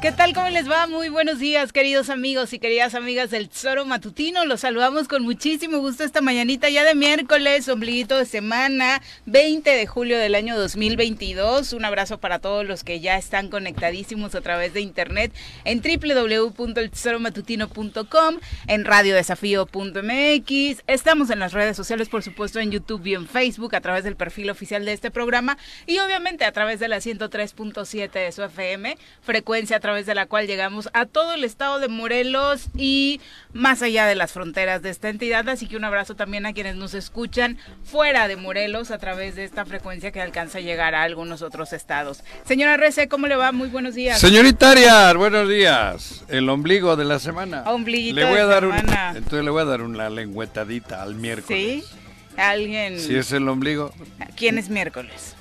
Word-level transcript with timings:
¿Qué 0.00 0.12
tal? 0.12 0.32
¿Cómo 0.32 0.48
les 0.48 0.70
va? 0.70 0.86
Muy 0.86 1.08
buenos 1.08 1.40
días, 1.40 1.72
queridos 1.72 2.08
amigos 2.08 2.52
y 2.52 2.60
queridas 2.60 2.94
amigas 2.94 3.32
del 3.32 3.48
Tesoro 3.48 3.84
Matutino. 3.84 4.44
Los 4.44 4.60
saludamos 4.60 5.08
con 5.08 5.24
muchísimo 5.24 5.78
gusto 5.78 6.04
esta 6.04 6.20
mañanita 6.20 6.68
ya 6.68 6.84
de 6.84 6.94
miércoles, 6.94 7.68
ombliguito 7.68 8.16
de 8.16 8.24
semana, 8.24 9.02
20 9.26 9.68
de 9.68 9.86
julio 9.88 10.16
del 10.16 10.36
año 10.36 10.56
2022. 10.56 11.72
Un 11.72 11.84
abrazo 11.84 12.18
para 12.18 12.38
todos 12.38 12.64
los 12.64 12.84
que 12.84 13.00
ya 13.00 13.18
están 13.18 13.48
conectadísimos 13.48 14.36
a 14.36 14.40
través 14.40 14.72
de 14.72 14.82
internet 14.82 15.32
en 15.64 15.82
www.eltesoromatutino.com, 15.82 18.36
en 18.68 18.84
radiodesafío.mx. 18.84 20.82
Estamos 20.86 21.30
en 21.30 21.40
las 21.40 21.52
redes 21.52 21.76
sociales, 21.76 22.08
por 22.08 22.22
supuesto, 22.22 22.60
en 22.60 22.70
YouTube 22.70 23.04
y 23.04 23.14
en 23.14 23.26
Facebook 23.26 23.74
a 23.74 23.80
través 23.80 24.04
del 24.04 24.14
perfil 24.14 24.50
oficial 24.50 24.84
de 24.84 24.92
este 24.92 25.10
programa 25.10 25.58
y 25.88 25.98
obviamente 25.98 26.44
a 26.44 26.52
través 26.52 26.78
de 26.78 26.86
la 26.86 26.98
103.7 26.98 28.12
de 28.12 28.30
su 28.30 28.44
FM, 28.44 28.96
frecuencia 29.22 29.78
a 29.78 29.87
través 29.88 30.04
de 30.04 30.14
la 30.14 30.26
cual 30.26 30.46
llegamos 30.46 30.90
a 30.92 31.06
todo 31.06 31.32
el 31.32 31.44
estado 31.44 31.80
de 31.80 31.88
Morelos 31.88 32.66
y 32.76 33.22
más 33.54 33.80
allá 33.80 34.04
de 34.04 34.16
las 34.16 34.32
fronteras 34.32 34.82
de 34.82 34.90
esta 34.90 35.08
entidad. 35.08 35.48
Así 35.48 35.66
que 35.66 35.78
un 35.78 35.84
abrazo 35.84 36.14
también 36.14 36.44
a 36.44 36.52
quienes 36.52 36.76
nos 36.76 36.92
escuchan 36.92 37.56
fuera 37.84 38.28
de 38.28 38.36
Morelos 38.36 38.90
a 38.90 38.98
través 38.98 39.34
de 39.34 39.44
esta 39.44 39.64
frecuencia 39.64 40.12
que 40.12 40.20
alcanza 40.20 40.58
a 40.58 40.60
llegar 40.60 40.94
a 40.94 41.04
algunos 41.04 41.40
otros 41.40 41.72
estados. 41.72 42.22
Señora 42.44 42.76
Rece, 42.76 43.08
¿cómo 43.08 43.28
le 43.28 43.36
va? 43.36 43.50
Muy 43.50 43.68
buenos 43.68 43.94
días. 43.94 44.20
Señorita 44.20 44.72
Arias, 44.72 45.14
buenos 45.14 45.48
días. 45.48 46.22
El 46.28 46.50
ombligo 46.50 46.94
de 46.96 47.06
la 47.06 47.18
semana. 47.18 47.62
Ombliguito 47.64 48.20
le 48.20 48.26
voy 48.26 48.34
de 48.34 48.40
a 48.42 48.44
dar 48.46 48.64
semana. 48.64 49.08
Un, 49.12 49.16
entonces 49.16 49.42
le 49.42 49.50
voy 49.50 49.62
a 49.62 49.64
dar 49.64 49.80
una 49.80 50.10
lengüetadita 50.10 51.02
al 51.02 51.14
miércoles. 51.14 51.82
¿Sí? 51.82 51.96
¿Alguien? 52.36 53.00
Si 53.00 53.16
es 53.16 53.32
el 53.32 53.48
ombligo. 53.48 53.90
¿Quién 54.36 54.58
es 54.58 54.68
miércoles? 54.68 55.34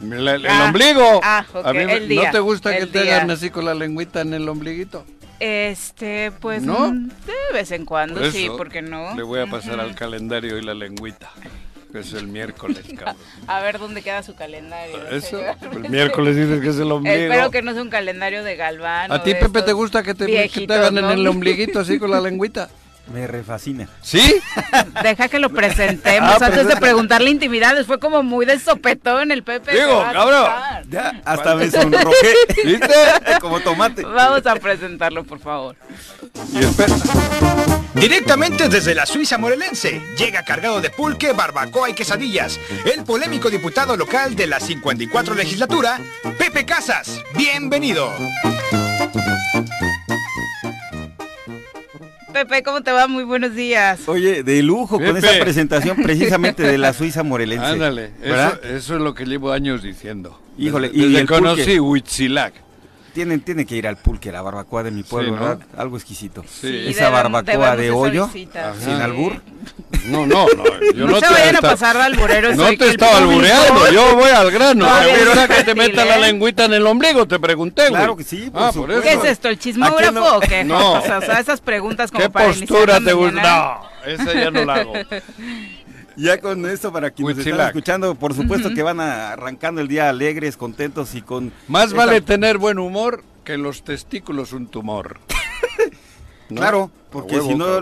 El, 0.00 0.28
el 0.28 0.46
Ah, 0.46 0.66
ombligo. 0.66 1.20
ah, 1.22 1.44
ok, 1.52 1.66
A 1.66 1.72
mí 1.72 1.84
me- 1.84 1.92
el 1.94 2.08
día, 2.08 2.26
¿No 2.26 2.30
te 2.32 2.38
gusta 2.40 2.76
que 2.76 2.86
te 2.86 3.02
día. 3.02 3.16
hagan 3.16 3.30
así 3.30 3.50
con 3.50 3.64
la 3.64 3.74
lengüita 3.74 4.20
en 4.20 4.34
el 4.34 4.48
ombliguito? 4.48 5.04
Este, 5.40 6.32
pues 6.40 6.62
¿No? 6.62 6.90
mm, 6.92 7.08
de 7.08 7.34
vez 7.52 7.70
en 7.72 7.84
cuando, 7.84 8.20
Por 8.20 8.30
sí, 8.32 8.44
eso 8.44 8.56
¿por 8.56 8.68
qué 8.70 8.82
no? 8.82 9.14
Le 9.16 9.22
voy 9.22 9.40
a 9.40 9.46
pasar 9.46 9.78
al 9.80 9.94
calendario 9.94 10.58
y 10.58 10.62
la 10.62 10.74
lengüita. 10.74 11.30
Que 11.92 12.00
es 12.00 12.12
el 12.12 12.26
miércoles, 12.28 12.80
cabrón. 12.98 13.16
A 13.46 13.60
ver 13.60 13.78
dónde 13.78 14.02
queda 14.02 14.22
su 14.22 14.34
calendario. 14.34 15.08
Eso. 15.08 15.40
El 15.72 15.88
miércoles 15.88 16.36
dices 16.36 16.60
que 16.60 16.68
es 16.68 16.78
el 16.78 16.92
ombligo. 16.92 17.16
Espero 17.16 17.50
que 17.50 17.62
no 17.62 17.72
sea 17.72 17.80
un 17.82 17.88
calendario 17.88 18.44
de 18.44 18.56
Galván. 18.56 19.10
¿A 19.10 19.22
ti, 19.22 19.34
Pepe, 19.34 19.62
te 19.62 19.72
gusta 19.72 20.02
que 20.02 20.14
te, 20.14 20.26
que 20.50 20.66
te 20.66 20.74
hagan 20.74 20.94
¿no? 20.96 21.10
en 21.12 21.18
el 21.18 21.26
ombliguito 21.26 21.80
así 21.80 21.98
con 21.98 22.10
la 22.10 22.20
lengüita? 22.20 22.68
Me 23.12 23.26
refascina. 23.26 23.88
¿Sí? 24.02 24.34
Deja 25.02 25.28
que 25.28 25.38
lo 25.38 25.50
presentemos 25.50 26.40
Ah, 26.42 26.46
antes 26.46 26.68
de 26.68 26.76
preguntarle 26.76 27.30
intimidades. 27.30 27.86
Fue 27.86 27.98
como 27.98 28.22
muy 28.22 28.44
de 28.46 28.58
sopetón 28.58 29.30
el 29.30 29.42
Pepe. 29.42 29.72
Digo, 29.72 30.02
cabrón. 30.12 30.50
Ya, 30.90 31.20
hasta 31.24 31.54
me 31.54 31.70
sonrojé. 31.70 32.34
¿Viste? 32.64 32.88
Como 33.40 33.60
tomate. 33.60 34.02
Vamos 34.02 34.46
a 34.46 34.54
presentarlo, 34.56 35.24
por 35.24 35.40
favor. 35.40 35.76
Y 36.52 36.58
espera. 36.58 36.94
Directamente 37.94 38.68
desde 38.68 38.94
la 38.94 39.06
Suiza 39.06 39.38
morelense, 39.38 40.00
llega 40.16 40.44
cargado 40.44 40.80
de 40.80 40.90
pulque, 40.90 41.32
barbacoa 41.32 41.90
y 41.90 41.94
quesadillas, 41.94 42.58
el 42.84 43.02
polémico 43.04 43.50
diputado 43.50 43.96
local 43.96 44.36
de 44.36 44.46
la 44.46 44.60
54 44.60 45.34
legislatura, 45.34 45.98
Pepe 46.38 46.64
Casas. 46.64 47.20
Bienvenido. 47.34 48.12
Pepe, 52.38 52.62
¿cómo 52.62 52.82
te 52.82 52.92
va? 52.92 53.08
Muy 53.08 53.24
buenos 53.24 53.56
días. 53.56 54.08
Oye, 54.08 54.44
de 54.44 54.62
lujo 54.62 55.00
con 55.00 55.16
esa 55.16 55.40
presentación 55.40 55.96
precisamente 55.96 56.62
de 56.62 56.78
la 56.78 56.92
Suiza 56.92 57.24
morelense. 57.24 57.66
Ándale, 57.66 58.12
¿verdad? 58.20 58.60
eso, 58.62 58.76
eso 58.76 58.94
es 58.94 59.00
lo 59.00 59.12
que 59.12 59.26
llevo 59.26 59.50
años 59.50 59.82
diciendo. 59.82 60.40
Híjole, 60.56 60.88
desde, 60.88 61.00
y 61.00 61.06
desde 61.06 61.20
el 61.22 61.26
conocí. 61.26 61.80
Huitzilac. 61.80 62.54
Tienen, 63.18 63.40
tiene 63.40 63.66
que 63.66 63.74
ir 63.74 63.88
al 63.88 63.96
pulque, 63.96 64.30
la 64.30 64.42
barbacoa 64.42 64.84
de 64.84 64.92
mi 64.92 65.02
pueblo, 65.02 65.30
Sí, 65.30 65.34
¿no? 65.34 65.40
¿verdad? 65.40 65.66
Algo 65.76 65.96
exquisito. 65.96 66.44
Sí. 66.48 66.84
Esa 66.86 67.10
barbacoa 67.10 67.74
de 67.74 67.82
debemos 67.82 68.00
hoyo, 68.00 68.30
sin 68.32 68.48
albur. 68.92 69.42
No, 70.04 70.24
no, 70.24 70.46
no. 70.46 70.64
Yo 70.94 71.04
No, 71.04 71.06
no, 71.08 71.14
se 71.18 71.26
te 71.26 71.32
vayan 71.32 71.56
a 71.56 71.60
pasar 71.60 71.96
de 71.96 72.02
albureros. 72.04 72.54
No 72.54 72.68
te 72.76 72.90
estaba 72.90 73.18
albureando, 73.18 73.90
yo 73.90 74.14
voy 74.14 74.30
al 74.30 74.52
grano. 74.52 74.86
Todavía 74.86 75.14
¿Te 75.14 75.24
gusta 75.24 75.44
es 75.46 75.50
que 75.50 75.64
te 75.64 75.74
meta 75.74 76.04
la 76.04 76.16
lengüita 76.18 76.66
en 76.66 76.74
el 76.74 76.86
ombligo? 76.86 77.26
Te 77.26 77.40
pregunté, 77.40 77.88
güey. 77.88 77.94
Claro 77.94 78.16
que 78.16 78.22
sí, 78.22 78.50
por 78.52 78.62
Ah, 78.62 78.70
por 78.72 78.88
eso. 78.92 79.02
¿Qué 79.02 79.12
es 79.14 79.24
esto? 79.24 79.48
¿El 79.48 79.56
¿A 79.56 79.58
quién 79.58 79.74
chismógrafo 79.74 80.12
no? 80.12 80.36
o 80.36 80.40
qué? 80.40 80.62
No. 80.62 80.92
O 80.98 81.02
sea, 81.02 81.40
esas 81.40 81.60
preguntas 81.60 82.12
como 82.12 82.22
¿Qué 82.22 82.30
para 82.30 82.46
postura 82.46 83.00
te 83.00 83.12
gusta? 83.14 83.42
No, 83.42 84.12
esa 84.12 84.32
ya 84.32 84.50
no 84.52 84.64
la 84.64 84.74
hago. 84.74 84.92
Ya 86.18 86.40
con 86.40 86.66
esto, 86.66 86.92
para 86.92 87.10
quienes 87.12 87.36
están 87.38 87.68
escuchando, 87.68 88.14
por 88.16 88.34
supuesto 88.34 88.74
que 88.74 88.82
van 88.82 88.98
a- 89.00 89.30
arrancando 89.32 89.80
el 89.80 89.86
día 89.88 90.08
alegres, 90.08 90.56
contentos 90.56 91.14
y 91.14 91.22
con... 91.22 91.52
Más 91.68 91.86
esta- 91.86 91.96
vale 91.96 92.20
tener 92.20 92.58
buen 92.58 92.78
humor 92.78 93.22
que 93.44 93.56
los 93.56 93.82
testículos 93.84 94.52
un 94.52 94.66
tumor. 94.66 95.20
¿No? 96.50 96.56
Claro, 96.56 96.90
porque 97.10 97.36
huevo, 97.36 97.48
si 97.50 97.54
no, 97.56 97.80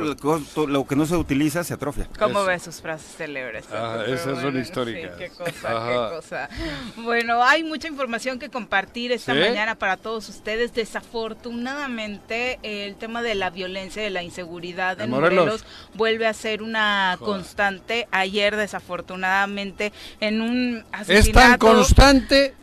lo, 0.66 0.86
que 0.86 0.96
no 0.96 1.06
se 1.06 1.16
utiliza 1.16 1.62
se 1.62 1.74
atrofia. 1.74 2.08
¿Cómo 2.18 2.44
ves 2.44 2.62
sus 2.62 2.80
frases 2.80 3.14
célebres? 3.16 3.64
Ah, 3.72 4.02
esas 4.06 4.20
Pero 4.24 4.34
son 4.34 4.42
bueno, 4.42 4.58
históricas. 4.58 5.12
sí, 5.12 5.18
qué 5.18 5.30
cosa, 5.30 5.76
Ajá. 5.76 5.88
qué 6.10 6.16
cosa. 6.16 6.48
Bueno, 6.96 7.42
hay 7.44 7.62
mucha 7.62 7.86
información 7.86 8.38
que 8.40 8.48
compartir 8.48 9.12
esta 9.12 9.34
¿Sí? 9.34 9.38
mañana 9.38 9.76
para 9.76 9.96
todos 9.96 10.28
ustedes. 10.28 10.74
Desafortunadamente, 10.74 12.58
el 12.62 12.96
tema 12.96 13.22
de 13.22 13.34
la 13.36 13.50
violencia, 13.50 14.02
de 14.02 14.10
la 14.10 14.22
inseguridad 14.22 15.00
¿En 15.00 15.10
Morelos? 15.10 15.44
Morelos, 15.44 15.64
vuelve 15.94 16.26
a 16.26 16.32
ser 16.32 16.62
una 16.62 17.16
Joder. 17.18 17.34
constante. 17.34 18.08
Ayer, 18.10 18.56
desafortunadamente, 18.56 19.92
en 20.20 20.40
un 20.40 20.76
Es 20.78 20.84
tan 20.86 21.00
asesinato... 21.00 21.66
constante 21.66 22.54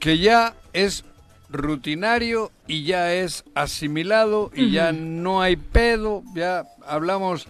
que 0.00 0.18
ya 0.18 0.54
es 0.72 1.04
rutinario 1.50 2.50
y 2.66 2.84
ya 2.84 3.14
es 3.14 3.44
asimilado 3.54 4.50
y 4.54 4.70
ya 4.70 4.92
no 4.92 5.40
hay 5.40 5.56
pedo, 5.56 6.22
ya 6.34 6.64
hablamos 6.86 7.48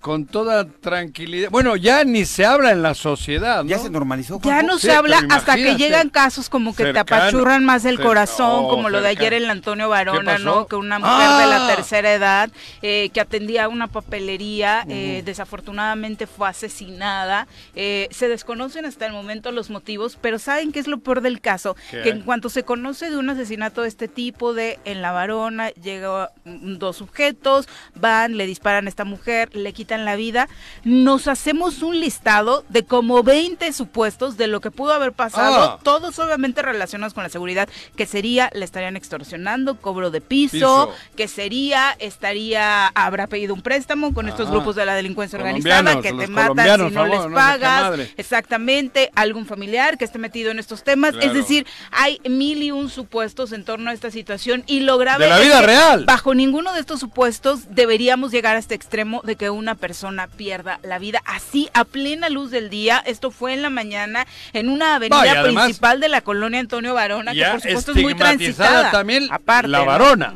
con 0.00 0.26
toda 0.26 0.64
tranquilidad. 0.66 1.50
Bueno, 1.50 1.74
ya 1.76 2.04
ni 2.04 2.24
se 2.24 2.46
habla 2.46 2.70
en 2.70 2.82
la 2.82 2.94
sociedad, 2.94 3.64
¿no? 3.64 3.68
Ya 3.70 3.78
se 3.78 3.90
normalizó. 3.90 4.36
Ya 4.42 4.52
Juanjo. 4.54 4.66
no 4.66 4.78
Sí, 4.78 4.86
se 4.86 4.92
habla 4.92 5.20
hasta 5.30 5.56
que 5.56 5.74
llegan 5.76 6.08
casos 6.08 6.48
como 6.48 6.74
que 6.74 6.92
te 6.92 6.98
apachurran 6.98 7.64
más 7.64 7.84
el 7.84 8.00
corazón, 8.00 8.64
oh, 8.64 8.68
como 8.68 8.90
lo 8.90 9.00
de 9.00 9.08
ayer 9.08 9.32
el 9.34 9.50
Antonio 9.50 9.88
Varona? 9.88 10.38
¿no? 10.38 10.66
Que 10.66 10.76
una 10.76 10.98
mujer 10.98 11.28
de 11.40 11.46
la 11.46 11.64
Ah. 11.64 11.74
tercera 11.74 12.12
edad 12.14 12.50
eh, 12.82 13.10
que 13.12 13.20
atendía 13.20 13.68
una 13.68 13.88
papelería, 13.88 14.84
eh, 14.88 15.22
desafortunadamente 15.24 16.26
fue 16.28 16.48
asesinada. 16.48 17.48
Eh, 17.74 18.08
se 18.12 18.28
desconocen 18.28 18.84
hasta 18.86 19.04
el 19.06 19.12
momento 19.12 19.50
los 19.50 19.68
motivos, 19.70 20.16
pero 20.20 20.38
¿saben 20.38 20.70
qué 20.72 20.78
es 20.78 20.86
lo 20.86 20.98
peor 20.98 21.20
del 21.22 21.40
caso? 21.40 21.76
¿Qué? 21.90 22.02
Que 22.02 22.10
en 22.10 22.20
cuanto 22.22 22.48
se 22.50 22.62
conoce 22.62 23.10
de 23.10 23.16
un 23.16 23.30
asesinato 23.30 23.82
de 23.82 23.88
este 23.88 24.06
tipo, 24.06 24.54
de 24.54 24.78
en 24.84 25.02
la 25.02 25.10
Varona, 25.12 25.70
llegan 25.70 26.28
dos 26.44 26.96
sujetos, 26.98 27.68
van, 27.96 28.36
le 28.36 28.46
disparan 28.46 28.86
a 28.86 28.88
esta 28.88 29.04
mujer, 29.04 29.54
le 29.56 29.72
quitan 29.72 29.87
la 29.96 30.16
vida, 30.16 30.48
nos 30.84 31.28
hacemos 31.28 31.82
un 31.82 31.98
listado 32.00 32.64
de 32.68 32.84
como 32.84 33.22
20 33.22 33.72
supuestos 33.72 34.36
de 34.36 34.46
lo 34.46 34.60
que 34.60 34.70
pudo 34.70 34.92
haber 34.92 35.12
pasado, 35.12 35.62
Ah. 35.62 35.78
todos 35.82 36.18
obviamente 36.18 36.62
relacionados 36.62 37.14
con 37.14 37.22
la 37.22 37.28
seguridad, 37.28 37.68
que 37.96 38.06
sería, 38.06 38.50
le 38.54 38.64
estarían 38.64 38.96
extorsionando, 38.96 39.76
cobro 39.80 40.10
de 40.10 40.20
piso, 40.20 40.48
Piso. 40.48 40.92
que 41.16 41.28
sería, 41.28 41.96
estaría, 41.98 42.86
habrá 42.88 43.26
pedido 43.26 43.54
un 43.54 43.62
préstamo 43.62 44.12
con 44.14 44.28
estos 44.28 44.50
grupos 44.50 44.76
de 44.76 44.84
la 44.84 44.94
delincuencia 44.94 45.38
organizada, 45.38 46.00
que 46.00 46.12
te 46.12 46.26
matan 46.26 46.56
si 46.78 46.82
no 46.84 46.90
favor, 46.90 47.08
les 47.10 47.34
pagas, 47.34 47.98
exactamente, 48.16 49.10
algún 49.14 49.46
familiar 49.46 49.98
que 49.98 50.04
esté 50.04 50.18
metido 50.18 50.50
en 50.50 50.58
estos 50.58 50.84
temas, 50.84 51.14
es 51.20 51.32
decir, 51.32 51.66
hay 51.90 52.20
mil 52.28 52.62
y 52.62 52.70
un 52.70 52.88
supuestos 52.90 53.52
en 53.52 53.64
torno 53.64 53.90
a 53.90 53.92
esta 53.92 54.10
situación 54.10 54.64
y 54.66 54.80
lo 54.80 54.98
grave 54.98 55.24
De 55.24 55.30
la 55.30 55.38
es 55.38 55.44
vida 55.46 55.60
que 55.60 55.66
real. 55.66 56.04
bajo 56.04 56.34
ninguno 56.34 56.72
de 56.72 56.80
estos 56.80 57.00
supuestos 57.00 57.74
deberíamos 57.74 58.30
llegar 58.30 58.56
a 58.56 58.58
este 58.58 58.74
extremo 58.74 59.20
de 59.24 59.36
que 59.36 59.50
una 59.50 59.74
persona 59.78 60.26
pierda 60.26 60.78
la 60.82 60.98
vida 60.98 61.22
así 61.24 61.68
a 61.72 61.84
plena 61.84 62.28
luz 62.28 62.50
del 62.50 62.68
día. 62.68 63.02
Esto 63.06 63.30
fue 63.30 63.54
en 63.54 63.62
la 63.62 63.70
mañana 63.70 64.26
en 64.52 64.68
una 64.68 64.96
avenida 64.96 65.16
No, 65.18 65.24
y 65.24 65.28
además- 65.28 65.64
principal 65.64 66.00
de 66.00 66.08
la 66.10 66.20
colonia 66.20 66.60
Antonio 66.60 66.92
Varona, 66.94 67.32
que 67.32 67.44
por 67.44 67.60
supuesto 67.62 67.92
es 67.92 68.02
muy 68.02 68.14
transitada. 68.14 68.90
también 68.90 69.28
aparte, 69.30 69.68
la 69.68 69.78
¿no? 69.78 69.86
varona. 69.86 70.34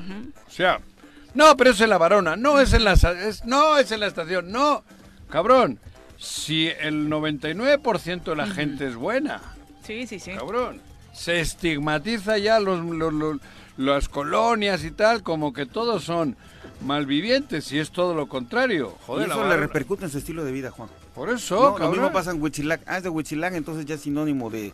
O 0.48 0.50
sea, 0.50 0.80
no, 1.34 1.56
pero 1.56 1.70
es 1.70 1.80
en 1.80 1.90
la 1.90 1.98
varona, 1.98 2.36
no 2.36 2.60
es 2.60 2.72
en 2.72 2.84
la 2.84 2.92
es- 2.92 3.44
no 3.44 3.76
es 3.78 3.90
en 3.92 4.00
la 4.00 4.06
estación, 4.06 4.50
no. 4.52 4.84
Cabrón, 5.30 5.78
si 6.18 6.68
el 6.68 7.08
99% 7.08 8.30
de 8.30 8.36
la 8.36 8.46
gente 8.46 8.86
es 8.86 8.94
buena, 8.96 9.40
Sí, 9.82 10.06
sí, 10.06 10.18
sí. 10.20 10.32
cabrón, 10.32 10.80
se 11.12 11.40
estigmatiza 11.40 12.38
ya 12.38 12.60
los, 12.60 12.84
los- 12.84 13.12
los- 13.12 13.38
las 13.78 14.08
colonias 14.08 14.84
y 14.84 14.90
tal 14.90 15.22
como 15.22 15.52
que 15.54 15.64
todos 15.66 16.04
son 16.04 16.36
malvivientes 16.84 17.70
y 17.72 17.78
es 17.78 17.90
todo 17.90 18.14
lo 18.14 18.28
contrario. 18.28 18.94
Y 19.00 19.04
Joder, 19.06 19.28
la 19.28 19.34
eso 19.34 19.48
le 19.48 19.56
repercute 19.56 20.04
en 20.04 20.10
su 20.10 20.18
estilo 20.18 20.44
de 20.44 20.52
vida, 20.52 20.70
Juan. 20.70 20.88
Por 21.14 21.30
eso, 21.30 21.76
No, 21.78 21.78
lo 21.78 21.90
mismo 21.90 22.12
pasa 22.12 22.30
en 22.30 22.42
Huichilac. 22.42 22.82
Ah, 22.86 22.96
es 22.98 23.02
de 23.02 23.08
Huichilac, 23.08 23.54
entonces 23.54 23.84
ya 23.86 23.94
es 23.96 24.00
sinónimo 24.02 24.50
de, 24.50 24.72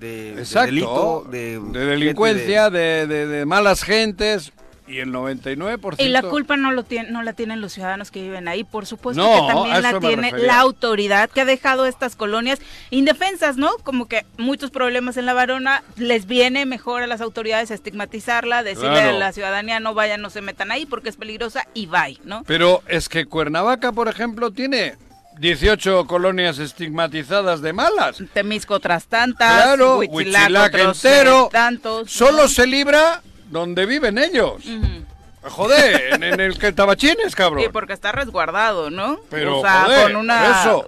de, 0.00 0.34
de 0.34 0.40
Exacto, 0.40 0.66
delito, 0.66 1.26
de, 1.30 1.60
de 1.72 1.86
delincuencia, 1.86 2.70
de, 2.70 3.06
de- 3.06 3.26
de 3.26 3.46
malas 3.46 3.82
gentes. 3.82 4.52
Y 4.88 4.98
el 4.98 5.12
99%... 5.12 5.96
Y 5.98 6.08
la 6.08 6.22
culpa 6.22 6.56
no 6.56 6.72
lo 6.72 6.82
tiene, 6.84 7.10
no 7.10 7.22
la 7.22 7.32
tienen 7.32 7.60
los 7.60 7.72
ciudadanos 7.72 8.10
que 8.10 8.22
viven 8.22 8.48
ahí, 8.48 8.64
por 8.64 8.86
supuesto 8.86 9.22
No, 9.22 9.46
que 9.46 9.52
también 9.52 9.82
la 9.82 9.98
tiene 10.00 10.22
refería. 10.30 10.46
la 10.46 10.58
autoridad 10.60 11.30
que 11.30 11.40
ha 11.42 11.44
dejado 11.44 11.86
estas 11.86 12.16
colonias 12.16 12.58
indefensas, 12.90 13.56
¿no? 13.56 13.70
Como 13.84 14.06
que 14.08 14.24
muchos 14.36 14.70
problemas 14.70 15.16
en 15.16 15.26
la 15.26 15.34
varona, 15.34 15.82
les 15.96 16.26
viene 16.26 16.66
mejor 16.66 17.02
a 17.02 17.06
las 17.06 17.20
autoridades 17.20 17.70
estigmatizarla, 17.70 18.62
decirle 18.62 18.88
Claro. 18.90 19.10
a 19.16 19.18
la 19.18 19.32
ciudadanía 19.32 19.80
no 19.80 19.94
vayan, 19.94 20.20
no 20.22 20.30
se 20.30 20.40
metan 20.42 20.70
ahí 20.70 20.86
porque 20.86 21.08
es 21.10 21.16
peligrosa 21.16 21.66
y 21.74 21.86
bye, 21.86 22.18
¿no? 22.24 22.42
Pero 22.46 22.82
es 22.88 23.08
que 23.08 23.26
Cuernavaca, 23.26 23.92
por 23.92 24.08
ejemplo, 24.08 24.50
tiene 24.50 24.96
18 25.38 26.06
colonias 26.06 26.58
estigmatizadas 26.58 27.60
de 27.62 27.72
malas. 27.72 28.16
Temisco 28.32 28.74
otras 28.74 29.06
tantas, 29.06 29.62
Claro, 29.62 29.98
Huitzilac 29.98 30.42
Huitzilac 30.42 30.74
otros, 30.74 31.04
entero. 31.04 31.48
tantos. 31.52 32.10
Solo 32.10 32.42
¿no? 32.42 32.48
se 32.48 32.66
libra 32.66 33.22
donde 33.50 33.86
viven 33.86 34.18
ellos. 34.18 34.64
Ujú. 34.66 35.04
Joder, 35.40 36.14
en, 36.14 36.24
en 36.24 36.40
el 36.40 36.58
que 36.58 36.72
Tabachines, 36.72 37.34
cabrón. 37.34 37.62
Sí, 37.62 37.70
porque 37.72 37.92
está 37.92 38.10
resguardado, 38.12 38.90
¿no? 38.90 39.20
Pero, 39.30 39.60
o 39.60 39.62
sea, 39.62 39.84
joder, 39.84 40.02
con 40.12 40.16
un 40.16 40.30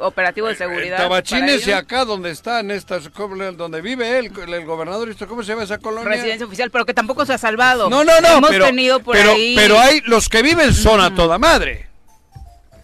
operativo 0.00 0.48
de 0.48 0.56
seguridad. 0.56 0.98
Tabachines 0.98 1.66
y 1.66 1.72
acá 1.72 2.04
donde 2.04 2.30
están 2.30 2.70
estas, 2.70 3.08
donde 3.56 3.80
vive 3.80 4.18
él, 4.18 4.32
el 4.48 4.64
gobernador, 4.66 5.08
¿esto 5.08 5.28
¿cómo 5.28 5.42
se 5.44 5.50
llama 5.52 5.62
esa 5.62 5.78
colonia? 5.78 6.08
Residencia 6.08 6.46
oficial, 6.46 6.70
pero 6.70 6.84
que 6.84 6.92
tampoco 6.92 7.24
se 7.24 7.32
ha 7.32 7.38
salvado. 7.38 7.88
No, 7.88 8.02
no, 8.04 8.20
no, 8.20 8.38
Hemos 8.38 8.50
pero, 8.50 8.66
tenido 8.66 9.00
por 9.00 9.16
pero, 9.16 9.32
ahí. 9.32 9.54
pero 9.56 9.78
hay 9.78 10.00
los 10.02 10.28
que 10.28 10.42
viven 10.42 10.74
son 10.74 11.00
a 11.00 11.14
toda 11.14 11.38
madre. 11.38 11.88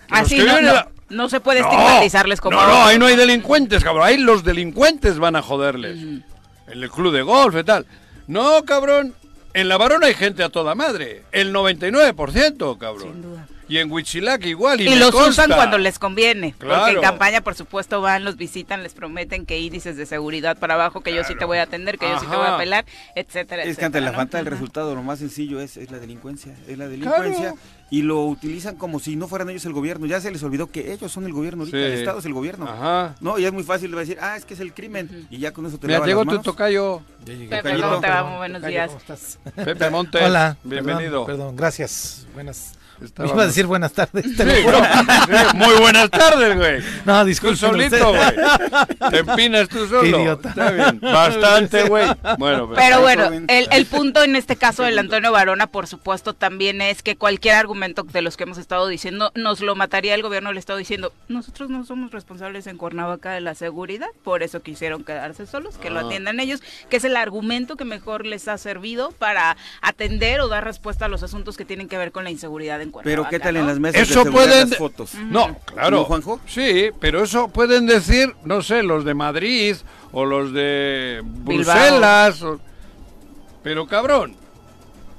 Así 0.08 0.36
que 0.36 0.44
no, 0.44 0.60
no, 0.60 0.72
la- 0.72 0.88
no 1.08 1.28
se 1.28 1.40
puede 1.40 1.60
No, 1.60 1.68
estigmatizarles 1.68 2.40
como. 2.40 2.56
No, 2.60 2.66
no, 2.66 2.84
ahí 2.86 2.98
no 2.98 3.06
hay 3.06 3.16
delincuentes, 3.16 3.82
cabrón. 3.82 4.06
Ahí 4.06 4.18
los 4.18 4.44
delincuentes 4.44 5.18
van 5.18 5.34
a 5.36 5.42
joderles. 5.42 5.98
En 5.98 6.24
el 6.68 6.90
club 6.90 7.12
de 7.12 7.22
golf 7.22 7.56
y 7.56 7.64
tal. 7.64 7.86
No, 8.28 8.64
cabrón. 8.64 9.14
En 9.56 9.70
la 9.70 9.78
varona 9.78 10.08
hay 10.08 10.12
gente 10.12 10.42
a 10.42 10.50
toda 10.50 10.74
madre. 10.74 11.22
El 11.32 11.50
99%, 11.54 12.76
cabrón. 12.76 13.10
Sin 13.10 13.22
duda. 13.22 13.48
Y 13.68 13.78
en 13.78 13.90
Huitzilac 13.90 14.44
igual. 14.46 14.80
Y, 14.80 14.88
Y 14.88 14.94
los 14.96 15.10
consta. 15.10 15.44
usan 15.44 15.50
cuando 15.56 15.78
les 15.78 15.98
conviene. 15.98 16.54
Porque 16.58 16.90
en 16.92 17.00
campaña, 17.00 17.40
por 17.40 17.54
supuesto, 17.54 18.00
van, 18.00 18.24
los 18.24 18.36
visitan, 18.36 18.82
les 18.82 18.94
prometen 18.94 19.44
que 19.44 19.58
índices 19.58 19.96
de 19.96 20.06
seguridad 20.06 20.56
para 20.56 20.74
abajo, 20.74 21.00
que 21.00 21.14
yo 21.14 21.24
sí 21.24 21.34
te 21.34 21.44
voy 21.44 21.58
a 21.58 21.62
atender, 21.62 21.98
que 21.98 22.08
yo 22.08 22.18
sí 22.20 22.26
te 22.26 22.36
voy 22.36 22.44
a 22.44 22.48
Ajá. 22.48 22.54
apelar, 22.56 22.84
etcétera, 23.16 23.64
Es 23.64 23.76
que 23.76 23.84
ante 23.84 24.00
la 24.00 24.10
¿no? 24.12 24.16
falta 24.16 24.38
del 24.38 24.46
resultado, 24.46 24.94
lo 24.94 25.02
más 25.02 25.18
sencillo 25.18 25.60
es, 25.60 25.76
es 25.76 25.90
la 25.90 25.98
delincuencia. 25.98 26.54
Es 26.68 26.78
la 26.78 26.86
delincuencia. 26.88 27.40
Claro. 27.52 27.56
Y 27.90 28.02
lo 28.02 28.24
utilizan 28.24 28.76
como 28.76 28.98
si 28.98 29.14
no 29.16 29.28
fueran 29.28 29.48
ellos 29.50 29.64
el 29.64 29.72
gobierno. 29.72 30.06
Ya 30.06 30.20
se 30.20 30.30
les 30.30 30.42
olvidó 30.42 30.70
que 30.70 30.92
ellos 30.92 31.10
son 31.12 31.24
el 31.24 31.32
gobierno 31.32 31.62
ahorita. 31.62 31.76
Sí. 31.78 31.82
El 31.84 31.92
Estado 31.92 32.18
es 32.18 32.24
el 32.24 32.32
gobierno. 32.34 32.68
Ajá. 32.68 33.14
No, 33.20 33.38
y 33.38 33.44
es 33.44 33.52
muy 33.52 33.62
fácil 33.62 33.90
de 33.92 33.96
decir, 33.98 34.18
ah, 34.20 34.36
es 34.36 34.44
que 34.44 34.54
es 34.54 34.60
el 34.60 34.74
crimen. 34.74 35.26
Y 35.30 35.38
ya 35.38 35.52
con 35.52 35.66
eso 35.66 35.78
te 35.78 35.86
Mira, 35.86 36.04
llegó 36.04 36.24
tu 36.24 36.38
tocayo, 36.40 37.02
Ya 37.24 37.32
llegué. 37.34 37.48
Pepe, 37.48 37.62
Tocayito. 37.62 37.88
¿cómo 37.88 38.00
te 38.00 38.08
va? 38.08 38.14
Perdón, 38.14 38.28
Muy 38.30 38.38
buenos 38.38 38.60
tocayo, 38.62 38.72
días. 38.74 38.86
¿cómo 38.88 38.98
estás? 39.00 39.38
Pepe 39.54 39.90
Montes. 39.90 40.22
Hola. 40.24 40.56
Bienvenido. 40.64 41.26
Perdón, 41.26 41.26
perdón, 41.26 41.56
gracias. 41.56 42.26
Buenas. 42.34 42.72
Estábamos- 43.02 43.34
Iba 43.34 43.42
a 43.42 43.46
decir 43.46 43.66
buenas 43.66 43.92
tardes. 43.92 44.24
Sí, 44.24 44.34
no, 44.38 44.52
sí, 44.52 45.56
muy 45.56 45.74
buenas 45.80 46.10
tardes, 46.10 46.56
güey. 46.56 46.82
No, 47.04 47.20
Tú 47.20 47.26
disculpe. 47.26 47.56
solito, 47.56 48.08
güey. 48.12 49.10
Te 49.10 49.18
empinas 49.18 49.68
tú 49.68 49.86
solo. 49.86 50.00
Qué 50.02 50.08
idiota. 50.08 50.48
Está 50.50 50.70
bien. 50.70 51.00
Bastante, 51.00 51.88
güey. 51.88 52.06
Bueno, 52.38 52.70
Pero 52.74 53.00
bueno, 53.00 53.30
el 53.48 53.86
punto 53.86 54.22
en 54.22 54.36
este 54.36 54.56
caso 54.56 54.82
del 54.82 54.98
Antonio 54.98 55.32
Varona, 55.32 55.66
por 55.66 55.86
supuesto, 55.86 56.32
también 56.34 56.80
es 56.80 57.02
que 57.02 57.16
cualquier 57.16 57.54
argumento 57.56 58.02
de 58.02 58.22
los 58.22 58.36
que 58.36 58.44
hemos 58.44 58.58
estado 58.58 58.86
diciendo 58.88 59.32
nos 59.34 59.60
lo 59.60 59.74
mataría 59.76 60.14
el 60.14 60.22
gobierno 60.22 60.48
del 60.50 60.58
estado 60.58 60.78
diciendo, 60.78 61.12
nosotros 61.28 61.70
no 61.70 61.84
somos 61.84 62.10
responsables 62.12 62.66
en 62.66 62.76
Cuernavaca 62.78 63.32
de 63.32 63.40
la 63.40 63.54
seguridad, 63.54 64.08
por 64.24 64.42
eso 64.42 64.62
quisieron 64.62 65.04
quedarse 65.04 65.46
solos, 65.46 65.76
que 65.78 65.90
lo 65.90 66.00
Ah. 66.00 66.02
atiendan 66.06 66.40
ellos, 66.40 66.62
que 66.88 66.96
es 66.96 67.04
el 67.04 67.16
argumento 67.16 67.76
que 67.76 67.84
mejor 67.84 68.26
les 68.26 68.48
ha 68.48 68.58
servido 68.58 69.10
para 69.12 69.56
atender 69.82 70.40
o 70.40 70.48
dar 70.48 70.64
respuesta 70.64 71.06
a 71.06 71.08
los 71.08 71.22
asuntos 71.22 71.56
que 71.56 71.64
tienen 71.64 71.88
que 71.88 71.98
ver 71.98 72.12
con 72.12 72.24
la 72.24 72.30
inseguridad 72.30 72.80
en 72.86 72.90
Cuernavaca. 72.92 73.28
Pero 73.28 73.28
¿qué 73.30 73.38
tal 73.44 73.56
en 73.56 73.62
¿no? 73.62 73.68
las 73.68 73.78
mesas 73.78 74.02
Eso 74.08 74.24
de 74.24 74.30
pueden- 74.32 74.70
las 74.70 74.78
fotos? 74.78 75.14
No, 75.14 75.56
claro. 75.64 75.98
¿No, 75.98 76.04
Juanjo? 76.04 76.40
Sí, 76.46 76.90
pero 76.98 77.22
eso 77.22 77.48
pueden 77.48 77.86
decir, 77.86 78.34
no 78.44 78.62
sé, 78.62 78.82
los 78.82 79.04
de 79.04 79.14
Madrid 79.14 79.76
o 80.12 80.24
los 80.24 80.52
de 80.52 81.22
Bruselas. 81.24 82.42
o- 82.42 82.60
Pero 83.62 83.86
cabrón, 83.86 84.34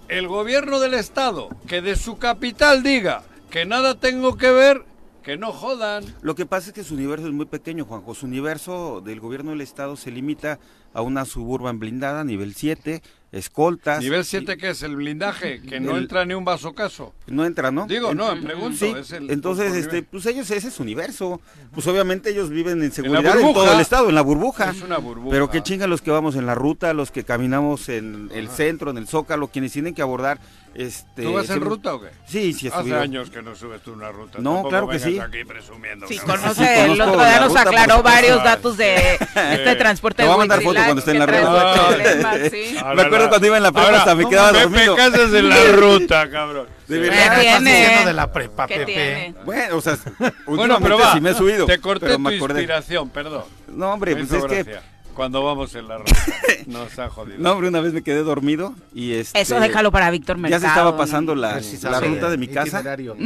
el 0.08 0.28
gobierno 0.28 0.80
del 0.80 0.94
Estado, 0.94 1.50
que 1.68 1.82
de 1.82 1.96
su 1.96 2.18
capital 2.18 2.82
diga 2.84 3.24
que 3.50 3.66
nada 3.66 3.96
tengo 4.00 4.38
que 4.38 4.52
ver, 4.52 4.84
que 5.24 5.36
no 5.38 5.52
jodan. 5.52 6.06
Lo 6.22 6.36
que 6.36 6.46
pasa 6.46 6.68
es 6.70 6.74
que 6.74 6.84
su 6.86 6.94
universo 6.94 7.28
es 7.28 7.34
muy 7.34 7.46
pequeño, 7.46 7.84
Juanjo. 7.86 8.16
Su 8.16 8.26
universo 8.26 9.02
del 9.04 9.20
gobierno 9.20 9.52
del 9.52 9.60
estado 9.62 9.98
se 9.98 10.10
limita 10.12 10.60
a 10.94 11.02
una 11.02 11.26
suburban 11.26 11.80
blindada, 11.80 12.24
nivel 12.24 12.56
7, 12.56 13.02
escoltas. 13.32 14.00
Nivel 14.02 14.24
7, 14.26 14.58
que 14.58 14.70
es 14.70 14.82
el 14.84 14.96
blindaje, 14.96 15.62
que 15.62 15.80
no 15.80 15.92
El- 15.98 16.04
entra 16.04 16.26
ni 16.26 16.34
un 16.34 16.46
vaso 16.46 16.74
caso. 16.74 17.14
No 17.28 17.46
entra, 17.46 17.72
¿no? 17.72 17.86
Digo, 17.88 18.12
En- 18.12 18.18
no, 18.18 18.36
me 18.36 18.42
pregunto. 18.42 18.78
Sí, 18.78 18.94
es 18.98 19.12
el- 19.12 19.30
entonces, 19.30 19.74
este, 19.76 19.96
nivel. 19.98 20.06
pues 20.12 20.26
ellos, 20.28 20.50
ese 20.52 20.68
es 20.70 20.74
su 20.74 20.84
universo. 20.84 21.42
Pues 21.74 21.86
obviamente 21.88 22.30
ellos 22.30 22.50
viven 22.50 22.82
en 22.84 22.92
seguridad 22.92 23.40
en, 23.40 23.54
todo 23.54 23.72
el 23.74 23.80
estado, 23.80 24.10
en 24.10 24.16
la 24.16 24.22
burbuja. 24.22 24.72
Es 24.72 24.82
una 24.82 24.98
burbuja. 24.98 25.32
Pero 25.32 25.50
qué 25.50 25.62
chingan 25.62 25.90
los 25.90 26.02
que 26.02 26.12
vamos 26.12 26.36
en 26.36 26.46
la 26.46 26.56
ruta, 26.56 26.94
los 26.94 27.12
que 27.12 27.24
caminamos 27.24 27.90
en 27.90 28.30
el 28.34 28.50
centro, 28.50 28.92
en 28.92 28.98
el 28.98 29.08
zócalo, 29.08 29.48
quienes 29.50 29.72
tienen 29.74 29.94
que 29.94 30.02
abordar 30.02 30.40
este... 30.76 31.24
¿Tú 31.24 31.34
vas 31.34 31.50
en 31.50 31.62
ruta 31.62 31.96
o 31.96 32.02
qué? 32.02 32.10
Sí, 32.28 32.54
sí, 32.54 32.68
he 32.68 32.70
Hace 32.70 32.80
subido. 32.82 33.00
años 33.00 33.30
que 33.30 33.42
no 33.42 33.56
subes 33.56 33.82
tú 33.82 33.94
una 33.94 34.12
ruta. 34.12 34.38
No, 34.40 34.54
Tampoco 34.54 34.70
claro 34.70 34.88
que 34.90 34.98
vengas 34.98 35.12
sí. 35.12 35.20
aquí 35.20 35.44
presumiendo. 35.46 36.08
Sí, 36.08 36.18
conoce, 36.20 36.54
Sí, 36.54 36.64
el 36.92 37.02
otro 37.02 37.16
día 37.16 37.40
nos 37.40 37.56
aclaró 37.56 38.04
varios 38.04 38.44
datos 38.44 38.78
de 38.78 39.16
este 39.36 39.76
transporte 39.76 40.24
Te 40.24 40.28
voy 40.28 40.36
a 40.36 40.38
mandar 40.38 40.62
foto 40.62 40.76
cuando 40.84 41.00
esté 41.00 41.12
en 41.12 41.20
la 41.20 41.26
ruta. 41.26 41.74
problemas, 41.88 42.38
sí. 42.52 42.74
Me 42.96 43.02
acuerdo 43.02 43.20
la- 43.26 43.30
cuando 43.30 43.48
iba 43.48 43.58
en 43.58 43.64
la 43.64 43.72
prepa 43.72 43.86
ahora, 43.86 43.98
hasta 44.00 44.16
me 44.16 44.24
¿cómo 44.24 44.30
quedaba 44.32 44.52
Pepe 44.52 44.62
dormido. 44.64 44.96
Casas 44.96 45.34
en 45.34 45.50
la 45.50 45.64
ruta, 45.74 46.30
cabrón. 46.30 46.68
De 46.88 47.00
verdad. 47.00 47.16
¿Qué 47.18 47.22
Estás 47.48 47.64
tiene? 47.64 47.80
diciendo 47.80 48.08
de 48.08 48.14
la 48.14 48.32
prepa, 48.32 48.68
¿Qué 48.68 48.74
Pepe. 48.76 48.86
tiene? 48.94 49.36
Bueno, 49.46 49.76
o 49.78 49.82
sea, 49.82 49.98
Bueno, 50.20 50.34
últimamente 50.46 50.84
pero 50.84 50.98
va, 51.00 51.14
sí 51.14 51.22
me 51.22 51.30
he 51.32 51.34
subido. 51.34 51.66
te 51.66 51.80
corté 51.80 52.06
pero 52.06 52.14
tu 52.16 52.22
me 52.22 52.36
acordé. 52.38 52.62
inspiración, 52.62 53.10
perdón. 53.10 53.44
No, 53.68 53.92
hombre, 53.94 54.16
pues 54.16 54.32
es 54.32 54.46
que... 54.46 54.80
Cuando 55.18 55.44
vamos 55.44 55.76
en 55.76 55.88
la 55.88 55.98
ruta, 55.98 56.16
nos 56.68 56.98
ha 57.00 57.10
jodido. 57.10 57.40
No, 57.40 57.52
hombre, 57.54 57.68
una 57.68 57.82
vez 57.82 57.92
me 57.92 58.04
quedé 58.04 58.24
dormido 58.24 58.74
y 58.94 59.14
este... 59.14 59.42
Eso 59.42 59.60
déjalo 59.60 59.92
para 59.92 60.10
Víctor 60.12 60.38
Mercado. 60.38 60.62
Ya 60.62 60.66
se 60.66 60.72
estaba 60.72 60.92
¿no? 60.92 60.98
pasando 60.98 61.36
la, 61.36 61.56
la 61.56 61.62
sí, 61.64 61.78
ruta 61.82 62.30
de 62.30 62.38
mi 62.38 62.48
casa, 62.48 62.80
itinerario. 62.82 63.18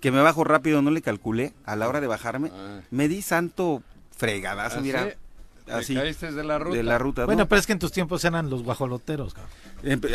que 0.00 0.10
me 0.10 0.22
bajo 0.22 0.44
rápido, 0.44 0.80
no 0.80 0.90
le 0.90 1.02
calculé. 1.02 1.52
A 1.66 1.76
la 1.76 1.88
hora 1.88 2.00
de 2.00 2.06
bajarme, 2.06 2.50
Ah. 2.54 2.80
me 2.90 3.08
di 3.08 3.20
santo 3.20 3.82
fregadazo, 4.16 4.78
¿Ah, 4.78 4.82
mira. 4.82 5.14
Así, 5.78 5.94
caíste 5.94 6.32
de 6.32 6.44
la 6.44 6.58
ruta? 6.58 6.76
de 6.76 6.82
la 6.82 6.98
ruta. 6.98 7.24
Bueno, 7.26 7.42
¿no? 7.44 7.48
pero 7.48 7.60
es 7.60 7.66
que 7.66 7.72
en 7.72 7.78
tus 7.78 7.92
tiempos 7.92 8.24
eran 8.24 8.50
los 8.50 8.62
guajoloteros, 8.62 9.34
cabrón. 9.34 9.52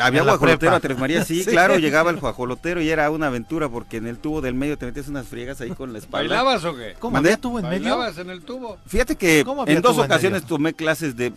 Había 0.02 0.20
en 0.22 0.26
guajolotero 0.28 0.76
a 0.76 0.80
Tres 0.80 0.98
Marías, 0.98 1.26
sí, 1.28 1.44
Sí. 1.46 1.52
claro, 1.52 1.78
llegaba 1.78 2.12
el 2.12 2.18
guajolotero 2.18 2.82
y 2.82 2.90
era 2.90 3.10
una 3.10 3.28
aventura 3.28 3.68
porque 3.70 3.98
en 3.98 4.08
el 4.08 4.18
tubo 4.18 4.42
del 4.42 4.54
medio 4.54 4.78
te 4.78 4.86
metías 4.86 5.08
unas 5.08 5.28
friegas 5.28 5.60
ahí 5.62 5.72
con 5.72 5.92
la 5.94 6.00
espalda. 6.00 6.28
¿Bailabas 6.36 6.64
o 6.66 6.76
qué? 6.76 6.96
¿Cómo 7.00 7.18
había 7.18 7.38
tuvo 7.38 7.60
en 7.60 7.66
medio? 7.70 7.90
¿Bailabas 7.98 8.18
en 8.18 8.30
el 8.30 8.42
tubo? 8.44 8.78
Fíjate 8.86 9.16
que 9.16 9.44
¿Cómo 9.46 9.64
había 9.64 9.76
en 9.76 9.82
dos 9.82 9.94
tubo 9.94 10.04
en 10.04 10.12
ocasiones 10.12 10.44
tomé 10.46 10.74
clases 10.74 11.16
de 11.16 11.34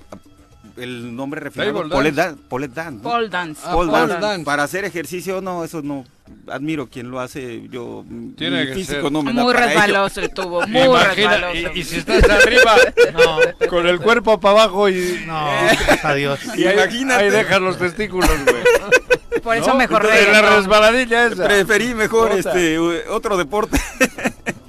el 0.77 1.17
nombre 1.17 1.41
refinado, 1.41 1.89
Polet 1.89 2.15
dance. 2.15 2.37
Dan- 2.37 2.49
Polet 2.49 2.71
Dance, 2.73 3.03
¿no? 3.03 3.11
Pole 3.11 3.29
dance. 3.29 3.61
Ah, 3.65 3.73
Pole 3.73 3.91
pole 3.91 4.07
dance. 4.07 4.21
dance. 4.21 4.45
Para 4.45 4.63
hacer 4.63 4.85
ejercicio, 4.85 5.41
no, 5.41 5.65
eso 5.65 5.83
no. 5.83 6.05
Admiro 6.49 6.87
quien 6.89 7.11
lo 7.11 7.21
hace. 7.21 7.69
Yo, 7.71 8.05
Tiene 8.37 8.61
mi 8.63 8.67
que 8.69 8.75
físico 8.75 9.03
ser. 9.03 9.13
no 9.13 9.23
me 9.23 9.33
da 9.33 9.43
Muy 9.43 9.53
resbaloso 9.53 10.21
el 10.21 10.31
tubo, 10.31 10.61
muy 10.67 10.83
Imagina, 10.83 11.37
resbaloso. 11.37 11.71
y, 11.75 11.81
y 11.81 11.85
si 11.85 11.97
estás 11.99 12.23
arriba, 12.29 12.77
No, 13.61 13.69
con 13.69 13.87
el 13.87 14.01
cuerpo 14.01 14.39
para 14.41 14.63
abajo 14.63 14.89
y, 14.89 15.23
no, 15.27 15.37
adiós. 16.03 16.41
y 16.57 16.67
ahí, 16.67 16.75
Imagínate. 16.75 17.25
ahí 17.25 17.31
dejas 17.31 17.61
los 17.61 17.79
testículos, 17.79 18.31
güey. 18.45 19.41
Por 19.43 19.57
eso 19.57 19.69
¿No? 19.69 19.75
mejor 19.77 20.03
Entonces, 20.05 20.33
la 20.33 20.57
resbaladilla 20.57 21.27
esa. 21.27 21.45
Preferí 21.45 21.95
mejor 21.95 22.31
Puta. 22.37 22.51
este 22.51 22.79
otro 23.09 23.37
deporte. 23.37 23.79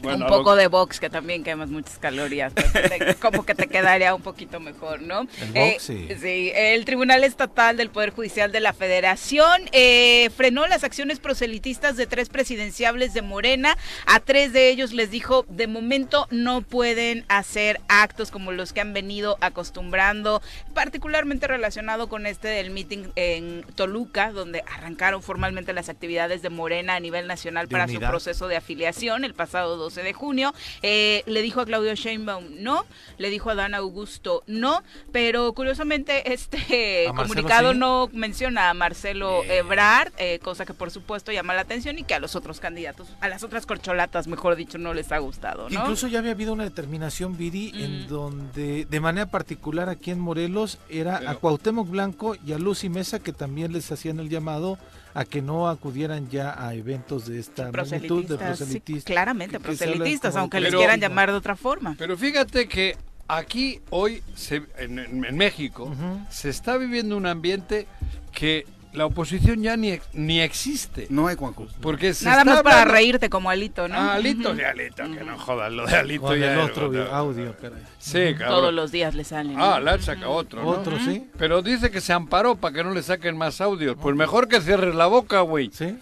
Bueno, 0.01 0.17
un 0.19 0.23
a 0.23 0.27
poco 0.27 0.51
lo- 0.51 0.55
de 0.55 0.67
box 0.67 0.99
que 0.99 1.09
también 1.09 1.43
quemas 1.43 1.69
muchas 1.69 1.97
calorías, 1.99 2.53
pues, 2.53 2.71
te- 2.71 3.15
como 3.15 3.45
que 3.45 3.53
te 3.53 3.67
quedaría 3.67 4.15
un 4.15 4.21
poquito 4.21 4.59
mejor, 4.61 5.01
¿no? 5.01 5.27
El 5.41 5.73
box, 5.73 5.83
sí. 5.83 6.07
sí, 6.21 6.51
el 6.55 6.85
Tribunal 6.85 7.23
Estatal 7.25 7.75
del 7.75 7.89
Poder 7.89 8.11
Judicial 8.11 8.51
de 8.53 8.61
la 8.61 8.71
Federación 8.71 9.63
eh, 9.73 10.29
frenó 10.37 10.65
las 10.67 10.83
acciones 10.85 11.19
proselitistas 11.49 11.97
de 11.97 12.07
tres 12.07 12.29
presidenciables 12.29 13.13
de 13.13 13.21
Morena. 13.21 13.77
A 14.05 14.19
tres 14.19 14.53
de 14.53 14.69
ellos 14.69 14.93
les 14.93 15.11
dijo, 15.11 15.45
de 15.49 15.67
momento 15.67 16.27
no 16.29 16.61
pueden 16.61 17.25
hacer 17.27 17.81
actos 17.87 18.31
como 18.31 18.51
los 18.51 18.71
que 18.71 18.81
han 18.81 18.93
venido 18.93 19.37
acostumbrando, 19.41 20.41
particularmente 20.73 21.47
relacionado 21.47 22.07
con 22.07 22.25
este 22.25 22.47
del 22.47 22.69
meeting 22.69 23.09
en 23.15 23.65
Toluca, 23.75 24.31
donde 24.31 24.63
arrancaron 24.73 25.23
formalmente 25.23 25.73
las 25.73 25.89
actividades 25.89 26.41
de 26.41 26.49
Morena 26.49 26.95
a 26.95 26.99
nivel 26.99 27.27
nacional 27.27 27.67
para 27.67 27.85
unidad. 27.85 28.07
su 28.07 28.09
proceso 28.09 28.47
de 28.47 28.55
afiliación 28.57 29.23
el 29.23 29.33
pasado 29.33 29.75
12 29.75 29.89
12 29.89 30.03
de 30.03 30.13
junio. 30.13 30.53
Eh, 30.83 31.23
le 31.25 31.41
dijo 31.41 31.61
a 31.61 31.65
Claudio 31.65 31.95
Sheinbaum 31.95 32.45
no, 32.59 32.85
le 33.17 33.29
dijo 33.29 33.49
a 33.49 33.55
Dan 33.55 33.73
Augusto 33.73 34.43
no, 34.45 34.83
pero 35.11 35.51
curiosamente 35.53 36.31
este 36.31 37.07
comunicado 37.15 37.71
sí. 37.73 37.79
no 37.79 38.09
menciona 38.13 38.69
a 38.69 38.73
Marcelo 38.75 39.43
Ebrard, 39.45 40.13
eh, 40.17 40.39
cosa 40.43 40.65
que 40.65 40.75
por 40.75 40.91
supuesto 40.91 41.31
llama 41.39 41.53
la 41.53 41.61
atención 41.61 41.97
y 41.99 42.03
que 42.03 42.13
a 42.13 42.19
los 42.19 42.35
otros 42.35 42.59
candidatos, 42.59 43.07
a 43.21 43.27
las 43.27 43.43
otras 43.43 43.65
corcholatas, 43.65 44.27
mejor 44.27 44.55
dicho, 44.55 44.77
no 44.77 44.93
les 44.93 45.11
ha 45.11 45.17
gustado, 45.19 45.69
¿no? 45.69 45.79
Incluso 45.81 46.07
ya 46.07 46.19
había 46.19 46.31
habido 46.31 46.53
una 46.53 46.63
determinación, 46.63 47.37
Viri, 47.37 47.71
en 47.75 48.05
Mm. 48.05 48.07
donde 48.07 48.85
de 48.85 48.99
manera 48.99 49.25
particular 49.25 49.89
aquí 49.89 50.11
en 50.11 50.19
Morelos 50.19 50.77
era 50.89 51.29
a 51.29 51.35
Cuauhtémoc 51.35 51.89
Blanco 51.89 52.35
y 52.45 52.53
a 52.53 52.59
Lucy 52.59 52.89
Mesa 52.89 53.19
que 53.19 53.33
también 53.33 53.73
les 53.73 53.91
hacían 53.91 54.19
el 54.19 54.29
llamado 54.29 54.77
a 55.15 55.25
que 55.25 55.41
no 55.41 55.67
acudieran 55.69 56.29
ya 56.29 56.55
a 56.63 56.75
eventos 56.75 57.25
de 57.25 57.39
esta 57.39 57.71
magnitud 57.71 58.25
de 58.25 58.37
proselitistas, 58.37 59.03
sí, 59.03 59.11
claramente 59.11 59.59
proselitistas, 59.59 60.35
aunque 60.35 60.59
les 60.59 60.69
Pero- 60.69 60.79
quieran 60.79 60.99
llamar 60.99 61.31
de 61.31 61.37
otra 61.37 61.55
forma. 61.55 61.95
Pero 61.97 62.15
fíjate 62.15 62.67
que 62.67 62.95
aquí 63.27 63.79
hoy, 63.89 64.21
se- 64.35 64.63
en, 64.77 65.19
México, 65.35 65.91
se 66.29 66.49
está 66.49 66.77
viviendo 66.77 67.17
un 67.17 67.25
ambiente 67.25 67.87
que 68.31 68.65
la 68.93 69.05
oposición 69.05 69.61
ya 69.61 69.77
ni, 69.77 69.99
ni 70.13 70.41
existe. 70.41 71.07
No 71.09 71.27
hay 71.27 71.35
Juanjo. 71.35 71.67
Porque 71.81 72.13
se 72.13 72.25
Nada 72.25 72.39
está 72.41 72.53
más 72.53 72.63
para 72.63 72.81
hablando- 72.81 72.93
reírte 72.95 73.29
como 73.29 73.49
Alito, 73.49 73.87
¿no? 73.87 73.95
Ah, 73.95 74.13
Alito, 74.15 74.53
de 74.55 74.65
Alito, 74.65 75.03
que 75.03 75.23
no 75.23 75.37
jodas, 75.37 75.71
lo 75.71 75.85
de 75.85 75.95
Alito 75.95 76.21
Con 76.23 76.39
ya 76.39 76.45
el 76.47 76.51
era 76.59 76.65
otro 76.65 76.87
otra- 76.89 77.15
audio, 77.17 77.55
caray. 77.61 77.83
Sí, 77.99 78.33
cabrón. 78.37 78.47
Todos 78.59 78.73
los 78.73 78.91
días 78.91 79.13
le 79.15 79.23
salen. 79.23 79.55
¿no? 79.57 79.63
Ah, 79.63 79.79
le 79.79 80.01
saca 80.01 80.27
otro, 80.29 80.63
¿no? 80.63 80.69
Otro, 80.69 80.97
¿sí? 80.99 81.27
Pero 81.37 81.61
dice 81.61 81.91
que 81.91 82.01
se 82.01 82.13
amparó 82.13 82.55
para 82.55 82.73
que 82.73 82.83
no 82.83 82.91
le 82.93 83.03
saquen 83.03 83.37
más 83.37 83.61
audios. 83.61 83.95
Pues 84.01 84.15
mejor 84.15 84.47
que 84.47 84.59
cierres 84.61 84.95
la 84.95 85.05
boca, 85.05 85.41
güey. 85.41 85.69
¿Sí? 85.71 85.97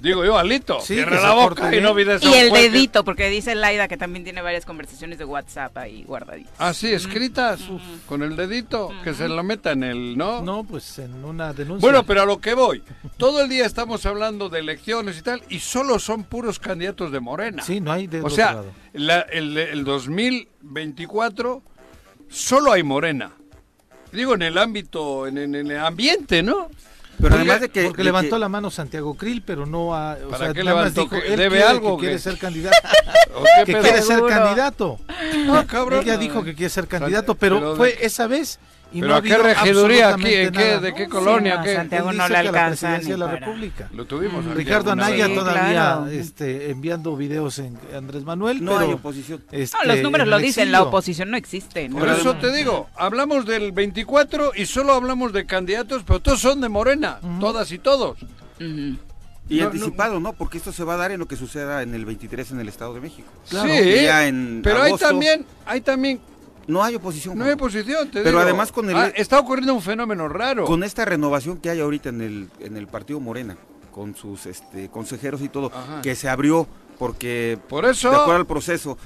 Digo 0.00 0.24
yo, 0.24 0.36
Alito, 0.36 0.80
Sí, 0.80 0.94
cierra 0.94 1.16
que 1.16 1.22
la 1.22 1.32
boca 1.34 1.74
y 1.74 1.80
no 1.80 1.92
olvides 1.92 2.22
Y 2.22 2.32
el 2.34 2.50
dedito, 2.50 3.04
porque 3.04 3.28
dice 3.28 3.54
Laida 3.54 3.86
que 3.88 3.96
también 3.96 4.24
tiene 4.24 4.42
varias 4.42 4.64
conversaciones 4.66 5.18
de 5.18 5.24
WhatsApp 5.24 5.76
ahí 5.78 6.02
guardaditas. 6.04 6.52
Ah, 6.58 6.74
sí, 6.74 6.92
escritas 6.92 7.60
con 8.06 8.22
el 8.22 8.34
dedito, 8.36 8.90
que 9.04 9.14
se 9.14 9.28
lo 9.28 9.42
meta 9.44 9.72
en 9.72 9.84
el, 9.84 10.16
¿no? 10.18 10.42
No, 10.42 10.64
pues 10.64 10.98
en 10.98 11.24
una 11.24 11.52
denuncia. 11.52 11.86
Bueno, 11.88 12.04
pero 12.04 12.22
a 12.22 12.26
lo 12.26 12.40
que 12.40 12.54
voy. 12.54 12.82
Todo 13.16 13.42
el 13.42 13.48
día 13.48 13.64
estamos 13.66 14.04
hablando 14.06 14.48
de 14.48 14.58
elecciones 14.60 15.18
y 15.18 15.22
tal, 15.22 15.42
y 15.48 15.60
solo 15.60 15.98
son 15.98 16.24
puros 16.24 16.58
candidatos 16.58 17.12
de 17.12 17.20
Morena. 17.20 17.62
Sí, 17.62 17.80
no 17.80 17.92
hay 17.92 18.06
de 18.08 18.20
O 18.22 18.30
sea, 18.30 18.54
lado. 18.54 18.72
la- 18.92 19.20
el, 19.20 19.56
el 19.56 19.84
2024 19.84 21.62
solo 22.28 22.72
hay 22.72 22.82
Morena. 22.82 23.32
Digo, 24.12 24.34
en 24.34 24.42
el 24.42 24.56
ámbito, 24.58 25.26
en, 25.26 25.38
en- 25.38 25.54
en 25.54 25.70
el 25.70 25.78
ambiente, 25.78 26.42
¿no? 26.42 26.68
Pero 27.16 27.30
Porque- 27.30 27.34
además 27.36 27.60
de 27.62 27.68
que... 27.70 27.82
Porque 27.84 27.98
de 27.98 28.04
levantó 28.04 28.36
que- 28.36 28.40
la 28.40 28.48
mano 28.48 28.70
Santiago 28.70 29.14
Krill, 29.14 29.42
pero 29.44 29.64
no 29.66 29.94
a, 29.94 30.14
o 30.24 30.28
¿Para 30.28 30.44
sea, 30.46 30.54
qué 30.54 30.64
nada 30.64 30.76
más 30.84 30.94
levantó? 30.94 31.00
dijo, 31.02 31.22
¿Que 31.22 31.32
él 31.32 31.36
debe 31.38 31.48
quiere, 31.56 31.64
algo 31.64 31.96
que 31.96 32.00
quiere 32.06 32.18
ser 32.18 32.38
candidato, 32.38 32.76
¿O 33.34 33.42
qué 33.64 33.72
que 33.72 33.78
quiere 33.80 34.02
ser 34.02 34.20
candidato. 34.26 34.98
Ah, 35.08 35.64
cabrón. 35.66 36.00
Él 36.00 36.04
ya 36.06 36.16
dijo 36.18 36.44
que 36.44 36.54
quiere 36.54 36.70
ser 36.70 36.86
candidato, 36.88 37.34
pero, 37.34 37.76
fue 37.76 37.96
esa 38.04 38.26
vez 38.26 38.58
y 38.92 39.00
¿Pero 39.00 39.12
no 39.12 39.16
a 39.18 39.22
qué 39.22 39.36
regiduría 39.36 40.08
aquí? 40.10 40.22
¿De 40.30 40.92
qué 40.96 41.04
Sí, 41.04 41.10
colonia? 41.10 41.56
no, 41.56 41.62
¿Qué? 41.64 41.74
Santiago 41.74 42.12
no 42.12 42.12
le 42.12 42.18
que 42.18 42.24
a 42.24 42.28
la 42.28 42.38
alcanza 42.38 42.88
presidencia 42.88 43.08
de 43.10 43.14
ni 43.14 43.20
la 43.20 43.30
República. 43.46 43.88
Lo 43.92 44.04
tuvimos. 44.06 44.46
aquí 44.46 44.54
Ricardo 44.54 44.92
Anaya 44.92 45.26
Sí, 45.26 45.34
todavía 45.34 45.70
claro. 45.72 46.06
este, 46.06 46.70
enviando 46.70 47.16
videos 47.16 47.58
en 47.58 47.78
Andrés 47.94 48.24
Manuel, 48.24 48.64
No 48.64 48.78
hay 48.78 48.92
oposición. 48.92 49.42
este, 49.50 49.76
No, 49.76 49.92
los 49.92 50.02
números 50.02 50.28
lo 50.28 50.38
dicen, 50.38 50.70
la 50.72 50.82
oposición 50.82 51.30
no 51.30 51.36
existe. 51.36 51.88
¿no? 51.88 51.98
Por 51.98 52.08
eso 52.08 52.36
te 52.36 52.52
digo, 52.54 52.88
hablamos 52.96 53.44
del 53.44 53.72
24 53.72 54.52
y 54.54 54.66
solo 54.66 54.94
hablamos 54.94 55.32
de 55.32 55.46
candidatos, 55.46 56.02
pero 56.06 56.20
todos 56.20 56.40
son 56.40 56.60
de 56.60 56.68
Morena, 56.68 57.18
todas 57.40 57.72
y 57.72 57.78
todos. 57.78 58.16
Y 58.58 59.58
No, 59.58 59.64
no- 59.64 59.66
anticipado, 59.66 60.18
¿no? 60.20 60.32
Porque 60.32 60.58
esto 60.58 60.72
se 60.72 60.82
va 60.82 60.94
a 60.94 60.96
dar 60.96 61.12
en 61.12 61.20
lo 61.20 61.26
que 61.28 61.36
suceda 61.36 61.82
en 61.82 61.94
el 61.94 62.04
23 62.04 62.50
en 62.50 62.60
el 62.60 62.68
Estado 62.68 62.94
de 62.94 63.00
México. 63.00 63.28
Claro. 63.48 63.68
sí, 63.68 63.78
en 63.78 64.60
pero 64.64 64.82
hay 64.82 64.94
también, 64.96 65.44
hay 65.64 65.80
también, 65.82 66.20
No 66.66 66.82
hay 66.82 66.96
oposición. 66.96 67.38
no 67.38 67.44
hay 67.44 67.52
oposición, 67.52 68.06
te 68.10 68.18
Pero 68.22 68.30
digo. 68.30 68.40
además 68.40 68.72
con 68.72 68.90
el- 68.90 68.96
Ah, 68.96 69.12
está 69.14 69.38
ocurriendo 69.38 69.72
un 69.74 69.82
fenómeno 69.82 70.28
raro. 70.28 70.64
Con 70.64 70.82
esta 70.82 71.04
renovación 71.04 71.58
que 71.58 71.70
hay 71.70 71.80
ahorita 71.80 72.08
en 72.08 72.20
el, 72.20 72.48
en 72.60 72.76
el 72.76 72.86
partido 72.88 73.20
Morena, 73.20 73.56
con 73.92 74.16
sus 74.16 74.46
este, 74.46 74.88
consejeros 74.88 75.40
y 75.42 75.48
todo, 75.48 75.70
Ajá. 75.72 76.02
que 76.02 76.14
se 76.16 76.28
abrió 76.28 76.66
porque, 76.98 77.58
Por 77.68 77.84
eso, 77.84 78.10
de 78.10 78.16
acuerdo 78.16 78.40
al 78.40 78.46
proceso, 78.46 78.98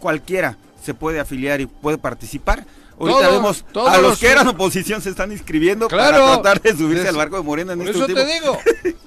cualquiera 0.00 0.58
se 0.82 0.94
puede 0.94 1.18
afiliar 1.20 1.60
y 1.60 1.66
puede 1.66 1.98
participar. 1.98 2.66
Ahorita 3.00 3.20
Todos, 3.20 3.32
vemos 3.32 3.64
todos 3.72 3.88
a 3.90 3.96
los 3.98 4.10
los- 4.10 4.18
que 4.18 4.28
eran 4.28 4.46
oposición 4.48 5.00
se 5.00 5.10
están 5.10 5.30
inscribiendo 5.32 5.86
Claro. 5.88 6.18
para 6.18 6.42
tratar 6.42 6.60
de 6.62 6.76
subirse 6.76 7.08
al 7.08 7.16
barco 7.16 7.36
de 7.36 7.42
Morena 7.42 7.72
en 7.72 7.78
por 7.78 7.88
este 7.88 7.98
eso 8.04 8.14
te 8.14 8.26
digo. 8.26 8.58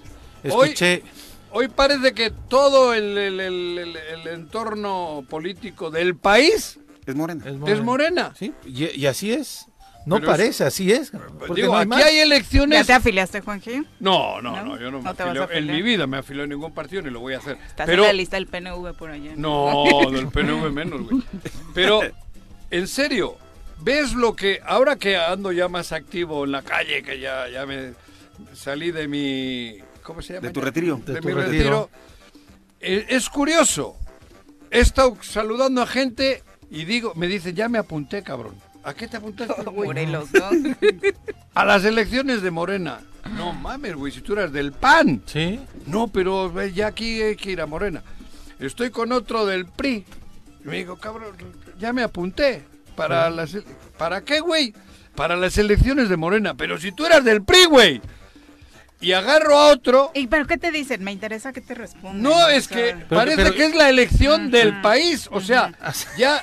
Hoy- 0.55 0.69
Escuché, 0.69 1.03
Hoy 1.53 1.67
parece 1.67 2.13
que 2.13 2.31
todo 2.47 2.93
el, 2.93 3.17
el- 3.17 3.39
el- 3.41 3.77
el- 3.77 3.95
el 3.97 4.27
entorno 4.27 5.25
político 5.29 5.91
del 5.91 6.15
país 6.15 6.79
Es 7.05 7.15
Morena. 7.15 7.43
es 7.67 7.81
Morena. 7.81 8.33
Sí, 8.37 8.53
y, 8.65 8.85
y 8.99 9.05
así 9.07 9.31
es. 9.31 9.65
No 10.05 10.15
Pero 10.15 10.29
parece, 10.29 10.63
así 10.63 10.91
es. 10.91 11.11
porque 11.37 11.61
Digo, 11.61 11.73
no 11.73 11.77
hay 11.77 11.81
aquí 11.81 11.89
más. 11.89 12.03
hay 12.03 12.15
¿Ya 12.15 12.23
elecciones. 12.23 12.87
te 12.87 12.93
afiliaste, 12.93 13.41
Juanji? 13.41 13.83
No, 13.99 14.41
no, 14.41 14.55
¿No? 14.55 14.63
no, 14.65 14.79
yo 14.79 14.89
no, 14.89 14.97
me 14.97 15.03
¿No 15.03 15.13
te 15.13 15.21
vas 15.23 15.29
afilio. 15.29 15.41
a 15.43 15.45
afiliar? 15.45 15.63
En 15.69 15.75
mi 15.75 15.81
vida 15.83 16.07
me 16.07 16.17
afilio 16.17 16.43
en 16.43 16.49
ningún 16.49 16.73
partido 16.73 17.03
ni 17.03 17.11
lo 17.11 17.19
voy 17.19 17.35
a 17.35 17.37
hacer. 17.37 17.57
Estás 17.67 17.85
Pero 17.85 18.01
en 18.03 18.07
la 18.07 18.13
lista 18.13 18.35
del 18.37 18.47
PNV 18.47 18.93
por 18.97 19.11
allá. 19.11 19.33
no, 19.35 19.83
del 20.11 20.27
PNV 20.29 20.71
menos, 20.71 21.01
güey. 21.07 21.21
Pero 21.75 22.01
en 22.71 22.87
serio, 22.87 23.37
¿ves 23.81 24.13
lo 24.13 24.35
que 24.35 24.59
ahora 24.65 24.95
que 24.95 25.17
ando 25.17 25.51
ya 25.51 25.67
más 25.67 25.91
activo 25.91 26.45
en 26.45 26.51
la 26.53 26.63
calle, 26.63 27.03
que 27.03 27.19
ya 27.19 27.47
ya 27.47 27.67
me 27.67 27.93
salí 28.53 28.89
de 28.91 29.07
mi 29.07 29.77
¿cómo 30.01 30.23
se 30.23 30.33
llama? 30.33 30.47
De 30.47 30.53
tu 30.53 30.61
ya? 30.61 30.65
retiro. 30.65 30.99
De, 31.05 31.13
De 31.13 31.21
tu 31.21 31.27
mi 31.27 31.33
retiro. 31.35 31.53
retiro. 31.53 31.89
Eh, 32.79 33.05
es 33.09 33.29
curioso. 33.29 33.97
He 34.71 34.79
estado 34.79 35.15
saludando 35.21 35.83
a 35.83 35.85
gente 35.85 36.41
y 36.71 36.85
digo, 36.85 37.13
me 37.15 37.27
dicen, 37.27 37.55
"Ya 37.55 37.69
me 37.69 37.77
apunté, 37.77 38.23
cabrón." 38.23 38.55
¿A 38.83 38.95
qué 38.95 39.07
te 39.07 39.17
apuntaste, 39.17 39.61
güey? 39.65 39.87
Morelos, 39.89 40.29
¿no? 40.33 40.49
A 41.53 41.65
las 41.65 41.83
elecciones 41.85 42.41
de 42.41 42.49
Morena. 42.49 42.99
No 43.37 43.53
mames, 43.53 43.93
güey, 43.95 44.11
si 44.11 44.21
tú 44.21 44.33
eras 44.33 44.51
del 44.51 44.71
PAN. 44.71 45.21
Sí, 45.27 45.59
No, 45.85 46.07
pero 46.07 46.51
ve, 46.51 46.73
ya 46.73 46.87
aquí 46.87 47.21
hay 47.21 47.35
que 47.35 47.51
ir 47.51 47.61
a 47.61 47.67
Morena. 47.67 48.01
Estoy 48.59 48.89
con 48.89 49.11
otro 49.11 49.45
del 49.45 49.65
PRI. 49.67 50.03
Y 50.63 50.67
me 50.67 50.77
digo, 50.77 50.95
cabrón, 50.97 51.35
ya 51.79 51.93
me 51.93 52.01
apunté. 52.01 52.63
¿Para, 52.95 53.29
las, 53.29 53.55
¿para 53.97 54.21
qué, 54.23 54.39
güey? 54.39 54.73
Para 55.15 55.35
las 55.35 55.57
elecciones 55.59 56.09
de 56.09 56.17
Morena. 56.17 56.55
Pero 56.55 56.79
si 56.79 56.91
tú 56.91 57.05
eras 57.05 57.23
del 57.23 57.43
PRI, 57.43 57.65
güey. 57.65 58.01
Y 58.99 59.11
agarro 59.13 59.57
a 59.57 59.67
otro. 59.71 60.11
¿Y 60.15 60.27
pero 60.27 60.45
qué 60.47 60.57
te 60.57 60.71
dicen? 60.71 61.03
Me 61.03 61.11
interesa 61.11 61.51
que 61.53 61.61
te 61.61 61.73
respondan. 61.75 62.21
No, 62.21 62.31
o 62.45 62.47
es 62.49 62.65
sea, 62.65 62.77
que 62.77 62.83
Pero- 62.95 63.07
parece 63.09 63.37
pero- 63.43 63.55
que 63.55 63.65
es 63.65 63.75
la 63.75 63.89
elección 63.89 64.49
del 64.51 64.81
país. 64.81 65.27
O 65.31 65.41
sea, 65.41 65.73
ya... 66.17 66.41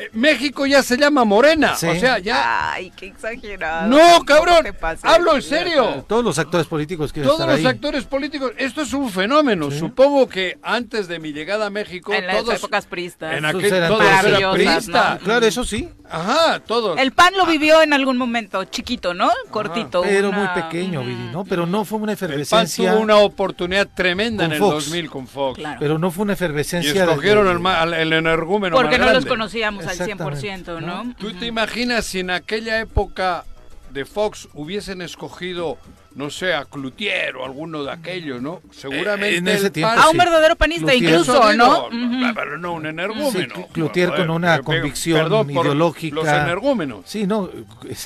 eh, 0.00 0.10
México 0.12 0.66
ya 0.66 0.82
se 0.82 0.96
llama 0.96 1.24
Morena. 1.24 1.74
Sí. 1.76 1.86
O 1.86 1.94
sea, 1.94 2.18
ya... 2.18 2.72
Ay, 2.72 2.92
qué 2.96 3.06
exagerado. 3.06 3.88
No, 3.88 4.24
cabrón. 4.24 4.66
Hablo 5.02 5.36
en 5.36 5.42
serio. 5.42 6.04
todos 6.08 6.24
los 6.24 6.38
actores 6.38 6.66
políticos 6.66 7.12
quieren 7.12 7.28
Todos 7.28 7.40
estar 7.40 7.50
los 7.56 7.60
ahí. 7.60 7.66
actores 7.66 8.04
políticos, 8.04 8.52
esto 8.56 8.82
es 8.82 8.92
un 8.92 9.10
fenómeno. 9.10 9.70
Supongo 9.70 10.28
que 10.28 10.58
antes 10.62 11.08
de 11.08 11.18
mi 11.18 11.32
llegada 11.32 11.66
a 11.66 11.70
México, 11.70 12.12
En 12.12 12.26
las 12.26 12.38
todos 12.38 12.54
épocas 12.56 12.86
pristas. 12.86 13.36
en 13.36 13.44
aquel 13.44 13.64
eran 13.64 13.88
todos 13.88 14.04
eran. 14.04 14.86
¿no? 14.86 15.18
Claro, 15.24 15.46
eso 15.46 15.64
sí, 15.64 15.88
Ajá, 16.12 16.58
todos. 16.66 16.98
El 16.98 17.12
PAN 17.12 17.34
lo 17.36 17.46
vivió 17.46 17.82
en 17.82 17.92
algún 17.92 18.16
momento, 18.18 18.64
chiquito, 18.64 19.14
¿no? 19.14 19.30
Cortito. 19.50 20.02
pero 20.02 20.30
una- 20.30 20.38
muy 20.38 20.62
pequeño, 20.62 21.00
Viri, 21.02 21.30
¿no? 21.32 21.44
Pero 21.44 21.66
no 21.66 21.84
fue 21.84 21.98
una 22.00 22.12
el 22.12 22.18
PAN 22.18 22.28
efervescencia. 22.30 22.90
tuvo 22.92 23.00
una 23.00 23.16
oportunidad 23.18 23.88
tremenda 23.94 24.44
en 24.44 24.52
el 24.52 24.58
Fox. 24.58 24.86
2000 24.86 25.08
con 25.08 25.28
Fox. 25.28 25.58
Claro. 25.58 25.76
Pero 25.78 25.98
no 25.98 26.10
fue 26.10 26.24
una 26.24 26.32
Y 26.32 26.34
efervescencia. 26.34 27.04
escogieron 27.04 27.44
de- 27.46 27.52
el, 27.52 27.58
ma- 27.60 27.80
al- 27.80 27.94
el 27.94 28.12
energúmeno 28.12 28.74
Porque 28.74 28.98
más 28.98 29.06
no 29.06 29.12
los 29.14 29.26
conocíamos 29.26 29.86
al 29.90 30.00
Exactamente, 30.00 30.72
100%, 30.72 30.80
¿no? 30.80 31.14
¿Tú 31.18 31.32
te 31.34 31.46
imaginas 31.46 32.06
si 32.06 32.20
en 32.20 32.30
aquella 32.30 32.80
época 32.80 33.44
de 33.90 34.04
Fox 34.04 34.48
hubiesen 34.54 35.02
escogido, 35.02 35.78
no 36.14 36.28
sé, 36.28 36.54
a 36.54 36.64
Cloutier 36.64 37.36
o 37.36 37.44
alguno 37.44 37.84
de 37.84 37.92
aquellos, 37.92 38.42
¿no? 38.42 38.60
Seguramente 38.72 39.34
Eh, 39.36 39.38
en 39.38 39.48
ese 39.48 39.66
el 39.66 39.72
tiempo, 39.72 39.94
PAN- 39.94 40.04
A 40.04 40.08
un 40.10 40.16
verdadero 40.18 40.56
panista, 40.56 40.86
Cloutier. 40.86 41.10
incluso, 41.10 41.32
digo, 41.50 41.88
¿no? 41.90 42.34
Pero 42.34 42.58
no 42.58 42.72
un 42.74 42.86
energúmeno. 42.86 43.30
Sí, 43.30 43.38
Cl- 43.38 43.68
Cloutier 43.72 44.14
con 44.14 44.30
una 44.30 44.60
convicción 44.60 45.20
perdón 45.22 45.50
ideológica. 45.50 46.14
Los 46.16 46.26
energúmenos. 46.28 47.00
Sí, 47.04 47.26
no, 47.26 47.48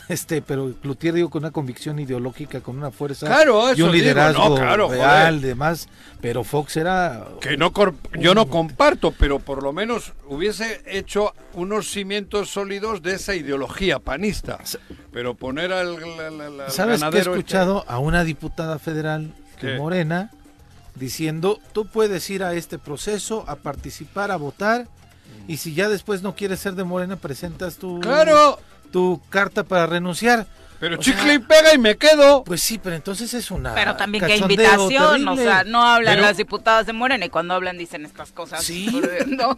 este, 0.08 0.42
pero 0.42 0.72
Cloutier 0.82 1.14
digo 1.14 1.30
con 1.30 1.42
una 1.42 1.50
convicción 1.50 1.98
ideológica, 1.98 2.60
con 2.60 2.76
una 2.76 2.90
fuerza 2.90 3.26
Claro, 3.26 3.68
y 3.70 3.72
eso 3.74 3.86
un 3.86 3.92
digo, 3.92 4.02
liderazgo 4.04 4.48
no, 4.50 4.54
claro, 4.56 4.88
real, 4.90 5.34
joder. 5.36 5.40
demás. 5.46 5.88
Pero 6.20 6.42
Fox 6.42 6.76
era 6.78 7.24
Que 7.40 7.56
no 7.58 7.70
yo 8.18 8.34
no 8.34 8.46
comparto, 8.46 9.12
pero 9.18 9.40
por 9.40 9.62
lo 9.62 9.72
menos 9.74 10.12
hubiese 10.26 10.80
hecho 10.86 11.34
unos 11.52 11.90
cimientos 11.90 12.48
sólidos 12.50 13.02
de 13.02 13.14
esa 13.14 13.34
ideología 13.34 13.98
panista. 13.98 14.58
Pero 15.12 15.34
poner 15.34 15.72
al, 15.72 15.96
al 15.96 16.70
¿Sabes 16.70 17.00
que 17.00 17.04
he 17.04 17.08
este- 17.20 17.30
escuchado 17.30 17.84
a 17.94 17.98
una 18.00 18.24
diputada 18.24 18.78
federal 18.78 19.32
de. 19.60 19.78
Morena 19.78 20.30
diciendo, 20.96 21.60
tú 21.72 21.86
puedes 21.86 22.28
ir 22.30 22.42
a 22.42 22.54
este 22.54 22.78
proceso, 22.78 23.44
a 23.48 23.56
participar, 23.56 24.30
a 24.30 24.36
votar, 24.36 24.86
y 25.48 25.56
si 25.58 25.74
ya 25.74 25.88
después 25.88 26.22
no 26.22 26.34
quieres 26.34 26.60
ser 26.60 26.74
de 26.74 26.84
Morena, 26.84 27.16
presentas 27.16 27.76
tu, 27.76 28.00
Claro, 28.00 28.58
tu 28.92 29.20
carta 29.30 29.62
para 29.64 29.86
renunciar. 29.86 30.46
Pero 30.80 30.96
O 30.96 30.98
chicle 30.98 31.22
sea, 31.22 31.34
y 31.34 31.38
pega 31.38 31.72
y 31.74 31.78
me 31.78 31.96
quedo. 31.96 32.42
Pues 32.44 32.60
sí, 32.62 32.78
pero 32.82 32.96
entonces 32.96 33.32
es 33.32 33.50
una. 33.50 33.74
Pero 33.74 33.94
también 33.96 34.24
qué 34.26 34.36
invitación, 34.36 35.26
o 35.28 35.36
sea, 35.36 35.62
no 35.64 35.82
hablan 35.84 36.14
Pero- 36.16 36.26
las 36.26 36.36
diputadas 36.36 36.86
de 36.86 36.92
Morena 36.92 37.24
y 37.26 37.30
cuando 37.30 37.54
hablan 37.54 37.78
dicen 37.78 38.04
estas 38.04 38.32
cosas. 38.32 38.62
Sí. 38.64 39.00
No. 39.28 39.56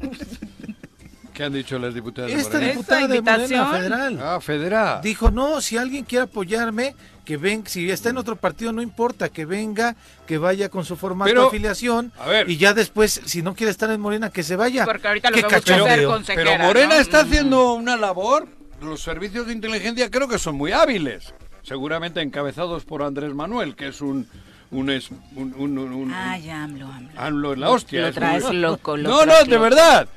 ¿Qué 1.32 1.44
han 1.44 1.52
dicho 1.52 1.78
las 1.78 1.94
diputadas 1.94 2.30
de 2.30 2.38
Esta 2.38 2.54
Morena? 2.54 2.72
diputada 2.72 2.98
Esa 3.04 3.08
de 3.12 3.20
Morena 3.20 3.36
invitación. 3.42 3.70
federal 3.70 4.18
Ah, 4.22 4.40
federal. 4.40 5.00
dijo, 5.02 5.30
no, 5.30 5.60
si 5.60 5.76
alguien 5.76 6.04
quiere 6.04 6.24
apoyarme, 6.24 6.94
que 7.26 7.36
venga, 7.36 7.68
si 7.68 7.90
está 7.90 8.08
en 8.10 8.16
otro 8.18 8.36
partido 8.36 8.72
no 8.72 8.80
importa, 8.80 9.28
que 9.28 9.44
venga, 9.44 9.96
que 10.26 10.38
vaya 10.38 10.68
con 10.70 10.84
su 10.86 10.96
formato 10.96 11.28
Pero, 11.28 11.40
de 11.42 11.46
afiliación 11.48 12.12
a 12.18 12.26
ver. 12.28 12.48
y 12.48 12.56
ya 12.56 12.72
después, 12.72 13.20
si 13.26 13.42
no 13.42 13.54
quiere 13.54 13.72
estar 13.72 13.90
en 13.90 14.00
Morena, 14.00 14.30
que 14.30 14.42
se 14.44 14.54
vaya. 14.56 14.84
Porque 14.84 15.08
ahorita 15.08 15.30
lo 15.30 15.36
vemos 15.36 15.52
ser 15.52 15.62
cachondeo. 15.62 16.08
consejera. 16.10 16.50
Pero 16.52 16.64
Morena 16.64 16.94
¿no? 16.94 17.00
está 17.00 17.22
Mm. 17.22 17.26
haciendo 17.26 17.72
una 17.74 17.96
labor, 17.96 18.46
los 18.80 19.02
servicios 19.02 19.48
de 19.48 19.52
inteligencia 19.54 20.08
creo 20.10 20.28
que 20.28 20.38
son 20.38 20.54
muy 20.54 20.70
hábiles, 20.70 21.34
seguramente 21.62 22.20
encabezados 22.22 22.84
por 22.84 23.02
Andrés 23.02 23.34
Manuel, 23.34 23.74
que 23.74 23.88
es 23.88 24.00
un... 24.00 24.26
un, 24.70 24.88
es- 24.90 25.10
un, 25.34 25.52
un- 25.56 25.78
un- 25.78 25.92
un- 25.92 26.12
Ay, 26.14 26.48
AMLO, 26.48 26.86
AMLO. 26.86 27.10
AMLO 27.20 27.52
en 27.54 27.60
la 27.60 27.70
hostia. 27.70 28.00
Lo 28.02 28.06
es 28.08 28.14
traes 28.14 28.44
muy- 28.44 28.56
loco, 28.58 28.96
lo 28.96 29.08
No, 29.10 29.26
no, 29.26 29.34
de 29.34 29.46
loco. 29.46 29.62
verdad. 29.62 30.08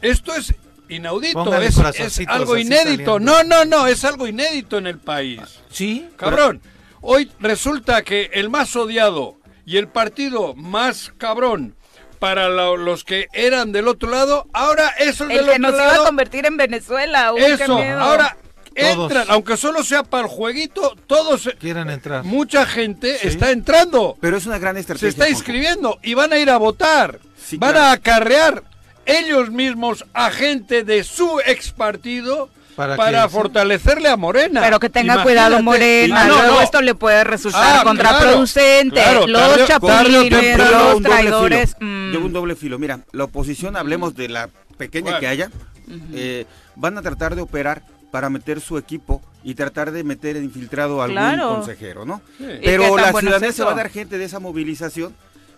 Esto 0.00 0.34
es 0.34 0.54
inaudito, 0.88 1.44
Póngale 1.44 1.66
es, 1.66 1.78
es 1.98 2.28
algo 2.28 2.56
inédito. 2.56 3.18
No, 3.18 3.42
no, 3.44 3.64
no, 3.64 3.86
es 3.86 4.04
algo 4.04 4.26
inédito 4.26 4.78
en 4.78 4.86
el 4.86 4.98
país. 4.98 5.40
Sí, 5.70 6.08
Cabrón, 6.16 6.60
hoy 7.00 7.30
resulta 7.40 8.02
que 8.02 8.30
el 8.34 8.50
más 8.50 8.74
odiado 8.76 9.36
y 9.66 9.76
el 9.78 9.88
partido 9.88 10.54
más 10.54 11.12
cabrón 11.18 11.74
para 12.18 12.48
lo- 12.48 12.76
los 12.76 13.04
que 13.04 13.26
eran 13.32 13.72
del 13.72 13.88
otro 13.88 14.10
lado, 14.10 14.46
ahora 14.52 14.88
esos 14.98 15.28
El 15.30 15.36
del 15.38 15.44
que 15.46 15.50
otro 15.52 15.58
nos 15.60 15.74
iba 15.74 15.94
a 15.94 16.06
convertir 16.06 16.46
en 16.46 16.56
Venezuela. 16.56 17.32
uy, 17.32 17.40
qué 17.40 17.52
eso, 17.64 17.76
miedo. 17.76 18.00
ahora 18.00 18.36
Todos. 18.76 19.10
entran, 19.10 19.26
aunque 19.30 19.56
solo 19.56 19.82
sea 19.84 20.02
para 20.04 20.24
el 20.24 20.28
jueguito, 20.30 20.96
todos, 21.06 21.48
quieren 21.60 21.90
entrar. 21.90 22.24
mucha 22.24 22.64
gente 22.66 23.18
Sí. 23.18 23.28
está 23.28 23.50
entrando, 23.50 24.16
Pero 24.20 24.36
es 24.36 24.46
una 24.46 24.58
gran 24.58 24.74
se 24.76 24.80
estrategia. 24.80 25.08
está 25.08 25.24
Juanjo. 25.24 25.38
inscribiendo 25.38 25.98
y 26.02 26.14
van 26.14 26.32
a 26.32 26.38
ir 26.38 26.50
a 26.50 26.56
votar, 26.56 27.20
Sí, 27.36 27.56
van 27.58 27.72
claro. 27.72 27.86
a 27.86 27.92
acarrear 27.92 28.62
ellos 29.06 29.50
mismos 29.50 30.04
a 30.14 30.30
gente 30.30 30.84
de 30.84 31.04
su 31.04 31.40
ex 31.46 31.72
partido 31.72 32.48
¿Para 32.76 33.28
fortalecerle 33.28 34.08
a 34.08 34.16
Morena. 34.16 34.60
Pero 34.60 34.80
que 34.80 34.90
tenga 34.90 35.14
Imagínate. 35.14 35.28
cuidado 35.28 35.62
Morena, 35.62 36.22
Ah, 36.22 36.26
no, 36.26 36.34
luego 36.38 36.54
no. 36.56 36.60
esto 36.60 36.82
le 36.82 36.96
puede 36.96 37.22
resultar 37.22 37.78
Ah, 37.80 37.84
contraproducente. 37.84 38.94
claro, 39.00 39.26
claro, 39.26 39.56
los 39.56 39.68
chapulines, 39.68 40.58
los 40.58 40.94
un 40.96 41.02
doble 41.04 41.08
traidores. 41.08 41.76
filo. 41.78 41.86
mm, 41.88 42.10
Lleva 42.12 42.24
un 42.24 42.32
doble 42.32 42.56
filo. 42.56 42.78
Mira, 42.80 42.98
la 43.12 43.24
oposición, 43.24 43.76
hablemos 43.76 44.16
de 44.16 44.28
la 44.28 44.48
pequeña 44.76 45.04
Bueno. 45.04 45.20
que 45.20 45.26
haya, 45.28 45.50
eh, 46.14 46.46
van 46.74 46.98
a 46.98 47.02
tratar 47.02 47.36
de 47.36 47.42
operar 47.42 47.82
para 48.10 48.28
meter 48.28 48.60
su 48.60 48.76
equipo 48.76 49.22
y 49.44 49.54
tratar 49.54 49.92
de 49.92 50.02
meter 50.02 50.36
infiltrado 50.36 51.00
a 51.00 51.04
algún 51.04 51.16
Claro. 51.18 51.54
consejero, 51.54 52.04
¿no? 52.04 52.22
Sí. 52.38 52.44
¿Y 52.44 52.46
qué 52.46 52.60
Pero 52.64 52.96
la 52.96 53.10
es 53.10 53.16
ciudadanía 53.20 53.52
se 53.52 53.62
va 53.62 53.70
a 53.70 53.74
dar 53.74 53.88
gente 53.90 54.18
de 54.18 54.24
esa 54.24 54.40
movilización 54.40 55.14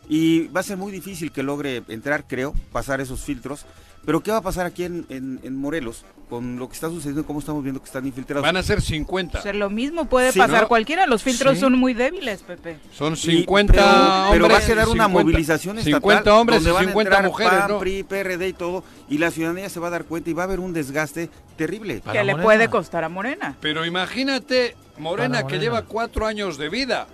y 0.09 0.49
va 0.49 0.61
a 0.61 0.63
ser 0.65 0.77
muy 0.77 0.93
difícil 0.93 1.33
que 1.33 1.43
logre 1.43 1.83
entrar, 1.89 2.25
creo, 2.27 2.55
pasar 2.73 3.01
esos 3.01 3.21
filtros. 3.21 3.67
Pero 4.05 4.23
¿qué 4.23 4.31
va 4.31 4.37
a 4.37 4.43
pasar 4.43 4.67
aquí 4.67 4.85
en, 4.85 5.05
en- 5.09 5.41
en 5.43 5.57
Morelos 5.57 6.05
con 6.31 6.59
lo 6.61 6.69
que 6.69 6.75
está 6.75 6.89
sucediendo 6.89 7.23
y 7.23 7.25
cómo 7.25 7.41
estamos 7.41 7.65
viendo 7.65 7.81
que 7.81 7.87
están 7.87 8.07
infiltrados? 8.07 8.45
Van 8.45 8.57
a 8.57 8.63
ser 8.63 8.81
50. 8.81 9.41
O 9.41 9.43
sea, 9.43 9.53
lo 9.53 9.69
mismo 9.69 10.05
puede 10.05 10.31
Sí, 10.31 10.39
pasar 10.39 10.63
¿no? 10.63 10.69
cualquiera. 10.69 11.07
Los 11.09 11.25
filtros 11.25 11.55
Sí. 11.55 11.61
son 11.61 11.77
muy 11.77 11.93
débiles, 11.93 12.43
Pepe. 12.43 12.77
Son 12.93 13.15
Y- 13.15 13.17
50 13.17 13.73
pero, 13.73 13.85
hombres. 13.85 14.31
pero 14.31 14.49
va 14.49 14.59
a 14.59 14.61
quedar 14.61 14.87
y 14.87 14.91
una 14.93 15.05
50 15.07 15.09
movilización 15.09 15.79
estatal 15.79 16.01
50 16.01 16.35
hombres 16.37 16.59
donde 16.59 16.71
y 16.71 16.75
van 16.75 16.85
a 16.85 16.89
50 16.89 17.11
entrar 17.17 17.25
mujeres, 17.29 17.59
PAN, 17.59 17.69
¿no? 17.73 17.79
PRI, 17.81 18.03
PRD 18.05 18.49
y 18.49 18.53
todo 18.53 18.85
y 19.09 19.19
la 19.19 19.31
ciudadanía 19.33 19.69
se 19.69 19.81
va 19.81 19.89
a 19.89 19.91
dar 19.91 20.05
cuenta 20.05 20.31
y 20.31 20.35
va 20.35 20.43
a 20.43 20.47
haber 20.47 20.61
un 20.61 20.73
desgaste 20.73 21.29
terrible. 21.57 22.01
Que 22.01 22.13
le 22.23 22.31
Morena. 22.33 22.43
puede 22.45 22.69
costar 22.69 23.03
a 23.03 23.09
Morena. 23.09 23.57
Pero 23.61 23.85
imagínate, 23.85 24.77
Morena, 24.99 25.29
Para 25.29 25.39
que 25.49 25.55
Morena. 25.57 25.63
lleva 25.63 25.83
cuatro 25.83 26.27
años 26.27 26.59
de 26.59 26.69
vida. 26.69 27.09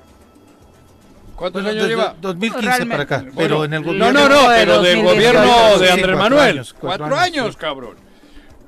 ¿Cuántos 1.43 1.65
Bueno, 1.65 1.77
años 1.81 1.89
lleva? 1.89 2.15
2015 2.21 2.65
Realmente. 2.67 2.93
para 2.93 3.03
acá, 3.03 3.19
Bueno, 3.19 3.35
pero 3.37 3.65
en 3.65 3.75
el 3.75 3.81
no, 3.83 3.87
gobierno... 3.89 4.13
no, 4.13 4.29
no, 4.29 4.49
de 4.49 4.57
pero 4.59 4.81
del 4.81 5.03
2018. 5.03 5.13
gobierno 5.13 5.79
de 5.81 5.91
Andrés 5.91 5.97
cuatro 6.07 6.17
Manuel. 6.17 6.41
años, 6.51 6.73
cuatro, 6.79 6.99
cuatro 7.09 7.19
años, 7.19 7.43
años, 7.43 7.55
sí. 7.55 7.61
cabrón. 7.61 7.97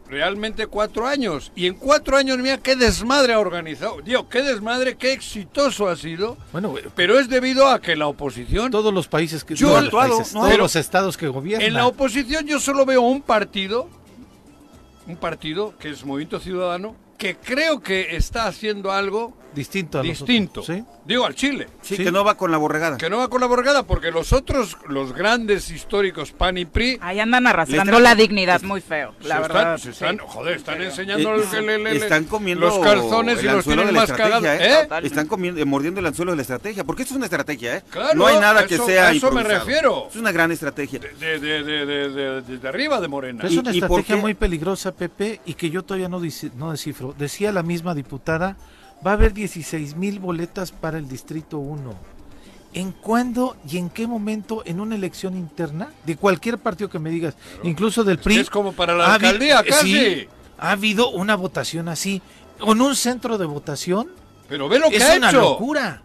Realmente 0.09 0.67
cuatro 0.67 1.07
años. 1.07 1.53
Y 1.55 1.69
en 1.69 1.75
cuatro 1.75 2.17
años, 2.17 2.37
mira 2.39 2.59
qué 2.59 2.75
desmadre 2.75 3.33
ha 3.33 3.39
organizado. 3.39 4.01
Dios, 4.03 4.25
qué 4.29 4.43
desmadre, 4.43 4.97
qué 4.97 5.13
exitoso 5.13 5.87
ha 5.89 5.95
sido. 5.95 6.37
Bueno, 6.51 6.75
Pero 6.97 7.21
es 7.21 7.29
debido 7.29 7.69
a 7.69 7.81
que 7.81 7.95
la 7.95 8.09
oposición 8.09 8.73
todos 8.73 8.93
los 8.93 9.07
países 9.07 9.45
que 9.45 9.55
Yo- 9.55 9.69
todos, 9.69 9.85
los, 9.85 9.93
países, 9.93 10.35
¿no? 10.35 10.41
todos 10.41 10.59
los 10.59 10.75
estados 10.75 11.17
que 11.17 11.29
gobiernan. 11.29 11.69
En 11.69 11.75
la 11.75 11.87
oposición 11.87 12.45
yo 12.45 12.59
solo 12.59 12.85
veo 12.85 13.03
un 13.03 13.23
partido, 13.23 13.89
un 15.07 15.17
partido 15.17 15.75
que 15.79 15.91
es 15.91 16.05
Movimiento 16.05 16.41
Ciudadano, 16.41 16.97
que 17.19 17.37
creo 17.37 17.81
que 17.81 18.17
está 18.17 18.47
haciendo 18.49 18.91
algo 18.91 19.33
distinto 19.55 19.99
a 19.99 20.03
distinto. 20.03 20.61
otros, 20.61 20.77
¿sí? 20.77 20.85
Digo, 21.07 21.25
al 21.27 21.35
Chile. 21.35 21.69
Sí, 21.83 21.97
Sí. 21.97 22.05
que 22.05 22.11
no 22.13 22.25
va 22.25 22.37
con 22.37 22.51
la 22.51 22.59
borregada. 22.59 22.97
Que 22.97 23.09
no 23.11 23.19
va 23.19 23.29
con 23.29 23.41
la 23.41 23.47
borgada, 23.47 23.83
porque 23.85 24.11
los 24.11 24.33
otros, 24.33 24.77
los 24.89 25.13
grandes 25.13 25.71
históricos 25.71 26.33
PAN 26.33 26.59
y 26.59 26.65
PRI, 26.65 26.99
Ahí 27.03 27.21
andan 27.21 27.47
arrastrando 27.47 28.01
la 28.01 28.15
dignidad 28.15 28.63
muy 28.63 28.81
feo, 28.81 29.15
la 29.23 29.37
se 29.37 29.41
verdad. 29.43 29.75
están, 29.75 29.79
se 29.79 29.91
están- 29.91 30.17
sí. 30.19 30.25
joder, 30.27 30.57
están 30.57 30.83
enseñando 30.83 31.35
Eh, 31.35 31.45
el- 31.53 31.69
el- 31.71 31.87
el- 31.87 31.97
están 31.99 32.25
comiendo 32.25 32.67
los 32.67 32.79
calzones 32.79 33.43
y 33.43 33.47
los 33.47 33.65
tienen 33.65 33.87
de 33.87 33.93
la 33.93 34.01
más 34.01 34.11
cagados. 34.13 34.45
estrategia, 34.45 34.81
¿eh? 34.83 34.89
¿Eh? 34.91 35.07
Están 35.07 35.27
comiendo, 35.27 35.61
eh, 35.61 35.65
mordiendo 35.65 36.01
el 36.01 36.07
anzuelo 36.07 36.33
de 36.33 36.37
la 36.37 36.43
estrategia, 36.43 36.85
porque 36.85 37.03
esto 37.03 37.15
es 37.15 37.17
una 37.17 37.27
estrategia, 37.27 37.77
¿eh? 37.77 37.83
Claro, 37.91 38.15
no 38.15 38.27
hay 38.27 38.39
nada 38.39 38.67
que 38.67 38.75
eso- 38.77 38.87
sea 38.87 39.09
a 39.09 39.13
eso 39.13 39.31
me 39.31 39.43
refiero. 39.43 40.09
Es 40.11 40.17
una 40.17 40.33
gran 40.33 40.51
estrategia. 40.53 40.99
De, 41.01 41.39
de, 41.39 41.63
de, 41.63 41.63
de, 41.87 42.09
de- 42.09 42.43
de- 42.43 42.59
de 42.59 42.69
arriba 42.69 43.01
de 43.01 43.09
Morena. 43.09 43.45
Es 43.45 43.53
¿Y- 43.53 43.59
una 43.59 43.71
estrategia 43.71 44.17
muy 44.17 44.35
peligrosa, 44.35 44.93
Pepe, 44.93 45.41
y 45.45 45.55
que 45.55 45.71
yo 45.71 45.83
todavía 45.83 46.09
no, 46.09 46.21
no 46.57 46.71
descifro. 46.73 47.15
Decía 47.19 47.53
la 47.53 47.63
misma 47.63 47.95
diputada, 47.95 48.57
va 49.05 49.13
a 49.13 49.15
haber 49.15 49.33
16 49.35 49.97
mil 49.97 50.19
boletas 50.19 50.73
para 50.73 50.99
el 50.99 51.09
Distrito 51.09 51.59
1. 51.59 51.95
¿En 52.75 52.91
cuándo 52.91 53.57
y 53.71 53.79
en 53.79 53.89
qué 53.89 54.07
momento 54.07 54.63
en 54.67 54.81
una 54.81 54.97
elección 54.97 55.37
interna 55.37 55.93
de 56.05 56.17
cualquier 56.17 56.59
partido 56.59 56.91
que 56.91 56.99
me 56.99 57.11
digas, 57.11 57.37
incluso 57.63 58.03
del 58.03 58.19
PRI? 58.19 58.39
es 58.39 58.51
como 58.51 58.73
para 58.73 58.95
la 58.97 59.15
alcaldía, 59.15 59.61
eh, 59.61 59.65
casi. 59.69 59.93
sí, 59.93 60.29
ha 60.59 60.73
habido 60.73 61.11
una 61.11 61.37
votación 61.37 61.89
así, 61.89 62.21
con 62.59 62.81
un 62.81 62.97
centro 62.97 63.39
de 63.39 63.47
votación. 63.47 64.09
Pero 64.49 64.69
ve 64.69 64.79
lo 64.81 64.91
que 64.91 64.97
es 64.97 65.05
ha 65.05 65.17
una 65.17 65.29
hecho. 65.31 65.41
locura. 65.41 66.03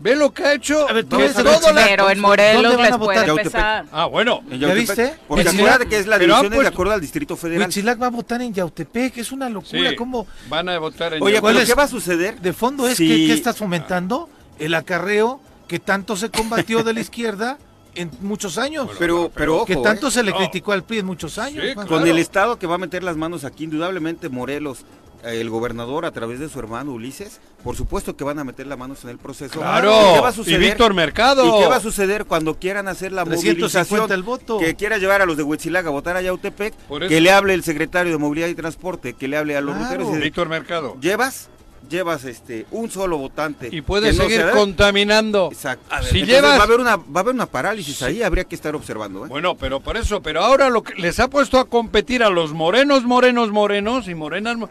Ve 0.00 0.14
lo 0.14 0.32
que 0.32 0.44
ha 0.44 0.52
hecho. 0.54 0.88
A 0.88 0.92
ver, 0.92 1.04
tú 1.06 1.16
de 1.18 1.28
todo 1.30 1.72
la- 1.72 1.84
Pero 1.86 2.04
en 2.10 2.20
¿Dónde 2.20 2.20
Morelos 2.22 2.76
van 2.76 2.80
a 2.86 2.88
les 2.90 2.98
votar? 2.98 3.00
puede 3.00 3.26
Yautepec. 3.26 3.52
pesar. 3.52 3.84
Ah, 3.90 4.06
bueno. 4.06 4.42
En 4.50 4.60
¿Ya 4.60 4.72
viste? 4.72 5.14
Porque 5.26 5.44
Sí. 5.48 5.56
acuérdate 5.56 5.88
que 5.88 5.98
es 5.98 6.06
la 6.06 6.18
Pero 6.18 6.26
división 6.34 6.50
de 6.50 6.56
puesto- 6.56 6.72
acuerdo 6.72 6.92
al 6.92 7.00
Distrito 7.00 7.36
Federal. 7.36 7.66
Huitzilac 7.66 8.00
va 8.00 8.06
a 8.06 8.10
votar 8.10 8.40
en 8.42 8.54
Yautepec, 8.54 9.18
es 9.18 9.32
una 9.32 9.48
locura. 9.48 9.90
Sí, 9.90 9.96
¿Cómo? 9.96 10.26
van 10.48 10.68
a 10.68 10.78
votar 10.78 11.14
en 11.14 11.22
Oye, 11.22 11.40
¿Cuál 11.40 11.54
¿pero 11.54 11.62
es? 11.64 11.68
qué 11.68 11.74
va 11.74 11.82
a 11.82 11.88
suceder? 11.88 12.40
De 12.40 12.52
fondo 12.52 12.86
es 12.86 12.96
que, 12.98 13.06
que 13.08 13.32
estás 13.32 13.56
fomentando 13.56 14.28
el 14.58 14.74
acarreo 14.74 15.40
que 15.66 15.78
tanto 15.80 16.16
se 16.16 16.30
combatió 16.30 16.82
de 16.84 16.94
la 16.94 17.00
izquierda 17.00 17.58
en 17.96 18.10
muchos 18.20 18.56
años. 18.56 18.88
Pero, 19.00 19.32
pero 19.34 19.56
ojo, 19.56 19.66
que 19.66 19.74
tanto 19.76 20.08
¿eh? 20.08 20.10
se 20.12 20.22
le 20.22 20.30
No. 20.30 20.36
criticó 20.36 20.70
al 20.72 20.84
PRI 20.84 20.98
en 21.00 21.06
muchos 21.06 21.38
años. 21.38 21.64
Sí, 21.66 21.74
claro. 21.74 21.88
Con 21.88 22.06
el 22.06 22.18
Estado 22.18 22.56
que 22.56 22.68
va 22.68 22.76
a 22.76 22.78
meter 22.78 23.02
las 23.02 23.16
manos 23.16 23.44
aquí, 23.44 23.64
indudablemente 23.64 24.28
Morelos, 24.28 24.84
el 25.24 25.50
gobernador 25.50 26.04
a 26.04 26.12
través 26.12 26.38
de 26.38 26.48
su 26.48 26.58
hermano 26.58 26.92
Ulises, 26.92 27.40
por 27.64 27.74
supuesto 27.76 28.16
que 28.16 28.22
van 28.24 28.38
a 28.38 28.44
meter 28.44 28.66
las 28.66 28.78
manos 28.78 29.02
en 29.04 29.10
el 29.10 29.18
proceso. 29.18 29.58
Claro. 29.58 29.90
¿Y 29.90 30.14
qué 30.14 30.20
va 30.20 30.28
a 30.28 30.32
Y 30.32 30.34
suceder? 30.34 30.60
Víctor 30.60 30.94
Mercado. 30.94 31.44
¿Y 31.58 31.60
qué 31.62 31.68
va 31.68 31.76
a 31.76 31.80
suceder 31.80 32.24
cuando 32.24 32.54
quieran 32.58 32.86
hacer 32.88 33.12
la 33.12 33.24
350 33.24 33.80
movilización? 33.86 34.12
el 34.12 34.22
voto. 34.22 34.58
Que 34.58 34.74
quiera 34.76 34.98
llevar 34.98 35.20
a 35.22 35.26
los 35.26 35.36
de 35.36 35.42
Huitzilac 35.42 35.86
a 35.86 35.90
votar 35.90 36.16
a 36.16 36.22
Yautepec, 36.22 36.74
que 37.08 37.20
le 37.20 37.30
hable 37.32 37.54
el 37.54 37.62
secretario 37.64 38.12
de 38.12 38.18
Movilidad 38.18 38.48
y 38.48 38.54
Transporte, 38.54 39.14
que 39.14 39.26
le 39.28 39.36
hable 39.36 39.56
a 39.56 39.60
los 39.60 39.76
Claro. 39.76 39.98
ruteros. 40.04 40.18
y 40.18 40.20
Víctor 40.22 40.48
Mercado. 40.48 40.96
Llevas, 41.00 41.48
llevas 41.90 42.24
este 42.24 42.66
un 42.70 42.90
solo 42.90 43.18
votante. 43.18 43.68
Y 43.72 43.80
puede 43.80 44.10
que 44.10 44.16
no 44.16 44.22
seguir 44.24 44.46
contaminando. 44.52 45.48
Exacto. 45.52 45.94
Si 46.10 46.24
llevas- 46.24 46.58
va 46.58 46.62
a 46.62 46.64
haber 46.64 46.80
una 46.80 46.96
va 46.96 47.02
a 47.16 47.20
haber 47.20 47.34
una 47.34 47.46
parálisis 47.46 48.02
ahí, 48.02 48.22
habría 48.22 48.44
que 48.44 48.54
estar 48.54 48.74
observando, 48.76 49.24
¿eh? 49.26 49.28
Bueno, 49.28 49.56
pero 49.56 49.80
por 49.80 49.96
eso, 49.96 50.22
pero 50.22 50.42
ahora 50.42 50.70
lo 50.70 50.82
que 50.82 50.94
les 50.94 51.18
ha 51.20 51.28
puesto 51.28 51.58
a 51.58 51.64
competir 51.68 52.22
a 52.22 52.30
los 52.30 52.52
morenos, 52.52 53.04
morenos, 53.04 53.50
morenos 53.50 54.08
y 54.08 54.14
morenas 54.14 54.56
mo- 54.58 54.68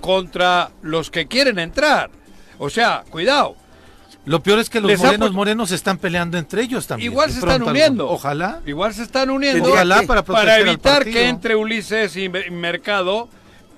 contra 0.00 0.70
los 0.82 1.10
que 1.10 1.26
quieren 1.26 1.58
entrar. 1.58 2.10
O 2.58 2.70
sea, 2.70 3.04
cuidado. 3.10 3.56
Lo 4.24 4.42
peor 4.42 4.58
es 4.58 4.68
que 4.68 4.80
los 4.80 4.90
Les 4.90 5.00
morenos 5.00 5.32
morenos 5.32 5.68
se 5.70 5.74
están 5.74 5.96
peleando 5.98 6.36
entre 6.36 6.62
ellos 6.62 6.86
también. 6.86 7.10
Igual 7.10 7.30
se 7.30 7.38
están 7.38 7.62
uniendo. 7.62 8.04
algo. 8.04 8.14
Ojalá. 8.14 8.60
Igual 8.66 8.92
se 8.92 9.02
están 9.04 9.30
uniendo 9.30 9.70
Ojalá 9.70 10.02
para 10.06 10.22
para 10.22 10.58
evitar 10.58 11.04
que 11.04 11.28
entre 11.28 11.56
Ulises 11.56 12.14
y 12.16 12.28
Me- 12.28 12.50
Mercado. 12.50 13.28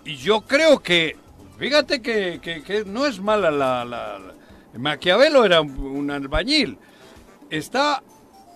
Y 0.04 0.16
yo 0.16 0.40
creo 0.40 0.80
que, 0.80 1.16
fíjate 1.58 2.02
que, 2.02 2.40
que- 2.42 2.62
que 2.62 2.84
no 2.84 3.06
es 3.06 3.20
mala 3.20 3.50
la, 3.50 3.84
la- 3.84 4.18
la- 4.18 4.34
Maquiavelo 4.78 5.44
era 5.44 5.60
un, 5.60 5.78
un 5.78 6.10
albañil. 6.10 6.78
Está 7.50 8.02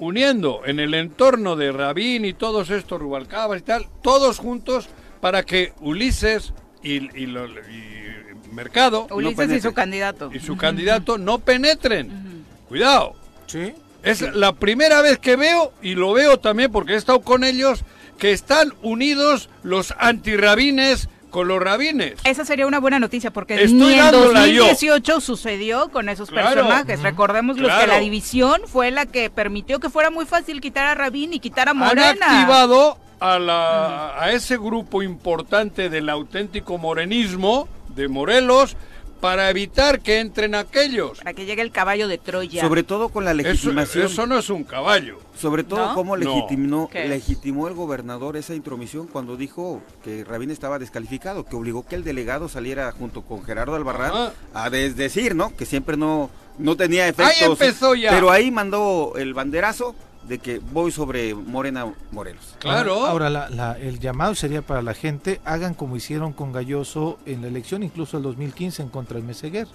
uniendo 0.00 0.62
en 0.64 0.81
el 0.81 0.94
entorno 0.94 1.55
de 1.55 1.70
Rabín 1.70 2.24
y 2.24 2.33
todos 2.33 2.70
estos 2.70 3.00
Rubalcaba 3.00 3.57
y 3.57 3.61
tal, 3.61 3.87
todos 4.03 4.38
juntos 4.38 4.88
para 5.20 5.44
que 5.44 5.72
Ulises 5.81 6.53
y, 6.85 7.23
y 7.23 7.27
lo- 7.27 7.47
y 7.49 8.05
Mercado 8.53 9.09
Ulises 9.11 9.51
y 9.51 9.61
su 9.61 9.73
candidato. 9.75 10.31
y 10.33 10.38
su 10.38 10.57
candidato 10.57 11.18
no 11.18 11.38
penetren. 11.40 12.44
Cuidado. 12.68 13.14
Sí. 13.47 13.75
Es 14.03 14.20
la 14.35 14.53
primera 14.53 15.01
vez 15.03 15.18
que 15.18 15.35
veo, 15.37 15.73
y 15.83 15.94
lo 15.94 16.12
veo 16.12 16.38
también 16.38 16.70
porque 16.70 16.92
he 16.92 16.97
estado 16.97 17.20
con 17.23 17.42
ellos, 17.42 17.85
que 18.18 18.33
están 18.33 18.73
unidos 18.83 19.49
los 19.62 19.94
antirrabines 19.99 21.09
con 21.31 21.49
los 21.49 21.61
rabines. 21.61 22.14
Esa 22.25 22.44
sería 22.44 22.66
una 22.66 22.79
buena 22.79 23.01
noticia 23.01 23.33
porque 23.33 23.55
Estoy 23.55 23.73
ni 23.73 23.92
en 23.94 23.99
dándola 23.99 24.47
yo. 24.47 24.66
2018 24.66 25.20
sucedió 25.20 25.88
con 25.90 26.09
esos 26.09 26.29
Claro. 26.31 26.49
personajes. 26.55 27.03
Recordemos 27.03 27.57
los 27.59 27.70
que 27.70 27.77
Claro. 27.77 27.92
la 27.92 27.99
división 27.99 28.61
fue 28.66 28.90
la 28.92 29.07
que 29.07 29.31
permitió 29.31 29.81
que 29.81 29.90
fuera 29.90 30.11
muy 30.11 30.27
fácil 30.27 30.61
quitar 30.61 30.87
a 30.87 30.94
Rabín 30.94 31.33
y 31.33 31.40
quitar 31.40 31.66
a 31.66 31.73
Han 31.73 31.79
Morena. 31.79 32.11
activado 32.12 32.99
a, 33.20 33.38
la, 33.38 34.20
a 34.22 34.33
ese 34.33 34.57
grupo 34.57 35.03
importante 35.03 35.88
del 35.88 36.09
auténtico 36.09 36.79
morenismo 36.79 37.68
de 37.94 38.09
Morelos 38.09 38.77
para 39.20 39.48
evitar 39.48 40.00
que 40.00 40.20
entren 40.20 40.55
aquellos. 40.55 41.18
Para 41.18 41.33
que 41.33 41.46
llegue 41.46 41.62
el 41.62 41.70
caballo 41.70 42.09
de 42.09 42.18
Troya. 42.18 42.61
Sobre 42.61 42.83
todo 42.83 43.09
con 43.09 43.24
la 43.24 43.31
Eso, 43.31 43.42
legitimación. 43.42 44.07
eso 44.07 44.27
no 44.27 44.38
es 44.38 44.50
un 44.50 44.64
caballo. 44.64 45.18
Sobre 45.35 45.64
todo 45.64 45.87
¿No? 45.88 45.94
cómo 45.94 46.14
legitimó, 46.14 46.90
legitimó 46.92 47.66
el 47.68 47.74
gobernador 47.74 48.37
esa 48.37 48.55
intromisión 48.55 49.07
cuando 49.07 49.38
dijo 49.38 49.81
que 50.03 50.24
Rabín 50.24 50.50
estaba 50.50 50.79
descalificado, 50.79 51.46
que 51.46 51.57
obligó 51.57 51.87
que 51.87 51.94
el 51.94 52.05
delegado 52.05 52.50
saliera 52.50 52.92
junto 52.92 53.22
con 53.22 53.42
Gerardo 53.44 53.74
Albarrán 53.74 54.11
Ajá. 54.12 54.33
a 54.53 54.68
desdecir, 54.68 55.35
¿no? 55.35 55.57
Que 55.57 55.64
siempre 55.64 55.96
no, 55.96 56.29
no 56.59 56.77
tenía 56.77 57.09
efectos. 57.09 57.40
empezó 57.62 57.94
ya. 57.94 58.11
Pero 58.11 58.31
ahí 58.31 58.50
mandó 58.50 59.14
el 59.16 59.33
banderazo 59.33 59.94
de 60.28 60.38
que 60.38 60.58
voy 60.58 60.90
sobre 60.90 61.34
Morena 61.34 61.92
Morelos. 62.10 62.56
Claro. 62.58 63.04
Ahora, 63.06 63.28
la- 63.30 63.50
la- 63.50 63.78
el 63.78 63.98
llamado 64.00 64.34
sería 64.34 64.62
para 64.62 64.80
la 64.82 64.94
gente, 64.94 65.40
hagan 65.44 65.74
como 65.74 65.96
hicieron 65.96 66.32
con 66.32 66.52
Galloso 66.52 67.18
en 67.26 67.42
la 67.42 67.48
elección, 67.48 67.82
incluso 67.82 68.16
el 68.16 68.22
2015 68.22 68.82
en 68.82 68.88
contra 68.88 69.16
del 69.16 69.24
Meseguer. 69.26 69.68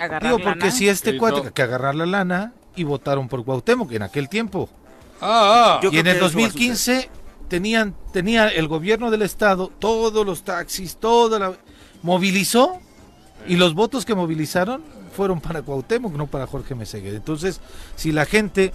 Agarrar 0.00 0.22
Digo, 0.22 0.38
porque 0.42 0.58
lana. 0.60 0.70
si 0.72 0.88
este 0.88 1.12
Sí, 1.12 1.18
cuate 1.18 1.42
no. 1.44 1.52
que 1.54 1.62
agarrar 1.62 1.94
la 1.94 2.06
lana 2.06 2.52
y 2.76 2.84
votaron 2.84 3.28
por 3.28 3.44
Cuauhtémoc 3.44 3.92
en 3.92 4.02
aquel 4.02 4.28
tiempo. 4.28 4.68
Ah, 5.20 5.80
ah. 5.82 5.86
Y 5.90 5.98
en 5.98 5.98
el 5.98 6.02
que 6.04 6.10
eso 6.10 6.20
va 6.20 6.26
a 6.26 6.30
2015 6.30 7.10
tenían 7.48 7.94
tenía 8.12 8.48
el 8.48 8.68
gobierno 8.68 9.10
del 9.10 9.22
estado 9.22 9.72
todos 9.78 10.24
los 10.26 10.42
taxis, 10.42 10.96
toda 10.96 11.38
la 11.38 11.52
movilizó 12.02 12.78
y 13.46 13.56
los 13.56 13.74
votos 13.74 14.04
que 14.04 14.14
movilizaron 14.14 14.82
fueron 15.16 15.40
para 15.40 15.62
Cuauhtémoc, 15.62 16.12
no 16.14 16.26
para 16.26 16.46
Jorge 16.46 16.74
Meseguer. 16.74 17.14
Entonces, 17.14 17.60
si 17.96 18.12
la 18.12 18.24
gente 18.24 18.72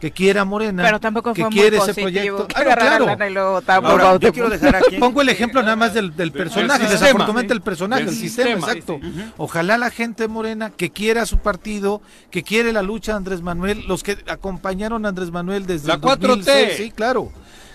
que 0.00 0.12
quiera 0.12 0.44
Morena, 0.44 0.84
Pero 0.84 1.00
tampoco 1.00 1.32
que 1.34 1.42
fue 1.42 1.50
muy 1.50 1.58
quiere 1.60 1.76
ese 1.78 1.92
proyecto, 1.94 2.46
que 2.46 2.54
Ah, 2.56 2.64
no, 2.64 2.74
claro. 2.76 3.06
lana 3.06 3.28
y 3.28 3.32
luego 3.32 3.60
Ahora, 3.66 3.80
yo 3.80 3.98
Cuauhtémoc. 3.98 4.32
quiero 4.34 4.48
dejar 4.50 4.76
aquí. 4.76 4.96
Pongo 5.00 5.22
el 5.22 5.28
ejemplo 5.28 5.60
nada 5.62 5.74
más 5.76 5.92
del, 5.94 6.14
del 6.14 6.30
personaje, 6.30 6.80
sistema. 6.86 6.90
desafortunadamente 7.00 7.52
Sí. 7.52 7.56
el 7.56 7.62
personaje, 7.62 8.04
Del 8.04 8.14
el 8.14 8.20
sistema, 8.20 8.66
sistema. 8.68 8.72
exacto. 8.72 9.00
Ojalá 9.38 9.76
la 9.76 9.90
gente 9.90 10.28
morena 10.28 10.70
que 10.70 10.90
quiera 10.90 11.26
su 11.26 11.38
partido, 11.38 12.00
que 12.30 12.42
quiere 12.44 12.72
la 12.72 12.82
lucha 12.82 13.12
de 13.12 13.16
Andrés 13.18 13.42
Manuel, 13.42 13.84
los 13.88 14.02
que 14.04 14.18
acompañaron 14.28 15.04
a 15.04 15.08
Andrés 15.08 15.30
Manuel 15.32 15.66
desde 15.66 15.88
La 15.88 15.94
el 15.94 16.00
4T. 16.00 16.18
2006, 16.28 16.76
sí, 16.76 16.90
claro. 16.92 17.32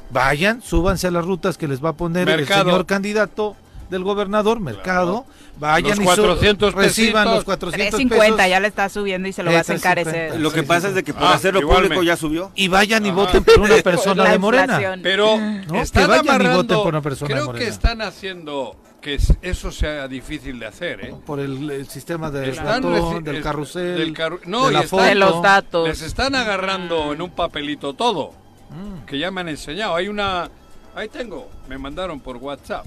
Vayan, 0.09 0.62
súbanse 0.62 1.07
a 1.07 1.12
las 1.12 1.25
rutas 1.25 1.57
que 1.57 1.67
les 1.67 1.83
va 1.83 1.89
a 1.89 1.93
poner 1.93 2.25
Mercado. 2.27 2.62
el 2.62 2.67
señor 2.67 2.86
candidato 2.86 3.55
del 3.89 4.03
gobernador, 4.03 4.59
Mercado. 4.59 5.25
Vayan 5.59 5.89
Los 5.91 5.99
y 5.99 6.01
su- 6.01 6.05
400 6.05 6.73
reciban 6.73 7.23
pesitos. 7.23 7.35
los 7.35 7.43
400 7.45 7.89
350 7.99 8.35
pesos 8.35 8.49
ya 8.49 8.59
le 8.59 8.67
está 8.67 8.89
subiendo 8.89 9.27
y 9.27 9.33
se 9.33 9.43
lo 9.43 9.51
vas 9.51 9.61
a 9.61 9.73
350. 9.75 10.09
encarecer. 10.11 10.41
Lo 10.41 10.51
que 10.51 10.63
pasa 10.63 10.87
es 10.89 10.95
de 10.95 11.03
que 11.03 11.13
por 11.13 11.23
Ah, 11.23 11.33
hacerlo 11.33 11.59
igualmente. 11.61 11.89
público 11.95 12.03
ya 12.03 12.17
subió. 12.17 12.51
y 12.55 12.67
vayan 12.67 13.05
y 13.05 13.09
Ajá. 13.09 13.15
voten 13.17 13.43
por 13.43 13.59
una 13.59 13.77
persona 13.77 14.23
de 14.31 14.39
Morena. 14.39 14.79
Pero 15.03 15.37
¿No? 15.67 15.81
están 15.81 16.03
Que 16.03 16.09
vayan 16.09 16.25
y 16.25 16.29
amarrando, 16.29 16.57
voten 16.63 16.77
por 16.77 16.87
una 16.87 17.01
persona 17.01 17.31
creo 17.33 17.45
morena. 17.45 17.63
que 17.65 17.69
están 17.71 18.01
haciendo 18.01 18.75
que 18.99 19.15
es- 19.15 19.33
eso 19.41 19.71
sea 19.71 20.07
difícil 20.07 20.59
de 20.59 20.65
hacer, 20.65 21.05
¿eh? 21.05 21.15
Por 21.25 21.39
el, 21.39 21.69
el 21.69 21.87
sistema 21.89 22.31
del 22.31 22.49
Están 22.51 22.81
ratón, 22.83 23.23
del 23.23 23.41
carrusel, 23.43 23.97
del 23.97 24.13
carru- 24.15 24.39
no, 24.45 24.67
de 24.67 24.71
y 24.71 24.73
la 24.75 24.83
foto. 24.83 25.03
de 25.03 25.15
los 25.15 25.41
datos. 25.41 25.87
Les 25.87 26.01
están 26.01 26.35
agarrando 26.35 27.11
en 27.13 27.21
un 27.21 27.29
papelito 27.31 27.93
todo, 27.93 28.31
Mm. 28.69 29.05
que 29.05 29.19
ya 29.19 29.29
me 29.29 29.41
han 29.41 29.49
enseñado. 29.49 29.93
Hay 29.95 30.07
una, 30.07 30.49
ahí 30.95 31.09
tengo, 31.09 31.49
me 31.67 31.77
mandaron 31.77 32.21
por 32.21 32.37
WhatsApp. 32.37 32.85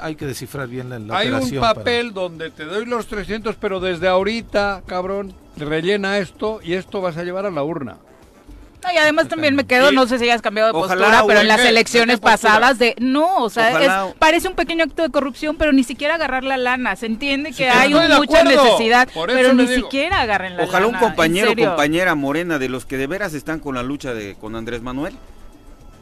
Hay 0.00 0.14
que 0.16 0.26
descifrar 0.26 0.68
bien 0.68 0.88
la, 0.90 0.98
la 0.98 1.18
Hay 1.18 1.28
un 1.30 1.50
para- 1.60 1.74
papel 1.74 2.12
donde 2.12 2.50
te 2.50 2.64
doy 2.64 2.84
los 2.86 3.06
300, 3.06 3.56
pero 3.56 3.80
desde 3.80 4.08
ahorita, 4.08 4.82
cabrón, 4.86 5.32
rellena 5.56 6.18
esto 6.18 6.60
y 6.62 6.74
esto 6.74 7.00
vas 7.00 7.16
a 7.16 7.24
llevar 7.24 7.46
a 7.46 7.50
la 7.50 7.62
urna. 7.62 7.96
No, 8.82 8.90
y 8.90 8.96
además 8.96 9.28
también 9.28 9.54
me 9.54 9.64
quedo, 9.64 9.92
no 9.92 10.06
sé 10.06 10.18
si 10.18 10.24
hayas 10.24 10.40
cambiado 10.40 10.72
de 10.72 10.78
Ojalá, 10.78 11.02
postura, 11.04 11.24
pero 11.26 11.40
en 11.40 11.48
las 11.48 11.60
elecciones 11.60 12.18
pasadas 12.18 12.78
de 12.78 12.96
no, 12.98 13.36
o 13.44 13.50
sea, 13.50 14.08
es- 14.08 14.14
parece 14.18 14.48
un 14.48 14.54
pequeño 14.54 14.84
acto 14.84 15.02
de 15.02 15.10
corrupción, 15.10 15.56
pero 15.58 15.70
ni 15.74 15.84
siquiera 15.84 16.14
agarrar 16.14 16.44
la 16.44 16.56
lana. 16.56 16.96
Se 16.96 17.04
entiende 17.04 17.50
que 17.50 17.56
Sí, 17.56 17.64
hay 17.64 17.92
un- 17.92 18.00
mucha 18.16 18.40
acuerdo. 18.40 18.64
necesidad, 18.64 19.06
pero 19.26 19.52
ni 19.52 19.66
digo. 19.66 19.82
siquiera 19.82 20.22
agarren 20.22 20.56
la 20.56 20.64
Ojalá 20.64 20.86
un 20.86 20.92
lana. 20.92 21.04
compañero 21.06 21.52
o 21.52 21.56
compañera 21.56 22.14
morena 22.14 22.58
de 22.58 22.70
los 22.70 22.86
que 22.86 22.96
de 22.96 23.06
veras 23.06 23.34
están 23.34 23.60
con 23.60 23.74
la 23.74 23.82
lucha 23.82 24.14
de 24.14 24.34
con 24.40 24.56
Andrés 24.56 24.80
Manuel 24.80 25.12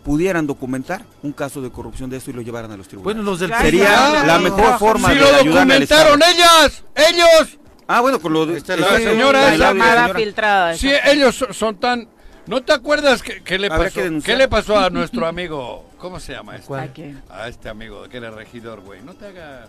pudieran 0.09 0.47
documentar 0.47 1.03
un 1.23 1.33
caso 1.33 1.61
de 1.61 1.71
corrupción 1.71 2.09
de 2.09 2.17
esto 2.17 2.31
y 2.31 2.33
lo 2.33 2.41
llevaran 2.41 2.73
a 2.73 2.79
los 2.79 2.89
tribunales. 2.89 3.15
Bueno, 3.17 3.31
los 3.31 3.41
del. 3.41 3.53
Sería 3.61 3.85
Claro. 3.89 4.27
la 4.27 4.39
mejor 4.39 4.79
forma 4.79 5.11
Si 5.11 5.15
de 5.17 5.21
lo 5.21 5.27
al 5.29 5.45
documentaron 5.45 6.21
ellas, 6.23 6.83
ellos. 6.97 7.59
Ah, 7.87 8.01
bueno, 8.01 8.19
con 8.19 8.33
lo 8.33 8.47
de 8.47 8.57
Está 8.57 8.75
está 8.75 8.91
la 8.93 8.97
señora 8.99 9.49
esa. 9.55 9.57
llamada 9.69 10.01
señora. 10.05 10.19
filtrada. 10.19 10.75
Sí, 10.77 10.91
ellos 11.05 11.35
so- 11.37 11.53
son 11.53 11.77
tan... 11.77 12.09
¿No 12.47 12.63
te 12.63 12.73
acuerdas 12.73 13.23
qué, 13.23 13.43
qué 13.43 13.59
le 13.59 13.69
pasó? 13.69 14.01
que. 14.01 14.21
¿Qué 14.25 14.35
le 14.35 14.49
pasó 14.49 14.79
a 14.79 14.89
nuestro 14.89 15.27
amigo? 15.27 15.85
¿Cómo 15.99 16.19
se 16.21 16.33
llama 16.33 16.55
este? 16.57 16.67
¿Cuál? 16.69 16.91
¿A? 17.29 17.43
A 17.45 17.49
este 17.49 17.69
amigo 17.69 18.09
que 18.09 18.17
era 18.17 18.31
regidor, 18.31 18.81
güey. 18.81 19.03
No 19.03 19.13
te 19.13 19.27
hagas... 19.27 19.69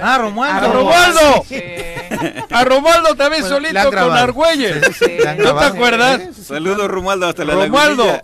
Ah, 0.00 0.18
Romualdo. 0.18 0.66
¡A 0.66 0.72
Romualdo! 0.72 1.44
Sí. 1.48 1.62
A 2.50 2.64
Romualdo 2.64 3.14
también 3.14 3.42
Bueno, 3.42 3.56
solito 3.56 3.90
con. 3.90 4.12
Argüelles. 4.12 4.86
Sí, 4.86 5.04
sí, 5.06 5.12
¿No 5.18 5.34
te 5.34 5.42
grabado. 5.42 5.66
acuerdas? 5.74 6.20
Sí, 6.20 6.26
sí, 6.28 6.34
sí. 6.34 6.44
Saludos, 6.44 6.88
Romualdo, 6.88 7.26
hasta 7.28 7.44
la 7.44 7.54
Romualdo. 7.54 8.22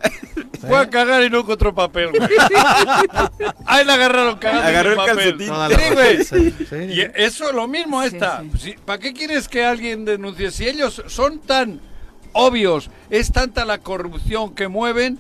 Fue 0.61 0.77
a 0.79 0.91
cagar 0.91 1.23
y 1.23 1.31
no 1.31 1.41
encontró 1.41 1.75
papel, 1.75 2.11
güey. 2.11 2.29
Ahí 3.67 3.85
le 3.85 3.93
agarraron 3.93 4.37
cagando 4.39 4.69
Agarró 4.69 4.91
el 4.91 4.97
papel. 4.97 5.17
calcetín. 5.17 5.47
Toda 5.49 5.69
la- 5.69 5.77
Sí, 5.79 5.85
güey. 5.95 6.25
Sí, 6.25 6.55
sí. 6.69 6.77
Y 6.91 7.01
eso 7.15 7.49
es 7.49 7.55
lo 7.55 7.67
mismo 7.67 8.01
Sí, 8.03 8.09
esta. 8.13 8.43
¿Para 8.85 8.99
qué 8.99 9.13
quieres 9.13 9.49
que 9.49 9.65
alguien 9.65 10.05
denuncie? 10.05 10.51
Si 10.51 10.69
ellos 10.69 11.03
son 11.07 11.39
tan 11.41 11.81
obvios, 12.33 12.91
es 13.09 13.33
tanta 13.33 13.65
la 13.65 13.79
corrupción 13.79 14.55
que 14.55 14.69
mueven, 14.69 15.19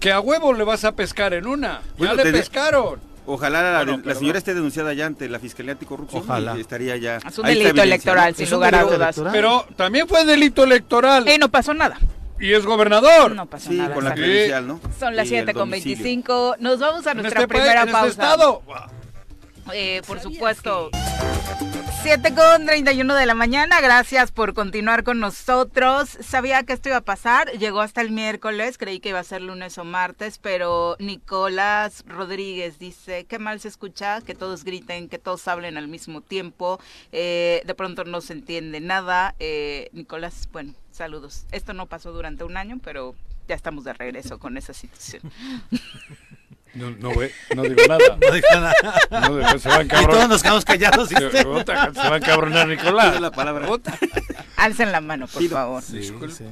que 0.00 0.10
a 0.12 0.20
huevo 0.20 0.52
le 0.54 0.64
vas 0.64 0.84
a 0.84 0.92
pescar 0.92 1.34
en 1.34 1.46
una. 1.46 1.82
Bueno, 1.98 2.14
ya 2.16 2.24
le 2.24 2.32
pescaron. 2.32 3.00
Ojalá 3.30 3.62
la, 3.62 3.76
Bueno, 3.78 3.98
la 3.98 4.02
perdón. 4.02 4.18
señora 4.20 4.38
esté 4.38 4.54
denunciada 4.54 4.92
ya 4.94 5.04
ante 5.06 5.28
la 5.28 5.38
Fiscalía 5.38 5.72
Anticorrupción 5.72 6.22
Ojalá. 6.22 6.56
y 6.56 6.60
estaría 6.62 6.96
ya... 6.96 7.18
Es 7.18 7.38
un 7.38 7.44
ahí 7.46 7.58
delito 7.58 7.82
electoral, 7.82 8.32
¿no? 8.32 8.36
sin 8.38 8.50
lugar 8.50 8.74
a 8.74 8.82
dudas. 8.84 8.94
electoral. 9.18 9.32
Pero 9.32 9.66
también 9.76 10.08
fue 10.08 10.24
delito 10.24 10.64
electoral. 10.64 11.28
Y 11.28 11.36
no 11.36 11.50
pasó 11.50 11.74
nada. 11.74 11.98
Y 12.40 12.52
es 12.52 12.64
gobernador. 12.64 13.32
No 13.34 13.44
pasó 13.46 13.68
Sí, 13.70 13.76
nada. 13.76 13.94
con 13.94 14.04
la 14.04 14.14
credencial, 14.14 14.66
¿no? 14.66 14.80
Son 14.98 15.14
las 15.14 15.26
Y 15.30 15.34
el 15.34 15.44
7 15.44 15.52
con 15.52 15.68
domicilio. 15.70 15.96
25. 16.02 16.56
Nos 16.60 16.78
vamos 16.80 17.06
a 17.06 17.10
en 17.10 17.16
nuestra 17.18 17.42
este 17.42 17.48
país, 17.48 17.60
primera 17.62 17.82
en 17.82 17.90
pausa. 17.92 18.08
este 18.08 18.22
estado. 18.22 18.62
Eh, 19.74 20.02
por 20.06 20.20
supuesto. 20.20 20.90
7 22.02 22.32
con 22.32 22.64
31 22.64 23.12
de 23.14 23.26
la 23.26 23.34
mañana, 23.34 23.80
gracias 23.80 24.30
por 24.30 24.54
continuar 24.54 25.02
con 25.02 25.18
nosotros. 25.18 26.08
Sabía 26.08 26.62
que 26.62 26.72
esto 26.72 26.90
iba 26.90 26.98
a 26.98 27.02
pasar, 27.02 27.50
llegó 27.58 27.80
hasta 27.80 28.00
el 28.00 28.12
miércoles, 28.12 28.78
creí 28.78 29.00
que 29.00 29.08
iba 29.08 29.18
a 29.18 29.24
ser 29.24 29.42
lunes 29.42 29.76
o 29.78 29.84
martes, 29.84 30.38
pero 30.38 30.96
Nicolás 31.00 32.04
Rodríguez 32.06 32.78
dice, 32.78 33.24
qué 33.24 33.40
mal 33.40 33.58
se 33.58 33.68
escucha, 33.68 34.20
que 34.20 34.36
todos 34.36 34.62
griten, 34.62 35.08
que 35.08 35.18
todos 35.18 35.46
hablen 35.48 35.76
al 35.76 35.88
mismo 35.88 36.20
tiempo, 36.20 36.78
eh, 37.10 37.62
de 37.66 37.74
pronto 37.74 38.04
no 38.04 38.20
se 38.20 38.34
entiende 38.34 38.80
nada. 38.80 39.34
Eh, 39.40 39.90
Nicolás, 39.92 40.48
bueno, 40.52 40.74
saludos. 40.92 41.46
Esto 41.50 41.74
no 41.74 41.86
pasó 41.86 42.12
durante 42.12 42.44
un 42.44 42.56
año, 42.56 42.78
pero 42.82 43.16
ya 43.48 43.56
estamos 43.56 43.82
de 43.84 43.92
regreso 43.92 44.38
con 44.38 44.56
esa 44.56 44.72
situación. 44.72 45.22
No, 46.74 46.90
no, 46.90 47.10
güey, 47.12 47.30
no 47.56 47.62
digo 47.62 47.82
nada. 47.88 48.16
No 48.20 48.32
dijo 48.32 48.46
nada. 48.54 48.74
No, 49.10 49.36
digo, 49.36 49.58
se 49.58 49.68
va 49.68 49.76
a 49.78 49.82
Y 49.84 49.88
todos 49.88 50.28
nos 50.28 50.42
quedamos 50.42 50.64
callados. 50.64 51.08
Se, 51.08 51.18
¿viste? 51.20 51.44
puta, 51.44 51.92
se 51.94 52.08
va 52.08 52.14
a 52.14 52.18
encabronar 52.18 52.68
Nicolás. 52.68 53.06
Esa 53.06 53.14
es 53.16 53.20
la 53.20 53.30
palabra. 53.30 53.66
Alcen 54.56 54.90
la 54.92 55.00
mano, 55.00 55.26
por 55.28 55.42
favor. 55.44 55.82
Sí, 55.82 56.02
sí. 56.02 56.44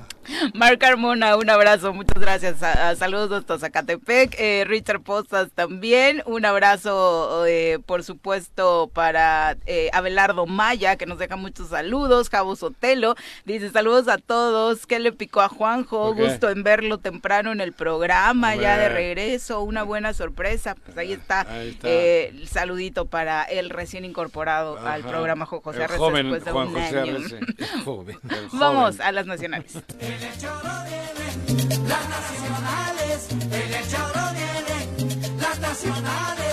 Marc 0.55 0.79
Carmona, 0.81 1.37
un 1.37 1.51
abrazo, 1.51 1.93
muchas 1.93 2.19
gracias. 2.21 2.63
A- 2.63 2.91
a- 2.91 2.97
saludos 2.97 3.31
hasta 3.33 3.59
Zacatepec. 3.59 4.35
Eh, 4.39 4.65
Richard 4.67 5.01
Postas 5.01 5.49
también. 5.55 6.23
Un 6.27 6.45
abrazo, 6.45 7.45
eh, 7.47 7.79
por 7.85 8.05
supuesto, 8.05 8.91
para 8.93 9.57
eh, 9.67 9.91
Abelardo 9.93 10.47
Maya, 10.47 10.97
que 10.97 11.07
nos 11.07 11.19
deja 11.19 11.37
muchos 11.37 11.69
saludos. 11.71 12.31
Cabo 12.31 12.55
Sotelo 12.57 13.17
dice 13.45 13.71
saludos 13.71 14.09
a 14.09 14.19
todos. 14.19 14.87
¿Qué 14.87 14.99
le 15.01 15.13
picó 15.13 15.41
a 15.41 15.49
Juanjo? 15.49 16.15
Gusto 16.15 16.49
en 16.51 16.63
verlo 16.63 16.99
temprano 16.99 17.51
en 17.53 17.61
el 17.61 17.73
programa, 17.73 18.55
ya 18.57 18.77
de 18.79 18.89
regreso. 18.89 19.61
Una 19.63 19.83
buena 19.83 20.06
sorpresa. 20.15 20.75
Pues 20.85 20.97
ahí 20.99 21.13
está, 21.13 21.41
Ahí 21.49 21.71
está. 21.71 21.89
eh, 21.89 22.29
el 22.29 22.49
saludito 22.49 23.07
para 23.07 23.43
el 23.45 23.71
recién 23.71 24.05
incorporado 24.05 24.79
al 24.79 25.01
Ajá. 25.03 25.09
programa 25.11 25.47
Juan 25.47 25.61
José 25.63 25.79
El 25.79 25.83
Arrece 25.85 25.99
joven 25.99 26.31
después 26.31 26.45
de 26.45 26.51
Juan 26.53 26.69
un 26.69 26.75
José 26.75 26.99
año. 27.01 27.17
Arrece. 27.17 27.41
Joven. 27.85 28.19
El 28.31 28.49
Vamos 28.59 29.01
a 29.01 29.13
las 29.13 29.27
nacionales. 29.27 29.73
Si 29.73 29.79
hasta 35.43 35.69
los 35.69 35.85
hechos 35.85 36.46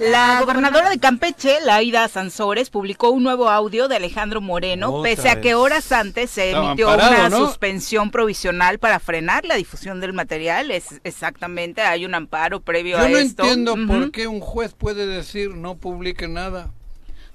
La 0.00 0.40
gobernadora 0.40 0.90
de 0.90 0.98
Campeche, 0.98 1.58
Laida 1.64 2.08
Sansores, 2.08 2.70
publicó 2.70 3.10
un 3.10 3.22
nuevo 3.22 3.48
audio 3.48 3.86
de 3.86 3.96
Alejandro 3.96 4.40
Moreno, 4.40 4.90
Otra 4.92 5.10
pese 5.10 5.28
a 5.28 5.40
que 5.40 5.54
horas 5.54 5.92
antes 5.92 6.30
se 6.30 6.50
emitió 6.50 6.92
una 6.92 7.28
¿no? 7.28 7.46
suspensión 7.46 8.10
provisional 8.10 8.78
para 8.80 8.98
frenar 8.98 9.44
la 9.44 9.54
difusión 9.54 10.00
del 10.00 10.12
material. 10.12 10.72
Es 10.72 11.00
exactamente, 11.04 11.82
hay 11.82 12.04
un 12.04 12.14
amparo 12.14 12.60
previo 12.60 12.98
Yo 12.98 13.04
a 13.04 13.08
no 13.08 13.16
esto. 13.18 13.42
entiendo 13.44 13.74
Ujú. 13.74 13.86
por 13.86 14.10
qué 14.10 14.26
un 14.26 14.40
juez 14.40 14.72
puede 14.74 15.06
decir 15.06 15.54
no 15.54 15.76
publique 15.76 16.26
nada. 16.26 16.70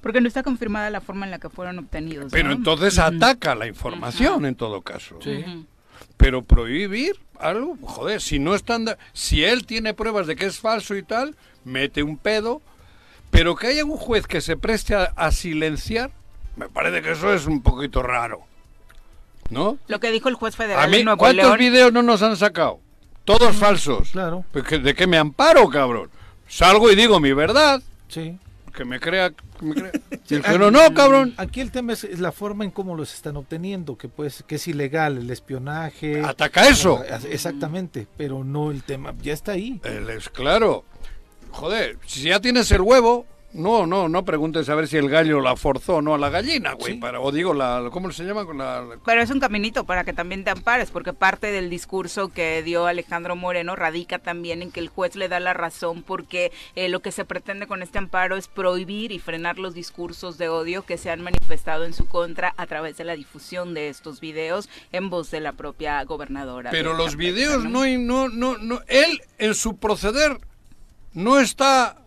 Porque 0.02 0.20
no 0.20 0.28
está 0.28 0.44
confirmada 0.44 0.90
la 0.90 1.00
forma 1.00 1.26
en 1.26 1.32
la 1.32 1.40
que 1.40 1.50
fueron 1.50 1.80
obtenidos. 1.80 2.32
Pero 2.34 2.50
¿no? 2.50 2.56
entonces 2.56 3.00
ataca 3.00 3.56
la 3.56 3.68
información 3.68 4.46
en 4.46 4.56
todo 4.56 4.82
caso. 4.82 5.20
Sí. 5.24 5.44
Pero 6.18 6.44
prohibir 6.44 7.20
algo, 7.40 7.78
joder, 7.82 8.22
si 8.22 8.40
no 8.40 8.56
están, 8.56 8.88
si 9.14 9.44
él 9.44 9.66
tiene 9.66 9.94
pruebas 9.94 10.28
de 10.28 10.36
que 10.36 10.46
es 10.48 10.60
falso 10.60 10.96
y 10.96 11.04
tal, 11.04 11.36
mete 11.64 12.02
un 12.04 12.18
pedo, 12.18 12.62
pero 13.30 13.56
que 13.56 13.68
haya 13.68 13.86
un 13.86 13.98
juez 13.98 14.26
que 14.28 14.42
se 14.42 14.58
preste 14.58 14.96
a, 14.96 15.04
a 15.16 15.32
silenciar, 15.32 16.12
me 16.56 16.70
parece 16.70 17.02
que 17.04 17.12
eso 17.12 17.34
es 17.34 17.46
un 17.46 17.62
poquito 17.62 18.02
raro. 18.02 18.42
¿No? 19.50 19.78
Lo 19.88 20.00
que 20.00 20.12
dijo 20.12 20.28
el 20.28 20.36
juez 20.36 20.56
federal 20.56 20.84
A 20.84 20.88
mí, 20.88 21.04
Nuevo 21.04 21.20
¿cuántos 21.20 21.46
León. 21.46 21.58
videos 21.60 21.94
no 21.94 22.02
nos 22.04 22.22
han 22.22 22.36
sacado? 22.36 22.80
Todos 23.24 23.56
falsos. 23.56 24.10
Claro. 24.12 24.44
Pues 24.52 24.66
¿De 24.84 24.94
qué 24.94 25.08
me 25.08 25.18
amparo, 25.18 25.70
cabrón? 25.70 26.10
Salgo 26.48 26.92
y 26.92 26.96
digo 26.96 27.20
mi 27.20 27.32
verdad, 27.34 27.82
Sí. 28.10 28.38
Que 28.78 28.86
me 28.86 29.00
crea, 29.00 29.32
que 29.32 29.66
me 29.66 29.74
crea. 29.74 29.92
El 30.30 30.44
que 30.44 30.60
no, 30.60 30.70
no, 30.70 30.94
cabrón. 30.94 31.34
Aquí 31.38 31.62
el 31.62 31.72
tema 31.72 31.94
es, 31.94 32.04
es 32.04 32.20
la 32.20 32.32
forma 32.32 32.64
en 32.64 32.70
cómo 32.70 32.96
los 32.96 33.14
están 33.14 33.38
obteniendo, 33.38 33.98
que 33.98 34.08
pues 34.08 34.44
que 34.46 34.56
es 34.56 34.68
ilegal 34.68 35.18
el 35.18 35.30
espionaje. 35.32 36.22
Ataca 36.24 36.68
eso. 36.68 37.04
Ah, 37.10 37.20
Exactamente, 37.30 38.08
pero 38.18 38.44
no 38.44 38.70
el 38.70 38.84
tema, 38.84 39.16
ya 39.22 39.34
está 39.34 39.54
ahí. 39.54 39.82
Él 39.84 40.10
es 40.10 40.30
claro. 40.30 40.86
Joder, 41.52 41.98
si 42.06 42.24
ya 42.24 42.40
tienes 42.40 42.70
el 42.72 42.82
huevo, 42.82 43.26
no, 43.58 43.86
no, 43.86 44.08
no 44.08 44.24
preguntes 44.24 44.70
a 44.70 44.76
ver 44.76 44.88
si 44.88 44.98
el 44.98 45.10
gallo 45.10 45.42
la 45.42 45.56
forzó 45.56 45.96
o 45.98 46.02
no 46.02 46.14
a 46.14 46.18
la 46.18 46.30
gallina, 46.30 46.74
güey. 46.74 46.94
Sí. 46.94 47.00
Para, 47.00 47.20
o 47.20 47.32
digo, 47.32 47.54
la, 47.54 47.90
¿cómo 47.92 48.12
se 48.12 48.24
llama? 48.24 48.46
Con 48.46 48.60
la, 48.60 48.82
la- 48.82 48.98
Pero 49.06 49.22
es 49.22 49.30
un 49.30 49.40
caminito 49.40 49.84
para 49.86 50.04
que 50.04 50.14
también 50.14 50.44
te 50.44 50.52
ampares, 50.52 50.92
porque 50.92 51.14
parte 51.14 51.52
del 51.52 51.70
discurso 51.70 52.30
que 52.30 52.64
dio 52.64 52.86
Alejandro 52.88 53.36
Moreno 53.36 53.76
radica 53.76 54.20
también 54.20 54.62
en 54.62 54.72
que 54.72 54.80
el 54.80 54.90
juez 54.90 55.16
le 55.16 55.28
da 55.28 55.40
la 55.40 55.54
razón 55.54 56.04
porque 56.04 56.52
eh, 56.76 56.88
lo 56.90 57.02
que 57.02 57.12
se 57.12 57.26
pretende 57.26 57.68
con 57.68 57.82
este 57.82 57.98
amparo 57.98 58.38
es 58.38 58.48
prohibir 58.48 59.12
y 59.12 59.20
frenar 59.20 59.58
los 59.60 59.74
discursos 59.74 60.38
de 60.38 60.50
odio 60.50 60.84
que 60.84 60.98
se 60.98 61.10
han 61.10 61.22
manifestado 61.22 61.86
en 61.86 61.94
su 61.94 62.06
contra 62.08 62.54
a 62.58 62.68
través 62.68 62.98
de 62.98 63.04
la 63.04 63.16
difusión 63.16 63.74
de 63.74 63.90
estos 63.90 64.20
videos 64.20 64.70
en 64.92 65.10
voz 65.10 65.32
de 65.32 65.40
la 65.42 65.54
propia 65.54 66.04
gobernadora. 66.04 66.70
Pero 66.72 66.94
los 66.94 67.16
videos 67.16 67.64
¿no? 67.66 67.86
no, 67.86 68.30
no, 68.30 68.58
no, 68.58 68.82
él 68.88 69.22
en 69.38 69.56
su 69.56 69.78
proceder 69.78 70.38
no 71.14 71.40
está 71.40 71.98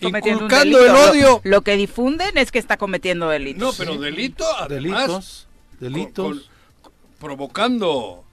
Cometiendo 0.00 0.44
inculcando 0.44 0.78
el 0.78 0.84
delito. 0.92 1.10
Odio. 1.10 1.40
Lo, 1.44 1.62
que 1.62 1.76
difunden 1.76 2.38
es 2.38 2.52
que 2.52 2.58
está 2.58 2.76
cometiendo 2.76 3.28
delitos. 3.28 3.60
No, 3.60 3.72
pero 3.84 3.98
delito, 4.00 4.44
además, 4.58 4.68
Delitos, 5.08 5.48
delitos. 5.80 6.48
con- 6.82 6.92
provocando. 7.20 8.24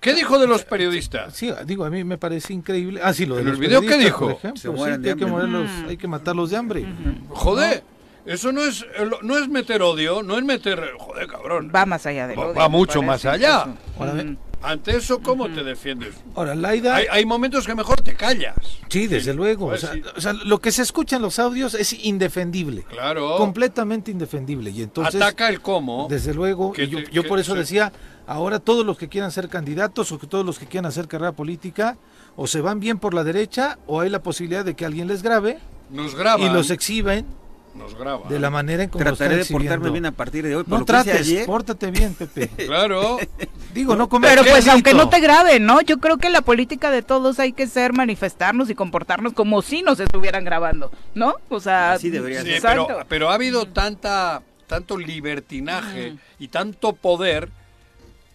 ¿Qué 0.00 0.14
dijo 0.14 0.38
de 0.38 0.46
los 0.46 0.64
periodistas? 0.64 1.34
Sí, 1.34 1.50
digo, 1.66 1.84
a 1.84 1.90
mí 1.90 2.04
me 2.04 2.18
parece 2.18 2.52
increíble. 2.52 3.00
Ah, 3.02 3.14
sí, 3.14 3.24
lo 3.24 3.36
de 3.36 3.42
¿En 3.42 3.46
el 3.48 3.52
los 3.52 3.60
video 3.60 3.80
qué 3.80 3.86
periodistas, 3.88 4.12
dijo? 4.20 4.26
Por 4.26 4.36
ejemplo, 4.36 4.60
Se 4.60 4.68
sí, 4.68 4.74
mueren 4.74 4.96
que 4.96 5.02
de 5.02 5.10
hay, 5.10 5.16
que 5.16 5.24
hambre. 5.24 5.42
morirlos- 5.46 5.70
Mm. 5.70 5.88
hay 5.88 5.96
que 5.96 6.08
matarlos 6.08 6.50
de 6.50 6.56
hambre. 6.58 6.86
Joder, 7.30 7.84
eso 8.26 8.52
no 8.52 8.62
es, 8.64 8.84
no 9.22 9.38
es 9.38 9.48
meter 9.48 9.80
odio, 9.82 10.22
no 10.22 10.36
es 10.36 10.44
meter. 10.44 10.90
Joder, 10.98 11.26
cabrón. 11.26 11.70
Va 11.74 11.86
más 11.86 12.04
allá 12.06 12.26
de 12.26 12.34
Va- 12.36 12.46
odio, 12.46 12.54
va 12.54 12.68
mucho 12.68 13.02
más 13.02 13.24
allá. 13.24 13.66
Ahora 13.98 14.12
Mm. 14.14 14.36
Ante 14.64 14.96
eso, 14.96 15.20
¿cómo 15.20 15.48
te 15.50 15.62
defiendes? 15.62 16.14
Ahora, 16.34 16.54
Laida, 16.54 16.96
Hay, 16.96 17.06
hay 17.10 17.26
momentos 17.26 17.66
que 17.66 17.74
mejor 17.74 18.00
te 18.00 18.14
callas. 18.14 18.56
sí, 18.88 19.06
desde 19.06 19.34
luego. 19.34 19.68
Pues 19.68 19.84
o, 19.84 19.86
sea, 19.88 19.94
sí. 19.94 20.02
o 20.16 20.20
sea, 20.20 20.32
lo 20.32 20.58
que 20.58 20.72
se 20.72 20.80
escucha 20.82 21.16
en 21.16 21.22
los 21.22 21.38
audios 21.38 21.74
es 21.74 21.92
indefendible. 22.04 22.82
Claro. 22.88 23.36
Completamente 23.36 24.10
indefendible. 24.10 24.70
Y 24.70 24.82
entonces, 24.82 25.16
Ataca 25.20 25.48
el 25.50 25.60
cómo. 25.60 26.06
desde 26.08 26.32
luego, 26.32 26.72
que 26.72 26.84
y 26.84 27.04
yo, 27.12 27.26
por 27.28 27.38
eso 27.38 27.54
decía, 27.54 27.92
ahora 28.26 28.58
todos 28.58 28.86
los 28.86 28.96
que 28.96 29.08
quieran 29.08 29.30
ser 29.30 29.48
candidatos 29.50 30.10
o 30.12 30.18
que 30.18 30.26
todos 30.26 30.46
los 30.46 30.58
que 30.58 30.66
quieran 30.66 30.86
hacer 30.86 31.08
carrera 31.08 31.32
política, 31.32 31.98
o 32.36 32.46
se 32.46 32.60
van 32.62 32.80
bien 32.80 32.98
por 32.98 33.12
la 33.12 33.22
derecha, 33.22 33.78
o 33.86 34.00
hay 34.00 34.08
la 34.08 34.22
posibilidad 34.22 34.64
de 34.64 34.74
que 34.74 34.86
alguien 34.86 35.08
les 35.08 35.22
grabe 35.22 35.58
Nos 35.90 36.14
graban. 36.14 36.40
y 36.40 36.48
los 36.52 36.70
exhiben 36.70 37.26
Nos 37.74 37.94
graban. 37.98 38.28
de 38.28 38.38
la 38.38 38.50
manera 38.50 38.84
en 38.84 38.88
cómo 38.90 39.04
lo 39.04 39.16
Trataré 39.16 39.36
de 39.38 39.44
portarme 39.46 39.90
bien 39.90 40.06
a 40.06 40.12
partir 40.12 40.44
de 40.44 40.54
hoy. 40.56 40.62
por 40.64 40.78
No 40.78 40.78
que 40.80 40.84
trates, 40.84 41.20
ayer. 41.20 41.44
pórtate 41.46 41.90
bien, 41.90 42.14
Pepe. 42.14 42.48
Claro. 42.66 43.18
Digo, 43.72 43.96
no 43.96 44.08
cometas 44.08 44.36
Pero 44.36 44.42
pues 44.44 44.64
delito. 44.64 44.72
aunque 44.72 44.94
no 44.94 45.08
te 45.08 45.20
graben, 45.20 45.66
¿no? 45.66 45.80
Yo 45.80 45.98
creo 45.98 46.18
que 46.18 46.30
la 46.30 46.40
política 46.42 46.90
de 46.92 47.02
todos 47.02 47.40
hay 47.40 47.52
que 47.52 47.66
ser 47.66 47.92
manifestarnos 47.92 48.70
y 48.70 48.74
comportarnos 48.76 49.32
como 49.32 49.60
si 49.62 49.82
nos 49.82 49.98
estuvieran 49.98 50.44
grabando, 50.44 50.92
¿no? 51.14 51.34
O 51.48 51.58
sea, 51.58 51.92
Así 51.94 52.10
debería 52.10 52.40
Sí, 52.42 52.46
ser. 52.46 52.56
exacto. 52.56 52.86
pero, 52.86 53.04
pero 53.08 53.30
ha 53.30 53.34
habido 53.34 53.66
tanta, 53.66 54.42
tanto 54.68 54.96
libertinaje 54.96 56.14
y 56.38 56.48
tanto 56.48 56.92
poder 56.92 57.48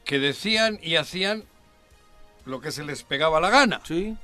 que 0.03 0.19
decían 0.19 0.79
y 0.83 0.97
hacían 0.97 1.43
lo 2.45 2.59
que 2.59 2.71
se 2.71 2.83
les 2.83 3.03
pegaba 3.03 3.39
la 3.39 3.49
gana. 3.49 3.79
Sí. 3.85 4.17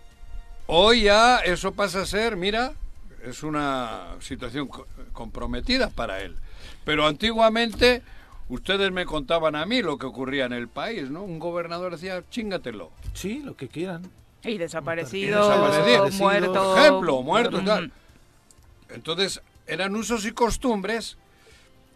Hoy 0.68 1.04
ya 1.04 1.38
eso 1.40 1.72
pasa 1.74 2.02
a 2.02 2.06
ser, 2.06 2.36
mira, 2.36 2.74
es 3.24 3.44
una 3.44 4.16
situación 4.20 4.68
co- 5.16 5.24
comprometida 5.24 5.90
para 5.90 6.22
él. 6.22 6.36
Pero 6.84 7.08
antiguamente 7.08 8.04
ustedes 8.50 8.92
me 8.92 9.06
contaban 9.06 9.56
a 9.56 9.66
mí 9.66 9.82
lo 9.82 9.98
que 9.98 10.06
ocurría 10.06 10.46
en 10.46 10.54
el 10.54 10.68
país, 10.68 11.10
¿no? 11.10 11.24
Un 11.24 11.40
gobernador 11.40 11.92
decía, 11.94 12.24
chingatelo. 12.30 12.92
Sí, 13.14 13.42
lo 13.44 13.56
que 13.56 13.68
quieran. 13.68 14.04
Y 14.44 14.58
desaparecido, 14.60 15.40
Y 15.40 15.50
desaparecido. 15.50 16.10
muerto. 16.20 16.54
Por 16.54 16.80
ejemplo, 16.80 17.22
muertos, 17.24 17.56
Ujú. 17.56 17.66
tal. 17.66 17.92
Entonces, 18.90 19.42
eran 19.66 19.96
usos 19.96 20.26
y 20.26 20.32
costumbres 20.32 21.18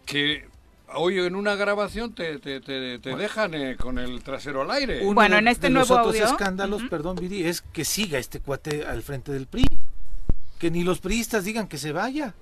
que 0.06 0.48
hoy 0.94 1.20
en 1.20 1.36
una 1.36 1.54
grabación 1.54 2.12
te, 2.14 2.40
te, 2.40 2.60
te- 2.60 2.98
te 2.98 3.16
dejan 3.16 3.54
eh, 3.54 3.76
con 3.76 3.98
el 3.98 4.22
trasero 4.24 4.62
al 4.62 4.72
aire. 4.72 5.02
Uno 5.04 5.14
Bueno, 5.14 5.36
de- 5.36 5.42
en 5.42 5.48
este 5.48 5.68
de 5.68 5.74
los 5.74 5.88
nuevo 5.88 6.02
otros 6.08 6.20
audio- 6.20 6.32
escándalos, 6.32 6.80
Ujú. 6.80 6.90
perdón, 6.90 7.16
Viri, 7.20 7.44
es 7.44 7.60
que 7.62 7.84
siga 7.84 8.18
este 8.18 8.40
cuate 8.40 8.84
al 8.84 9.02
frente 9.02 9.30
del 9.30 9.46
PRI. 9.46 9.64
Que 10.58 10.70
ni 10.72 10.82
los 10.82 10.98
priistas 10.98 11.44
digan 11.44 11.68
que 11.68 11.78
se 11.78 11.92
vaya. 11.92 12.34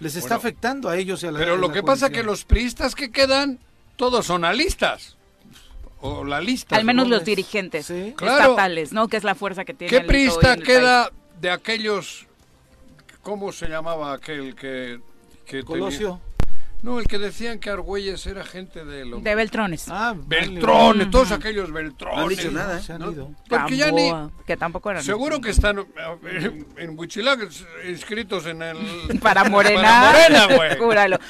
Les 0.00 0.14
está 0.16 0.36
Bueno, 0.36 0.36
afectando 0.38 0.88
a 0.88 0.96
ellos 0.96 1.22
y 1.22 1.26
a 1.26 1.32
la 1.32 1.38
Pero 1.38 1.54
a 1.54 1.56
lo 1.56 1.68
la 1.68 1.74
que 1.74 1.82
pasa 1.82 2.08
que 2.08 2.14
coalición. 2.14 2.26
los 2.26 2.44
priistas 2.44 2.94
que 2.94 3.10
quedan, 3.10 3.58
todos 3.96 4.26
son 4.26 4.44
alistas. 4.44 5.16
O 6.00 6.24
la 6.24 6.40
lista. 6.40 6.76
Al 6.76 6.84
menos 6.84 7.08
los 7.08 7.24
dirigentes 7.24 7.86
Sí. 7.86 8.08
Estatales, 8.20 8.92
¿no? 8.92 9.08
Que 9.08 9.16
es 9.16 9.24
la 9.24 9.34
fuerza 9.34 9.64
que 9.64 9.72
tiene 9.74 9.90
¿Qué 9.90 10.02
priista 10.02 10.52
en 10.52 10.60
el 10.60 10.66
queda 10.66 11.10
de 11.40 11.50
aquellos... 11.50 12.26
¿Cómo 13.22 13.50
se 13.52 13.68
llamaba 13.68 14.12
aquel 14.12 14.54
que... 14.54 15.00
que 15.46 15.62
tenía-. 15.62 16.20
No, 16.82 16.98
el 17.00 17.06
que 17.06 17.18
decían 17.18 17.58
que 17.58 17.70
Argüelles 17.70 18.26
era 18.26 18.44
gente 18.44 18.84
de... 18.84 19.04
Lo... 19.04 19.16
país. 19.16 19.24
De 19.24 19.34
Beltrones. 19.34 19.86
Ah, 19.88 20.14
Beltrones, 20.16 21.10
todos 21.10 21.32
aquellos 21.32 21.72
Beltrones. 21.72 22.16
No 22.16 22.22
han 22.22 22.28
dicho 22.28 22.50
nada, 22.50 22.78
¿eh? 22.78 22.82
Se 22.82 22.92
han 22.92 23.00
¿no? 23.00 23.12
ido. 23.12 23.30
Porque 23.48 23.76
ya 23.76 23.90
ni... 23.90 24.12
Que 24.46 24.56
tampoco 24.56 24.90
eran. 24.90 25.02
Seguro 25.02 25.40
que 25.40 25.50
están 25.50 25.78
eh, 25.78 26.64
en 26.76 26.98
Huichilac 26.98 27.48
inscritos 27.88 28.46
en 28.46 28.62
el... 28.62 28.76
Para 29.22 29.44
Morena. 29.44 29.82
Para 29.82 30.12
Morena, 30.12 30.56
güey. 30.56 30.76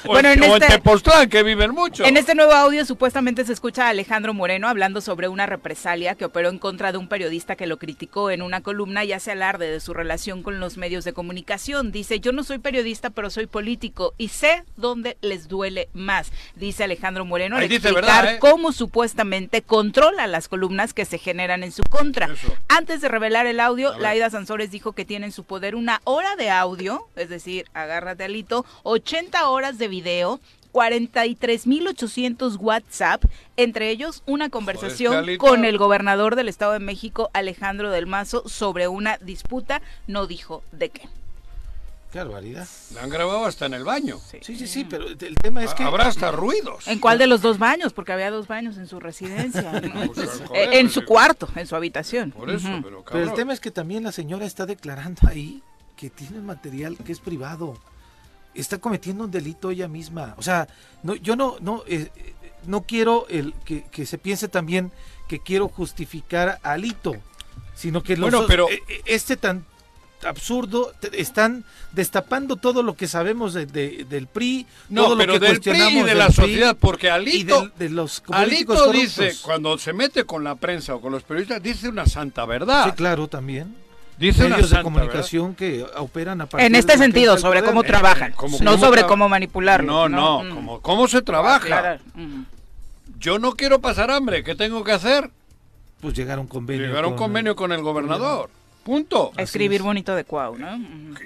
Bueno, 0.04 0.28
en 0.30 0.42
o 0.42 0.56
en 0.56 0.62
este- 0.62 0.74
Tepoztlán, 0.74 1.28
que 1.28 1.42
viven 1.42 1.72
mucho. 1.72 2.04
En 2.04 2.16
este 2.16 2.34
nuevo 2.34 2.52
audio 2.52 2.84
supuestamente 2.84 3.44
se 3.44 3.52
escucha 3.52 3.86
a 3.86 3.90
Alejandro 3.90 4.34
Moreno 4.34 4.68
hablando 4.68 5.00
sobre 5.00 5.28
una 5.28 5.46
represalia 5.46 6.14
que 6.14 6.24
operó 6.24 6.48
en 6.50 6.58
contra 6.58 6.92
de 6.92 6.98
un 6.98 7.08
periodista 7.08 7.56
que 7.56 7.66
lo 7.66 7.78
criticó 7.78 8.30
en 8.30 8.42
una 8.42 8.60
columna 8.62 9.04
y 9.04 9.12
hace 9.12 9.32
alarde 9.32 9.70
de 9.70 9.80
su 9.80 9.94
relación 9.94 10.42
con 10.42 10.60
los 10.60 10.76
medios 10.76 11.04
de 11.04 11.12
comunicación. 11.12 11.92
Dice, 11.92 12.20
yo 12.20 12.32
no 12.32 12.44
soy 12.44 12.58
periodista, 12.58 13.10
pero 13.10 13.30
soy 13.30 13.46
político 13.46 14.14
y 14.18 14.28
sé 14.28 14.64
dónde 14.76 15.16
les 15.36 15.48
duele 15.48 15.88
más, 15.92 16.32
dice 16.54 16.84
Alejandro 16.84 17.24
Moreno, 17.26 17.56
al 17.56 17.64
explicar 17.64 17.94
verdad, 17.94 18.34
¿eh? 18.34 18.38
cómo 18.38 18.72
supuestamente 18.72 19.60
controla 19.60 20.26
las 20.26 20.48
columnas 20.48 20.94
que 20.94 21.04
se 21.04 21.18
generan 21.18 21.62
en 21.62 21.72
su 21.72 21.82
contra. 21.82 22.26
Eso. 22.26 22.48
Antes 22.68 23.02
de 23.02 23.08
revelar 23.08 23.46
el 23.46 23.60
audio. 23.60 23.96
Laida 23.98 24.30
Sansores 24.30 24.70
dijo 24.70 24.92
que 24.92 25.04
tiene 25.04 25.26
en 25.26 25.32
su 25.32 25.44
poder 25.44 25.74
una 25.74 26.00
hora 26.04 26.36
de 26.36 26.50
audio, 26.50 27.06
es 27.16 27.28
decir, 27.28 27.66
agárrate 27.74 28.24
alito, 28.24 28.64
80 28.84 29.48
horas 29.48 29.76
de 29.78 29.88
video, 29.88 30.40
43.800 30.72 32.56
WhatsApp, 32.58 33.22
entre 33.56 33.90
ellos 33.90 34.22
una 34.26 34.48
conversación 34.48 35.14
Joder, 35.14 35.38
con 35.38 35.64
el 35.66 35.76
gobernador 35.76 36.34
del 36.36 36.48
Estado 36.48 36.72
de 36.72 36.80
México, 36.80 37.30
Alejandro 37.34 37.90
del 37.90 38.06
Mazo, 38.06 38.48
sobre 38.48 38.88
una 38.88 39.18
disputa, 39.18 39.82
no 40.06 40.26
dijo 40.26 40.62
de 40.72 40.88
qué. 40.88 41.08
Qué 42.16 42.22
barbaridad. 42.22 42.66
La 42.94 43.02
han 43.02 43.10
grabado 43.10 43.44
hasta 43.44 43.66
en 43.66 43.74
el 43.74 43.84
baño. 43.84 44.18
Sí, 44.40 44.56
sí, 44.56 44.66
sí, 44.66 44.84
pero 44.88 45.06
el 45.06 45.36
tema 45.36 45.62
es 45.62 45.74
que... 45.74 45.82
Habrá 45.82 46.06
hasta 46.06 46.32
ruidos. 46.32 46.88
¿En 46.88 46.98
cuál 46.98 47.18
de 47.18 47.26
los 47.26 47.42
dos 47.42 47.58
baños? 47.58 47.92
Porque 47.92 48.12
había 48.12 48.30
dos 48.30 48.48
baños 48.48 48.78
en 48.78 48.86
su 48.86 48.98
residencia. 49.00 49.70
¿no? 49.82 50.12
Pues, 50.14 50.28
Eh, 50.40 50.46
joder, 50.46 50.74
en 50.74 50.88
su 50.88 51.04
cuarto, 51.04 51.46
en 51.54 51.66
su 51.66 51.76
habitación. 51.76 52.30
Por 52.30 52.48
eso, 52.48 52.68
pero 52.82 53.04
cabrón. 53.04 53.04
Pero 53.12 53.24
el 53.24 53.34
tema 53.34 53.52
es 53.52 53.60
que 53.60 53.70
también 53.70 54.02
la 54.02 54.12
señora 54.12 54.46
está 54.46 54.64
declarando 54.64 55.28
ahí 55.28 55.62
que 55.94 56.08
tiene 56.08 56.40
material 56.40 56.96
que 57.04 57.12
es 57.12 57.20
privado. 57.20 57.76
Está 58.54 58.78
cometiendo 58.78 59.24
un 59.24 59.30
delito 59.30 59.70
ella 59.70 59.86
misma. 59.86 60.36
O 60.38 60.42
sea, 60.42 60.68
no, 61.02 61.16
yo 61.16 61.36
no, 61.36 61.56
no, 61.60 61.82
eh, 61.86 62.10
eh, 62.16 62.34
no 62.64 62.84
quiero 62.84 63.26
el 63.28 63.52
que, 63.66 63.84
que 63.90 64.06
se 64.06 64.16
piense 64.16 64.48
también 64.48 64.90
que 65.28 65.40
quiero 65.40 65.68
justificar 65.68 66.60
a 66.62 66.72
Alito, 66.72 67.14
sino 67.74 68.02
que 68.02 68.16
los, 68.16 68.30
Bueno, 68.30 68.46
pero- 68.46 68.70
eh, 68.70 68.80
eh, 68.88 69.02
este 69.04 69.36
tan 69.36 69.66
absurdo. 70.24 70.92
Te- 71.00 71.20
Están 71.20 71.64
destapando 71.92 72.56
todo 72.56 72.82
lo 72.82 72.94
que 72.94 73.06
sabemos 73.08 73.52
de- 73.54 73.66
de- 73.66 74.04
del 74.08 74.26
PRI, 74.26 74.66
No, 74.88 75.04
todo 75.04 75.14
lo 75.16 75.24
que 75.24 75.26
del 75.26 75.38
PRI 75.38 75.46
y 75.46 75.50
cuestionamos 75.72 76.06
de 76.06 76.14
la 76.14 76.26
PRI 76.26 76.34
sociedad, 76.34 76.76
porque 76.78 77.10
Alito, 77.10 77.70
de 77.78 77.88
los 77.90 78.22
Alito 78.30 78.92
dice, 78.92 79.34
cuando 79.42 79.78
se 79.78 79.92
mete 79.92 80.24
con 80.24 80.44
la 80.44 80.54
prensa 80.54 80.94
o 80.94 81.00
con 81.00 81.12
los 81.12 81.22
periodistas, 81.22 81.62
dice 81.62 81.88
una 81.88 82.06
santa 82.06 82.44
verdad. 82.44 82.84
Sí, 82.86 82.92
claro, 82.92 83.28
también. 83.28 83.74
Dice 84.18 84.46
una 84.46 84.56
Medios 84.56 84.70
de 84.70 84.80
comunicación 84.82 85.54
que 85.54 85.84
operan 85.98 86.40
a 86.40 86.46
partir 86.46 86.66
En 86.66 86.74
este 86.74 86.96
sentido, 86.96 87.36
sobre 87.36 87.62
cómo 87.62 87.82
Eh, 87.82 87.86
trabajan, 87.86 88.32
como- 88.32 88.58
no 88.60 88.70
cómo 88.72 88.84
sobre 88.86 89.02
tra- 89.02 89.08
cómo 89.08 89.28
manipularlo. 89.28 89.92
No, 89.92 90.08
no, 90.08 90.42
Mm. 90.42 90.54
como, 90.54 90.80
¿cómo 90.80 91.06
se 91.06 91.20
trabaja? 91.20 91.66
Claro. 91.66 92.00
Mm. 92.14 92.42
Yo 93.18 93.38
no 93.38 93.52
quiero 93.52 93.80
pasar 93.80 94.10
hambre, 94.10 94.42
¿qué 94.42 94.54
tengo 94.54 94.82
que 94.84 94.92
hacer? 94.92 95.30
Pues 96.00 96.14
llegar 96.14 96.38
a 96.38 96.40
un 96.40 96.46
convenio. 96.46 96.86
Llegar 96.86 97.04
a 97.04 97.08
un 97.08 97.14
con- 97.14 97.24
convenio 97.26 97.56
con 97.56 97.72
el 97.72 97.82
gobernador. 97.82 98.48
Punto. 98.86 99.32
Escribir 99.36 99.82
bonito 99.82 100.14
de 100.14 100.22
Cuau, 100.22 100.56
¿no? 100.56 100.78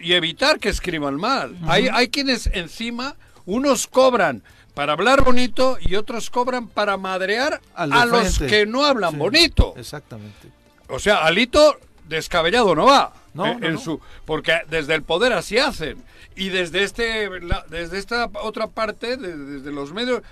Y 0.02 0.14
evitar 0.14 0.58
que 0.58 0.70
escriban 0.70 1.16
mal. 1.16 1.58
hay, 1.68 1.88
hay 1.92 2.08
quienes 2.08 2.46
encima, 2.54 3.16
unos 3.44 3.86
cobran 3.86 4.42
para 4.72 4.94
hablar 4.94 5.22
bonito 5.22 5.76
y 5.78 5.96
otros 5.96 6.30
cobran 6.30 6.68
para 6.68 6.96
madrear 6.96 7.60
Al 7.74 7.92
a 7.92 8.06
los 8.06 8.38
que 8.38 8.64
no 8.64 8.86
hablan 8.86 9.10
Sí, 9.10 9.16
bonito. 9.18 9.74
Exactamente. 9.76 10.48
O 10.88 10.98
sea, 10.98 11.18
Alito 11.26 11.76
descabellado 12.08 12.74
no 12.74 12.86
va. 12.86 13.12
No, 13.34 13.44
eh, 13.46 13.56
no, 13.60 13.66
en 13.66 13.74
no. 13.74 13.78
su 13.80 14.00
porque 14.24 14.54
desde 14.70 14.94
el 14.94 15.02
poder 15.02 15.34
así 15.34 15.58
hacen 15.58 16.02
y 16.36 16.48
desde 16.48 16.82
este 16.82 17.28
la- 17.40 17.64
desde 17.68 17.98
esta 17.98 18.30
otra 18.42 18.68
parte 18.68 19.18
de- 19.18 19.36
desde 19.36 19.70
los 19.70 19.92
medios 19.92 20.22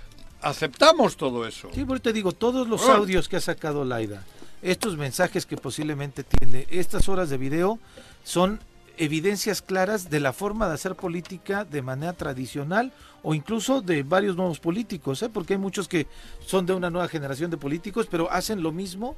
aceptamos 0.41 1.15
todo 1.15 1.45
eso. 1.47 1.69
Sí, 1.75 1.85
por 1.85 1.99
te 1.99 2.11
digo, 2.11 2.31
todos 2.31 2.67
los 2.67 2.81
Bueno. 2.81 2.95
audios 2.97 3.29
que 3.29 3.37
ha 3.37 3.41
sacado 3.41 3.85
Laida, 3.85 4.23
estos 4.61 4.97
mensajes 4.97 5.45
que 5.45 5.57
posiblemente 5.57 6.23
tiene, 6.23 6.67
estas 6.69 7.09
horas 7.09 7.29
de 7.29 7.37
video, 7.37 7.79
son 8.23 8.59
evidencias 8.97 9.61
claras 9.61 10.09
de 10.09 10.19
la 10.19 10.33
forma 10.33 10.67
de 10.67 10.73
hacer 10.73 10.95
política 10.95 11.63
de 11.65 11.81
manera 11.81 12.13
tradicional 12.13 12.91
o 13.23 13.33
incluso 13.33 13.81
de 13.81 14.03
varios 14.03 14.35
nuevos 14.35 14.59
políticos, 14.59 15.21
¿eh? 15.23 15.29
porque 15.29 15.53
hay 15.53 15.59
muchos 15.59 15.87
que 15.87 16.07
son 16.45 16.65
de 16.65 16.73
una 16.73 16.89
nueva 16.89 17.07
generación 17.07 17.51
de 17.51 17.57
políticos, 17.57 18.07
pero 18.09 18.31
hacen 18.31 18.61
lo 18.63 18.71
mismo 18.71 19.15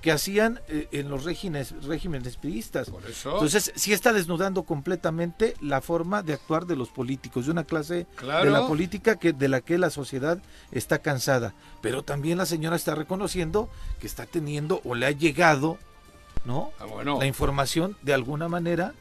que 0.00 0.10
hacían 0.12 0.60
eh, 0.68 0.88
en 0.92 1.08
los 1.08 1.24
regímenes, 1.24 1.74
regímenes 1.84 2.36
priistas. 2.36 2.90
Por 2.90 3.04
eso. 3.06 3.32
Entonces, 3.32 3.72
sí 3.76 3.92
está 3.92 4.12
desnudando 4.12 4.62
completamente 4.64 5.54
la 5.60 5.80
forma 5.80 6.22
de 6.22 6.32
actuar 6.34 6.66
de 6.66 6.76
los 6.76 6.88
políticos, 6.88 7.46
de 7.46 7.52
una 7.52 7.64
clase 7.64 8.06
Claro. 8.16 8.44
de 8.44 8.50
la 8.50 8.66
política 8.66 9.16
que 9.16 9.32
de 9.32 9.48
la 9.48 9.60
que 9.60 9.78
la 9.78 9.90
sociedad 9.90 10.42
está 10.72 10.98
cansada. 11.00 11.54
Pero 11.80 12.02
también 12.02 12.38
la 12.38 12.46
señora 12.46 12.76
está 12.76 12.94
reconociendo 12.94 13.68
que 14.00 14.06
está 14.06 14.26
teniendo 14.26 14.80
o 14.84 14.94
le 14.94 15.06
ha 15.06 15.10
llegado, 15.10 15.78
¿no? 16.44 16.70
Ah, 16.78 16.84
bueno. 16.86 17.18
La 17.18 17.26
información 17.26 17.96
de 18.02 18.14
alguna 18.14 18.48
manera 18.48 18.94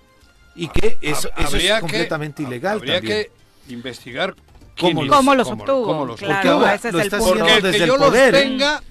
y 0.56 0.68
que 0.68 0.98
eso, 1.02 1.30
Hab- 1.30 1.40
eso 1.40 1.48
habría 1.48 1.76
es 1.76 1.82
completamente 1.82 2.44
que, 2.44 2.48
ilegal 2.50 2.78
Habría 2.78 2.96
también. 2.96 3.24
que 3.24 3.32
investigar 3.70 4.36
¿Cómo 4.80 5.04
los- 5.04 5.16
¿Cómo 5.16 5.36
los 5.36 5.48
cómo- 5.50 5.64
obtuvo? 5.64 5.86
cómo 5.86 6.06
los 6.06 6.20
claro, 6.20 6.34
Porque 6.36 6.48
ahora 6.50 6.74
ese 6.76 6.88
es 6.88 6.94
lo 6.94 7.00
el 7.00 7.06
está 7.06 7.18
punto. 7.20 7.34
Porque 7.34 7.44
haciendo 7.52 7.68
el 7.68 7.74
que 7.74 7.78
desde 7.80 7.88
yo 7.88 7.94
el 7.96 8.00
los 8.00 8.10
poder, 8.10 8.36
¿eh? 8.36 8.42
tenga, 8.42 8.84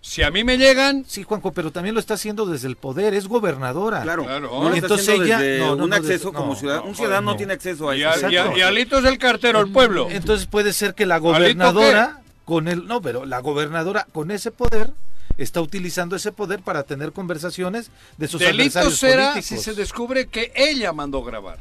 si 0.00 0.22
a 0.22 0.30
mí 0.30 0.42
me 0.44 0.58
llegan, 0.58 1.04
Sí, 1.06 1.22
Juanjo, 1.22 1.52
pero 1.52 1.70
también 1.70 1.94
lo 1.94 2.00
está 2.00 2.14
haciendo 2.14 2.46
desde 2.46 2.66
el 2.68 2.76
poder, 2.76 3.14
es 3.14 3.28
gobernadora. 3.28 4.02
Claro, 4.02 4.24
Claro. 4.24 4.48
no 4.50 4.74
Entonces 4.74 5.08
ella- 5.08 5.38
no, 5.58 5.76
no, 5.76 5.84
un 5.84 5.90
no, 5.90 5.96
acceso 5.96 6.32
como 6.32 6.54
no, 6.54 6.56
ciudadano. 6.58 6.84
no, 6.84 6.90
un 6.90 6.96
ciudadano 6.96 7.22
no. 7.26 7.30
no 7.32 7.36
tiene 7.36 7.52
acceso 7.52 7.88
a 7.88 7.96
y, 7.96 8.02
eso. 8.02 8.08
a- 8.10 8.32
y 8.32 8.36
a- 8.36 8.40
Exacto. 8.40 8.58
y 8.58 8.62
Alito 8.62 8.98
es 8.98 9.04
el 9.04 9.18
cartero 9.18 9.58
del 9.62 9.70
pueblo. 9.72 10.08
Entonces 10.10 10.46
puede 10.46 10.72
ser 10.72 10.94
que 10.94 11.06
la 11.06 11.16
¿Alito 11.16 11.28
gobernadora 11.32 12.20
con 12.44 12.66
el 12.66 12.86
no, 12.88 13.00
pero 13.00 13.24
la 13.24 13.38
gobernadora 13.38 14.06
con 14.12 14.32
ese 14.32 14.50
poder 14.50 14.90
está 15.38 15.60
utilizando 15.60 16.16
ese 16.16 16.32
poder 16.32 16.60
para 16.60 16.82
tener 16.82 17.12
conversaciones 17.12 17.90
de 18.18 18.26
sus 18.26 18.40
Delito 18.40 18.80
adversarios 18.80 18.98
será 18.98 19.28
políticos. 19.34 19.46
si 19.46 19.64
se 19.64 19.74
descubre 19.74 20.26
que 20.26 20.52
ella 20.56 20.92
mandó 20.92 21.22
grabar. 21.22 21.58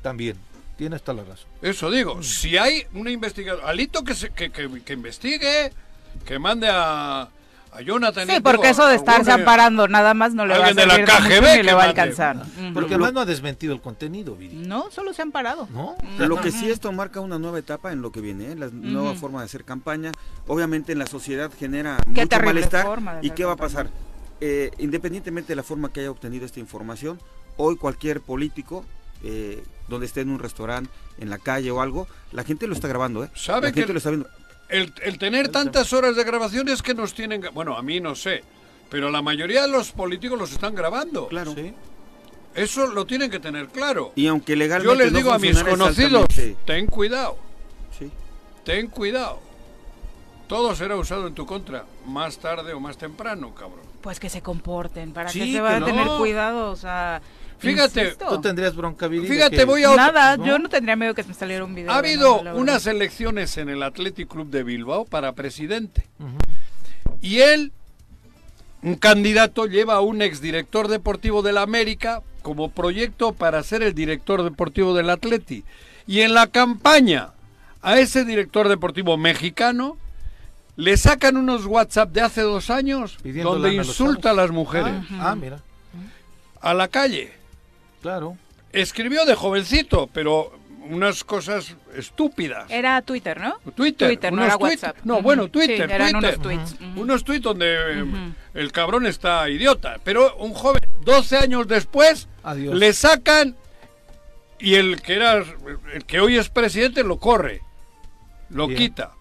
También, 0.00 0.36
tienes 0.76 1.02
toda 1.02 1.22
la 1.22 1.28
razón. 1.30 1.46
Eso 1.60 1.90
digo, 1.90 2.22
si 2.22 2.56
hay 2.56 2.84
una 2.94 3.10
investigación, 3.10 3.64
Alito 3.68 4.02
que, 4.04 4.14
se, 4.14 4.30
que, 4.30 4.50
que, 4.50 4.82
que 4.82 4.92
investigue, 4.92 5.72
que 6.24 6.38
mande 6.38 6.68
a, 6.70 7.22
a 7.72 7.80
Jonathan. 7.82 8.26
Sí, 8.26 8.32
digo, 8.34 8.42
porque 8.42 8.68
eso 8.70 8.86
de 8.86 8.96
estarse 8.96 9.30
alguna- 9.30 9.34
amparando 9.34 9.88
nada 9.88 10.12
más 10.14 10.34
no 10.34 10.44
le 10.46 10.58
va 10.58 10.64
a 10.64 10.68
alguien 10.68 10.88
de 10.88 10.98
la 10.98 11.04
KGB 11.04 11.40
ni 11.56 11.62
le 11.62 11.62
que 11.68 11.72
va 11.74 11.82
a 11.84 11.86
alcanzar. 11.86 12.42
Porque 12.74 12.90
Lo- 12.90 12.96
además 12.96 13.12
no 13.14 13.20
ha 13.20 13.24
desmentido 13.24 13.72
el 13.74 13.80
contenido, 13.80 14.34
Viri. 14.36 14.56
No, 14.56 14.90
solo 14.90 15.12
se 15.14 15.22
han 15.22 15.30
parado. 15.32 15.68
¿No? 15.72 15.96
Lo 16.18 16.40
que 16.40 16.50
sí 16.50 16.70
esto 16.70 16.90
marca 16.92 17.20
una 17.20 17.38
nueva 17.38 17.58
etapa 17.58 17.92
en 17.92 18.02
lo 18.02 18.12
que 18.12 18.20
viene, 18.20 18.52
¿eh? 18.52 18.56
la 18.56 18.68
nueva 18.72 19.14
forma 19.14 19.40
de 19.40 19.46
hacer 19.46 19.64
campaña. 19.64 20.12
Obviamente 20.46 20.92
en 20.92 20.98
la 20.98 21.06
sociedad 21.06 21.50
genera 21.58 21.96
Qué 22.14 22.22
mucho 22.22 22.40
malestar. 22.44 22.86
¿Y 23.22 23.30
qué 23.30 23.44
va 23.44 23.52
a 23.52 23.56
pasar? 23.56 23.88
Eh, 24.40 24.70
independientemente 24.78 25.48
de 25.52 25.56
la 25.56 25.62
forma 25.62 25.92
que 25.92 26.00
haya 26.00 26.10
obtenido 26.10 26.44
esta 26.44 26.58
información, 26.58 27.20
hoy 27.56 27.76
cualquier 27.76 28.20
político, 28.20 28.84
eh, 29.22 29.62
donde 29.88 30.06
esté 30.06 30.20
en 30.22 30.30
un 30.30 30.38
restaurante, 30.38 30.90
en 31.18 31.30
la 31.30 31.38
calle 31.38 31.70
o 31.70 31.80
algo, 31.80 32.06
la 32.32 32.44
gente 32.44 32.66
lo 32.66 32.74
está 32.74 32.88
grabando, 32.88 33.24
¿eh? 33.24 33.30
¿Sabe 33.34 33.68
la 33.68 33.72
que- 33.72 33.80
gente 33.80 33.92
lo 33.92 33.98
está 33.98 34.10
viendo. 34.10 34.28
El, 34.68 34.92
el 35.02 35.18
tener 35.18 35.48
tantas 35.48 35.92
horas 35.92 36.16
de 36.16 36.24
grabaciones 36.24 36.80
que 36.82 36.94
nos 36.94 37.12
tienen... 37.14 37.42
Bueno, 37.52 37.76
a 37.76 37.82
mí 37.82 38.00
no 38.00 38.14
sé, 38.14 38.42
pero 38.88 39.10
la 39.10 39.20
mayoría 39.20 39.62
de 39.62 39.68
los 39.68 39.92
políticos 39.92 40.38
los 40.38 40.50
están 40.52 40.74
grabando. 40.74 41.28
Claro. 41.28 41.52
Sí. 41.54 41.74
Eso 42.54 42.86
lo 42.86 43.04
tienen 43.06 43.30
que 43.30 43.38
tener 43.38 43.68
claro. 43.68 44.12
Y 44.16 44.26
aunque 44.28 44.56
legalmente 44.56 44.94
Yo 44.96 45.02
les 45.04 45.12
no 45.12 45.18
digo 45.18 45.32
a 45.32 45.38
mis 45.38 45.62
conocidos, 45.62 46.26
ten 46.64 46.86
cuidado, 46.86 47.36
Sí. 47.98 48.10
ten 48.64 48.88
cuidado. 48.88 49.40
Todo 50.48 50.74
será 50.74 50.96
usado 50.96 51.26
en 51.26 51.34
tu 51.34 51.46
contra, 51.46 51.84
más 52.06 52.38
tarde 52.38 52.72
o 52.74 52.80
más 52.80 52.96
temprano, 52.98 53.54
cabrón. 53.54 53.80
Pues 54.02 54.20
que 54.20 54.28
se 54.28 54.42
comporten, 54.42 55.12
para 55.12 55.28
Sí, 55.30 55.38
que 55.40 55.52
se 55.52 55.60
va 55.60 55.76
a 55.76 55.84
tener 55.84 56.06
cuidado, 56.18 56.70
o 56.70 56.76
sea... 56.76 57.20
Fíjate, 57.70 58.02
insisto. 58.02 58.28
Tú 58.28 58.40
tendrías 58.40 58.74
bronca, 58.76 59.06
Viri. 59.08 59.26
Fíjate, 59.28 59.56
que- 59.56 59.64
voy 59.64 59.82
a 59.84 59.90
otro- 59.92 60.02
Nada, 60.04 60.36
¿no? 60.36 60.46
yo 60.46 60.58
no 60.58 60.68
tendría 60.68 60.96
miedo 60.96 61.14
que 61.14 61.22
me 61.24 61.34
saliera 61.34 61.64
un 61.64 61.74
video. 61.74 61.90
Ha 61.92 61.98
habido 61.98 62.40
unas 62.54 62.86
elecciones 62.86 63.56
en 63.56 63.68
el 63.68 63.82
Athletic 63.82 64.28
Club 64.28 64.50
de 64.50 64.62
Bilbao 64.64 65.04
para 65.04 65.32
presidente. 65.32 66.06
Y 67.20 67.38
él, 67.38 67.72
un 68.82 68.96
candidato, 68.96 69.66
lleva 69.66 69.94
a 69.94 70.00
un 70.00 70.22
exdirector 70.22 70.88
deportivo 70.88 71.42
de 71.42 71.52
la 71.52 71.62
América 71.62 72.22
como 72.42 72.70
proyecto 72.70 73.32
para 73.32 73.62
ser 73.62 73.82
el 73.82 73.94
director 73.94 74.42
deportivo 74.42 74.94
del 74.94 75.08
Atleti. 75.10 75.64
Y 76.06 76.20
en 76.22 76.34
la 76.34 76.48
campaña 76.48 77.30
a 77.80 77.98
ese 78.00 78.24
director 78.24 78.68
deportivo 78.68 79.16
mexicano 79.16 79.96
le 80.74 80.96
sacan 80.96 81.36
unos 81.36 81.66
WhatsApp 81.66 82.10
de 82.12 82.22
hace 82.22 82.40
dos 82.40 82.70
años 82.70 83.18
Pidiendo 83.22 83.52
donde 83.52 83.68
a 83.68 83.72
insulta 83.74 84.30
a 84.30 84.34
las 84.34 84.50
mujeres 84.50 84.92
Ah, 85.12 85.30
ah, 85.30 85.34
mira, 85.36 85.60
a 86.60 86.74
la 86.74 86.88
calle. 86.88 87.30
Claro. 88.02 88.36
Escribió 88.72 89.24
de 89.24 89.34
jovencito, 89.34 90.08
pero 90.12 90.58
unas 90.88 91.22
cosas 91.24 91.76
estúpidas. 91.94 92.68
Era 92.70 93.00
Twitter, 93.02 93.40
¿no? 93.40 93.58
Twitter, 93.74 94.08
Twitter, 94.08 94.32
no 94.32 94.44
era 94.44 94.56
WhatsApp. 94.56 94.96
No, 95.04 95.22
bueno, 95.22 95.44
Sí, 95.44 95.50
Twitter, 95.50 95.90
eran 95.90 96.12
Twitter. 96.12 96.38
unos 96.38 96.42
tweets. 96.42 96.76
Unos 96.96 97.24
tweets 97.24 97.42
donde 97.44 98.04
el 98.54 98.72
cabrón 98.72 99.06
está 99.06 99.48
idiota. 99.48 99.98
Pero 100.02 100.34
un 100.36 100.52
joven, 100.54 100.80
12 101.04 101.36
años 101.36 101.68
después, 101.68 102.28
Adiós. 102.42 102.74
le 102.74 102.92
sacan 102.92 103.56
y 104.58 104.74
el 104.74 105.00
que 105.02 105.14
era 105.14 105.44
el 105.94 106.04
que 106.06 106.20
hoy 106.20 106.36
es 106.36 106.48
presidente 106.48 107.04
lo 107.04 107.18
corre, 107.18 107.60
lo 108.50 108.66
Bien. 108.66 108.78
quita. 108.78 109.12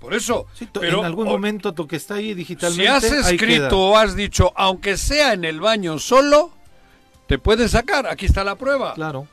Por 0.00 0.14
eso, 0.14 0.46
Sí, 0.54 0.68
pero 0.72 0.98
en 1.00 1.04
algún 1.06 1.28
o- 1.28 1.30
momento 1.30 1.72
tú 1.72 1.86
que 1.86 1.96
está 1.96 2.14
ahí 2.16 2.34
digitalmente. 2.34 2.82
si 2.82 2.88
has 2.88 3.04
escrito 3.04 3.78
o 3.78 3.96
has 3.96 4.14
dicho, 4.16 4.52
aunque 4.56 4.96
sea 4.96 5.32
en 5.32 5.44
el 5.44 5.60
baño 5.60 5.98
solo, 5.98 6.52
te 7.26 7.38
pueden 7.38 7.68
sacar. 7.68 8.06
Aquí 8.06 8.26
está 8.26 8.44
la 8.44 8.56
prueba. 8.56 8.94
Claro, 8.94 9.26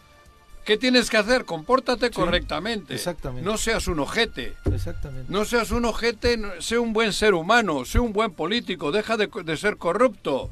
¿Qué 0.66 0.78
tienes 0.78 1.10
que 1.10 1.18
hacer? 1.18 1.44
Compórtate 1.46 2.12
correctamente. 2.12 2.94
exactamente. 2.94 3.50
No 3.50 3.58
seas 3.58 3.88
un 3.88 4.00
ojete. 4.00 4.54
exactamente. 4.72 5.26
No 5.32 5.44
seas 5.44 5.72
un 5.72 5.86
ojete, 5.86 6.40
sé 6.60 6.78
un 6.78 6.94
buen 6.94 7.14
ser 7.14 7.34
humano, 7.34 7.84
sé 7.84 7.98
un 8.00 8.14
buen 8.14 8.32
político, 8.32 8.92
deja 8.92 9.18
de, 9.18 9.28
de 9.44 9.58
ser 9.58 9.78
corrupto. 9.78 10.52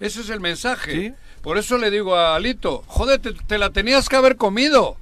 Ese 0.00 0.22
es 0.22 0.30
el 0.30 0.40
mensaje. 0.40 0.92
Sí. 0.92 1.14
Por 1.42 1.58
eso 1.58 1.76
le 1.76 1.90
digo 1.90 2.16
a 2.16 2.34
Alito, 2.34 2.82
joder, 2.86 3.20
te, 3.20 3.32
te 3.34 3.58
la 3.58 3.68
tenías 3.70 4.08
que 4.08 4.16
haber 4.16 4.36
comido. 4.36 4.96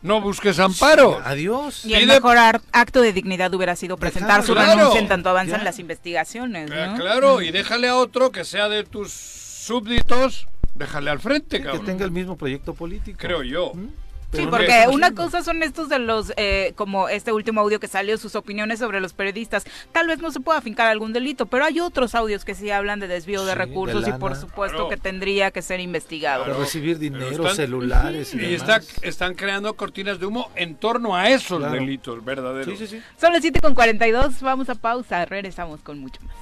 No 0.00 0.20
busques 0.20 0.60
amparo. 0.60 1.20
Adiós. 1.24 1.84
Y 1.84 1.94
el 1.94 2.04
Pide- 2.04 2.14
mejor 2.14 2.38
ar- 2.38 2.60
acto 2.70 3.00
de 3.00 3.12
dignidad 3.12 3.52
hubiera 3.52 3.74
sido 3.74 3.96
presentar 3.96 4.44
su 4.44 4.52
Claro. 4.52 4.76
renuncia 4.76 5.00
en 5.00 5.08
tanto 5.08 5.28
avanzan 5.28 5.58
Ya. 5.58 5.64
las 5.64 5.78
investigaciones, 5.80 6.70
Eh, 6.70 6.86
¿no? 6.88 6.96
Claro, 6.96 7.42
y 7.42 7.50
déjale 7.50 7.88
a 7.88 7.96
otro 7.96 8.30
que 8.30 8.44
sea 8.44 8.68
de 8.68 8.84
tus 8.84 9.12
súbditos, 9.12 10.46
déjale 10.74 11.10
al 11.10 11.20
frente, 11.20 11.58
que 11.58 11.64
cabrón. 11.64 11.84
tenga 11.86 12.04
el 12.04 12.10
mismo 12.10 12.36
proyecto 12.36 12.74
político. 12.74 13.18
Creo 13.20 13.42
yo. 13.42 13.72
¿Mm? 13.74 13.88
Sí, 14.34 14.46
porque 14.48 14.86
una 14.90 15.12
cosa 15.14 15.42
son 15.42 15.62
estos 15.62 15.90
de 15.90 15.98
los, 15.98 16.32
eh, 16.38 16.72
como 16.74 17.10
este 17.10 17.32
último 17.32 17.60
audio 17.60 17.78
que 17.78 17.86
salió, 17.86 18.16
sus 18.16 18.34
opiniones 18.34 18.78
sobre 18.78 18.98
los 18.98 19.12
periodistas. 19.12 19.64
Tal 19.92 20.06
vez 20.06 20.20
no 20.20 20.30
se 20.30 20.40
pueda 20.40 20.62
fincar 20.62 20.86
algún 20.88 21.12
delito, 21.12 21.44
pero 21.44 21.66
hay 21.66 21.80
otros 21.80 22.14
audios 22.14 22.42
que 22.46 22.54
sí 22.54 22.70
hablan 22.70 22.98
de 22.98 23.08
desvío 23.08 23.40
de 23.44 23.52
Sí, 23.52 23.58
de 23.58 23.62
recursos 23.66 24.08
y 24.08 24.12
por 24.12 24.34
supuesto 24.34 24.76
Claro. 24.78 24.88
que 24.88 24.96
tendría 24.96 25.50
que 25.50 25.60
ser 25.60 25.80
investigado. 25.80 26.44
Claro. 26.44 26.60
recibir 26.60 26.98
dinero, 26.98 27.28
están- 27.28 27.56
celulares 27.56 28.32
y, 28.32 28.38
Y 28.38 28.40
demás. 28.56 28.86
está- 28.86 29.06
están 29.06 29.34
creando 29.34 29.74
cortinas 29.74 30.18
de 30.18 30.24
humo 30.24 30.50
en 30.56 30.76
torno 30.76 31.14
a 31.14 31.28
esos 31.28 31.58
Claro. 31.58 31.74
delitos 31.74 32.24
verdaderos. 32.24 32.78
Sí, 32.78 32.86
sí, 32.86 32.96
sí. 32.96 33.02
Son 33.20 33.34
las 33.34 33.42
7 33.42 33.60
con 33.60 33.74
42, 33.74 34.40
vamos 34.40 34.70
a 34.70 34.76
pausa, 34.76 35.26
regresamos 35.26 35.82
con 35.82 35.98
mucho 35.98 36.22
más. 36.22 36.32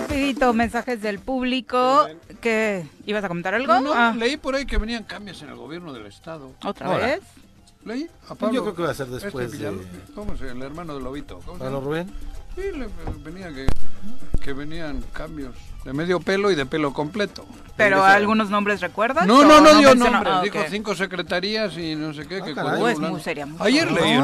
Rapidito, 0.00 0.52
mensajes 0.52 1.00
del 1.02 1.18
público. 1.18 2.06
¿Qué? 2.40 2.86
¿Ibas 3.06 3.24
a 3.24 3.28
comentar 3.28 3.54
algo? 3.54 3.72
No, 3.74 3.80
no, 3.80 3.92
Ah, 3.94 4.14
leí 4.16 4.36
por 4.36 4.54
ahí 4.54 4.66
que 4.66 4.76
venían 4.78 5.04
cambios 5.04 5.40
en 5.42 5.48
el 5.50 5.56
gobierno 5.56 5.92
del 5.92 6.06
Estado. 6.06 6.52
¿Otra 6.64 6.86
Ahora. 6.88 7.06
vez? 7.06 7.20
Leí 7.84 8.08
a 8.28 8.34
Pablo. 8.34 8.54
Yo 8.54 8.62
creo 8.62 8.74
que 8.76 8.82
va 8.82 8.90
a 8.90 8.94
ser 8.94 9.08
después 9.08 9.52
este 9.52 9.70
de-. 9.70 9.78
¿Cómo 10.14 10.36
se 10.36 10.44
llama? 10.46 10.60
El 10.64 10.70
hermano 10.70 10.94
de 10.94 11.00
Lobito. 11.02 11.40
¿Cómo 11.44 11.58
se 11.58 11.64
Pablo? 11.64 11.80
Rubén. 11.80 12.10
Sí, 12.54 12.62
le, 12.72 12.86
venía 13.24 13.52
que, 13.52 13.66
que 14.40 14.52
venían 14.52 15.02
cambios 15.12 15.54
de 15.84 15.92
medio 15.92 16.20
pelo 16.20 16.50
y 16.52 16.54
de 16.54 16.64
pelo 16.64 16.92
completo. 16.94 17.44
¿Pero 17.76 18.04
algunos 18.04 18.48
nombres 18.48 18.80
recuerdas? 18.80 19.26
No, 19.26 19.40
¿O 19.40 19.44
no, 19.44 19.60
no 19.60 19.76
dio 19.78 19.94
nombres. 19.96 20.22
Ah, 20.34 20.40
Dijo 20.42 20.58
cinco 20.70 20.94
secretarías 20.94 21.76
y 21.76 21.94
no 21.96 22.14
sé 22.14 22.26
qué. 22.28 22.36
Ah, 22.40 22.44
que 22.44 22.54
caray. 22.54 22.84
es 22.92 22.98
Blanco. 22.98 23.12
muy 23.14 23.20
seria. 23.20 23.48
Ayer 23.58 23.90
No, 23.90 23.98
leí 24.00 24.16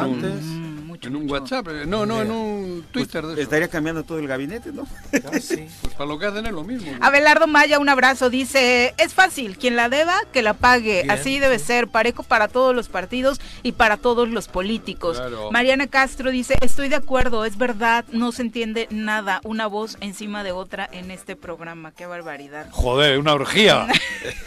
en 0.94 0.96
un, 0.96 1.00
antes. 1.02 1.08
Mucho, 1.08 1.08
en 1.08 1.16
un 1.16 1.22
mucho. 1.22 1.34
WhatsApp. 1.34 1.68
eh, 1.68 1.86
No, 1.86 2.06
no, 2.06 2.20
en 2.22 2.30
un 2.30 2.84
Twitter 2.90 3.24
de 3.26 3.32
eso. 3.34 3.42
Estaría 3.42 3.68
cambiando 3.68 4.02
todo 4.04 4.18
el 4.18 4.26
gabinete, 4.26 4.72
¿no? 4.72 4.86
Casi. 5.30 5.66
Pues 5.80 5.94
para 5.94 6.06
lo 6.06 6.18
que 6.18 6.26
hacen 6.26 6.46
es 6.46 6.52
lo 6.52 6.64
mismo. 6.64 6.90
¿no? 6.92 7.04
Abelardo 7.04 7.46
Maya, 7.46 7.78
un 7.78 7.88
abrazo, 7.88 8.30
dice, 8.30 8.94
es 8.98 9.14
fácil, 9.14 9.56
quien 9.58 9.76
la 9.76 9.88
deba, 9.88 10.14
que 10.32 10.42
la 10.42 10.54
pague, 10.54 11.02
Bien, 11.02 11.10
así 11.10 11.38
debe 11.38 11.58
ser, 11.58 11.88
parejo 11.88 12.22
para 12.22 12.48
todos 12.48 12.74
los 12.74 12.88
partidos 12.88 13.40
y 13.62 13.72
para 13.72 13.96
todos 13.96 14.28
los 14.28 14.48
políticos. 14.48 15.16
Claro. 15.18 15.50
Mariana 15.50 15.86
Castro 15.86 16.30
dice, 16.30 16.56
estoy 16.60 16.88
de 16.88 16.96
acuerdo, 16.96 17.44
es 17.44 17.56
verdad, 17.58 18.04
no 18.12 18.32
se 18.32 18.42
entiende 18.42 18.86
nada, 18.90 19.40
una 19.44 19.66
voz 19.66 19.96
encima 20.00 20.42
de 20.44 20.52
otra 20.52 20.88
en 20.92 21.10
este 21.10 21.36
programa, 21.36 21.92
qué 21.92 22.06
barbaridad. 22.06 22.66
Joder, 22.70 23.18
una 23.18 23.34
orgía. 23.34 23.86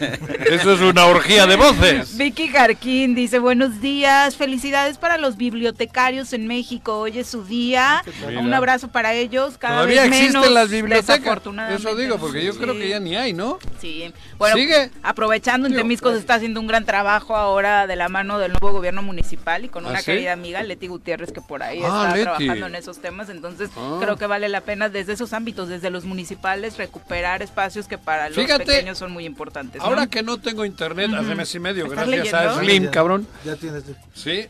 Eso 0.50 0.72
es 0.74 0.80
una 0.80 1.06
orgía 1.06 1.46
de 1.46 1.56
voces. 1.56 2.16
Vicky 2.16 2.48
Jarquín 2.48 3.14
dice, 3.14 3.38
buenos 3.38 3.80
días, 3.80 4.36
felicidades 4.36 4.98
para 4.98 5.18
los 5.18 5.36
bibliotecarios 5.36 6.32
en 6.34 6.46
México, 6.46 6.98
hoy 6.98 7.18
es 7.18 7.26
su 7.28 7.44
día, 7.44 8.02
Mira. 8.26 8.40
un 8.40 8.52
abrazo 8.52 8.88
para 8.88 9.12
ellos, 9.14 9.56
cada 9.58 9.76
Todavía 9.76 10.02
vez 10.02 10.10
menos, 10.10 10.26
existen 10.26 10.54
las 10.54 10.70
bibliotecas. 10.70 11.40
Eso 11.70 11.94
digo, 11.96 12.18
porque 12.18 12.44
yo 12.44 12.52
sí. 12.52 12.58
creo 12.58 12.74
que 12.74 12.88
ya 12.88 13.00
ni 13.00 13.16
hay, 13.16 13.32
¿no? 13.32 13.58
Sí, 13.80 14.12
bueno, 14.38 14.56
Sigue. 14.56 14.90
aprovechando 15.02 15.66
en 15.68 15.74
Temisco 15.74 16.10
se 16.12 16.18
está 16.18 16.34
haciendo 16.34 16.60
un 16.60 16.66
gran 16.66 16.84
trabajo 16.84 17.36
ahora 17.36 17.86
de 17.86 17.96
la 17.96 18.08
mano 18.08 18.38
del 18.38 18.52
nuevo 18.52 18.72
gobierno 18.72 19.02
municipal 19.02 19.64
y 19.64 19.68
con 19.68 19.86
¿Ah, 19.86 19.90
una 19.90 19.98
sí? 20.00 20.06
querida 20.06 20.32
amiga, 20.32 20.62
Leti 20.62 20.86
Gutiérrez, 20.86 21.32
que 21.32 21.40
por 21.40 21.62
ahí 21.62 21.80
Ah, 21.84 21.86
está 21.86 22.08
Leti. 22.16 22.22
trabajando 22.22 22.66
en 22.66 22.74
esos 22.74 22.98
temas, 23.00 23.28
entonces 23.28 23.70
Ah. 23.76 23.98
creo 24.00 24.16
que 24.16 24.26
vale 24.26 24.48
la 24.48 24.60
pena 24.60 24.88
desde 24.88 25.12
esos 25.14 25.32
ámbitos, 25.32 25.68
desde 25.68 25.90
los 25.90 26.04
municipales, 26.04 26.76
recuperar 26.76 27.42
espacios 27.42 27.86
que 27.88 27.98
para 27.98 28.28
los 28.28 28.36
Fíjate, 28.36 28.64
pequeños 28.64 28.98
son 28.98 29.12
muy 29.12 29.24
importantes. 29.24 29.80
¿no? 29.80 29.86
Ahora 29.88 30.06
que 30.06 30.22
no 30.22 30.38
tengo 30.38 30.64
internet 30.64 31.10
hace 31.14 31.34
mes 31.34 31.54
y 31.54 31.60
medio, 31.60 31.86
¿Estás 31.86 32.06
gracias 32.08 32.34
a 32.34 32.40
leyendo? 32.42 32.60
Slim, 32.64 32.82
Ya- 32.84 32.90
cabrón. 32.90 33.26
Ya 33.44 33.56
tienes. 33.56 33.84
Sí. 34.14 34.46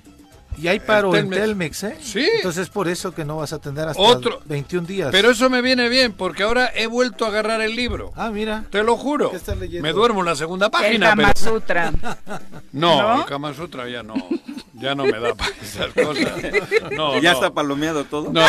Y 0.56 0.68
hay 0.68 0.80
paro 0.80 1.14
El 1.14 1.24
en 1.24 1.30
Telmex. 1.30 1.80
Telmex, 1.80 1.84
¿eh? 1.84 1.98
Sí. 2.00 2.28
Entonces 2.36 2.62
es 2.64 2.70
por 2.70 2.88
eso 2.88 3.14
que 3.14 3.24
no 3.24 3.36
vas 3.36 3.52
a 3.52 3.56
atender 3.56 3.88
hasta 3.88 4.00
Otro. 4.00 4.40
21 4.44 4.86
días. 4.86 5.08
Pero 5.10 5.30
eso 5.30 5.50
me 5.50 5.62
viene 5.62 5.88
bien, 5.88 6.12
porque 6.12 6.42
ahora 6.42 6.70
he 6.74 6.86
vuelto 6.86 7.24
a 7.24 7.28
agarrar 7.28 7.60
el 7.60 7.74
libro. 7.74 8.12
Ah, 8.16 8.30
mira. 8.30 8.64
Te 8.70 8.82
lo 8.82 8.96
juro. 8.96 9.30
¿Qué 9.30 9.36
estás 9.36 9.58
leyendo? 9.58 9.82
Me 9.82 9.92
duermo 9.92 10.20
en 10.20 10.26
la 10.26 10.36
segunda 10.36 10.66
el 10.66 10.72
página, 10.72 11.10
Kama 11.10 11.32
pero... 11.34 11.54
Sutra. 11.54 11.92
No, 12.72 13.02
¿No? 13.02 13.20
el 13.20 13.24
Kama 13.26 13.54
Sutra 13.54 13.88
ya 13.88 14.02
no. 14.02 14.14
Ya 14.74 14.94
no 14.94 15.04
me 15.04 15.18
da 15.20 15.34
para 15.34 15.50
esas 15.62 15.92
cosas. 15.92 16.32
No, 16.90 17.20
ya 17.20 17.32
no. 17.32 17.38
está 17.38 17.50
palomeado 17.54 18.04
todo. 18.04 18.32
No, 18.32 18.42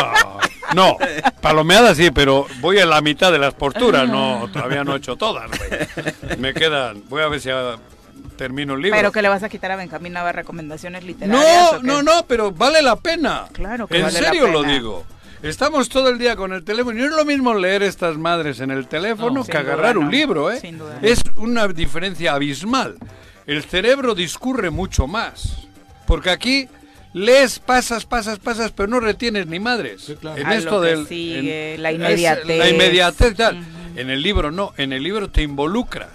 no, 0.74 0.96
palomeada 1.40 1.94
sí, 1.94 2.10
pero 2.10 2.46
voy 2.60 2.78
a 2.78 2.86
la 2.86 3.00
mitad 3.00 3.30
de 3.30 3.38
las 3.38 3.54
posturas, 3.54 4.08
no, 4.08 4.48
todavía 4.52 4.82
no 4.84 4.94
he 4.94 4.98
hecho 4.98 5.16
todas, 5.16 5.48
güey. 5.48 6.38
Me 6.38 6.52
quedan, 6.52 7.04
voy 7.08 7.22
a 7.22 7.28
ver 7.28 7.40
si 7.40 7.50
ah, 7.50 7.76
termino 8.36 8.74
el 8.74 8.82
libro. 8.82 8.96
Pero 8.98 9.12
que 9.12 9.22
le 9.22 9.28
vas 9.28 9.42
a 9.42 9.48
quitar 9.48 9.70
a 9.72 9.76
Benjamín 9.76 10.12
Nava 10.12 10.32
recomendaciones 10.32 11.04
literarias. 11.04 11.82
No, 11.82 11.82
no, 11.82 12.02
no, 12.02 12.26
pero 12.26 12.52
vale 12.52 12.82
la 12.82 12.96
pena. 12.96 13.48
Claro 13.52 13.86
que 13.86 13.96
En 13.96 14.02
vale 14.04 14.20
la 14.20 14.28
serio 14.28 14.48
lo 14.48 14.62
digo. 14.62 15.04
Estamos 15.42 15.88
todo 15.88 16.08
el 16.08 16.18
día 16.18 16.34
con 16.34 16.52
el 16.52 16.64
teléfono 16.64 16.98
y 16.98 17.02
no 17.02 17.08
es 17.10 17.14
lo 17.16 17.24
mismo 17.24 17.54
leer 17.54 17.82
estas 17.82 18.16
madres 18.16 18.60
en 18.60 18.70
el 18.70 18.88
teléfono 18.88 19.40
No, 19.40 19.44
que 19.44 19.56
agarrar 19.56 19.94
duda 19.94 20.00
un 20.00 20.04
no, 20.06 20.10
libro, 20.10 20.50
¿eh? 20.50 20.58
sin 20.60 20.78
duda. 20.78 20.98
Es 21.02 21.20
una 21.36 21.68
diferencia 21.68 22.32
abismal. 22.32 22.96
El 23.46 23.62
cerebro 23.62 24.14
discurre 24.14 24.70
mucho 24.70 25.06
más. 25.06 25.68
Porque 26.06 26.30
aquí 26.30 26.68
lees, 27.12 27.58
pasas, 27.58 28.06
pasas, 28.06 28.38
pasas, 28.38 28.72
pero 28.72 28.88
no 28.88 28.98
retienes 28.98 29.46
ni 29.46 29.60
madres. 29.60 30.02
Sí, 30.02 30.16
claro. 30.16 30.40
En 30.40 30.46
A 30.46 30.54
esto 30.56 30.76
lo 30.76 30.82
que 30.82 30.88
del 30.88 31.06
sigue, 31.06 31.76
la 31.78 31.90
es 31.90 31.96
inmediatez. 31.96 32.58
la 32.58 32.68
inmediatez 32.68 33.36
tal. 33.36 33.64
En 33.96 34.10
el 34.10 34.22
libro 34.22 34.50
no, 34.50 34.72
en 34.76 34.92
el 34.92 35.02
libro 35.02 35.30
te 35.30 35.42
involucras. 35.42 36.10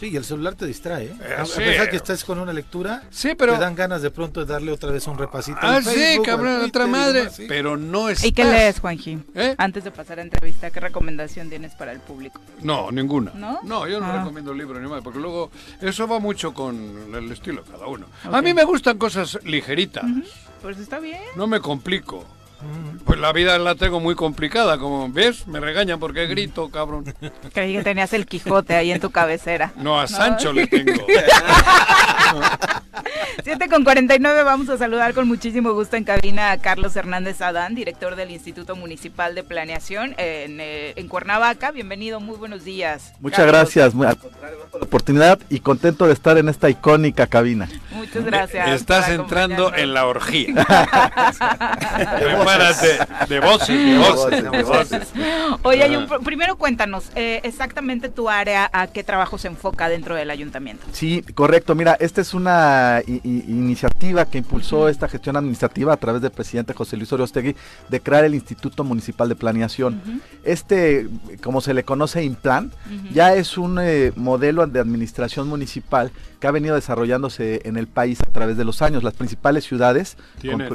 Sí, 0.00 0.08
y 0.08 0.16
el 0.16 0.24
celular 0.24 0.54
te 0.56 0.66
distrae, 0.66 1.04
¿eh? 1.04 1.16
Eh, 1.22 1.34
A- 1.38 1.42
a 1.42 1.46
sí. 1.46 1.58
pesar 1.60 1.88
que 1.90 1.96
estás 1.96 2.24
con 2.24 2.38
una 2.40 2.52
lectura, 2.52 3.04
Sí, 3.10 3.34
pero 3.36 3.54
te 3.54 3.60
dan 3.60 3.74
ganas 3.74 4.02
de 4.02 4.10
pronto 4.10 4.44
de 4.44 4.52
darle 4.52 4.72
otra 4.72 4.90
vez 4.90 5.06
un 5.06 5.16
repasito. 5.16 5.58
Ah, 5.62 5.76
al 5.76 5.84
sí, 5.84 5.90
Facebook, 5.90 6.26
cabrón, 6.26 6.56
al 6.56 6.64
otra 6.64 6.86
madre, 6.86 7.18
demás, 7.20 7.36
sí. 7.36 7.44
pero 7.48 7.76
no 7.76 8.08
estás. 8.08 8.24
¿Y 8.26 8.32
qué 8.32 8.44
lees, 8.44 8.80
Juanji? 8.80 9.18
¿Eh? 9.34 9.54
Antes 9.58 9.84
de 9.84 9.90
pasar 9.92 10.18
a 10.18 10.22
entrevista, 10.22 10.70
¿qué 10.70 10.80
recomendación 10.80 11.48
tienes 11.48 11.74
para 11.74 11.92
el 11.92 12.00
público? 12.00 12.40
No, 12.62 12.90
ninguna. 12.90 13.32
¿No? 13.34 13.86
yo 13.86 14.00
no 14.00 14.06
Ah. 14.06 14.18
recomiendo 14.18 14.52
libro 14.54 14.80
ni 14.80 14.88
más, 14.88 15.02
porque 15.02 15.18
luego 15.20 15.50
eso 15.80 16.06
va 16.08 16.18
mucho 16.18 16.52
con 16.52 17.14
el 17.14 17.30
estilo 17.30 17.62
de 17.62 17.70
cada 17.70 17.86
uno. 17.86 18.06
Ok. 18.26 18.34
A 18.34 18.42
mí 18.42 18.52
me 18.54 18.64
gustan 18.64 18.98
cosas 18.98 19.38
ligeritas, 19.44 20.04
Pues 20.60 20.78
está 20.78 20.98
bien. 20.98 21.20
no 21.36 21.46
me 21.46 21.60
complico. 21.60 22.24
Pues 23.04 23.18
la 23.18 23.32
vida 23.32 23.58
la 23.58 23.74
tengo 23.74 24.00
muy 24.00 24.14
complicada, 24.14 24.78
como 24.78 25.10
ves, 25.10 25.46
me 25.46 25.60
regañan 25.60 25.98
porque 25.98 26.26
grito, 26.26 26.70
cabrón. 26.70 27.04
Creí 27.52 27.74
que 27.74 27.82
tenías 27.82 28.12
el 28.12 28.26
Quijote 28.26 28.74
ahí 28.74 28.92
en 28.92 29.00
tu 29.00 29.10
cabecera. 29.10 29.72
No, 29.76 30.00
a 30.00 30.06
Sancho 30.06 30.52
le 30.52 30.66
tengo. 30.66 31.04
7 33.44 33.68
con 33.68 33.84
49 33.84 34.42
vamos 34.44 34.68
a 34.68 34.78
saludar 34.78 35.14
con 35.14 35.26
muchísimo 35.26 35.72
gusto 35.72 35.96
en 35.96 36.04
cabina 36.04 36.52
a 36.52 36.58
Carlos 36.58 36.94
Hernández 36.96 37.40
Adán, 37.40 37.74
director 37.74 38.14
del 38.14 38.30
Instituto 38.30 38.76
Municipal 38.76 39.34
de 39.34 39.42
Planeación 39.42 40.14
en, 40.16 40.60
eh, 40.60 40.92
en 40.96 41.08
Cuernavaca. 41.08 41.70
Bienvenido, 41.70 42.20
muy 42.20 42.36
buenos 42.36 42.64
días. 42.64 43.12
Muchas 43.20 43.38
Carlos. 43.38 43.54
gracias, 43.54 43.94
muy, 43.94 44.06
al 44.06 44.16
contrario, 44.18 44.58
por 44.70 44.80
la 44.80 44.86
oportunidad 44.86 45.38
y 45.48 45.60
contento 45.60 46.06
de 46.06 46.12
estar 46.12 46.38
en 46.38 46.48
esta 46.48 46.70
icónica 46.70 47.26
cabina. 47.26 47.68
Muchas 47.90 48.24
gracias. 48.24 48.68
Estás 48.70 49.06
por 49.06 49.14
entrando 49.14 49.74
en 49.74 49.94
la 49.94 50.06
orgía. 50.06 50.54
Prepárate, 52.56 53.26
de 53.28 53.40
voces, 53.40 53.68
de 53.68 53.98
voces, 53.98 54.42
de 54.50 54.62
voces. 54.62 55.08
Oye, 55.62 55.82
hay 55.82 55.96
un- 55.96 56.06
primero 56.24 56.56
cuéntanos 56.56 57.04
eh, 57.14 57.40
exactamente 57.44 58.08
tu 58.08 58.28
área, 58.28 58.68
a 58.72 58.86
qué 58.88 59.02
trabajo 59.04 59.38
se 59.38 59.48
enfoca 59.48 59.88
dentro 59.88 60.14
del 60.14 60.30
ayuntamiento. 60.30 60.86
Sí, 60.92 61.22
correcto. 61.34 61.74
Mira, 61.74 61.96
esta 62.00 62.20
es 62.20 62.34
una 62.34 63.00
i- 63.06 63.20
i- 63.24 63.44
iniciativa 63.48 64.24
que 64.24 64.38
impulsó 64.38 64.88
esta 64.88 65.08
gestión 65.08 65.36
administrativa 65.36 65.92
a 65.92 65.96
través 65.96 66.22
del 66.22 66.30
presidente 66.30 66.74
José 66.74 66.96
Luis 66.96 67.12
Oriostegui 67.12 67.56
de 67.88 68.00
crear 68.00 68.24
el 68.24 68.34
Instituto 68.34 68.84
Municipal 68.84 69.28
de 69.28 69.36
Planeación. 69.36 70.00
Este, 70.44 71.08
como 71.42 71.60
se 71.60 71.74
le 71.74 71.84
conoce, 71.84 72.22
Implan, 72.24 72.72
ya 73.12 73.34
es 73.34 73.58
un 73.58 73.78
eh, 73.80 74.12
modelo 74.16 74.66
de 74.66 74.80
administración 74.80 75.48
municipal 75.48 76.10
que 76.40 76.46
ha 76.48 76.50
venido 76.50 76.74
desarrollándose 76.74 77.60
en 77.64 77.76
el 77.76 77.86
país 77.86 78.20
a 78.20 78.24
través 78.32 78.56
de 78.56 78.64
los 78.64 78.82
años. 78.82 79.04
Las 79.04 79.14
principales 79.14 79.64
ciudades 79.64 80.16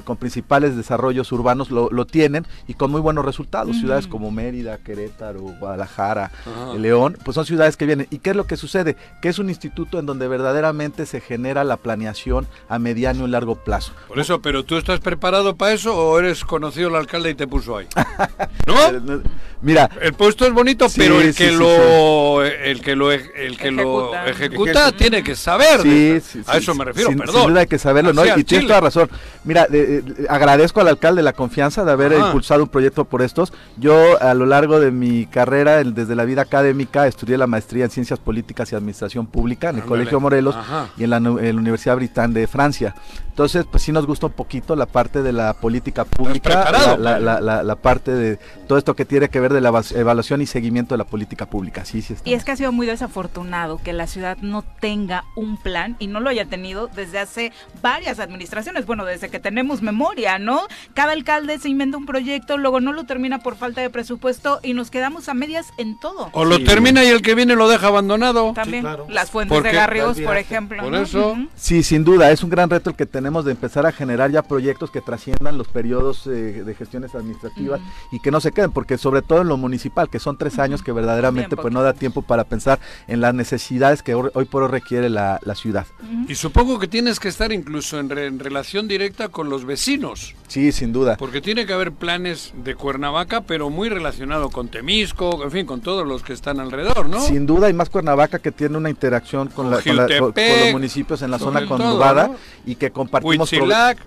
con 0.06 0.18
principales 0.18 0.76
desarrollos 0.78 1.32
urbanos 1.32 1.67
lo, 1.70 1.90
lo 1.92 2.06
tienen 2.06 2.46
y 2.68 2.74
con 2.74 2.92
muy 2.92 3.02
buenos 3.02 3.26
resultados. 3.26 3.78
Ciudades 3.78 4.08
como 4.08 4.32
Mérida, 4.32 4.78
Querétaro, 4.78 5.40
Guadalajara, 5.42 6.32
Ajá. 6.42 6.74
eh, 6.76 6.80
León, 6.80 7.18
pues 7.24 7.36
son 7.36 7.46
ciudades 7.46 7.78
que 7.78 7.86
vienen. 7.86 8.08
¿Y 8.10 8.20
qué 8.20 8.32
es 8.32 8.36
lo 8.36 8.46
que 8.48 8.58
sucede? 8.58 8.96
Que 9.22 9.30
es 9.30 9.40
un 9.40 9.50
instituto 9.50 10.00
en 10.00 10.06
donde 10.06 10.28
verdaderamente 10.28 11.06
se 11.06 11.22
genera 11.22 11.64
la 11.64 11.78
planeación 11.78 12.48
a 12.70 12.80
mediano 12.80 13.28
y 13.28 13.30
largo 13.30 13.56
plazo. 13.56 13.94
Por 14.08 14.20
eso, 14.20 14.42
pero 14.42 14.64
tú 14.64 14.78
estás 14.78 15.00
preparado 15.00 15.56
para 15.56 15.74
eso 15.74 15.96
o 15.96 16.20
eres 16.20 16.44
conocido 16.44 16.90
el 16.90 16.96
alcalde 16.96 17.30
y 17.32 17.36
te 17.36 17.48
puso 17.48 17.78
ahí. 17.78 17.88
¿No? 18.68 18.88
Eh, 18.88 19.02
no, 19.04 19.22
Mira, 19.60 19.90
El 20.02 20.14
puesto 20.14 20.46
es 20.46 20.54
bonito, 20.54 20.88
Sí, 20.88 21.00
pero 21.00 21.20
el 21.20 21.34
sí, 21.34 21.44
que 21.46 21.50
sí, 21.50 21.56
lo 21.58 22.44
el 22.44 22.80
que 22.80 22.96
lo 22.96 23.12
el 23.12 23.58
que 23.58 23.72
lo 23.72 24.14
Ejecuta. 24.14 24.30
ejecuta 24.30 24.92
tiene 24.92 25.24
que 25.24 25.36
saber. 25.36 25.82
Sí, 25.82 26.20
sí, 26.22 26.42
a 26.46 26.52
sí, 26.54 26.58
eso 26.60 26.74
sí, 26.74 26.78
me 26.78 26.86
refiero, 26.86 27.10
sin, 27.10 27.18
perdón. 27.18 27.42
sin 27.42 27.50
duda 27.50 27.62
hay 27.62 27.68
que 27.68 27.80
saberlo, 27.80 28.14
¿no? 28.14 28.24
Y 28.38 28.44
tienes 28.44 28.68
toda 28.68 28.82
razón. 28.82 29.10
Mira, 29.48 29.66
de- 29.68 30.02
de- 30.02 30.28
agradezco 30.30 30.82
al 30.82 30.90
alcalde 30.90 31.24
la 31.24 31.34
confianza 31.34 31.84
de 31.86 31.92
haber 31.92 32.14
Ajá. 32.14 32.28
impulsado 32.28 32.62
un 32.62 32.70
proyecto 32.70 33.06
por 33.06 33.22
estos. 33.24 33.52
Yo 33.78 34.22
a 34.22 34.34
lo 34.36 34.46
largo 34.46 34.80
de 34.80 34.92
mi 34.92 35.26
carrera, 35.26 35.80
el- 35.80 35.94
desde 35.96 36.14
la 36.16 36.26
vida 36.26 36.42
académica, 36.44 37.08
estudié 37.08 37.38
la 37.38 37.48
maestría 37.48 37.86
en 37.86 37.90
Ciencias 37.92 38.20
Políticas 38.20 38.72
y 38.72 38.76
Administración 38.76 39.26
Pública 39.26 39.70
en 39.70 39.78
el 39.78 39.82
Ándale. 39.84 39.90
Colegio 40.02 40.20
Morelos 40.20 40.56
Ajá. 40.56 40.90
y 40.98 41.06
en 41.06 41.10
la, 41.10 41.20
nu- 41.20 41.40
en 41.40 41.56
la 41.56 41.62
Universidad 41.62 41.96
Britán 41.96 42.34
de 42.34 42.46
Francia. 42.46 42.94
Entonces, 43.30 43.66
pues 43.70 43.84
sí 43.84 43.92
nos 43.92 44.06
gusta 44.08 44.26
un 44.26 44.32
poquito 44.34 44.76
la 44.76 44.88
parte 44.88 45.22
de 45.22 45.32
la 45.32 45.54
política 45.54 46.06
pública, 46.06 46.72
la, 46.72 46.98
la- 46.98 47.20
la- 47.20 47.40
la- 47.40 47.64
la 47.64 47.76
parte 47.76 48.12
de 48.12 48.40
todo 48.68 48.78
esto 48.78 48.96
que 48.96 49.06
tiene 49.06 49.30
que 49.30 49.40
ver 49.40 49.54
de 49.54 49.62
la 49.62 49.70
evaluación 49.96 50.42
y 50.42 50.46
seguimiento 50.48 50.96
de 50.96 50.98
la 50.98 51.04
política 51.06 51.46
pública. 51.46 51.86
Sí, 51.86 52.02
sí. 52.02 52.14
está. 52.14 52.28
Y 52.28 52.34
es 52.34 52.44
que 52.44 52.52
ha 52.52 52.56
sido 52.58 52.72
muy 52.72 52.88
desafortunado 52.88 53.80
que 53.84 53.94
la 53.94 54.08
ciudad 54.08 54.38
no 54.42 54.64
tenga 54.82 55.24
un 55.36 55.58
plan 55.58 55.96
y 56.00 56.08
no 56.08 56.20
lo 56.20 56.30
haya 56.30 56.46
tenido 56.46 56.88
desde 56.96 57.20
hace 57.20 57.52
varias 57.82 58.20
administraciones, 58.20 58.86
bueno, 58.88 59.06
desde 59.06 59.30
que 59.30 59.37
tenemos 59.40 59.82
memoria, 59.82 60.40
¿no? 60.40 60.62
Cada 60.94 61.14
alcalde 61.14 61.58
se 61.60 61.70
inventa 61.70 61.98
un 61.98 62.06
proyecto, 62.06 62.58
luego 62.58 62.80
no 62.80 62.94
lo 62.94 63.06
termina 63.06 63.40
por 63.40 63.56
falta 63.56 63.82
de 63.82 63.90
presupuesto 63.90 64.60
y 64.64 64.74
nos 64.74 64.92
quedamos 64.92 65.30
a 65.30 65.34
medias 65.34 65.68
en 65.78 66.00
todo. 66.00 66.30
O 66.34 66.46
lo 66.46 66.58
Sí. 66.58 66.64
termina 66.64 67.04
y 67.04 67.08
el 67.08 67.22
que 67.22 67.36
viene 67.36 67.56
lo 67.56 67.68
deja 67.70 67.88
abandonado. 67.88 68.54
También 68.54 68.82
claro. 68.84 69.06
las 69.10 69.30
fuentes 69.32 69.56
Porque- 69.56 69.70
de 69.70 69.76
Garrios, 69.76 70.18
Al 70.18 70.24
por 70.24 70.38
ejemplo. 70.38 70.82
Por 70.84 70.92
¿no? 70.92 71.00
eso-. 71.00 71.36
Sí, 71.56 71.84
sin 71.84 72.04
duda, 72.04 72.32
es 72.32 72.44
un 72.44 72.50
gran 72.50 72.70
reto 72.70 72.90
el 72.90 72.96
que 72.96 73.06
tenemos 73.06 73.46
de 73.46 73.52
empezar 73.52 73.86
a 73.86 73.92
generar 73.92 74.32
ya 74.32 74.42
proyectos 74.44 74.92
que 74.92 75.02
trasciendan 75.02 75.58
los 75.58 75.68
periodos 75.68 76.26
eh, 76.28 76.64
de 76.64 76.76
gestiones 76.76 77.16
administrativas 77.16 77.80
y 78.12 78.20
que 78.20 78.32
no 78.32 78.40
se 78.40 78.52
queden, 78.52 78.72
porque 78.72 78.98
sobre 78.98 79.22
todo 79.22 79.42
en 79.42 79.48
lo 79.48 79.58
municipal, 79.58 80.10
que 80.10 80.20
son 80.20 80.38
tres 80.38 80.60
años 80.60 80.82
que 80.84 80.92
verdaderamente 80.92 81.56
pues 81.56 81.74
no 81.74 81.82
da 81.82 81.94
tiempo 81.94 82.22
para 82.22 82.44
pensar 82.44 82.80
en 83.08 83.22
las 83.22 83.34
necesidades 83.34 84.04
que 84.04 84.14
hoy 84.16 84.30
hoy 84.34 84.46
por 84.46 84.64
hoy 84.64 84.70
requiere 84.70 85.10
la, 85.10 85.40
la 85.44 85.56
ciudad. 85.56 85.86
Y 86.28 86.36
supongo 86.36 86.80
que 86.80 86.88
tienes 86.88 87.20
que 87.20 87.28
estar 87.30 87.52
incluso 87.52 88.00
en, 88.00 88.10
re- 88.10 88.28
en 88.28 88.40
relación 88.40 88.88
directa 88.88 89.27
con 89.30 89.50
los 89.50 89.66
vecinos, 89.66 90.36
Sí, 90.48 90.72
sin 90.72 90.94
duda. 90.94 91.18
porque 91.18 91.42
tiene 91.42 91.66
que 91.66 91.74
haber 91.74 91.92
planes 91.92 92.54
de 92.64 92.76
Cuernavaca, 92.76 93.42
pero 93.42 93.70
muy 93.70 93.90
relacionado 93.90 94.50
con 94.50 94.70
Temisco, 94.70 95.44
en 95.44 95.52
fin, 95.52 95.66
con 95.66 95.82
todos 95.82 96.08
los 96.08 96.24
que 96.24 96.34
están 96.34 96.60
alrededor, 96.60 97.10
¿no? 97.10 97.20
Sin 97.20 97.46
duda, 97.46 97.70
y 97.70 97.74
más 97.74 97.90
Cuernavaca 97.90 98.40
que 98.40 98.52
tiene 98.52 98.78
una 98.78 98.90
interacción 98.90 99.48
con, 99.50 99.70
la- 99.72 99.82
con 99.82 99.96
la- 99.96 100.04
con- 100.04 100.08
con 100.08 100.18
Jiutepec, 100.34 100.64
los 100.66 100.72
municipios 100.74 101.22
en 101.22 101.32
la 101.32 101.40
zona 101.40 101.60
todo, 101.60 101.70
conurbada 101.78 102.28
¿no? 102.30 102.36
y 102.66 102.76
que 102.76 102.92
compartimos, 102.92 103.50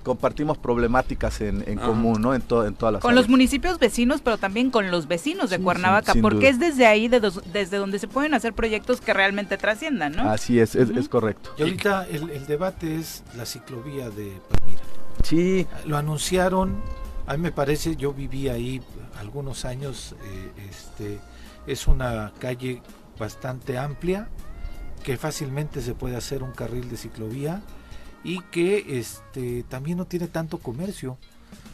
compartimos 0.03 0.59
problemáticas 0.59 1.41
en, 1.41 1.62
en 1.66 1.79
Ajá. 1.79 1.89
común, 1.89 2.21
¿no? 2.23 2.35
En, 2.35 2.43
to- 2.43 2.66
en 2.66 2.75
todas 2.75 2.95
las 2.95 3.03
Con 3.03 3.14
los 3.14 3.29
municipios 3.29 3.79
vecinos, 3.79 4.21
pero 4.23 4.39
también 4.39 4.71
con 4.71 4.91
los 4.91 5.09
vecinos 5.09 5.51
de 5.51 5.57
Sí, 5.57 5.62
Cuernavaca, 5.62 6.12
sin 6.12 6.23
porque 6.23 6.37
duda. 6.39 6.49
es 6.49 6.59
desde 6.61 6.87
ahí 6.87 7.09
de 7.09 7.21
dos- 7.21 7.43
desde 7.53 7.77
donde 7.77 7.99
se 7.99 8.09
pueden 8.09 8.35
hacer 8.35 8.53
proyectos 8.53 9.01
que 9.01 9.12
realmente 9.12 9.57
trasciendan, 9.59 10.12
¿no? 10.12 10.31
Así 10.31 10.59
es, 10.59 10.75
es, 10.75 10.91
es 10.91 11.09
correcto. 11.09 11.51
Y 11.59 11.62
ahorita 11.62 12.07
el, 12.11 12.31
el 12.31 12.47
debate 12.47 12.97
es 12.97 13.23
la 13.37 13.45
ciclovía 13.47 14.09
de 14.11 14.33
Palmira. 14.49 14.81
Sí, 15.25 15.66
Lo 15.87 15.97
anunciaron, 15.97 16.83
a 17.27 17.37
mí 17.37 17.43
me 17.43 17.53
parece, 17.53 17.97
yo 17.97 18.12
viví 18.12 18.49
ahí 18.49 18.83
algunos 19.18 19.64
años, 19.64 20.14
eh, 20.25 20.68
este, 20.68 21.21
es 21.66 21.87
una 21.87 22.33
calle 22.39 22.83
bastante 23.18 23.79
amplia, 23.79 24.29
que 25.05 25.16
fácilmente 25.16 25.81
se 25.83 25.95
puede 25.95 26.16
hacer 26.16 26.43
un 26.43 26.53
carril 26.53 26.89
de 26.91 26.97
ciclovía 26.97 27.62
y 28.25 28.41
que 28.51 28.99
este, 28.99 29.62
también 29.64 29.99
no 29.99 30.07
tiene 30.07 30.27
tanto 30.27 30.59
comercio. 30.59 31.18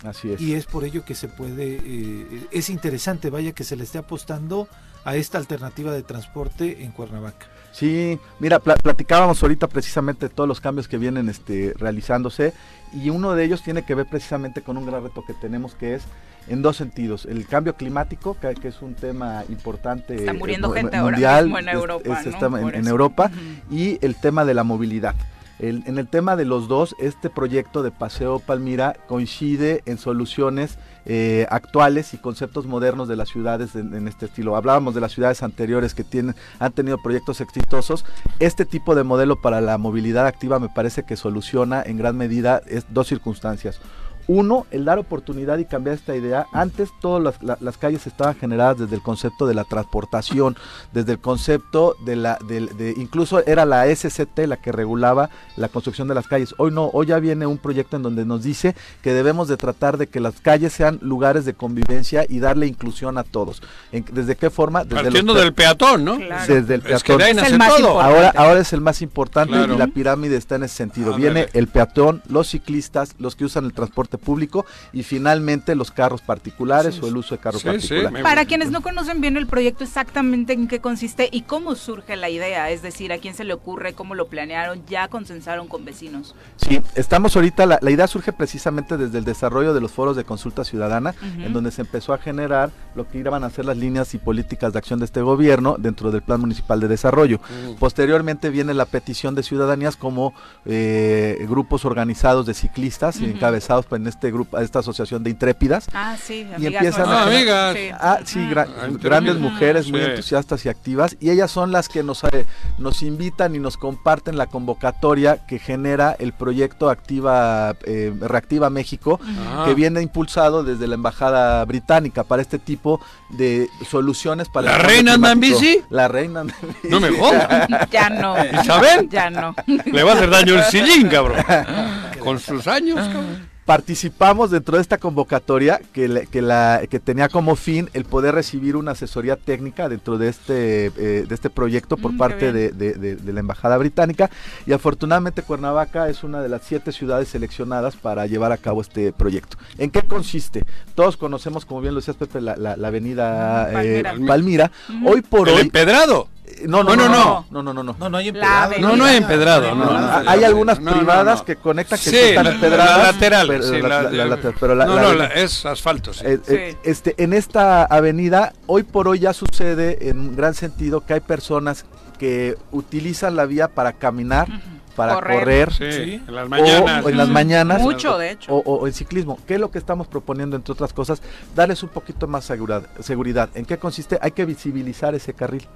así 0.04 0.32
es. 0.32 0.40
Y 0.40 0.54
es 0.54 0.66
por 0.66 0.84
ello 0.84 1.04
que 1.04 1.14
se 1.14 1.28
puede, 1.28 1.80
eh, 1.82 2.48
es 2.50 2.70
interesante, 2.70 3.30
vaya 3.30 3.52
que 3.52 3.64
se 3.64 3.76
le 3.76 3.84
esté 3.84 3.98
apostando 3.98 4.68
a 5.04 5.16
esta 5.16 5.38
alternativa 5.38 5.92
de 5.92 6.02
transporte 6.02 6.84
en 6.84 6.92
Cuernavaca. 6.92 7.46
Sí, 7.78 8.18
mira, 8.40 8.58
pla- 8.58 8.76
platicábamos 8.76 9.42
ahorita 9.42 9.66
precisamente 9.68 10.28
de 10.28 10.34
todos 10.34 10.48
los 10.48 10.60
cambios 10.62 10.88
que 10.88 10.96
vienen 10.96 11.28
este, 11.28 11.74
realizándose 11.76 12.54
y 12.94 13.10
uno 13.10 13.34
de 13.34 13.44
ellos 13.44 13.62
tiene 13.62 13.84
que 13.84 13.94
ver 13.94 14.06
precisamente 14.06 14.62
con 14.62 14.78
un 14.78 14.86
gran 14.86 15.02
reto 15.02 15.22
que 15.26 15.34
tenemos 15.34 15.74
que 15.74 15.94
es 15.96 16.02
en 16.48 16.62
dos 16.62 16.76
sentidos. 16.78 17.26
El 17.26 17.46
cambio 17.46 17.74
climático, 17.74 18.36
que, 18.40 18.54
que 18.54 18.68
es 18.68 18.80
un 18.80 18.94
tema 18.94 19.44
importante 19.50 20.14
Está 20.14 20.32
muriendo 20.32 20.68
mu- 20.68 20.74
gente 20.74 20.96
ahora 20.96 21.16
mundial, 21.16 21.44
mismo 21.46 21.58
en 21.58 21.68
Europa, 21.68 22.02
es- 22.20 22.26
¿no? 22.26 22.30
está 22.32 22.46
en-. 22.78 22.86
Europa, 22.86 23.30
y 23.70 23.98
el 24.00 24.14
tema 24.14 24.44
de 24.46 24.54
la 24.54 24.64
movilidad. 24.64 25.14
El- 25.58 25.82
en 25.86 25.98
el 25.98 26.06
tema 26.08 26.34
de 26.36 26.44
los 26.46 26.68
dos, 26.68 26.94
este 26.98 27.28
proyecto 27.30 27.82
de 27.82 27.90
Paseo 27.90 28.38
Palmira 28.38 28.96
coincide 29.06 29.82
en 29.86 29.98
soluciones 29.98 30.78
eh, 31.06 31.46
actuales 31.50 32.14
y 32.14 32.18
conceptos 32.18 32.66
modernos 32.66 33.06
de 33.06 33.16
las 33.16 33.28
ciudades 33.28 33.76
en, 33.76 34.08
este 34.08 34.26
estilo. 34.26 34.56
Hablábamos 34.56 34.94
de 34.94 35.00
las 35.00 35.12
ciudades 35.12 35.42
anteriores 35.42 35.94
que 35.94 36.04
tienen, 36.04 36.34
han 36.58 36.72
tenido 36.72 36.98
proyectos 36.98 37.40
exitosos. 37.40 38.04
Este 38.40 38.64
tipo 38.64 38.94
de 38.94 39.04
modelo 39.04 39.40
para 39.40 39.60
la 39.60 39.78
movilidad 39.78 40.26
activa 40.26 40.58
me 40.58 40.68
parece 40.68 41.04
que 41.04 41.16
soluciona 41.16 41.82
en 41.82 41.96
gran 41.96 42.16
medida 42.16 42.60
dos 42.90 43.06
circunstancias. 43.06 43.80
Uno, 44.28 44.66
el 44.70 44.84
dar 44.84 44.98
oportunidad 44.98 45.58
y 45.58 45.64
cambiar 45.66 45.94
esta 45.96 46.16
idea. 46.16 46.46
Antes 46.52 46.90
todas 47.00 47.22
las, 47.22 47.42
la- 47.42 47.58
las 47.60 47.78
calles 47.78 48.06
estaban 48.06 48.34
generadas 48.34 48.78
desde 48.78 48.96
el 48.96 49.02
concepto 49.02 49.46
de 49.46 49.54
la 49.54 49.64
transportación, 49.64 50.56
desde 50.92 51.12
el 51.12 51.18
concepto 51.18 51.96
de 52.04 52.16
la, 52.16 52.38
de, 52.48 52.94
incluso 52.96 53.44
era 53.46 53.64
la 53.64 53.86
SCT 53.94 54.38
la 54.46 54.56
que 54.56 54.72
regulaba 54.72 55.30
la 55.56 55.68
construcción 55.68 56.08
de 56.08 56.14
las 56.14 56.26
calles. 56.26 56.54
Hoy 56.58 56.70
no, 56.72 56.86
hoy 56.92 57.06
ya 57.06 57.18
viene 57.20 57.46
un 57.46 57.58
proyecto 57.58 57.96
en 57.96 58.02
donde 58.02 58.24
nos 58.24 58.42
dice 58.42 58.74
que 59.02 59.12
debemos 59.12 59.48
de 59.48 59.56
tratar 59.56 59.96
de 59.96 60.08
que 60.08 60.20
las 60.20 60.40
calles 60.40 60.72
sean 60.72 60.98
lugares 61.02 61.44
de 61.44 61.54
convivencia 61.54 62.24
y 62.28 62.40
darle 62.40 62.66
inclusión 62.66 63.18
a 63.18 63.22
todos. 63.24 63.62
¿En- 63.92 64.04
¿Desde 64.12 64.36
qué 64.36 64.50
forma? 64.50 64.82
Desde 64.84 65.02
Partiendo 65.02 65.34
los 65.34 65.42
del 65.42 65.54
peatón, 65.54 66.04
¿no? 66.04 66.16
Claro. 66.16 66.52
desde 66.54 66.74
el 66.74 66.86
Es 66.86 67.02
que 67.04 67.12
de 67.12 67.18
peatón. 67.18 67.22
ahí 67.22 67.30
Es 67.30 67.52
el 67.52 67.58
nace 67.58 67.58
más 67.58 67.68
todo. 67.76 67.88
importante. 67.90 68.16
Ahora, 68.16 68.32
ahora 68.36 68.60
es 68.60 68.72
el 68.72 68.80
más 68.80 69.02
importante 69.02 69.52
Claro. 69.54 69.74
y 69.74 69.78
la 69.78 69.86
pirámide 69.86 70.36
está 70.36 70.56
en 70.56 70.64
ese 70.64 70.74
sentido. 70.74 71.14
Ándale. 71.14 71.32
Viene 71.32 71.48
el 71.52 71.68
peatón, 71.68 72.22
los 72.28 72.48
ciclistas, 72.48 73.14
los 73.18 73.36
que 73.36 73.44
usan 73.44 73.64
el 73.66 73.72
transporte 73.72 74.15
público 74.18 74.66
y 74.92 75.02
finalmente 75.02 75.74
los 75.74 75.90
carros 75.90 76.20
particulares 76.22 76.94
Sí, 76.96 77.00
o 77.02 77.08
el 77.08 77.16
uso 77.16 77.34
de 77.34 77.40
carros 77.40 77.62
sí, 77.62 77.68
sí, 77.68 77.72
particulares. 77.88 78.12
me- 78.12 78.22
Para 78.22 78.44
quienes 78.44 78.70
no 78.70 78.80
conocen 78.82 79.20
bien 79.20 79.36
el 79.36 79.46
proyecto, 79.46 79.84
exactamente 79.84 80.52
en 80.52 80.68
qué 80.68 80.80
consiste 80.80 81.28
y 81.32 81.42
cómo 81.42 81.74
surge 81.74 82.16
la 82.16 82.28
idea, 82.30 82.70
es 82.70 82.82
decir, 82.82 83.12
a 83.12 83.18
quién 83.18 83.34
se 83.34 83.44
le 83.44 83.52
ocurre, 83.54 83.92
cómo 83.94 84.14
lo 84.14 84.26
planearon, 84.28 84.84
ya 84.86 85.08
consensaron 85.08 85.68
con 85.68 85.84
vecinos. 85.84 86.34
Sí, 86.56 86.80
estamos 86.94 87.34
ahorita, 87.36 87.66
la, 87.66 87.78
la 87.82 87.90
idea 87.90 88.06
surge 88.06 88.32
precisamente 88.32 88.96
desde 88.96 89.18
el 89.18 89.24
desarrollo 89.24 89.74
de 89.74 89.80
los 89.80 89.92
foros 89.92 90.16
de 90.16 90.24
consulta 90.24 90.64
ciudadana, 90.64 91.14
en 91.22 91.52
donde 91.52 91.70
se 91.70 91.82
empezó 91.82 92.12
a 92.12 92.18
generar 92.18 92.70
lo 92.94 93.08
que 93.08 93.18
iban 93.18 93.44
a 93.44 93.50
ser 93.50 93.64
las 93.64 93.76
líneas 93.76 94.14
y 94.14 94.18
políticas 94.18 94.72
de 94.72 94.78
acción 94.78 94.98
de 94.98 95.04
este 95.04 95.20
gobierno 95.22 95.76
dentro 95.78 96.10
del 96.10 96.22
Plan 96.22 96.40
Municipal 96.40 96.80
de 96.80 96.88
Desarrollo. 96.88 97.40
Posteriormente 97.78 98.50
viene 98.50 98.74
la 98.74 98.86
petición 98.86 99.34
de 99.34 99.42
ciudadanías 99.42 99.96
como 99.96 100.32
eh, 100.64 101.44
grupos 101.48 101.84
organizados 101.84 102.46
de 102.46 102.54
ciclistas, 102.54 103.16
Ujú. 103.16 103.26
encabezados 103.26 103.86
por 103.86 103.98
este 104.08 104.30
grupo, 104.30 104.58
esta 104.58 104.80
asociación 104.80 105.22
de 105.24 105.30
intrépidas, 105.30 105.86
Ah, 105.94 106.16
sí, 106.22 106.46
Y 106.50 106.54
amigas. 106.54 106.74
empiezan 106.74 107.06
nuestras. 107.06 107.08
a- 107.08 107.22
amigas. 107.26 107.74
Sí. 107.76 107.88
Ah, 107.92 108.18
sí, 108.24 108.38
gra- 108.40 108.68
Ah, 108.80 108.86
entre 108.86 109.08
grandes 109.08 109.36
mujeres 109.36 109.90
muy 109.90 110.00
Sí. 110.00 110.06
entusiastas 110.06 110.64
y 110.66 110.68
activas 110.68 111.16
y 111.20 111.30
ellas 111.30 111.50
son 111.50 111.72
las 111.72 111.88
que 111.88 112.02
nos, 112.02 112.24
eh, 112.24 112.46
nos 112.78 113.02
invitan 113.02 113.54
y 113.54 113.58
nos 113.58 113.76
comparten 113.76 114.36
la 114.36 114.46
convocatoria 114.46 115.46
que 115.46 115.58
genera 115.58 116.14
el 116.18 116.32
proyecto 116.32 116.90
Activa 116.90 117.74
eh, 117.84 118.12
Reactiva 118.20 118.70
México 118.70 119.20
Ajá. 119.22 119.64
que 119.66 119.74
viene 119.74 120.02
impulsado 120.02 120.64
desde 120.64 120.86
la 120.86 120.94
embajada 120.94 121.64
británica 121.64 122.24
para 122.24 122.42
este 122.42 122.58
tipo 122.58 123.00
de 123.30 123.68
soluciones 123.88 124.48
para 124.48 124.70
¿La 124.70 124.76
el 124.76 124.82
reina 124.82 125.14
anda 125.14 125.32
en 125.32 125.40
climático. 125.40 125.60
bici? 125.60 125.80
La 125.90 126.08
reina 126.08 126.40
anda 126.40 126.54
en 126.62 126.68
bici. 126.68 126.88
No 126.88 127.00
me 127.00 127.10
jodas. 127.10 127.68
Ya 127.90 128.10
no. 128.10 128.34
¿Isabel? 128.62 129.08
Ya 129.10 129.30
no. 129.30 129.54
Le 129.66 130.02
va 130.02 130.12
a 130.12 130.14
hacer 130.14 130.30
daño 130.30 130.54
el 130.54 130.64
sillín, 130.64 131.08
cabrón. 131.08 131.38
Con 132.20 132.38
sus 132.40 132.66
años, 132.66 132.96
cabrón. 132.98 133.48
Participamos 133.66 134.52
dentro 134.52 134.76
de 134.76 134.80
esta 134.82 134.96
convocatoria 134.96 135.80
que, 135.92 136.06
le- 136.06 136.26
que, 136.28 136.40
la, 136.40 136.82
que 136.88 137.00
tenía 137.00 137.28
como 137.28 137.56
fin 137.56 137.90
el 137.94 138.04
poder 138.04 138.32
recibir 138.32 138.76
una 138.76 138.92
asesoría 138.92 139.34
técnica 139.34 139.88
dentro 139.88 140.18
de 140.18 140.28
este, 140.28 140.86
eh, 140.86 141.26
de 141.28 141.34
este 141.34 141.50
proyecto 141.50 141.96
por 141.96 142.12
Mm, 142.12 142.16
parte 142.16 142.52
de, 142.52 142.70
de- 142.70 142.92
de- 142.94 143.16
de 143.16 143.32
la 143.32 143.40
Embajada 143.40 143.76
Británica 143.76 144.30
y 144.66 144.72
afortunadamente 144.72 145.42
Cuernavaca 145.42 146.08
es 146.08 146.22
una 146.22 146.40
de 146.42 146.48
las 146.48 146.62
siete 146.62 146.92
ciudades 146.92 147.26
seleccionadas 147.28 147.96
para 147.96 148.24
llevar 148.26 148.52
a 148.52 148.56
cabo 148.56 148.80
este 148.82 149.12
proyecto. 149.12 149.58
¿En 149.78 149.90
qué 149.90 150.02
consiste? 150.02 150.62
Todos 150.94 151.16
conocemos, 151.16 151.64
como 151.66 151.80
bien 151.80 151.92
lo 151.94 152.00
decías 152.00 152.16
Pepe, 152.16 152.40
la, 152.40 152.54
la- 152.54 152.76
la 152.76 152.86
avenida 152.88 153.82
eh, 153.82 154.04
Palmira. 154.28 154.70
Hoy 155.04 155.22
por 155.22 155.48
El 155.48 155.56
hoy... 155.56 155.60
empedrado. 155.62 156.28
No, 156.66 156.82
no, 156.82 156.96
no, 156.96 157.08
no. 157.08 157.46
no, 157.50 157.62
no, 157.62 157.74
no, 157.74 157.82
no. 157.82 157.96
No, 157.98 158.08
no 158.08 158.16
hay 158.18 158.28
empedrado. 158.28 158.72
No, 158.80 158.96
no 158.96 159.04
hay 159.04 159.16
empedrado. 159.16 159.74
No, 159.74 159.84
No, 159.84 159.84
no, 159.92 160.00
no, 160.00 160.22
no, 160.22 160.30
hay 160.30 160.40
no, 160.40 160.46
algunas 160.46 160.80
no, 160.80 160.90
no, 160.90 160.96
privadas 160.96 161.42
que 161.42 161.56
conectan 161.56 161.98
que 161.98 162.10
Sí, 162.10 162.16
están 162.16 162.44
la- 162.44 162.50
empedradas. 162.52 162.96
la 162.98 163.02
lateral, 163.12 163.46
pero 163.48 163.62
sí, 163.62 163.82
la- 163.82 163.88
la- 163.88 164.02
la- 164.02 164.10
la 164.10 164.26
lateral, 164.26 164.54
pero 164.58 164.74
la- 164.74 164.86
no, 164.86 164.94
la 165.14 165.28
no, 165.28 165.34
es 165.34 165.66
asfalto, 165.66 166.14
sí. 166.14 166.24
Eh, 166.26 166.38
eh, 166.48 166.70
Sí. 166.82 166.90
este, 166.90 167.14
en 167.22 167.32
esta 167.34 167.84
avenida, 167.84 168.52
hoy 168.66 168.82
por 168.84 169.06
hoy 169.08 169.18
ya 169.18 169.32
sucede 169.32 170.08
en 170.08 170.18
un 170.18 170.36
gran 170.36 170.54
sentido 170.54 171.04
que 171.04 171.14
hay 171.14 171.20
personas 171.20 171.84
que 172.18 172.56
utilizan 172.72 173.36
la 173.36 173.44
vía 173.44 173.68
para 173.68 173.92
caminar, 173.92 174.48
para 174.96 175.14
Correr. 175.14 175.38
correr, 175.38 175.72
Sí, 175.72 175.92
Sí. 175.92 176.22
en 176.26 176.34
las 176.34 176.46
o- 176.46 176.48
mañanas. 176.48 177.04
o 177.04 177.08
en 177.10 177.16
las 177.16 177.28
mañanas, 177.28 177.82
Mucho, 177.82 178.18
de 178.18 178.30
hecho. 178.32 178.54
o, 178.54 178.58
o 178.60 178.86
en 178.86 178.92
ciclismo. 178.92 179.38
¿Qué 179.46 179.54
es 179.54 179.60
lo 179.60 179.70
que 179.70 179.78
estamos 179.78 180.06
proponiendo, 180.08 180.56
entre 180.56 180.72
otras 180.72 180.92
cosas? 180.92 181.22
Darles 181.54 181.82
un 181.82 181.90
poquito 181.90 182.26
más 182.26 182.44
seguridad. 182.44 182.84
seguridad. 183.00 183.50
¿En 183.54 183.64
qué 183.66 183.78
consiste? 183.78 184.18
Hay 184.22 184.32
que 184.32 184.44
visibilizar 184.46 185.14
ese 185.14 185.34
carril. 185.34 185.66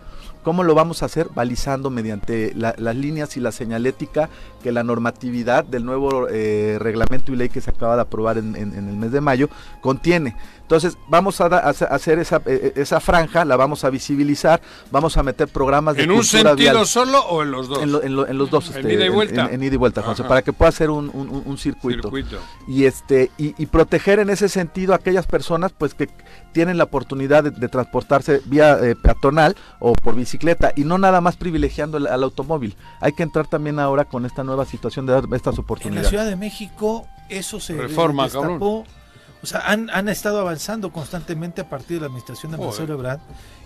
¿Cómo 0.43 0.62
lo 0.64 0.75
vamos 0.75 1.03
a 1.03 1.07
hacer? 1.07 1.29
Balizando 1.35 1.91
mediante 1.91 2.55
la- 2.55 2.75
las 2.79 2.97
líneas 2.97 3.37
y 3.37 3.41
la 3.41 3.53
señalética 3.53 4.31
que 4.62 4.73
la 4.73 4.83
normatividad 4.83 5.64
del 5.64 5.85
nuevo 5.85 6.29
eh, 6.31 6.79
reglamento 6.81 7.33
y 7.33 7.37
ley 7.37 7.51
que 7.51 7.61
se 7.61 7.68
acaba 7.71 7.95
de 7.97 8.03
aprobar 8.03 8.39
en, 8.39 8.57
en- 8.57 8.75
en 8.75 8.89
el 8.89 8.97
mes 8.97 9.12
de 9.12 9.21
mayo 9.21 9.51
contiene. 9.83 10.35
Entonces 10.71 10.97
vamos 11.09 11.41
a, 11.41 11.49
da- 11.49 11.59
a 11.59 11.71
hacer- 11.71 12.21
esa, 12.21 12.41
eh, 12.47 12.75
esa 12.77 13.01
franja, 13.01 13.45
la 13.45 13.57
vamos 13.57 13.83
a 13.83 13.91
visibilizar, 13.91 14.62
vamos 14.93 15.16
a 15.16 15.25
meter 15.25 15.49
programas 15.49 15.97
de 15.97 16.05
¿En 16.05 16.12
un 16.12 16.23
sentido 16.23 16.55
vial. 16.55 16.87
solo 16.87 17.18
o 17.25 17.43
en 17.43 17.51
los 17.51 17.66
dos? 17.66 17.83
En, 17.83 17.91
lo- 17.91 18.01
en 18.05 18.14
lo- 18.14 18.29
en 18.29 18.39
los 18.39 18.51
dos. 18.51 18.71
En 18.71 18.77
este, 18.77 18.95
ida 18.95 19.05
y 19.05 19.09
vuelta. 19.09 19.47
En, 19.47 19.55
en 19.55 19.62
ida 19.64 19.75
y 19.75 19.79
vuelta, 19.79 20.01
José, 20.01 20.23
para 20.23 20.43
que 20.43 20.53
pueda 20.53 20.68
hacer 20.68 20.91
un, 20.91 21.11
un- 21.12 21.29
un- 21.29 21.43
un 21.45 21.59
circuito 21.59 22.03
Circuito. 22.03 22.39
y 22.68 22.85
este 22.85 23.33
y, 23.37 23.61
y 23.61 23.66
proteger 23.66 24.21
en 24.21 24.31
ese 24.31 24.49
sentido 24.49 24.93
a 24.93 24.97
aquellas 24.97 25.27
personas 25.27 25.73
pues 25.77 25.93
que 25.95 26.09
tienen 26.53 26.79
la 26.79 26.85
oportunidad 26.85 27.43
de, 27.43 27.51
de 27.51 27.68
transportarse 27.68 28.41
vía 28.45 28.79
eh, 28.81 28.95
peatonal 28.95 29.57
o 29.81 29.95
por 29.95 30.14
bicicleta 30.14 30.73
y 30.77 30.85
no 30.85 30.99
nada 30.99 31.21
más 31.21 31.37
privilegiando 31.37 31.97
el- 31.99 32.07
al 32.07 32.23
automóvil 32.23 32.77
hay 33.01 33.11
que 33.12 33.25
entrar 33.25 33.49
también 33.49 33.81
ahora 33.81 34.05
con 34.05 34.25
esta 34.25 34.45
nueva 34.45 34.66
situación 34.66 35.05
de 35.05 35.14
dar 35.14 35.25
estas 35.33 35.55
En 35.55 35.57
la 35.57 35.62
oportunidades 35.62 36.09
Ciudad 36.11 36.27
de 36.27 36.37
México 36.37 37.09
eso 37.29 37.59
se 37.59 37.75
Reforma, 37.77 38.25
destapó. 38.25 38.85
O 39.43 39.47
sea, 39.47 39.61
han, 39.61 39.88
han 39.91 40.09
estado 40.09 40.41
avanzando 40.41 40.93
constantemente 40.93 41.61
a 41.62 41.68
partir 41.68 41.97
de 41.97 42.01
la 42.01 42.07
administración 42.07 42.53
de. 42.53 42.59
Marcelo 42.59 42.95
Ebrard 42.95 43.20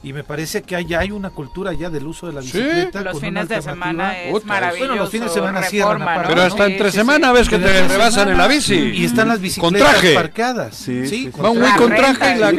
y 0.05 0.13
me 0.13 0.23
parece 0.23 0.63
que 0.63 0.77
hay, 0.77 0.95
hay 0.95 1.11
una 1.11 1.31
cultura 1.31 1.73
ya 1.73 1.91
del 1.91 2.07
uso 2.07 2.27
de 2.29 2.35
la 2.35 2.43
Sí. 2.43 2.53
bicicleta. 2.59 3.01
Los 3.01 3.15
con 3.15 3.23
una 3.23 3.41
fines 3.43 3.49
de 3.49 3.63
semana 3.63 4.19
es 4.21 4.45
maravilloso. 4.45 4.87
Bueno, 4.89 5.03
los 5.03 5.11
fines 5.11 5.29
de 5.29 5.35
semana 5.35 5.63
cierran 5.63 5.99
reforma, 5.99 6.23
Pero 6.29 6.43
hasta 6.43 6.67
Sí, 6.67 6.73
entre 6.73 6.91
sí, 6.91 6.97
semana 6.99 7.33
ves 7.33 7.49
que 7.49 7.59
te 7.59 7.89
rebasan 7.89 8.29
en 8.29 8.39
la 8.39 8.47
bici. 8.47 8.75
Y 8.75 9.05
están 9.07 9.29
las 9.29 9.39
Con 9.39 9.43
bicicletas 9.43 9.91
traje. 9.93 10.15
parqueadas. 10.15 10.75
Sí, 10.77 11.07
sí, 11.07 11.25
sí. 11.25 11.31
con 11.31 11.59
con 11.79 11.89
traje 11.95 12.37
y 12.37 12.39
la, 12.39 12.53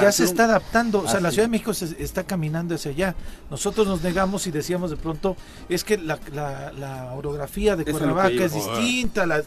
ya 0.00 0.12
se 0.12 0.22
tú- 0.22 0.30
está 0.30 0.44
adaptando, 0.44 1.00
o 1.02 1.08
sea, 1.08 1.20
la. 1.20 1.30
Ciudad 1.32 1.44
de 1.44 1.50
México 1.50 1.74
se 1.74 2.00
está 2.02 2.22
caminando 2.24 2.74
hacia 2.76 2.90
allá. 2.92 3.14
Nosotros 3.50 3.86
nos 3.88 4.02
negamos 4.02 4.46
y 4.46 4.50
decíamos 4.52 4.90
de 4.90 4.96
pronto, 4.96 5.36
es 5.68 5.82
que 5.84 5.98
la, 5.98 6.18
la- 6.32 6.72
la 6.78 7.12
orografía 7.14 7.74
de 7.76 7.82
es 7.82 7.90
Cuernavaca 7.90 8.44
es 8.44 8.54
distinta, 8.54 9.26
la- 9.26 9.42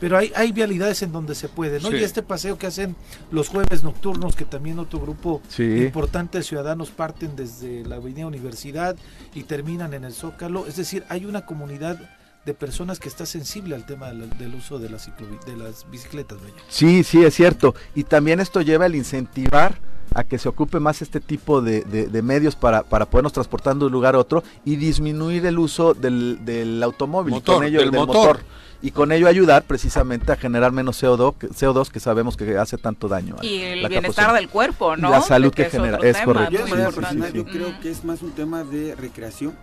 pero 0.00 0.18
hay, 0.18 0.32
hay 0.34 0.50
vialidades 0.52 1.02
en 1.02 1.12
donde 1.12 1.34
se 1.36 1.48
puede, 1.48 1.78
¿no? 1.80 1.88
Sí. 1.90 1.96
Y 1.96 2.02
este 2.04 2.22
paseo 2.22 2.58
que 2.58 2.66
hacen 2.66 2.96
los 3.30 3.48
jueves 3.48 3.82
nocturnos, 3.84 4.34
que 4.34 4.44
también 4.44 4.78
otro 4.80 4.98
grupo 4.98 5.40
Sí. 5.48 5.62
importante 5.62 6.38
de 6.38 6.44
ciudadanos 6.44 6.63
parten 6.90 7.36
desde 7.36 7.84
la 7.84 7.96
Avenida 7.96 8.26
Universidad 8.26 8.96
y 9.34 9.42
terminan 9.44 9.94
en 9.94 10.04
el 10.04 10.12
Zócalo, 10.12 10.66
es 10.66 10.76
decir, 10.76 11.04
hay 11.08 11.24
una 11.26 11.44
comunidad 11.46 11.98
de 12.44 12.54
personas 12.54 12.98
que 13.00 13.08
está 13.08 13.24
sensible 13.24 13.74
al 13.74 13.86
tema 13.86 14.08
del, 14.08 14.28
del 14.38 14.54
uso 14.54 14.78
de 14.78 14.90
las, 14.90 15.08
ciclovi- 15.08 15.42
de 15.44 15.56
las 15.56 15.90
bicicletas. 15.90 16.38
Sí, 16.68 17.02
sí, 17.02 17.24
es 17.24 17.34
cierto. 17.34 17.74
Y 17.94 18.04
también 18.04 18.38
esto 18.40 18.60
lleva 18.60 18.84
el 18.86 18.94
incentivar 18.94 19.78
a 20.14 20.24
que 20.24 20.38
se 20.38 20.48
ocupe 20.48 20.80
más 20.80 21.02
este 21.02 21.20
tipo 21.20 21.60
de, 21.60 21.82
de- 21.82 22.06
de 22.06 22.22
medios 22.22 22.54
para, 22.56 22.82
para 22.84 23.04
podernos 23.06 23.32
transportar 23.32 23.76
de 23.76 23.84
un 23.86 23.92
lugar 23.92 24.14
a 24.14 24.18
otro 24.18 24.42
y 24.64 24.76
disminuir 24.76 25.44
el 25.46 25.58
uso 25.58 25.92
del, 25.94 26.44
del 26.44 26.82
automóvil. 26.82 27.34
y 27.36 27.40
con 27.40 27.64
ello, 27.64 27.80
del 27.80 27.92
motor. 27.92 28.40
Y 28.82 28.90
con 28.90 29.12
ello 29.12 29.28
ayudar 29.28 29.62
precisamente 29.64 30.30
a 30.30 30.36
generar 30.36 30.70
menos 30.70 31.02
CO2, 31.02 31.34
que- 31.38 31.48
CO2 31.48 31.88
que 31.88 32.00
sabemos 32.00 32.36
que 32.36 32.58
hace 32.58 32.76
tanto 32.76 33.08
daño. 33.08 33.36
a 33.40 33.44
Y 33.44 33.60
el 33.62 33.82
la 33.82 33.88
bienestar 33.88 34.26
capacidad. 34.26 34.40
del 34.40 34.48
cuerpo, 34.50 34.96
¿no? 34.96 35.08
La 35.10 35.22
salud 35.22 35.52
que 35.54 35.64
genera, 35.70 35.98
es 36.02 36.18
correcto, 36.20 36.50
Yo 36.52 36.66
sí, 36.66 36.72
sí, 37.10 37.22
sí. 37.32 37.44
creo 37.44 37.80
que 37.80 37.90
es 37.90 38.04
más 38.04 38.20
un 38.22 38.32
tema 38.32 38.62
de 38.62 38.94
recreación, 38.94 39.54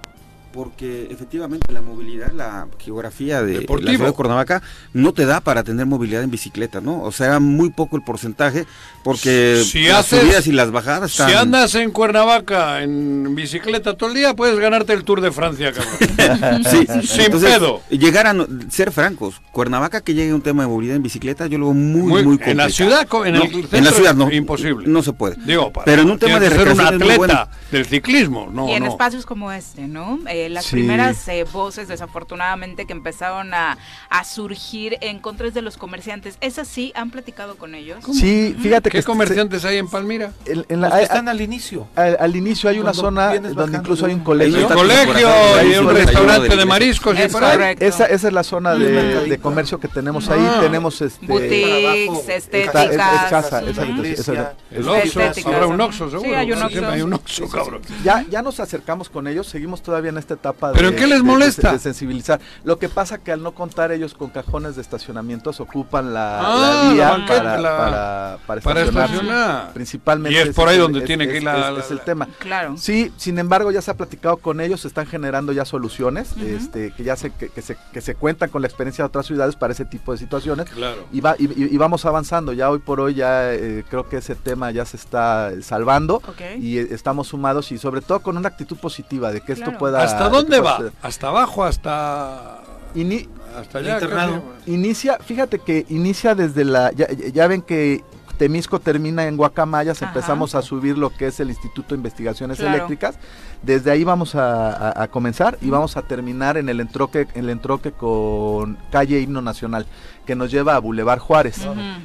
porque 0.54 1.08
efectivamente 1.10 1.72
la 1.72 1.82
movilidad, 1.82 2.32
la 2.34 2.68
geografía 2.80 3.42
de 3.44 3.60
Deportivo. 3.60 3.86
la 3.92 3.96
ciudad 3.96 4.10
de 4.10 4.14
Cuernavaca 4.16 4.62
no 4.94 5.14
te 5.14 5.26
da 5.26 5.42
para 5.42 5.64
tener 5.64 5.86
movilidad 5.86 6.24
en 6.24 6.32
bicicleta, 6.32 6.82
¿no? 6.82 7.02
O 7.04 7.12
sea, 7.12 7.40
muy 7.40 7.70
poco 7.70 7.96
el 7.98 8.04
porcentaje, 8.04 8.66
porque 9.04 9.62
Si 9.66 9.84
las 9.88 10.00
haces- 10.12 10.22
subidas 10.22 10.48
y 10.48 10.52
las 10.52 10.72
bajadas 10.72 11.12
están... 11.12 11.30
Si 11.30 11.36
andas 11.36 11.76
en 11.76 11.92
Cuernavaca 11.92 12.84
en 12.84 13.34
bicicleta 13.36 13.96
todo 13.98 14.10
el 14.10 14.16
día, 14.16 14.36
puedes 14.36 14.58
ganarte 14.60 14.94
el 14.94 15.04
Tour 15.04 15.22
de 15.22 15.32
Francia, 15.32 15.72
cabrón. 15.72 16.64
Sí, 16.72 16.86
Sin 17.08 17.22
entonces, 17.22 17.50
pedo. 17.58 17.82
Llegar 17.90 18.28
a 18.28 18.34
no- 18.34 18.48
ser 18.70 18.92
francos, 18.92 19.42
Cuernavaca 19.52 20.02
que 20.02 20.14
llegue 20.14 20.32
a 20.32 20.36
un 20.36 20.42
tema 20.42 20.64
de 20.64 20.70
movilidad 20.70 20.96
en 20.96 21.04
bicicleta, 21.04 21.48
yo 21.48 21.58
lo 21.58 21.66
veo 21.68 21.74
muy, 21.74 22.02
Muy- 22.02 22.24
muy, 22.24 22.40
en 22.46 22.58
la 22.58 22.66
complicado. 22.66 22.70
ciudad, 22.70 23.08
en 23.28 23.36
el 23.36 23.40
No, 23.40 23.46
centro 23.50 23.78
en 23.78 23.84
la 23.86 23.92
ciudad 23.92 24.16
no, 24.16 24.32
imposible. 24.32 24.88
No 24.88 25.02
se 25.04 25.14
puede. 25.14 25.36
Digo, 25.46 25.72
para- 25.72 25.86
Pero 25.86 26.02
en 26.04 26.10
un 26.12 26.20
tema 26.20 26.40
de 26.40 26.50
ser 26.50 26.70
un 26.70 26.80
atleta 26.82 27.18
bueno. 27.18 27.48
del 27.72 27.86
ciclismo, 27.86 28.50
no, 28.54 28.68
y 28.70 28.74
en 28.74 28.84
no. 28.84 28.90
espacios 28.90 29.26
como 29.26 29.52
este, 29.52 29.88
¿no? 29.88 30.20
Eh, 30.28 30.41
las 30.50 30.66
Sí. 30.66 30.72
primeras 30.78 31.28
eh, 31.28 31.46
voces, 31.52 31.88
desafortunadamente, 31.88 32.86
que 32.86 32.94
empezaron 32.94 33.54
a, 33.54 33.78
a 34.10 34.24
surgir 34.24 34.98
en 35.02 35.20
contra 35.20 35.50
de 35.50 35.62
los 35.62 35.78
comerciantes, 35.78 36.38
¿esas 36.42 36.68
sí 36.68 36.92
han 36.96 37.10
platicado 37.12 37.56
con 37.58 37.76
ellos? 37.76 38.04
Sí, 38.14 38.56
fíjate 38.62 38.90
que 38.90 38.98
¿Qué 38.98 39.02
se- 39.02 39.08
comerciantes 39.08 39.66
hay 39.66 39.78
en 39.78 39.88
Palmira? 39.90 40.32
en- 40.46 40.66
en 40.70 40.82
la- 40.82 40.88
Los 40.88 40.94
que 40.96 41.00
hay- 41.00 41.04
están 41.06 41.28
al 41.30 41.42
inicio. 41.42 41.88
al, 41.96 42.18
al 42.20 42.36
inicio 42.36 42.70
hay 42.70 42.80
una 42.80 42.94
zona 42.94 43.36
donde 43.40 43.78
incluso 43.78 44.06
hay 44.06 44.14
un 44.14 44.24
colegio. 44.24 44.68
Un 44.68 44.74
colegio 44.74 45.30
y 45.64 45.78
un 45.78 45.90
restaurante 45.90 46.56
de 46.56 46.66
mariscos 46.66 47.18
y 47.18 47.22
Es 47.24 47.32
por 47.32 47.44
ahí. 47.44 47.52
correcto. 47.58 47.86
Esa, 47.86 48.06
esa 48.06 48.28
es 48.28 48.34
la 48.34 48.44
zona 48.44 48.76
de, 48.76 49.28
de 49.28 49.38
comercio 49.40 49.80
que 49.80 49.88
tenemos 49.88 50.30
ahí. 50.30 50.40
Ah. 50.42 50.60
Tenemos 50.62 51.02
este. 51.02 51.26
Boutiques, 51.26 52.30
estéticas. 52.30 52.86
Está- 52.92 53.14
es- 53.16 53.24
es 53.24 53.30
casa, 53.30 53.62
esa 53.64 53.84
esa-. 53.84 54.54
El 54.72 54.88
Oxxo, 54.88 55.22
habrá 55.48 55.68
un 55.68 55.82
Oxxo 55.82 56.10
seguro. 56.10 56.30
Sí, 56.30 56.36
hay 56.36 56.52
un 56.52 56.58
Siempre 56.60 56.80
Oxxo. 56.80 56.92
hay 56.94 57.02
un 57.02 57.14
Oxxo, 57.14 57.50
cabrón. 57.50 57.82
Ya, 58.04 58.26
ya 58.30 58.42
nos 58.42 58.60
acercamos 58.60 59.10
con 59.10 59.28
ellos, 59.28 59.48
seguimos 59.48 59.82
todavía 59.82 60.10
en 60.10 60.18
esta 60.34 60.50
etapa 60.50 60.72
¿Pero 60.74 60.92
de, 60.92 60.96
qué 60.98 61.08
les 61.08 61.24
molesta? 61.24 61.70
de- 61.70 61.74
de 61.78 61.80
sensibilizar. 61.80 62.40
Lo 62.64 62.78
que 62.80 62.90
pasa 62.90 63.18
que 63.18 63.32
al 63.32 63.42
no 63.44 63.52
contar 63.54 63.92
ellos 63.92 64.14
con 64.14 64.30
cajones 64.30 64.76
de 64.76 64.82
estacionamientos 64.82 65.60
ocupan 65.60 66.14
la, 66.14 66.40
Ah, 66.40 66.56
la 66.56 66.84
la 66.88 66.94
vía 66.94 67.10
banqueta, 67.10 67.44
para, 67.44 67.60
la- 67.62 67.78
para, 67.78 68.38
para 68.46 68.62
Para 68.62 68.82
estacionar. 68.84 69.74
Principalmente. 69.74 70.38
Y 70.38 70.42
es 70.42 70.56
por 70.56 70.68
ahí 70.70 70.76
el- 70.76 70.82
donde 70.82 71.02
tiene 71.02 71.28
que 71.28 71.38
ir 71.38 71.44
la- 71.44 71.70
es- 71.70 71.74
la- 71.74 71.80
es 71.80 71.92
el 71.92 71.98
la- 71.98 72.04
tema. 72.04 72.28
Claro. 72.40 72.78
Sí, 72.78 73.12
sin 73.18 73.38
embargo 73.40 73.72
ya 73.72 73.82
se 73.82 73.92
ha 73.92 73.96
platicado 73.96 74.38
con 74.38 74.62
ellos, 74.62 74.82
se 74.82 74.88
están 74.88 75.06
generando 75.08 75.52
ya 75.52 75.66
soluciones, 75.66 76.36
este, 76.38 76.92
que 76.92 77.04
ya 77.04 77.16
se, 77.16 77.32
que, 77.32 77.50
que 77.50 77.62
se, 77.62 77.78
que 77.92 78.02
se 78.02 78.16
cuentan 78.16 78.50
con 78.50 78.62
la 78.62 78.68
experiencia 78.68 79.04
de 79.04 79.08
otras 79.08 79.26
ciudades 79.26 79.56
para 79.56 79.74
ese 79.74 79.86
tipo 79.86 80.12
de 80.12 80.18
situaciones. 80.18 80.70
Claro. 80.70 81.06
Y, 81.12 81.22
va, 81.22 81.36
y, 81.38 81.46
y- 81.46 81.70
y 81.74 81.78
vamos 81.78 82.06
avanzando, 82.06 82.54
ya 82.54 82.70
hoy 82.70 82.80
por 82.80 83.00
hoy 83.00 83.16
ya 83.16 83.54
eh, 83.54 83.84
creo 83.90 84.08
que 84.08 84.18
ese 84.18 84.36
tema 84.36 84.72
ya 84.72 84.86
se 84.86 84.98
está 84.98 85.52
salvando 85.62 86.16
Ok. 86.18 86.42
y 86.60 86.78
eh, 86.78 86.88
estamos 86.92 87.28
sumados 87.28 87.72
y 87.72 87.78
sobre 87.78 88.02
todo 88.02 88.20
con 88.22 88.38
una 88.38 88.48
actitud 88.50 88.78
positiva 88.78 89.32
de 89.32 89.42
que 89.42 89.54
esto 89.54 89.78
pueda... 89.78 90.04
¿Hasta 90.26 90.30
de 90.38 90.42
dónde 90.42 90.60
va? 90.60 90.92
¿Hasta 91.02 91.28
abajo? 91.28 91.64
¿Hasta...? 91.64 92.58
Ini- 92.96 93.28
Hasta 93.58 93.80
El 93.80 93.86
allá. 93.86 93.94
internado. 93.96 94.44
inicia, 94.66 95.18
fíjate 95.20 95.60
que 95.60 95.86
inicia 95.90 96.36
desde 96.36 96.66
la... 96.66 96.92
Ya 96.92 97.48
ven 97.48 97.62
que 97.62 98.04
Temisco 98.42 98.80
termina 98.80 99.28
en 99.28 99.38
Guacamayas, 99.38 100.02
Ajá. 100.02 100.12
empezamos 100.12 100.56
a 100.56 100.64
subir 100.64 100.98
lo 100.98 101.12
que 101.12 101.28
es 101.28 101.40
el 101.40 101.50
Instituto 101.50 101.90
de 101.90 101.98
Investigaciones 101.98 102.58
Claro. 102.58 102.74
Eléctricas. 102.74 103.20
Desde 103.62 103.92
ahí 103.92 104.04
vamos 104.04 104.34
a, 104.34 104.72
a- 104.72 105.04
a 105.04 105.08
comenzar 105.10 105.60
y 105.62 105.70
vamos 105.70 105.96
a 105.96 106.02
terminar 106.02 106.58
en 106.58 106.68
el 106.68 106.80
entroque, 106.80 107.28
en 107.36 107.44
el 107.44 107.50
entroque 107.52 107.92
con 107.92 108.80
calle 108.92 109.20
Himno 109.20 109.44
Nacional, 109.44 109.86
que 110.26 110.34
nos 110.36 110.50
lleva 110.50 110.76
a 110.76 110.80
Boulevard 110.80 111.20
Juárez. 111.20 111.60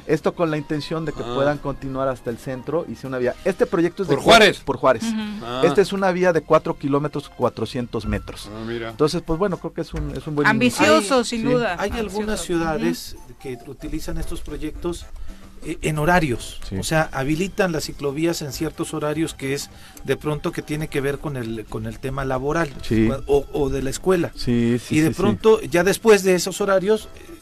Esto 0.05 0.35
con 0.35 0.51
la 0.51 0.57
intención 0.57 1.05
de 1.05 1.11
que 1.13 1.23
Ah. 1.23 1.31
puedan 1.33 1.57
continuar 1.57 2.07
hasta 2.07 2.29
el 2.29 2.37
centro 2.37 2.85
y 2.87 2.93
sea 2.93 3.07
una 3.07 3.17
vía. 3.17 3.33
Este 3.43 3.65
proyecto 3.65 4.03
es 4.03 4.09
de 4.09 4.13
¿Por 4.13 4.23
cuatro- 4.23 4.41
Juárez? 4.45 4.59
Por 4.59 4.77
Juárez. 4.77 5.03
Ah. 5.43 5.63
Esta 5.65 5.81
es 5.81 5.91
una 5.91 6.11
vía 6.11 6.33
de 6.33 6.41
4 6.41 6.77
kilómetros 6.77 7.29
400 7.29 8.05
metros. 8.05 8.47
Ah, 8.55 8.63
mira. 8.67 8.91
Entonces, 8.91 9.23
pues 9.25 9.39
bueno, 9.39 9.57
creo 9.57 9.73
que 9.73 9.81
es 9.81 9.91
un, 9.91 10.11
es 10.15 10.27
un 10.27 10.35
buen 10.35 10.47
Ambicioso, 10.47 11.17
Hay- 11.17 11.25
sin 11.25 11.41
sí. 11.41 11.47
duda. 11.51 11.71
Hay 11.79 11.89
ambicioso. 11.89 11.99
algunas 12.19 12.41
ciudades 12.41 13.15
que 13.39 13.57
utilizan 13.65 14.19
estos 14.19 14.41
proyectos 14.41 15.07
en 15.63 15.97
horarios, 15.99 16.59
Sí. 16.67 16.77
o 16.77 16.83
sea, 16.83 17.09
habilitan 17.11 17.71
las 17.71 17.85
ciclovías 17.85 18.41
en 18.41 18.53
ciertos 18.53 18.93
horarios 18.93 19.33
que 19.33 19.53
es 19.53 19.69
de 20.03 20.15
pronto 20.15 20.51
que 20.51 20.61
tiene 20.61 20.87
que 20.87 21.01
ver 21.01 21.17
con 21.19 21.35
el 21.37 21.65
con 21.65 21.85
el 21.85 21.99
tema 21.99 22.23
laboral 22.25 22.69
Sí. 22.83 23.09
o, 23.25 23.45
o 23.51 23.69
de 23.69 23.81
la 23.81 23.89
escuela. 23.89 24.31
Sí, 24.35 24.79
y 24.89 24.99
de 24.99 25.11
pronto 25.11 25.61
ya 25.61 25.83
después 25.83 26.23
de 26.23 26.35
esos 26.35 26.61
horarios 26.61 27.09
eh, 27.15 27.33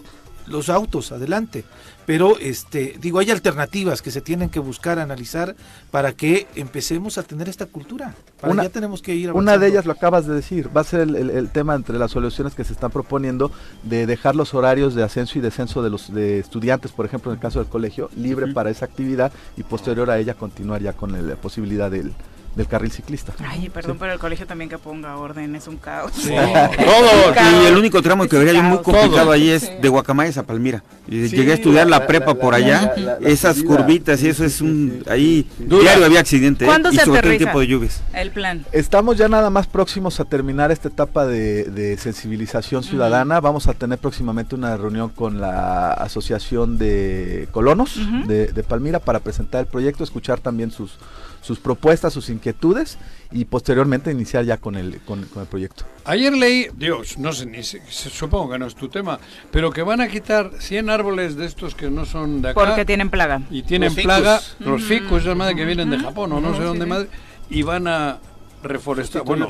los 0.48 0.70
autos 0.70 1.12
adelante. 1.12 1.64
Pero 2.06 2.38
este 2.40 2.96
digo 3.02 3.20
hay 3.20 3.32
alternativas 3.32 4.02
que 4.02 4.12
se 4.12 4.22
tienen 4.22 4.50
que 4.50 4.60
buscar 4.60 5.00
analizar 5.00 5.56
para 5.92 6.12
que 6.14 6.48
empecemos 6.56 7.18
a 7.18 7.24
tener 7.24 7.50
esta 7.50 7.66
cultura. 7.66 8.14
Para 8.40 8.54
Una- 8.54 8.64
ya 8.64 8.70
tenemos 8.70 9.02
que 9.02 9.16
ir 9.16 9.30
Una 9.32 9.40
avanzando. 9.54 9.60
de 9.62 9.68
ellas 9.72 9.86
lo 9.86 9.92
acabas 9.94 10.28
de 10.28 10.36
decir, 10.36 10.70
va 10.76 10.82
a 10.82 10.84
ser 10.84 11.02
el, 11.02 11.16
el- 11.16 11.30
el 11.32 11.50
tema 11.50 11.74
entre 11.76 11.98
las 11.98 12.12
soluciones 12.12 12.54
que 12.54 12.64
se 12.64 12.74
están 12.74 12.92
proponiendo 12.92 13.52
de 13.84 14.06
dejar 14.06 14.36
los 14.36 14.54
horarios 14.54 14.94
de 14.96 15.04
ascenso 15.04 15.40
y 15.40 15.42
descenso 15.42 15.82
de 15.82 15.90
los 15.90 16.14
de 16.14 16.40
estudiantes, 16.40 16.92
por 16.92 17.06
ejemplo, 17.06 17.32
en 17.32 17.38
el 17.38 17.42
caso 17.42 17.60
del 17.60 17.68
colegio, 17.70 18.10
libre 18.16 18.54
para 18.54 18.70
esa 18.70 18.86
actividad 18.86 19.32
y 19.58 19.64
posterior 19.64 20.10
a 20.12 20.20
ella 20.20 20.36
continuar 20.36 20.82
ya 20.82 20.94
con 20.94 21.16
el- 21.16 21.28
la 21.30 21.36
posibilidad 21.36 21.90
del, 21.90 22.14
del 22.56 22.68
carril 22.68 22.92
ciclista. 22.92 23.34
Ay, 23.46 23.70
perdón, 23.70 23.98
pero 24.00 24.14
el 24.14 24.20
colegio 24.20 24.48
también 24.48 24.70
que 24.70 24.78
ponga 24.78 25.18
orden, 25.18 25.56
es 25.56 25.68
un 25.68 25.78
caos. 25.78 26.12
Todos. 26.24 27.36
Y 27.64 27.66
el 27.68 27.78
único 27.78 28.02
tramo 28.02 28.28
que 28.28 28.38
vería 28.38 28.54
yo 28.54 28.64
muy 28.64 28.78
Todo. 28.78 28.94
complicado 28.94 29.32
ahí 29.32 29.50
es 29.50 29.64
Sí. 29.64 29.70
de 29.82 29.90
Guacamayas 29.90 30.38
a 30.38 30.44
Palmira. 30.44 30.84
Y 31.08 31.28
Sí, 31.28 31.36
llegué 31.36 31.52
a 31.52 31.56
estudiar 31.56 31.88
la, 31.88 32.00
la- 32.00 32.08
prepa 32.08 32.34
la- 32.34 32.40
por 32.40 32.52
la- 32.54 32.58
allá, 32.66 32.94
la- 32.98 33.02
la- 33.02 33.20
la 33.20 33.30
esas 33.30 33.62
curvitas 33.64 34.20
y 34.20 34.24
Sí, 34.24 34.30
eso 34.30 34.44
sí, 34.44 34.48
es 34.48 34.54
sí, 34.56 34.64
un... 34.64 35.02
sí. 35.04 35.10
Ahí 35.10 35.48
diario 35.60 36.06
había 36.06 36.20
accidente, 36.20 36.66
¿eh? 36.66 36.68
¿Cuándo 36.68 36.90
y 36.90 36.96
se 36.96 37.00
sobre 37.00 37.06
todo 37.06 37.14
en 37.16 37.20
aterriza? 37.20 37.38
tiempo 37.40 37.60
de 37.60 37.68
lluvias. 37.68 38.02
El 38.14 38.32
plan. 38.32 38.66
Estamos 38.72 39.18
ya 39.18 39.28
nada 39.28 39.50
más 39.50 39.68
próximos 39.68 40.20
a 40.20 40.26
terminar 40.26 40.72
esta 40.72 40.88
etapa 40.88 41.26
de, 41.26 41.66
de 41.66 41.98
sensibilización 41.98 42.84
ciudadana. 42.84 43.40
Vamos 43.42 43.68
a 43.68 43.74
tener 43.74 43.98
próximamente 44.00 44.56
una 44.56 44.76
reunión 44.78 45.10
con 45.10 45.42
la 45.42 45.92
Asociación 45.94 46.78
de 46.78 47.48
Colonos 47.52 48.00
de 48.28 48.64
Palmira 48.68 49.00
para 49.00 49.20
presentar 49.20 49.62
el 49.62 49.68
proyecto, 49.68 50.04
escuchar 50.04 50.40
también 50.40 50.72
sus, 50.72 50.98
sus 51.46 51.60
propuestas, 51.60 52.12
sus 52.12 52.30
inquietudes 52.30 52.98
y 53.32 53.46
posteriormente 53.46 54.12
iniciar 54.12 54.46
ya 54.46 54.58
con 54.58 54.76
el, 54.76 55.00
con, 55.02 55.24
con 55.26 55.44
el 55.44 55.48
proyecto. 55.48 55.86
Ayer 56.04 56.34
leí, 56.34 56.68
Dios, 56.76 57.20
no 57.20 57.34
sé, 57.34 57.46
ni 57.46 57.62
supongo 57.62 58.50
que 58.54 58.58
no 58.58 58.66
es 58.66 58.74
tu 58.74 58.90
tema, 58.90 59.20
pero 59.52 59.70
que 59.72 59.84
van 59.84 60.02
a 60.02 60.08
quitar 60.08 60.52
100 60.58 60.90
árboles 60.90 61.36
de 61.36 61.46
estos 61.46 61.76
que 61.76 61.92
no 61.92 62.06
son 62.06 62.42
de 62.42 62.50
acá 62.50 62.66
Porque 62.66 62.84
tienen 62.84 63.12
plaga. 63.12 63.42
y 63.52 63.62
tienen 63.62 63.94
Los 63.94 64.04
plaga, 64.04 64.40
ficus. 64.40 64.66
los 64.68 64.84
ficus, 64.84 65.22
esas 65.22 65.36
madre 65.38 65.56
que 65.56 65.66
vienen 65.66 65.92
de 65.92 66.00
Japón 66.00 66.32
o 66.32 66.42
no 66.42 66.56
sé 66.58 66.64
dónde 66.64 66.86
sí, 66.86 66.90
madre, 66.90 67.10
y 67.50 67.62
van 67.62 67.88
a 67.88 68.18
reforestar, 68.66 69.24
bueno, 69.24 69.48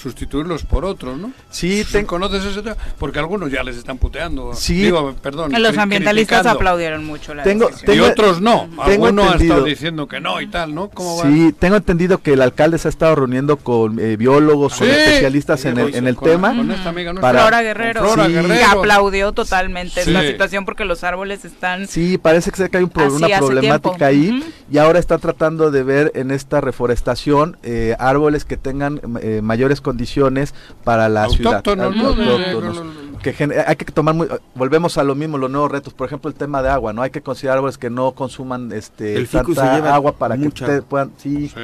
sustituirlos 0.00 0.64
por 0.64 0.84
otros, 0.84 1.18
¿no? 1.18 1.32
Sí, 1.50 1.84
¿Te 1.90 2.04
conoces 2.06 2.44
ese 2.44 2.62
tema? 2.62 2.76
Porque 2.98 3.18
algunos 3.18 3.50
ya 3.50 3.62
les 3.62 3.76
están 3.76 3.98
puteando. 3.98 4.52
Sí. 4.54 4.82
Digo, 4.82 5.14
perdón. 5.22 5.52
Los 5.60 5.76
ambientalistas 5.78 6.38
criticando. 6.40 6.58
aplaudieron 6.58 7.04
mucho 7.04 7.34
la 7.34 7.42
Tengo- 7.42 7.66
decisión. 7.68 7.90
Y 7.92 7.98
Tengo- 7.98 8.10
otros 8.12 8.40
no. 8.40 8.68
tengo 8.70 8.82
Algunos 8.82 9.24
han 9.26 9.32
entendido. 9.32 9.54
estado 9.54 9.64
diciendo 9.64 10.08
que 10.08 10.20
no 10.20 10.40
y 10.40 10.46
tal, 10.48 10.74
¿no? 10.74 10.88
¿Cómo 10.90 11.16
va? 11.18 11.24
Sí, 11.24 11.54
tengo 11.58 11.76
entendido 11.76 12.18
que 12.18 12.34
el 12.34 12.42
alcalde 12.42 12.78
se 12.78 12.88
ha 12.88 12.90
estado 12.90 13.14
reuniendo 13.14 13.56
con 13.56 13.98
eh, 13.98 14.16
biólogos, 14.16 14.74
con 14.76 14.86
Sí. 14.86 14.92
especialistas 14.94 15.64
en 15.64 15.78
el, 15.78 15.94
en 15.94 16.06
el 16.06 16.16
Con- 16.16 16.28
tema. 16.28 16.54
Con 16.54 16.70
esta 16.70 16.88
amiga 16.90 17.12
nuestra. 17.12 17.28
Para- 17.28 17.40
Flora 17.42 17.62
Guerrero, 17.62 18.04
Flora 18.04 18.26
Sí. 18.28 18.62
aplaudió 18.68 19.32
totalmente 19.32 20.04
Sí. 20.04 20.10
la 20.10 20.22
situación 20.22 20.64
porque 20.64 20.84
los 20.84 21.02
árboles 21.04 21.44
están 21.44 21.88
Sí, 21.88 22.18
parece 22.18 22.50
que 22.52 22.76
hay 22.76 22.82
un 22.84 22.90
pro- 22.90 23.06
Así 23.06 23.16
una 23.16 23.38
problemática 23.38 23.96
tiempo. 23.96 24.04
ahí 24.04 24.52
y 24.70 24.78
ahora 24.78 24.98
está 24.98 25.18
tratando 25.18 25.70
de 25.70 25.82
ver 25.82 26.12
en 26.14 26.30
esta 26.30 26.60
reforestación 26.60 27.56
eh, 27.62 27.94
árboles 27.98 28.44
que 28.50 28.56
tengan 28.56 29.00
eh, 29.22 29.42
mayores 29.44 29.80
condiciones 29.80 30.54
para 30.82 31.08
la 31.08 31.26
Autóctonos, 31.26 31.94
ciudad. 31.94 32.84
Que 33.22 33.34
hay 33.66 33.76
que 33.76 33.84
tomar 33.86 34.14
muy, 34.14 34.28
volvemos 34.54 34.96
a 34.98 35.04
lo 35.04 35.14
mismo 35.14 35.36
los 35.38 35.50
nuevos 35.50 35.70
retos 35.70 35.92
por 35.92 36.06
ejemplo 36.06 36.28
el 36.30 36.34
tema 36.36 36.62
de 36.62 36.70
agua 36.70 36.92
no 36.92 37.02
hay 37.02 37.10
que 37.10 37.20
considerar 37.20 37.58
árboles 37.58 37.76
que 37.78 37.90
no 37.90 38.12
consuman 38.12 38.72
este 38.72 39.14
El 39.16 39.28
tanta 39.28 39.94
agua 39.94 40.12
para 40.12 40.36
que 40.38 40.48
ustedes 40.48 40.82
puedan 40.82 41.12
sí, 41.18 41.48
Sí. 41.48 41.54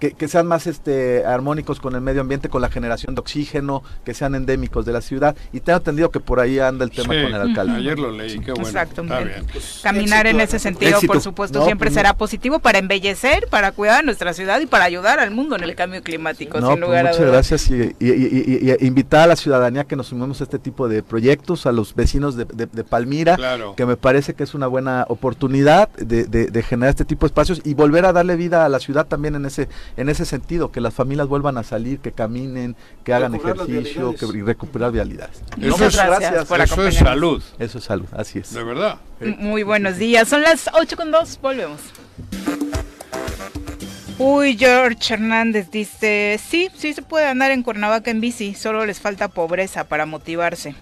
que, 0.00 0.12
que 0.12 0.28
sean 0.28 0.46
más 0.46 0.66
este 0.66 1.24
armónicos 1.26 1.80
con 1.80 1.94
el 1.94 2.00
medio 2.00 2.20
ambiente, 2.22 2.48
con 2.48 2.62
la 2.62 2.70
generación 2.70 3.14
de 3.14 3.20
oxígeno, 3.20 3.82
que 4.04 4.14
sean 4.14 4.34
endémicos 4.34 4.84
de 4.86 4.92
la 4.92 5.00
ciudad. 5.00 5.36
Y 5.52 5.60
tengo 5.60 5.78
entendido 5.78 6.10
que 6.10 6.20
por 6.20 6.40
ahí 6.40 6.58
anda 6.58 6.84
el 6.84 6.90
tema 6.90 7.14
Sí. 7.14 7.22
con 7.22 7.34
el 7.34 7.40
alcalde. 7.40 7.76
Ayer 7.76 7.98
lo 7.98 8.10
leí, 8.10 8.38
qué 8.40 8.52
bueno. 8.52 8.66
Exacto, 8.68 9.02
Está 9.02 9.18
bien. 9.20 9.44
bien. 9.52 9.62
caminar 9.82 10.26
en 10.26 10.40
ese 10.40 10.58
sentido, 10.58 10.92
Éxito. 10.92 11.12
por 11.12 11.22
supuesto, 11.22 11.58
No, 11.60 11.64
siempre 11.64 11.88
pues, 11.88 11.94
será 11.94 12.14
positivo 12.14 12.58
para 12.58 12.78
embellecer, 12.78 13.48
para 13.50 13.72
cuidar 13.72 14.00
a 14.00 14.02
nuestra 14.02 14.32
ciudad 14.32 14.60
y 14.60 14.66
para 14.66 14.84
ayudar 14.84 15.18
al 15.20 15.30
mundo 15.30 15.56
en 15.56 15.62
el 15.64 15.74
cambio 15.74 16.02
climático, 16.02 16.60
No, 16.60 16.68
sin 16.70 16.76
pues, 16.78 16.80
lugar 16.88 17.06
a 17.06 17.10
muchas 17.10 17.18
dudas. 17.18 17.32
gracias 17.32 17.70
y, 17.70 17.74
y- 17.98 18.10
y- 18.10 18.68
y- 18.70 18.76
y 18.80 18.86
invitar 18.86 19.20
a 19.22 19.26
la 19.28 19.36
ciudadanía 19.36 19.84
que 19.84 19.96
nos 19.96 20.06
sumemos 20.08 20.40
a 20.40 20.44
este 20.44 20.58
tipo 20.58 20.88
de 20.88 21.01
proyectos, 21.02 21.66
a 21.66 21.72
los 21.72 21.94
vecinos 21.94 22.36
de, 22.36 22.44
de- 22.44 22.66
de 22.66 22.84
Palmira, 22.84 23.36
Claro. 23.36 23.74
que 23.76 23.86
me 23.86 23.96
parece 23.96 24.34
que 24.34 24.42
es 24.44 24.54
una 24.54 24.66
buena 24.66 25.04
oportunidad 25.08 25.88
de, 25.96 26.24
de- 26.24 26.46
de 26.46 26.62
generar 26.62 26.90
este 26.90 27.04
tipo 27.04 27.26
de 27.26 27.28
espacios 27.28 27.60
y 27.64 27.74
volver 27.74 28.04
a 28.06 28.12
darle 28.12 28.36
vida 28.36 28.64
a 28.64 28.68
la 28.68 28.78
ciudad 28.80 29.06
también 29.06 29.34
en 29.34 29.44
ese 29.46 29.68
en 29.96 30.08
ese 30.08 30.24
sentido, 30.24 30.70
que 30.72 30.80
las 30.80 30.94
familias 30.94 31.28
vuelvan 31.28 31.58
a 31.58 31.62
salir, 31.62 31.98
que 32.00 32.12
caminen, 32.12 32.76
que 33.04 33.12
hagan 33.14 33.34
ejercicio, 33.34 34.14
que, 34.14 34.26
y 34.26 34.42
recuperar 34.42 34.92
vialidades. 34.92 35.42
Eso 35.60 35.70
Muchas 35.76 35.94
es- 35.94 36.04
gracias 36.04 36.44
por 36.46 36.60
Eso 36.60 36.86
es 36.86 36.94
salud, 36.96 37.42
Eso 37.58 37.78
es 37.78 37.84
salud, 37.84 38.06
así 38.16 38.38
es. 38.38 38.52
de 38.54 38.62
verdad. 38.64 38.96
M- 39.20 39.36
Muy 39.38 39.62
buenos 39.62 39.96
días, 39.98 40.28
son 40.28 40.42
las 40.42 40.68
8 40.72 40.96
con 40.96 41.10
2, 41.10 41.38
volvemos. 41.42 41.80
Uy, 44.18 44.56
George 44.56 45.14
Hernández 45.14 45.70
dice, 45.70 46.38
sí, 46.48 46.68
sí 46.76 46.92
se 46.92 47.02
puede 47.02 47.26
andar 47.26 47.50
en 47.50 47.62
Cuernavaca 47.62 48.10
en 48.10 48.20
bici, 48.20 48.54
solo 48.54 48.84
les 48.86 49.00
falta 49.00 49.28
pobreza 49.28 49.84
para 49.84 50.06
motivarse. 50.06 50.74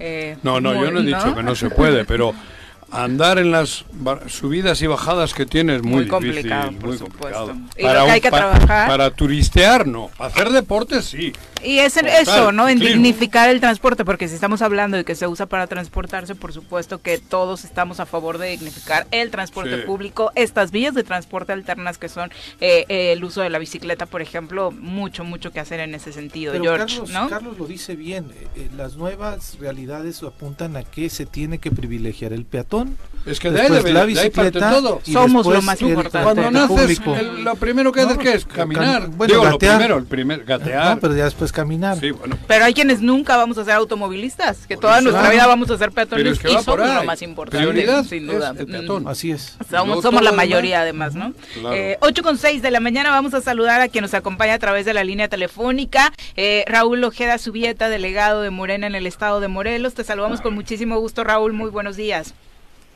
Eh, 0.00 0.36
No, 0.42 0.60
no, 0.60 0.72
yo 0.74 0.90
no 0.90 1.00
he 1.00 1.02
dicho 1.04 1.34
que 1.34 1.42
no 1.42 1.54
se 1.54 1.70
puede, 1.70 2.04
pero 2.04 2.34
andar 2.90 3.38
en 3.38 3.50
las 3.52 3.84
subidas 4.28 4.80
y 4.82 4.86
bajadas 4.86 5.34
que 5.34 5.46
tiene 5.46 5.76
es 5.76 5.82
muy, 5.82 5.90
Muy 5.92 6.04
difícil, 6.04 6.10
complicado, 6.32 6.72
por 6.72 6.88
muy 6.88 6.98
supuesto. 6.98 7.52
Y 7.76 7.82
lo 7.82 7.88
que 7.90 7.98
hay 7.98 8.16
un- 8.18 8.20
que 8.22 8.30
trabajar- 8.30 8.88
para 8.88 9.10
turistear, 9.10 9.86
no. 9.86 10.10
Hacer 10.18 10.50
deporte, 10.50 11.02
sí. 11.02 11.32
Y 11.62 11.78
es 11.80 11.96
el- 11.98 12.06
eso, 12.06 12.52
¿no? 12.52 12.68
En 12.70 12.78
dignificar 12.78 13.50
el 13.50 13.60
transporte, 13.60 14.04
porque 14.06 14.28
si 14.28 14.34
estamos 14.34 14.62
hablando 14.62 14.96
de 14.96 15.04
que 15.04 15.14
se 15.14 15.26
usa 15.26 15.44
para 15.44 15.66
transportarse, 15.66 16.34
por 16.34 16.54
supuesto 16.54 17.02
que 17.02 17.18
todos 17.18 17.64
estamos 17.64 18.00
a 18.00 18.06
favor 18.06 18.38
de 18.38 18.48
dignificar 18.48 19.06
el 19.10 19.30
transporte 19.30 19.76
Sí. 19.76 19.82
público, 19.86 20.32
estas 20.36 20.70
vías 20.70 20.94
de 20.94 21.04
transporte 21.04 21.52
alternas 21.52 21.98
que 21.98 22.08
son 22.08 22.30
eh, 22.60 22.86
eh, 22.88 23.12
el 23.12 23.22
uso 23.24 23.42
de 23.42 23.50
la 23.50 23.58
bicicleta, 23.58 24.06
por 24.06 24.22
ejemplo, 24.22 24.70
mucho, 24.70 25.22
mucho 25.22 25.50
que 25.52 25.60
hacer 25.60 25.80
en 25.80 25.94
ese 25.94 26.12
sentido, 26.14 26.52
Pero 26.52 26.64
George, 26.64 26.86
Carlos, 26.96 27.10
¿no? 27.10 27.28
Carlos 27.28 27.58
lo 27.58 27.66
dice 27.66 27.94
bien, 27.94 28.30
eh, 28.40 28.46
eh, 28.56 28.68
las 28.76 28.96
nuevas 28.96 29.58
realidades 29.60 30.22
apuntan 30.22 30.76
a 30.78 30.82
que 30.82 31.10
se 31.10 31.26
tiene 31.26 31.58
que 31.58 31.70
privilegiar 31.70 32.32
el 32.32 32.44
peatón, 32.46 32.79
Es 33.26 33.38
que 33.38 33.50
de 33.50 33.60
ahí, 33.60 33.68
debe- 33.70 33.92
la 33.92 34.06
de 34.06 34.18
ahí 34.18 34.30
parte 34.30 34.50
bicicleta 34.50 34.70
todo. 34.70 35.02
y 35.04 35.12
Somos 35.12 35.44
lo 35.44 35.52
después 35.52 35.64
más 35.66 35.82
importante. 35.82 36.22
Cuando 36.24 36.50
naces, 36.50 37.00
el- 37.20 37.44
lo 37.44 37.54
primero 37.56 37.92
que 37.92 38.00
haces 38.00 38.16
No, 38.16 38.22
que 38.22 38.32
es 38.32 38.48
cam- 38.48 38.52
caminar. 38.56 39.08
bueno, 39.08 39.30
Digo, 39.34 39.44
lo 39.44 39.50
gatear. 39.52 39.76
primero, 39.76 39.98
el 39.98 40.04
primer, 40.06 40.44
gatear. 40.44 40.94
No, 40.94 41.00
pero 41.00 41.14
ya 41.14 41.24
después 41.24 41.52
caminar. 41.52 41.98
Sí, 42.00 42.12
bueno. 42.12 42.38
Pero 42.46 42.64
hay 42.64 42.72
quienes 42.72 43.02
nunca 43.02 43.36
vamos 43.36 43.58
a 43.58 43.64
ser 43.66 43.74
automovilistas, 43.74 44.66
que 44.66 44.78
toda 44.78 45.00
eso. 45.00 45.10
nuestra 45.10 45.28
vida 45.30 45.46
vamos 45.46 45.70
a 45.70 45.76
ser 45.76 45.92
peatones 45.92 46.22
Pero 46.24 46.34
es 46.34 46.38
que 46.40 46.50
y 46.50 46.54
va 46.54 46.62
por 46.62 46.80
somos 46.80 46.94
lo 46.94 47.04
más 47.04 47.20
importante, 47.20 47.58
Prioridad 47.68 48.04
sin 48.04 48.28
es 48.28 48.34
duda. 48.36 48.54
Mm. 48.54 49.06
Así 49.06 49.32
es. 49.32 49.54
Somos, 49.70 50.00
somos 50.02 50.22
la 50.22 50.32
mayoría 50.32 50.80
además, 50.80 51.14
¿no? 51.14 51.34
Claro. 51.60 51.76
Eh, 51.76 51.98
8 52.00 52.22
con 52.22 52.38
6 52.38 52.62
de 52.62 52.70
la 52.70 52.80
mañana 52.80 53.10
vamos 53.10 53.34
a 53.34 53.42
saludar 53.42 53.82
a 53.82 53.88
quien 53.88 54.00
nos 54.00 54.14
acompaña 54.14 54.54
a 54.54 54.58
través 54.58 54.86
de 54.86 54.94
la 54.94 55.04
línea 55.04 55.28
telefónica, 55.28 56.10
eh, 56.36 56.64
Raúl 56.66 57.04
Ojeda 57.04 57.36
Subieta, 57.36 57.90
delegado 57.90 58.40
de 58.40 58.48
Morena 58.48 58.86
en 58.86 58.94
el 58.94 59.06
estado 59.06 59.40
de 59.40 59.48
Morelos. 59.48 59.92
Te 59.92 60.04
saludamos 60.04 60.40
con 60.40 60.54
muchísimo 60.54 60.98
gusto, 60.98 61.22
Raúl. 61.22 61.52
Muy 61.52 61.68
buenos 61.68 61.96
días. 61.96 62.32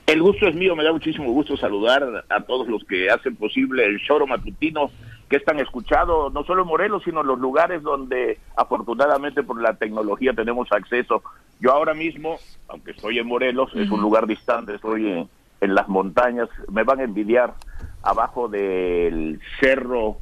El 0.07 0.21
gusto 0.21 0.47
es 0.47 0.55
mío, 0.55 0.77
me 0.77 0.85
da 0.85 0.93
muchísimo 0.93 1.33
gusto 1.33 1.57
saludar 1.57 2.25
a 2.29 2.41
todos 2.43 2.69
los 2.69 2.85
que 2.85 3.11
hacen 3.11 3.37
posible 3.37 3.87
el 3.87 4.03
choro 4.03 4.27
matutino 4.27 4.91
que 5.29 5.37
es 5.37 5.45
tan 5.45 5.59
escuchado, 5.59 6.29
no 6.29 6.45
solo 6.45 6.63
en 6.63 6.69
Morelos, 6.69 7.03
sino 7.05 7.23
en 7.23 7.27
los 7.27 7.39
lugares 7.39 7.83
donde 7.83 8.39
afortunadamente 8.57 9.43
por 9.43 9.61
la 9.61 9.75
tecnología 9.75 10.35
tenemos 10.35 10.71
acceso. 10.71 11.23
Yo 11.59 11.73
ahora 11.73 11.95
mismo, 11.95 12.37
aunque 12.69 12.91
estoy 12.91 13.19
en 13.19 13.27
Morelos, 13.27 13.75
es 13.75 13.91
un 13.91 14.03
lugar 14.03 14.27
distante, 14.27 14.75
estoy 14.75 15.11
en, 15.11 15.29
en 15.63 15.75
las 15.75 15.89
montañas, 15.89 16.51
me 16.71 16.85
van 16.85 17.01
a 17.01 17.05
envidiar 17.05 17.55
abajo 18.03 18.49
del 18.49 19.41
cerro 19.61 20.19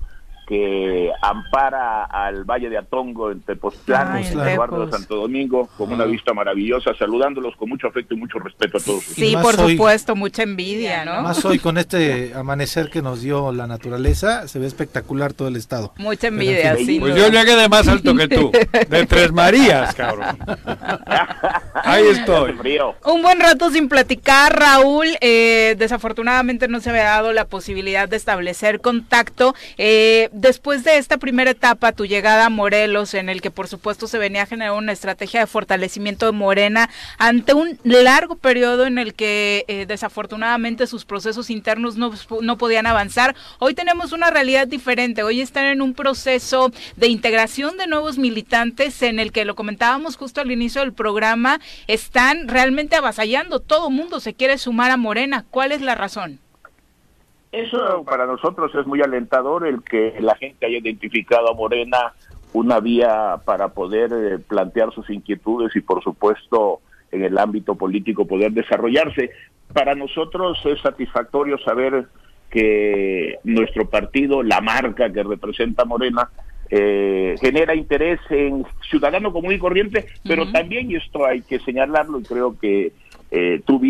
que 0.53 1.11
ampara 1.22 2.05
al 2.05 2.44
Valle 2.44 2.68
de 2.68 2.76
Atongo 2.76 3.30
en 3.30 3.40
Tepoztlán, 3.40 4.12
Ay, 4.16 4.26
en 4.30 4.38
en 4.38 4.48
el 4.48 4.59
barrio 4.59 4.84
de. 4.84 4.92
Santo 4.92 5.16
Domingo, 5.16 5.66
con 5.78 5.90
una 5.90 6.05
vista 6.05 6.34
maravillosa, 6.34 6.90
saludándolos 6.98 7.57
con 7.57 7.70
mucho 7.70 7.86
afecto 7.86 8.12
y 8.14 8.18
mucho 8.18 8.38
respeto 8.38 8.76
a 8.76 8.80
todos. 8.82 9.03
Sí, 9.03 9.34
por 9.40 9.59
hoy- 9.59 9.72
supuesto, 9.76 10.14
mucha 10.14 10.42
envidia, 10.42 11.07
¿no? 11.07 11.22
Más 11.22 11.42
hoy 11.46 11.59
con 11.59 11.78
este 11.78 12.32
amanecer 12.36 12.90
que 12.90 13.00
nos 13.00 13.22
dio 13.22 13.50
la 13.53 13.66
naturaleza, 13.66 14.46
se 14.46 14.59
ve 14.59 14.66
espectacular 14.66 15.32
todo 15.32 15.48
el 15.48 15.57
estado. 15.57 15.94
Mucha 15.96 16.26
envidia, 16.26 16.76
sin 16.76 17.00
Pues 17.00 17.14
duda. 17.14 17.28
yo 17.28 17.32
llegué 17.32 17.57
de 17.57 17.68
más 17.70 17.88
alto 17.88 18.14
que 18.14 18.28
tú. 18.28 18.53
De 18.90 19.07
Tres 19.07 19.32
Marías, 19.32 19.94
cabrón. 19.94 20.36
Ahí 21.84 22.05
estoy. 22.09 22.55
Un 23.07 23.22
buen 23.22 23.40
rato 23.40 23.70
sin 23.70 23.88
platicar, 23.88 24.55
Raúl. 24.59 25.07
Eh, 25.22 25.76
desafortunadamente 25.78 26.68
no 26.68 26.80
se 26.80 26.90
había 26.90 27.05
dado 27.05 27.32
la 27.32 27.46
posibilidad 27.46 28.09
de 28.09 28.16
establecer 28.16 28.80
contacto. 28.80 29.55
Eh, 29.78 30.28
después 30.43 30.82
de 30.82 30.99
esta 30.99 31.18
primera 31.18 31.53
etapa, 31.53 31.93
tu 31.93 32.05
llegada 32.05 32.47
a 32.47 32.51
Morelos, 32.51 33.14
en 33.14 33.28
el 33.28 33.40
que 33.40 33.53
por 33.53 33.68
supuesto 33.68 34.09
se 34.09 34.18
venía 34.18 34.43
a 34.43 34.47
generar 34.47 34.74
una 34.74 34.90
estrategia 34.90 35.38
de 35.38 35.47
fortalecimiento 35.47 36.26
de 36.26 36.32
Morena, 36.32 36.90
ante 37.16 37.55
un 37.55 37.78
largo 37.84 38.34
periodo 38.34 38.84
en 38.84 38.99
el 38.99 39.14
que 39.14 39.64
eh, 39.68 39.86
desafortunadamente 39.86 40.88
sus 40.88 41.05
procesos 41.05 41.49
internos 41.49 41.97
no, 41.97 42.12
no 42.40 42.59
podían 42.59 42.86
avanzar, 42.86 43.36
hoy 43.61 43.74
tenemos 43.74 44.11
una 44.11 44.30
realidad 44.30 44.66
diferente. 44.66 45.22
Hoy 45.22 45.40
están 45.40 45.66
en 45.66 45.80
un 45.80 45.95
proceso 45.95 46.72
de 46.97 47.07
integración 47.07 47.76
de 47.76 47.86
nuevos 47.86 48.18
militantes 48.18 49.01
en 49.03 49.20
el 49.20 49.30
que 49.30 49.45
lo 49.45 49.55
comentábamos 49.55 50.16
justo 50.16 50.40
al 50.40 50.51
inicio 50.51 50.80
del 50.80 50.93
programa, 50.93 51.61
están 51.86 52.49
realmente 52.49 52.97
avasallando. 52.97 53.61
Todo 53.61 53.90
mundo 53.90 54.18
se 54.18 54.34
quiere 54.34 54.59
sumar 54.59 54.90
a 54.90 54.97
Morena. 54.97 55.45
¿Cuál 55.51 55.70
es 55.70 55.80
la 55.80 55.95
razón? 55.95 56.41
Eso 57.53 58.03
para 58.05 58.26
nosotros 58.26 58.74
es 58.74 58.86
muy 58.86 59.03
alentador 59.03 59.66
el 59.66 59.82
que 59.82 60.14
la 60.20 60.34
gente 60.36 60.64
haya 60.64 60.78
identificado 60.78 61.50
a 61.50 61.55
Morena 61.55 62.14
una 62.55 62.80
vía 62.80 63.40
para 63.44 63.68
poder 63.68 64.11
eh, 64.12 64.38
plantear 64.38 64.92
sus 64.92 65.09
inquietudes 65.11 65.74
y 65.76 65.80
por 65.80 66.03
supuesto 66.03 66.80
en 67.11 67.24
el 67.24 67.36
ámbito 67.36 67.74
político 67.74 68.26
poder 68.26 68.53
desarrollarse. 68.53 69.30
Para 69.72 69.94
nosotros 69.94 70.59
es 70.64 70.80
satisfactorio 70.80 71.59
saber 71.59 72.07
que 72.50 73.38
nuestro 73.44 73.88
partido, 73.88 74.42
la 74.42 74.61
marca 74.61 75.12
que 75.12 75.22
representa 75.22 75.84
Morena, 75.84 76.30
eh, 76.70 77.34
genera 77.40 77.74
interés 77.74 78.18
en 78.30 78.64
ciudadano 78.88 79.30
común 79.30 79.53
y 79.53 79.59
corriente, 79.59 80.07
pero 80.26 80.50
también, 80.50 80.90
y 80.90 80.96
esto 80.96 81.26
hay 81.26 81.42
que 81.42 81.59
señalarlo, 81.61 82.20
y 82.20 82.24
creo 82.24 82.59
que 82.59 82.92
eh, 83.34 83.62
tú, 83.64 83.80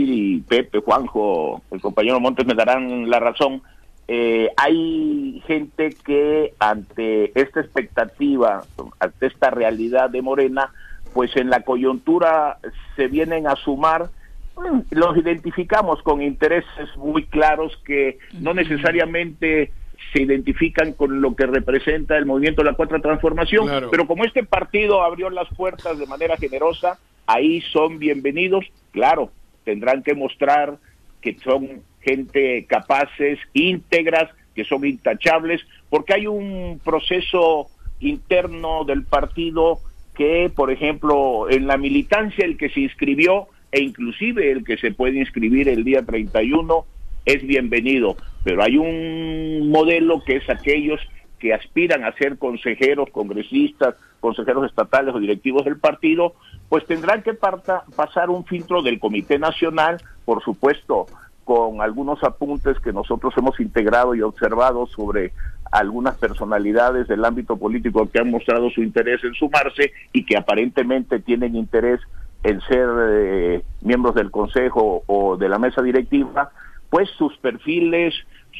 Pepe, 0.49 0.78
Juanjo, 0.78 1.62
el 1.72 1.80
compañero 1.80 2.20
Montes 2.20 2.47
me 2.47 2.55
darán 2.55 3.11
la 3.11 3.18
razón, 3.18 3.61
eh, 4.07 4.51
hay 4.57 5.43
gente 5.49 5.97
que 6.05 6.55
ante 6.61 7.32
esta 7.34 7.61
expectativa, 7.61 8.64
ante 9.01 9.26
esta 9.26 9.51
realidad 9.51 10.11
de 10.11 10.22
Morena, 10.22 10.70
pues 11.12 11.36
en 11.36 11.51
la 11.51 11.62
coyuntura 11.62 12.59
se 12.95 13.09
vienen 13.09 13.49
a 13.49 13.57
sumar. 13.57 14.11
Mm, 14.57 14.80
los 14.90 15.16
identificamos 15.16 16.03
con 16.03 16.22
intereses 16.22 16.97
muy 16.97 17.24
claros 17.26 17.76
que 17.84 18.18
no 18.38 18.55
necesariamente 18.55 19.72
se 20.13 20.23
identifican 20.23 20.93
con 20.93 21.21
lo 21.21 21.35
que 21.35 21.47
representa 21.47 22.17
el 22.17 22.27
movimiento 22.27 22.63
de 22.63 22.71
la 22.71 22.77
Cuarta 22.77 22.99
Transformación, 22.99 23.67
Claro. 23.67 23.91
pero 23.91 24.07
como 24.07 24.25
este 24.25 24.45
partido 24.45 25.03
abrió 25.03 25.31
las 25.31 25.49
puertas 25.55 25.99
de 25.99 26.07
manera 26.07 26.37
generosa, 26.37 26.99
ahí 27.27 27.61
son 27.73 27.99
bienvenidos, 27.99 28.65
claro, 28.91 29.31
tendrán 29.65 30.03
que 30.03 30.15
mostrar 30.15 30.77
que 31.21 31.37
son 31.45 31.83
gente 32.01 32.67
capaces, 32.67 33.39
íntegras, 33.53 34.31
que 34.55 34.65
son 34.65 34.85
intachables, 34.85 35.63
porque 35.89 36.15
hay 36.15 36.27
un 36.27 36.81
proceso 36.85 37.69
interno 38.01 38.85
del 38.85 39.05
partido 39.05 39.79
que, 40.15 40.51
por 40.55 40.71
ejemplo, 40.71 41.49
en 41.49 41.67
la 41.67 41.77
militancia 41.77 42.45
el 42.45 42.57
que 42.59 42.69
se 42.69 42.81
inscribió 42.81 43.47
e 43.71 43.81
inclusive 43.81 44.51
el 44.51 44.65
que 44.65 44.77
se 44.77 44.93
puede 44.93 45.19
inscribir 45.21 45.69
el 45.69 45.85
día 45.85 46.03
31 46.05 46.85
es 47.25 47.47
bienvenido, 47.47 48.16
pero 48.45 48.62
hay 48.62 48.77
un 48.77 49.70
modelo 49.70 50.23
que 50.25 50.37
es 50.37 50.51
aquellos 50.51 51.01
que 51.39 51.55
aspiran 51.55 52.05
a 52.05 52.12
ser 52.12 52.39
consejeros, 52.39 53.11
congresistas, 53.11 53.97
consejeros 54.20 54.66
estatales 54.66 55.14
o 55.14 55.18
directivos 55.18 55.64
del 55.64 55.77
partido, 55.77 56.35
pues 56.68 56.87
tendrán 56.87 57.23
que 57.23 57.35
pasar 57.35 58.31
un 58.31 58.45
filtro 58.45 58.83
del 58.83 59.01
Comité 59.01 59.39
Nacional, 59.39 60.01
por 60.25 60.43
supuesto, 60.43 61.07
con 61.45 61.81
algunos 61.81 62.23
apuntes 62.23 62.79
que 62.79 62.93
nosotros 62.93 63.35
hemos 63.37 63.59
integrado 63.59 64.14
y 64.14 64.23
observado 64.23 64.87
sobre 64.87 65.33
algunas 65.73 66.16
personalidades 66.16 67.09
del 67.09 67.25
ámbito 67.25 67.57
político 67.57 68.09
que 68.09 68.20
han 68.20 68.31
mostrado 68.31 68.70
su 68.70 68.83
interés 68.83 69.25
en 69.25 69.35
sumarse 69.35 69.93
y 70.12 70.25
que 70.25 70.37
aparentemente 70.37 71.18
tienen 71.18 71.57
interés 71.57 72.01
en 72.45 72.61
ser 72.62 72.89
eh, 73.09 73.62
miembros 73.81 74.14
del 74.14 74.31
Consejo 74.31 75.03
o 75.07 75.37
de 75.37 75.49
la 75.49 75.59
mesa 75.59 75.83
directiva, 75.83 76.51
pues 76.93 77.09
sus 77.16 77.34
perfiles, 77.38 78.14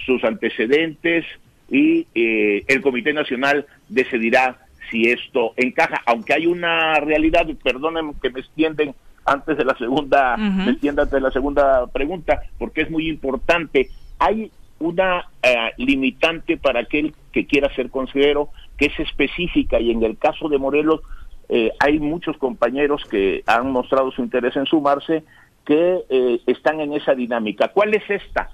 sus 0.06 0.24
antecedentes 0.24 1.26
y 1.70 2.06
eh, 2.14 2.64
el 2.66 2.80
Comité 2.80 3.12
Nacional 3.12 3.66
decidirá 3.90 4.56
si 4.90 5.10
esto 5.10 5.52
encaja, 5.56 6.00
aunque 6.06 6.32
hay 6.32 6.46
una 6.46 6.94
realidad, 6.94 7.46
perdonen 7.62 8.14
que 8.22 8.30
me 8.30 8.40
extienden 8.40 8.94
antes 9.26 9.58
de 9.58 9.66
la 9.66 9.76
segunda, 9.76 10.38
me 10.38 10.70
extienda 10.70 11.02
antes 11.02 11.12
de 11.12 11.20
la 11.20 11.30
segunda 11.30 11.86
pregunta, 11.88 12.40
porque 12.58 12.80
es 12.80 12.90
muy 12.90 13.06
importante. 13.06 13.90
Hay 14.18 14.50
una 14.78 15.26
eh, 15.42 15.72
limitante 15.76 16.56
para 16.56 16.80
aquel 16.80 17.14
que 17.32 17.44
quiera 17.44 17.72
ser 17.74 17.90
consejero 17.90 18.48
que 18.78 18.86
es 18.86 18.98
específica 18.98 19.78
y 19.78 19.90
en 19.90 20.02
el 20.02 20.16
caso 20.16 20.48
de 20.48 20.56
Morelos 20.56 21.02
eh, 21.50 21.70
hay 21.80 21.98
muchos 21.98 22.38
compañeros 22.38 23.04
que 23.10 23.42
han 23.46 23.70
mostrado 23.72 24.10
su 24.10 24.22
interés 24.22 24.56
en 24.56 24.64
sumarse 24.64 25.22
que 25.64 26.00
eh, 26.08 26.40
están 26.46 26.80
en 26.80 26.92
esa 26.92 27.14
dinámica. 27.14 27.68
¿Cuál 27.68 27.94
es 27.94 28.08
esta? 28.08 28.50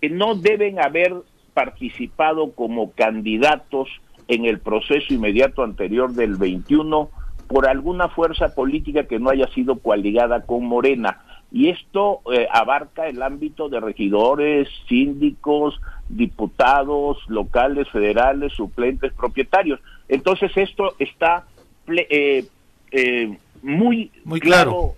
Que 0.00 0.10
no 0.10 0.34
deben 0.34 0.80
haber 0.80 1.14
participado 1.54 2.52
como 2.52 2.92
candidatos 2.92 3.88
en 4.28 4.44
el 4.44 4.60
proceso 4.60 5.12
inmediato 5.12 5.62
anterior 5.62 6.12
del 6.12 6.36
21 6.36 7.10
por 7.48 7.68
alguna 7.68 8.08
fuerza 8.08 8.54
política 8.54 9.04
que 9.04 9.18
no 9.18 9.30
haya 9.30 9.48
sido 9.48 9.80
coaligada 9.80 10.46
con 10.46 10.64
Morena. 10.64 11.22
Y 11.52 11.68
esto 11.68 12.20
eh, 12.32 12.46
abarca 12.50 13.08
el 13.08 13.20
ámbito 13.22 13.68
de 13.68 13.80
regidores, 13.80 14.68
síndicos, 14.88 15.80
diputados 16.08 17.18
locales, 17.26 17.88
federales, 17.88 18.52
suplentes, 18.52 19.12
propietarios. 19.14 19.80
Entonces 20.08 20.52
esto 20.56 20.94
está 21.00 21.44
eh, 21.88 22.46
eh, 22.92 23.38
muy, 23.62 24.12
muy 24.24 24.38
claro, 24.38 24.94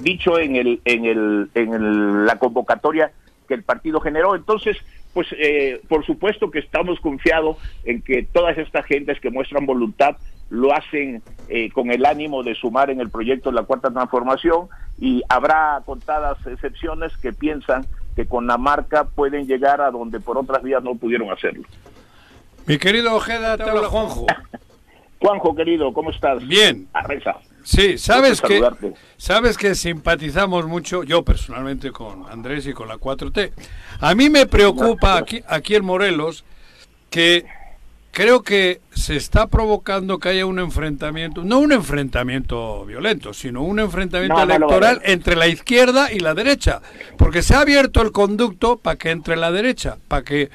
dicho 0.00 0.38
en 0.38 0.56
el 0.56 0.80
en 0.84 1.04
el 1.04 1.50
en 1.54 2.26
la 2.26 2.38
convocatoria 2.38 3.12
que 3.46 3.54
el 3.54 3.62
partido 3.62 4.00
generó. 4.00 4.34
Entonces, 4.34 4.76
pues 5.14 5.28
eh, 5.38 5.80
por 5.88 6.04
supuesto 6.04 6.50
que 6.50 6.58
estamos 6.58 7.00
confiados 7.00 7.56
en 7.84 8.02
que 8.02 8.22
todas 8.22 8.58
estas 8.58 8.84
gentes 8.86 9.20
que 9.20 9.30
muestran 9.30 9.66
voluntad 9.66 10.16
lo 10.50 10.72
hacen 10.74 11.22
eh, 11.48 11.70
con 11.70 11.90
el 11.90 12.04
ánimo 12.04 12.42
de 12.42 12.54
sumar 12.54 12.90
en 12.90 13.00
el 13.00 13.10
proyecto 13.10 13.50
de 13.50 13.56
la 13.56 13.62
cuarta 13.62 13.90
transformación 13.90 14.68
y 14.98 15.22
habrá 15.28 15.82
contadas 15.84 16.38
excepciones 16.46 17.16
que 17.16 17.32
piensan 17.32 17.86
que 18.14 18.26
con 18.26 18.46
la 18.46 18.56
marca 18.56 19.04
pueden 19.04 19.46
llegar 19.46 19.80
a 19.80 19.90
donde 19.90 20.20
por 20.20 20.38
otras 20.38 20.62
vías 20.62 20.82
no 20.82 20.94
pudieron 20.94 21.30
hacerlo. 21.30 21.64
Mi 22.66 22.78
querido 22.78 23.14
Ojeda, 23.14 23.56
te 23.56 23.64
habla 23.64 23.88
Juanjo. 23.88 24.26
Juanjo, 25.20 25.54
querido, 25.54 25.92
¿cómo 25.92 26.10
estás? 26.10 26.46
Bien. 26.46 26.88
Arreza. 26.92 27.36
Sí, 27.64 27.98
sabes 27.98 28.40
que, 28.40 28.62
sabes 29.16 29.58
que 29.58 29.74
simpatizamos 29.74 30.66
mucho, 30.66 31.02
yo 31.02 31.24
personalmente, 31.24 31.90
con 31.90 32.24
Andrés 32.30 32.66
y 32.66 32.72
con 32.72 32.86
la 32.86 32.96
4T. 32.96 33.52
A 34.00 34.14
mí 34.14 34.30
me 34.30 34.46
preocupa 34.46 35.16
aquí, 35.16 35.42
aquí 35.48 35.74
en 35.74 35.84
Morelos 35.84 36.44
que 37.10 37.44
creo 38.12 38.42
que 38.42 38.80
se 38.92 39.16
está 39.16 39.48
provocando 39.48 40.18
que 40.18 40.30
haya 40.30 40.46
un 40.46 40.58
enfrentamiento, 40.58 41.44
no 41.44 41.58
un 41.58 41.72
enfrentamiento 41.72 42.84
violento, 42.86 43.34
sino 43.34 43.62
un 43.62 43.78
enfrentamiento 43.80 44.40
electoral 44.42 45.02
entre 45.04 45.36
la 45.36 45.48
izquierda 45.48 46.12
y 46.12 46.20
la 46.20 46.34
derecha, 46.34 46.80
porque 47.18 47.42
se 47.42 47.54
ha 47.54 47.60
abierto 47.60 48.00
el 48.00 48.12
conducto 48.12 48.78
para 48.78 48.96
que 48.96 49.10
entre 49.10 49.36
la 49.36 49.50
derecha, 49.50 49.98
para 50.08 50.22
que 50.22 50.50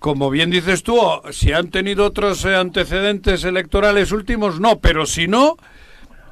como 0.00 0.30
bien 0.30 0.50
dices 0.50 0.82
tú, 0.82 0.98
si 1.30 1.52
han 1.52 1.70
tenido 1.70 2.06
otros 2.06 2.44
eh, 2.46 2.56
antecedentes 2.56 3.44
electorales 3.44 4.12
últimos, 4.12 4.58
no, 4.58 4.78
pero 4.80 5.04
si 5.04 5.28
no, 5.28 5.56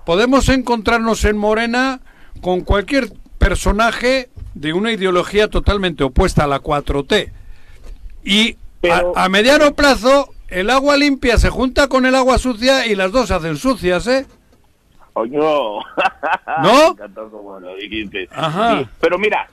podemos 0.07 0.49
encontrarnos 0.49 1.25
en 1.27 1.37
Morena 1.37 2.01
con 2.41 2.63
cualquier 2.63 3.13
personaje 3.37 4.31
de 4.55 4.73
una 4.73 4.91
ideología 4.91 5.49
totalmente 5.49 6.03
opuesta 6.03 6.45
a 6.45 6.47
la 6.47 6.63
4T. 6.63 7.31
Y 8.25 8.57
a, 9.15 9.29
mediano 9.29 9.75
plazo, 9.75 10.31
el 10.49 10.71
agua 10.71 10.97
limpia 10.97 11.37
se 11.37 11.51
junta 11.51 11.89
con 11.89 12.07
el 12.07 12.15
agua 12.15 12.39
sucia 12.39 12.87
y 12.87 12.95
las 12.95 13.13
dos 13.13 13.29
se 13.29 13.35
hacen 13.35 13.59
sucias, 13.59 14.07
¿eh? 14.07 14.27
no. 15.31 15.81
¿No? 16.63 16.97
Ajá. 18.33 18.89
pero 18.99 19.19
mira, 19.19 19.47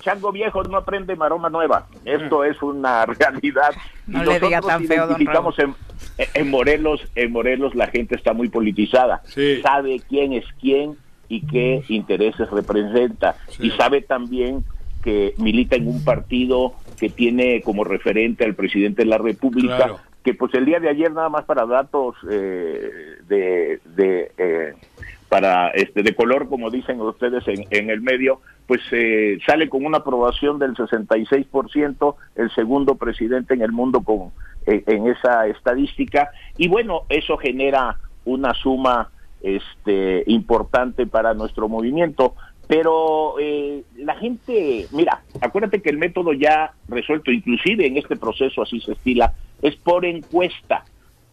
chango 0.00 0.32
viejo 0.32 0.62
no 0.64 0.78
aprende 0.78 1.16
maroma 1.16 1.48
nueva. 1.48 1.86
Esto 2.04 2.44
es 2.44 2.60
una 2.62 3.06
realidad. 3.06 3.70
No 4.06 4.24
le 4.24 4.40
diga 4.40 4.60
tan 4.60 4.84
feo, 4.84 5.06
don 5.06 5.20
en, 5.20 5.74
en, 6.34 6.50
Morelos, 6.50 7.00
en 7.14 7.32
Morelos 7.32 7.74
la 7.74 7.86
gente 7.86 8.16
está 8.16 8.32
muy 8.32 8.48
politizada. 8.48 9.22
Sabe 9.62 10.00
quién 10.08 10.32
es 10.32 10.44
quién 10.60 10.96
y 11.28 11.46
qué 11.46 11.82
intereses 11.88 12.50
representa. 12.50 13.36
Y 13.58 13.70
sabe 13.70 14.02
también 14.02 14.64
que 15.02 15.34
milita 15.38 15.76
en 15.76 15.88
un 15.88 16.04
partido 16.04 16.74
que 16.98 17.08
tiene 17.08 17.62
como 17.62 17.84
referente 17.84 18.44
al 18.44 18.54
presidente 18.54 19.02
de 19.02 19.08
la 19.08 19.18
República, 19.18 19.96
que 20.22 20.34
pues 20.34 20.52
el 20.54 20.66
día 20.66 20.80
de 20.80 20.90
ayer 20.90 21.10
nada 21.10 21.30
más 21.30 21.44
para 21.44 21.64
datos 21.64 22.14
eh, 22.30 23.16
de, 23.26 23.80
de 23.96 24.32
eh, 24.36 24.74
para 25.30 25.68
este 25.68 26.02
de 26.02 26.14
color 26.14 26.48
como 26.48 26.70
dicen 26.70 27.00
ustedes 27.00 27.46
en, 27.46 27.64
en 27.70 27.88
el 27.88 28.02
medio 28.02 28.40
pues 28.66 28.82
eh, 28.92 29.38
sale 29.46 29.68
con 29.68 29.84
una 29.84 29.98
aprobación 29.98 30.58
del 30.58 30.74
66% 30.74 32.14
el 32.36 32.50
segundo 32.52 32.96
presidente 32.96 33.54
en 33.54 33.62
el 33.62 33.72
mundo 33.72 34.02
con 34.02 34.32
eh, 34.66 34.84
en 34.86 35.08
esa 35.08 35.46
estadística. 35.46 36.30
Y 36.56 36.68
bueno 36.68 37.02
eso 37.08 37.36
genera 37.36 37.96
una 38.24 38.54
suma 38.54 39.10
este 39.40 40.22
importante 40.26 41.06
para 41.06 41.34
nuestro 41.34 41.68
movimiento. 41.68 42.34
Pero 42.68 43.34
eh, 43.40 43.82
la 43.96 44.14
gente 44.14 44.86
mira 44.92 45.22
acuérdate 45.40 45.82
que 45.82 45.90
el 45.90 45.98
método 45.98 46.32
ya 46.32 46.72
resuelto 46.88 47.32
inclusive 47.32 47.86
en 47.86 47.96
este 47.96 48.16
proceso 48.16 48.62
así 48.62 48.80
se 48.80 48.92
estila 48.92 49.32
es 49.62 49.74
por 49.74 50.04
encuesta. 50.04 50.84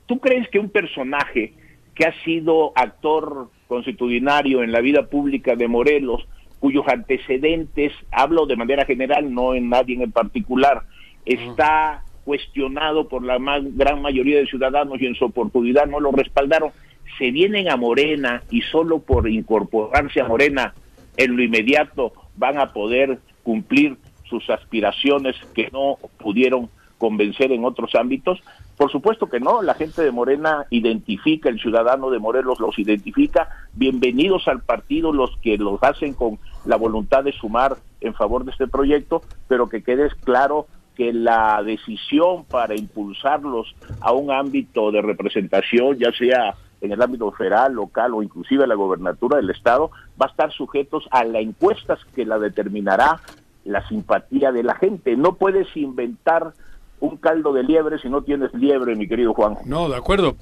Tú 0.07 0.19
crees 0.19 0.49
que 0.49 0.57
un 0.57 0.69
personaje 0.69 1.53
que 1.93 2.05
ha 2.05 2.13
sido 2.23 2.71
actor 2.75 3.49
constitucionario 3.67 4.63
en 4.63 4.71
la 4.71 4.81
vida 4.81 5.07
pública 5.07 5.55
de 5.55 5.67
Morelos, 5.67 6.27
cuyos 6.59 6.87
antecedentes, 6.87 7.93
hablo 8.11 8.45
de 8.45 8.55
manera 8.55 8.85
general, 8.85 9.33
no 9.33 9.53
en 9.53 9.69
nadie 9.69 10.01
en 10.01 10.11
particular, 10.11 10.83
está 11.25 12.03
cuestionado 12.23 13.07
por 13.07 13.23
la 13.23 13.37
gran 13.39 14.01
mayoría 14.01 14.39
de 14.39 14.47
ciudadanos 14.47 15.01
y 15.01 15.05
en 15.05 15.15
su 15.15 15.25
oportunidad 15.25 15.85
no 15.85 15.99
lo 15.99 16.11
respaldaron, 16.11 16.71
se 17.17 17.31
vienen 17.31 17.69
a 17.69 17.77
Morena 17.77 18.43
y 18.51 18.61
solo 18.61 18.99
por 18.99 19.29
incorporarse 19.29 20.19
a 20.19 20.27
Morena 20.27 20.73
en 21.15 21.35
lo 21.35 21.43
inmediato 21.43 22.13
van 22.35 22.59
a 22.59 22.73
poder 22.73 23.19
cumplir 23.43 23.97
sus 24.29 24.49
aspiraciones 24.49 25.35
que 25.53 25.69
no 25.71 25.97
pudieron 26.17 26.69
convencer 26.97 27.51
en 27.51 27.63
otros 27.63 27.95
ámbitos? 27.95 28.41
Por 28.77 28.91
supuesto 28.91 29.27
que 29.27 29.39
no, 29.39 29.63
la 29.63 29.73
gente 29.73 30.03
de 30.03 30.11
Morena 30.11 30.67
identifica, 30.69 31.49
el 31.49 31.59
ciudadano 31.59 32.11
de 32.11 32.19
Morelos 32.19 32.59
los 32.59 32.77
identifica, 32.77 33.49
bienvenidos 33.73 34.47
al 34.47 34.61
partido 34.61 35.11
los 35.11 35.35
que 35.41 35.57
los 35.57 35.81
hacen 35.81 36.13
con 36.13 36.37
la 36.63 36.75
voluntad 36.75 37.23
de 37.23 37.31
sumar 37.31 37.77
en 38.01 38.13
favor 38.13 38.45
de 38.45 38.51
este 38.51 38.67
proyecto, 38.67 39.23
pero 39.47 39.67
que 39.67 39.81
quede 39.81 40.11
claro 40.23 40.67
que 40.95 41.11
la 41.11 41.63
decisión 41.63 42.45
para 42.45 42.75
impulsarlos 42.75 43.75
a 43.99 44.11
un 44.11 44.29
ámbito 44.29 44.91
de 44.91 45.01
representación, 45.01 45.97
ya 45.97 46.11
sea 46.11 46.53
en 46.79 46.91
el 46.91 47.01
ámbito 47.01 47.31
federal, 47.31 47.73
local 47.73 48.13
o 48.13 48.21
inclusive 48.21 48.67
la 48.67 48.75
gobernatura 48.75 49.37
del 49.37 49.49
estado, 49.49 49.89
va 50.21 50.27
a 50.27 50.29
estar 50.29 50.51
sujetos 50.51 51.07
a 51.09 51.23
las 51.23 51.41
encuestas 51.41 51.97
que 52.13 52.27
la 52.27 52.37
determinará 52.37 53.21
la 53.65 53.87
simpatía 53.87 54.51
de 54.51 54.61
la 54.61 54.75
gente. 54.75 55.17
No 55.17 55.33
puedes 55.33 55.75
inventar 55.75 56.53
un 56.99 57.17
caldo 57.17 57.53
de 57.53 57.63
liebre 57.63 57.99
si 57.99 58.09
no 58.09 58.21
tienes 58.21 58.53
liebre, 58.53 58.95
mi 58.95 59.07
querido 59.07 59.33
Juan. 59.33 59.57
No, 59.65 59.89
de 59.89 59.97
acuerdo. 59.97 60.35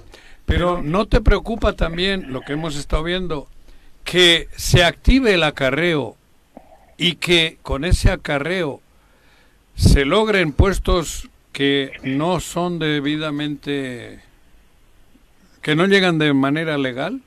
Pero 0.45 0.81
¿no 0.81 1.05
te 1.05 1.21
preocupa 1.21 1.73
también 1.73 2.31
lo 2.31 2.41
que 2.41 2.53
hemos 2.53 2.75
estado 2.75 3.03
viendo? 3.03 3.47
Que 4.03 4.47
se 4.55 4.83
active 4.83 5.33
el 5.33 5.43
acarreo 5.43 6.15
y 6.97 7.15
que 7.15 7.57
con 7.63 7.83
ese 7.83 8.11
acarreo 8.11 8.79
se 9.75 10.05
logren 10.05 10.53
puestos 10.53 11.29
que 11.51 11.91
no 12.03 12.39
son 12.39 12.79
debidamente 12.79 14.21
¿Que 15.65 15.75
no 15.75 15.87
llegan 15.87 16.19
de 16.19 16.31
manera 16.31 16.77
legal? 16.77 17.21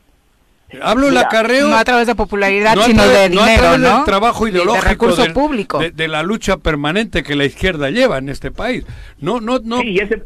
Hablo 0.83 1.07
del 1.07 1.15
Mira, 1.15 1.27
acarreo... 1.27 1.69
No 1.69 1.77
a 1.77 1.85
través 1.85 2.07
de 2.07 2.15
popularidad, 2.15 2.75
no 2.77 2.83
sino 2.83 3.03
través- 3.03 3.31
de 3.31 3.35
no 3.37 3.41
a 3.43 3.45
dinero, 3.47 3.63
través 3.63 3.81
¿no? 3.81 3.95
del 3.97 4.05
trabajo 4.05 4.47
Y 4.47 4.51
de 4.51 4.59
ideológico 4.59 4.89
recurso 4.89 5.23
del- 5.23 5.33
público. 5.33 5.79
De, 5.79 5.91
de 5.93 6.09
la 6.09 6.23
lucha 6.23 6.59
permanente 6.59 7.23
que 7.23 7.35
la 7.37 7.45
izquierda 7.47 7.89
lleva 7.91 8.19
en 8.19 8.29
este 8.29 8.51
país. 8.51 8.85
No, 9.19 9.41
no, 9.41 9.59
no. 9.61 9.81
Sí, 9.81 9.99
ese, 9.99 10.25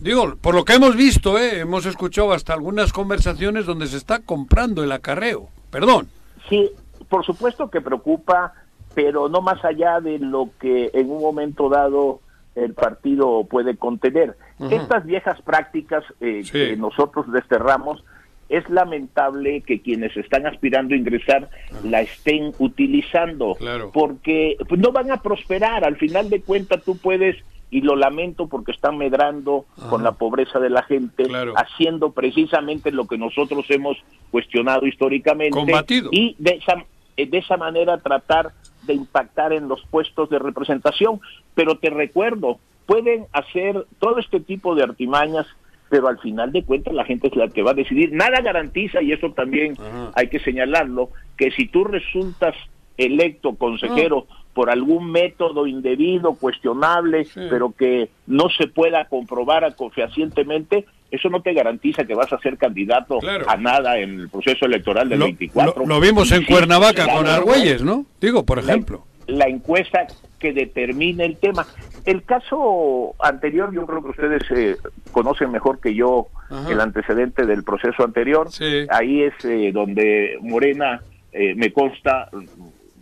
Digo, 0.00 0.34
por 0.40 0.54
lo 0.56 0.64
que 0.64 0.74
hemos 0.74 0.96
visto, 0.96 1.38
eh, 1.38 1.60
hemos 1.60 1.86
escuchado 1.86 2.32
hasta 2.32 2.52
algunas 2.52 2.92
conversaciones 2.92 3.64
donde 3.64 3.86
se 3.86 3.96
está 3.96 4.18
comprando 4.20 4.82
el 4.82 4.90
acarreo. 4.90 5.48
Perdón. 5.70 6.08
Sí, 6.48 6.70
por 7.08 7.24
supuesto 7.24 7.70
que 7.70 7.80
preocupa, 7.80 8.54
pero 8.94 9.28
no 9.28 9.40
más 9.40 9.64
allá 9.64 10.00
de 10.00 10.18
lo 10.18 10.50
que 10.60 10.90
en 10.94 11.10
un 11.10 11.20
momento 11.20 11.68
dado 11.68 12.20
el 12.56 12.74
partido 12.74 13.44
puede 13.48 13.76
contener. 13.76 14.36
Estas 14.70 15.04
viejas 15.04 15.40
prácticas 15.42 16.02
eh, 16.20 16.40
Sí. 16.42 16.50
que 16.52 16.76
nosotros 16.76 17.30
desterramos, 17.30 18.02
es 18.48 18.68
lamentable 18.70 19.60
que 19.62 19.80
quienes 19.80 20.16
están 20.16 20.46
aspirando 20.46 20.94
a 20.94 20.98
ingresar 20.98 21.48
la 21.84 22.00
estén 22.02 22.52
utilizando, 22.58 23.54
Claro. 23.56 23.90
porque 23.92 24.56
pues, 24.68 24.80
no 24.80 24.92
van 24.92 25.10
a 25.10 25.20
prosperar. 25.22 25.84
Al 25.84 25.96
final 25.96 26.30
de 26.30 26.40
cuentas 26.40 26.82
tú 26.84 26.96
puedes, 26.96 27.36
y 27.70 27.80
lo 27.80 27.96
lamento 27.96 28.46
porque 28.46 28.70
están 28.72 28.96
medrando 28.96 29.64
con 29.90 30.04
la 30.04 30.12
pobreza 30.12 30.60
de 30.60 30.70
la 30.70 30.82
gente, 30.84 31.24
Claro. 31.24 31.54
haciendo 31.56 32.12
precisamente 32.12 32.92
lo 32.92 33.06
que 33.06 33.18
nosotros 33.18 33.66
hemos 33.70 33.96
cuestionado 34.30 34.86
históricamente 34.86 35.50
Combatido. 35.58 36.08
y 36.12 36.36
de 36.38 36.52
esa, 36.62 36.84
eh, 37.16 37.26
de 37.26 37.38
esa 37.38 37.56
manera 37.56 37.98
tratar 37.98 38.52
de 38.84 38.94
impactar 38.94 39.52
en 39.52 39.66
los 39.68 39.82
puestos 39.90 40.30
de 40.30 40.38
representación. 40.38 41.20
Pero 41.56 41.76
te 41.78 41.90
recuerdo, 41.90 42.60
pueden 42.86 43.26
hacer 43.32 43.84
todo 43.98 44.18
este 44.20 44.38
tipo 44.38 44.76
de 44.76 44.84
artimañas, 44.84 45.46
pero 45.88 46.08
al 46.08 46.18
final 46.18 46.52
de 46.52 46.64
cuentas 46.64 46.94
la 46.94 47.04
gente 47.04 47.28
es 47.28 47.36
la 47.36 47.48
que 47.48 47.62
va 47.62 47.70
a 47.72 47.74
decidir. 47.74 48.12
Nada 48.12 48.40
garantiza, 48.40 49.02
y 49.02 49.12
eso 49.12 49.32
también 49.32 49.72
Ajá. 49.78 50.10
hay 50.14 50.28
que 50.28 50.40
señalarlo, 50.40 51.10
que 51.36 51.50
si 51.52 51.66
tú 51.68 51.84
resultas 51.84 52.54
electo 52.98 53.54
consejero 53.56 54.26
por 54.54 54.70
algún 54.70 55.10
método 55.12 55.66
indebido, 55.66 56.34
cuestionable, 56.34 57.26
Sí. 57.26 57.40
pero 57.50 57.72
que 57.76 58.08
no 58.26 58.48
se 58.48 58.68
pueda 58.68 59.04
comprobar 59.04 59.74
fehacientemente, 59.94 60.86
eso 61.10 61.28
no 61.28 61.42
te 61.42 61.52
garantiza 61.52 62.04
que 62.04 62.14
vas 62.14 62.32
a 62.32 62.38
ser 62.38 62.56
candidato 62.56 63.18
Claro. 63.18 63.44
a 63.48 63.56
nada 63.56 63.98
en 63.98 64.20
el 64.20 64.28
proceso 64.30 64.64
electoral 64.66 65.08
del 65.08 65.18
Lo, 65.20 65.24
24. 65.26 65.82
lo- 65.82 65.94
lo 65.94 66.00
vimos 66.00 66.32
en 66.32 66.40
Sí, 66.40 66.46
Cuernavaca 66.46 67.06
con. 67.06 67.26
Argüelles, 67.26 67.82
¿no? 67.82 68.06
Digo, 68.20 68.44
por 68.44 68.62
la- 68.64 68.72
ejemplo. 68.72 69.04
La, 69.26 69.46
encuesta 69.46 70.06
que 70.38 70.52
determine 70.52 71.24
el 71.24 71.36
tema. 71.36 71.66
El 72.04 72.22
caso 72.24 73.14
anterior, 73.18 73.72
yo 73.72 73.86
creo 73.86 74.02
que 74.02 74.10
ustedes 74.10 74.42
eh, 74.50 74.76
conocen 75.12 75.50
mejor 75.50 75.80
que 75.80 75.94
yo 75.94 76.28
Ajá. 76.50 76.70
el 76.70 76.80
antecedente 76.80 77.46
del 77.46 77.64
proceso 77.64 78.04
anterior. 78.04 78.50
Sí. 78.50 78.86
Ahí 78.90 79.22
es 79.22 79.32
eh, 79.44 79.72
donde 79.72 80.38
Morena, 80.42 81.00
eh, 81.32 81.54
me 81.54 81.72
consta, 81.72 82.28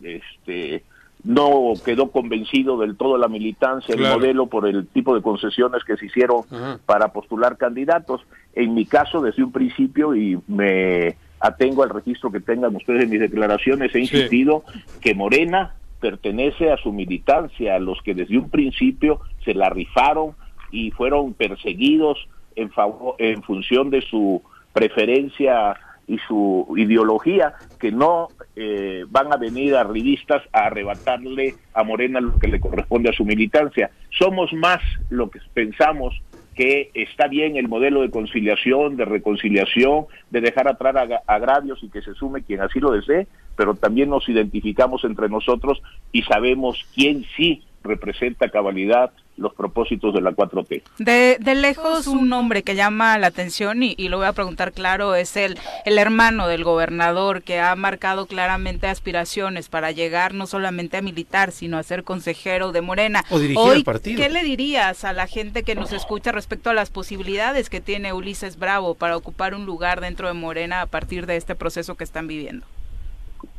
este 0.02 0.82
no 1.24 1.72
quedó 1.82 2.10
convencido 2.10 2.78
del 2.78 2.96
todo 2.98 3.16
la 3.16 3.28
militancia, 3.28 3.94
Claro. 3.96 4.14
el 4.16 4.20
modelo 4.20 4.46
por 4.46 4.68
el 4.68 4.86
tipo 4.86 5.14
de 5.14 5.22
concesiones 5.22 5.82
que 5.82 5.96
se 5.96 6.04
hicieron 6.06 6.42
Ajá. 6.50 6.78
para 6.84 7.08
postular 7.14 7.56
candidatos. 7.56 8.20
En 8.54 8.74
mi 8.74 8.84
caso, 8.84 9.22
desde 9.22 9.42
un 9.42 9.50
principio, 9.50 10.14
y 10.14 10.38
me 10.48 11.16
atengo 11.40 11.82
al 11.82 11.88
registro 11.90 12.30
que 12.30 12.40
tengan 12.40 12.76
ustedes 12.76 13.04
en 13.04 13.10
mis 13.10 13.20
declaraciones, 13.20 13.94
he 13.94 14.00
insistido 14.00 14.64
que 15.00 15.14
Morena 15.14 15.74
pertenece 16.04 16.70
a 16.70 16.76
su 16.76 16.92
militancia, 16.92 17.76
a 17.76 17.78
los 17.78 18.02
que 18.02 18.14
desde 18.14 18.36
un 18.36 18.50
principio 18.50 19.22
se 19.42 19.54
la 19.54 19.70
rifaron 19.70 20.34
y 20.70 20.90
fueron 20.90 21.32
perseguidos 21.32 22.28
en, 22.56 22.70
favor, 22.70 23.14
en 23.16 23.42
función 23.42 23.88
de 23.88 24.02
su 24.02 24.42
preferencia 24.74 25.74
y 26.06 26.18
su 26.28 26.74
ideología, 26.76 27.54
que 27.80 27.90
no 27.90 28.28
eh, 28.54 29.06
van 29.08 29.32
a 29.32 29.38
venir 29.38 29.76
arribistas 29.76 30.42
a 30.52 30.66
arrebatarle 30.66 31.54
a 31.72 31.82
Morena 31.84 32.20
lo 32.20 32.38
que 32.38 32.48
le 32.48 32.60
corresponde 32.60 33.08
a 33.08 33.14
su 33.14 33.24
militancia. 33.24 33.90
Somos 34.10 34.52
más 34.52 34.82
lo 35.08 35.30
que 35.30 35.38
pensamos 35.54 36.20
que 36.54 36.90
está 36.94 37.28
bien 37.28 37.56
el 37.56 37.68
modelo 37.68 38.02
de 38.02 38.10
conciliación, 38.10 38.96
de 38.96 39.04
reconciliación, 39.04 40.06
de 40.30 40.40
dejar 40.40 40.68
atrás 40.68 40.94
agravios 41.26 41.82
y 41.82 41.88
que 41.88 42.02
se 42.02 42.14
sume 42.14 42.42
quien 42.42 42.60
así 42.60 42.80
lo 42.80 42.92
desee, 42.92 43.26
pero 43.56 43.74
también 43.74 44.10
nos 44.10 44.28
identificamos 44.28 45.04
entre 45.04 45.28
nosotros 45.28 45.82
y 46.12 46.22
sabemos 46.22 46.86
quién 46.94 47.24
sí 47.36 47.62
representa 47.84 48.46
a 48.46 48.48
cabalidad 48.50 49.12
los 49.36 49.52
propósitos 49.54 50.14
de 50.14 50.20
la 50.20 50.30
4T. 50.30 50.82
De, 50.98 51.36
de 51.40 51.54
lejos, 51.54 52.06
un 52.06 52.28
nombre 52.28 52.62
que 52.62 52.76
llama 52.76 53.18
la 53.18 53.26
atención, 53.28 53.82
y, 53.82 53.94
y 53.98 54.08
lo 54.08 54.18
voy 54.18 54.26
a 54.26 54.32
preguntar 54.32 54.72
claro, 54.72 55.14
es 55.14 55.36
el, 55.36 55.58
el 55.84 55.98
hermano 55.98 56.46
del 56.46 56.64
gobernador 56.64 57.42
que 57.42 57.60
ha 57.60 57.74
marcado 57.74 58.26
claramente 58.26 58.86
aspiraciones 58.86 59.68
para 59.68 59.90
llegar 59.90 60.34
no 60.34 60.46
solamente 60.46 60.96
a 60.96 61.02
militar, 61.02 61.52
sino 61.52 61.78
a 61.78 61.82
ser 61.82 62.04
consejero 62.04 62.72
de 62.72 62.80
Morena. 62.80 63.24
O 63.30 63.38
dirigir 63.38 63.58
Hoy, 63.58 63.78
el 63.78 63.84
partido. 63.84 64.22
¿qué 64.22 64.30
le 64.30 64.44
dirías 64.44 65.04
a 65.04 65.12
la 65.12 65.26
gente 65.26 65.62
que 65.64 65.74
nos 65.74 65.92
escucha 65.92 66.32
respecto 66.32 66.70
a 66.70 66.74
las 66.74 66.90
posibilidades 66.90 67.68
que 67.70 67.80
tiene 67.80 68.12
Ulises 68.12 68.58
Bravo 68.58 68.94
para 68.94 69.16
ocupar 69.16 69.54
un 69.54 69.66
lugar 69.66 70.00
dentro 70.00 70.28
de 70.28 70.34
Morena 70.34 70.80
a 70.80 70.86
partir 70.86 71.26
de 71.26 71.36
este 71.36 71.54
proceso 71.54 71.96
que 71.96 72.04
están 72.04 72.28
viviendo? 72.28 72.66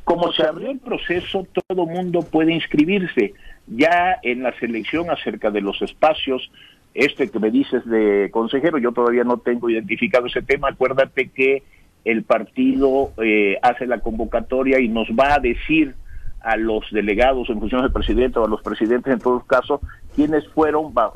Como 0.03 0.31
se 0.33 0.43
abrió 0.43 0.71
el 0.71 0.79
proceso, 0.79 1.47
todo 1.67 1.85
mundo 1.85 2.21
puede 2.21 2.53
inscribirse. 2.53 3.33
Ya 3.67 4.17
en 4.23 4.43
la 4.43 4.53
selección 4.59 5.09
acerca 5.09 5.49
de 5.51 5.61
los 5.61 5.81
espacios, 5.81 6.51
este 6.93 7.29
que 7.29 7.39
me 7.39 7.51
dices 7.51 7.85
de 7.85 8.29
consejero, 8.31 8.77
yo 8.77 8.91
todavía 8.91 9.23
no 9.23 9.37
tengo 9.37 9.69
identificado 9.69 10.27
ese 10.27 10.41
tema. 10.41 10.69
Acuérdate 10.69 11.29
que 11.29 11.63
el 12.05 12.23
partido 12.23 13.11
eh, 13.23 13.57
hace 13.61 13.87
la 13.87 13.99
convocatoria 13.99 14.79
y 14.79 14.87
nos 14.87 15.07
va 15.09 15.33
a 15.35 15.39
decir 15.39 15.95
a 16.41 16.55
los 16.57 16.85
delegados 16.91 17.49
en 17.49 17.59
función 17.59 17.81
del 17.81 17.91
presidente 17.91 18.37
o 18.37 18.45
a 18.45 18.49
los 18.49 18.61
presidentes 18.61 19.11
en 19.11 19.19
todos 19.19 19.43
casos 19.45 19.81
quiénes 20.15 20.47
fueron, 20.49 20.93
va- 20.95 21.11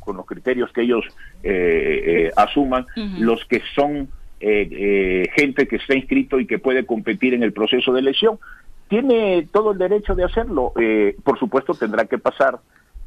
con 0.00 0.18
los 0.18 0.26
criterios 0.26 0.70
que 0.72 0.82
ellos 0.82 1.02
eh, 1.42 2.02
eh, 2.26 2.30
asuman, 2.36 2.84
los 3.18 3.42
que 3.46 3.62
son 3.74 4.08
eh, 4.40 4.68
eh, 4.70 5.28
gente 5.34 5.66
que 5.66 5.76
está 5.76 5.94
inscrito 5.94 6.38
y 6.38 6.46
que 6.46 6.58
puede 6.58 6.84
competir 6.84 7.32
en 7.32 7.42
el 7.42 7.54
proceso 7.54 7.94
de 7.94 8.00
elección. 8.00 8.38
Tiene 8.88 9.46
todo 9.52 9.72
el 9.72 9.78
derecho 9.78 10.14
de 10.14 10.24
hacerlo. 10.24 10.72
Eh, 10.80 11.16
por 11.24 11.38
supuesto, 11.38 11.74
tendrá 11.74 12.04
que 12.06 12.18
pasar 12.18 12.58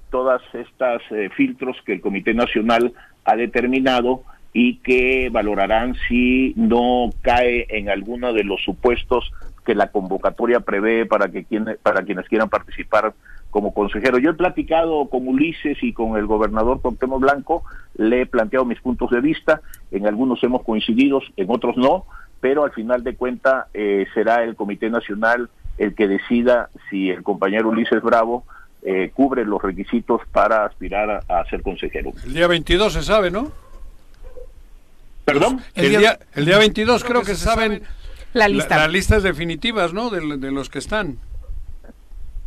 todas 0.09 0.41
estas 0.53 1.01
eh, 1.11 1.29
filtros 1.35 1.77
que 1.85 1.93
el 1.93 2.01
Comité 2.01 2.33
Nacional 2.33 2.93
ha 3.25 3.35
determinado 3.35 4.23
y 4.53 4.77
que 4.77 5.29
valorarán 5.31 5.95
si 6.07 6.53
no 6.55 7.09
cae 7.21 7.67
en 7.69 7.89
alguno 7.89 8.33
de 8.33 8.43
los 8.43 8.63
supuestos 8.63 9.31
que 9.65 9.75
la 9.75 9.91
convocatoria 9.91 10.61
prevé 10.61 11.05
para 11.05 11.29
que 11.29 11.43
quien- 11.43 11.77
para 11.83 12.03
quienes 12.03 12.25
quieran 12.27 12.49
participar 12.49 13.13
como 13.51 13.73
consejero. 13.73 14.17
Yo 14.17 14.31
he 14.31 14.35
platicado 14.35 15.07
con 15.09 15.27
Ulises 15.27 15.77
y 15.83 15.91
con 15.93 16.17
el 16.17 16.25
gobernador 16.25 16.81
Cuauhtémoc 16.81 17.19
Blanco, 17.21 17.63
le 17.97 18.21
he 18.21 18.25
planteado 18.25 18.65
mis 18.65 18.79
puntos 18.79 19.09
de 19.11 19.19
vista, 19.21 19.61
en 19.91 20.07
algunos 20.07 20.41
hemos 20.43 20.63
coincidido, 20.63 21.21
en 21.35 21.49
otros 21.49 21.75
no, 21.77 22.05
pero 22.39 22.63
al 22.63 22.71
final 22.71 23.03
de 23.03 23.15
cuenta 23.15 23.67
eh, 23.73 24.05
será 24.13 24.43
el 24.43 24.55
Comité 24.55 24.89
Nacional 24.89 25.49
el 25.77 25.95
que 25.95 26.07
decida 26.07 26.69
si 26.89 27.09
el 27.09 27.23
compañero 27.23 27.69
Ulises 27.69 28.01
Bravo 28.01 28.43
eh, 28.83 29.11
cubre 29.13 29.45
los 29.45 29.61
requisitos 29.61 30.21
para 30.31 30.65
aspirar 30.65 31.09
a, 31.27 31.39
a 31.39 31.45
ser 31.45 31.61
consejero. 31.61 32.11
El 32.25 32.33
día 32.33 32.47
22 32.47 32.93
se 32.93 33.03
sabe, 33.03 33.31
¿no? 33.31 33.51
¿Perdón? 35.25 35.61
El, 35.75 35.85
El 35.85 35.97
día, 35.99 36.19
el 36.35 36.45
día 36.45 36.57
22 36.57 37.03
creo 37.03 37.21
que 37.21 37.35
se 37.35 37.43
saben 37.45 37.81
La 38.33 38.47
lista. 38.47 38.77
las 38.77 38.89
listas 38.91 39.23
definitivas, 39.23 39.93
¿no? 39.93 40.09
De, 40.09 40.37
de 40.37 40.51
los 40.51 40.69
que 40.69 40.79
están. 40.79 41.17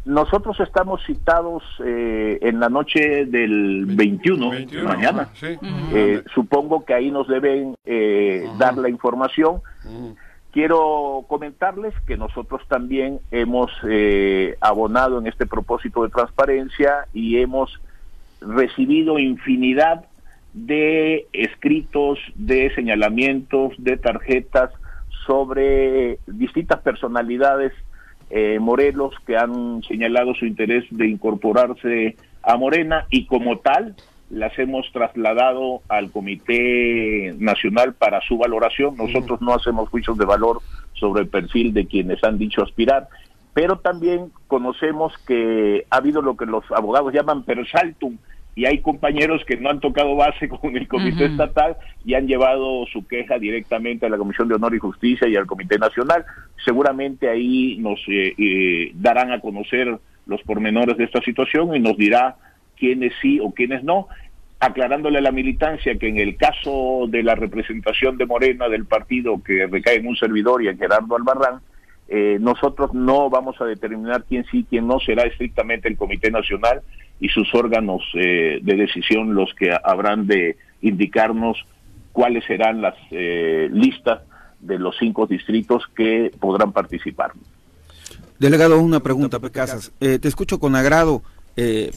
Nosotros 0.07 0.59
estamos 0.61 1.03
citados 1.05 1.63
eh, 1.85 2.39
en 2.41 2.59
la 2.59 2.71
noche 2.71 3.27
del 3.27 3.85
21, 3.87 4.51
21, 4.51 4.89
mañana. 4.89 5.23
ajá, 5.23 5.31
sí. 5.35 5.59
Eh, 5.93 6.23
supongo 6.35 6.87
que 6.87 6.95
ahí 6.95 7.11
nos 7.11 7.29
deben 7.29 7.77
eh, 7.85 8.49
dar 8.59 8.79
la 8.79 8.89
información. 8.89 9.61
Ujú. 9.85 10.17
Quiero 10.53 11.25
comentarles 11.29 11.95
que 12.07 12.17
nosotros 12.17 12.63
también 12.67 13.21
hemos 13.31 13.71
eh, 13.89 14.57
abonado 14.61 15.21
en 15.21 15.29
este 15.29 15.47
propósito 15.47 16.03
de 16.03 16.11
transparencia 16.11 17.07
y 17.15 17.39
hemos 17.39 17.81
recibido 18.41 19.19
infinidad 19.19 20.07
de 20.53 21.27
escritos, 21.33 22.19
de 22.35 22.75
señalamientos, 22.75 23.75
de 23.79 23.97
tarjetas 23.97 24.71
sobre 25.25 26.19
distintas 26.27 26.81
personalidades 26.81 27.73
eh, 28.31 28.59
Morelos 28.61 29.15
que 29.27 29.37
han 29.37 29.83
señalado 29.85 30.35
su 30.35 30.47
interés 30.47 30.85
de 30.91 31.07
incorporarse 31.07 32.17
a 32.43 32.57
Morena 32.57 33.07
y 33.11 33.27
como 33.27 33.59
tal 33.59 33.95
las 34.31 34.57
hemos 34.59 34.91
trasladado 34.93 35.83
al 35.89 36.11
Comité 36.11 37.35
Nacional 37.39 37.95
para 37.95 38.21
su 38.23 38.39
valoración. 38.39 38.97
Nosotros 38.97 39.41
no 39.43 39.55
hacemos 39.55 39.89
juicios 39.89 40.17
de 40.17 40.25
valor 40.25 40.61
sobre 40.95 41.23
el 41.23 41.29
perfil 41.29 41.75
de 41.75 41.87
quienes 41.87 42.23
han 42.23 42.39
dicho 42.39 42.63
aspirar, 42.63 43.09
pero 43.53 43.79
también 43.79 44.31
conocemos 44.47 45.13
que 45.27 45.85
ha 45.91 45.97
habido 45.97 46.23
lo 46.23 46.37
que 46.37 46.47
los 46.47 46.65
abogados 46.71 47.13
llaman 47.13 47.43
persaltum, 47.43 48.19
y 48.55 48.67
hay 48.67 48.81
compañeros 48.81 49.43
que 49.47 49.57
no 49.57 49.71
han 49.71 49.81
tocado 49.81 50.17
base 50.17 50.49
con 50.61 50.77
el 50.77 50.89
Comité 50.89 51.27
Estatal 51.27 51.77
y 52.05 52.15
han 52.15 52.27
llevado 52.27 52.85
su 52.93 53.07
queja 53.07 53.39
directamente 53.39 54.07
a 54.07 54.09
la 54.09 54.19
Comisión 54.19 54.49
de 54.49 54.55
Honor 54.55 54.75
y 54.75 54.79
Justicia 54.79 55.29
y 55.29 55.37
al 55.37 55.47
Comité 55.47 55.79
Nacional. 55.79 56.25
Seguramente 56.65 57.29
ahí 57.29 57.79
nos 57.79 57.99
eh, 58.09 58.35
eh, 58.37 58.93
darán 58.95 59.33
a 59.33 59.41
conocer 59.41 59.99
los 60.27 60.43
pormenores 60.43 60.97
de 60.97 61.05
esta 61.05 61.21
situación 61.23 61.75
y 61.75 61.81
nos 61.81 61.97
dirá 61.97 62.37
quiénes 62.81 63.13
sí 63.21 63.39
o 63.41 63.53
quiénes 63.53 63.85
no, 63.85 64.09
aclarándole 64.59 65.19
a 65.19 65.23
la 65.23 65.31
militancia 65.31 65.97
que 65.97 66.09
en 66.09 66.19
el 66.19 66.37
caso 66.37 67.05
de 67.09 67.23
la 67.23 67.35
representación 67.35 68.17
de 68.17 68.27
Morena 68.27 68.69
del 68.69 68.87
partido 68.87 69.43
que 69.43 69.67
recae 69.67 69.97
en 69.97 70.09
un 70.09 70.17
servidor 70.17 70.63
y 70.63 70.69
en 70.69 70.79
Gerardo 70.79 71.15
Albarrán, 71.15 71.61
eh, 72.09 72.39
nosotros 72.41 72.93
no 72.93 73.31
vamos 73.31 73.61
a 73.61 73.65
determinar 73.67 74.25
quién 74.29 74.45
sí, 74.51 74.67
quién 74.69 74.87
no, 74.89 74.99
será 74.99 75.23
estrictamente 75.23 75.89
el 75.89 75.97
Comité 75.97 76.31
Nacional 76.31 76.81
y 77.21 77.29
sus 77.29 77.55
órganos 77.55 78.03
eh, 78.15 78.59
de 78.63 78.75
decisión 78.77 79.35
los 79.35 79.55
que 79.55 79.71
habrán 79.85 80.27
de 80.27 80.57
indicarnos 80.83 81.65
cuáles 82.13 82.45
serán 82.47 82.81
las 82.83 82.97
eh, 83.11 83.69
listas 83.71 84.23
de 84.59 84.79
los 84.79 84.97
cinco 84.99 85.27
distritos 85.27 85.85
que 85.95 86.33
podrán 86.41 86.73
participar. 86.73 87.33
Delegado, 88.39 88.81
una 88.81 89.01
pregunta, 89.01 89.39
Pecasas. 89.39 89.93
Eh, 90.01 90.19
te 90.19 90.29
escucho 90.29 90.59
con 90.59 90.75
agrado 90.75 91.23
eh, 91.57 91.93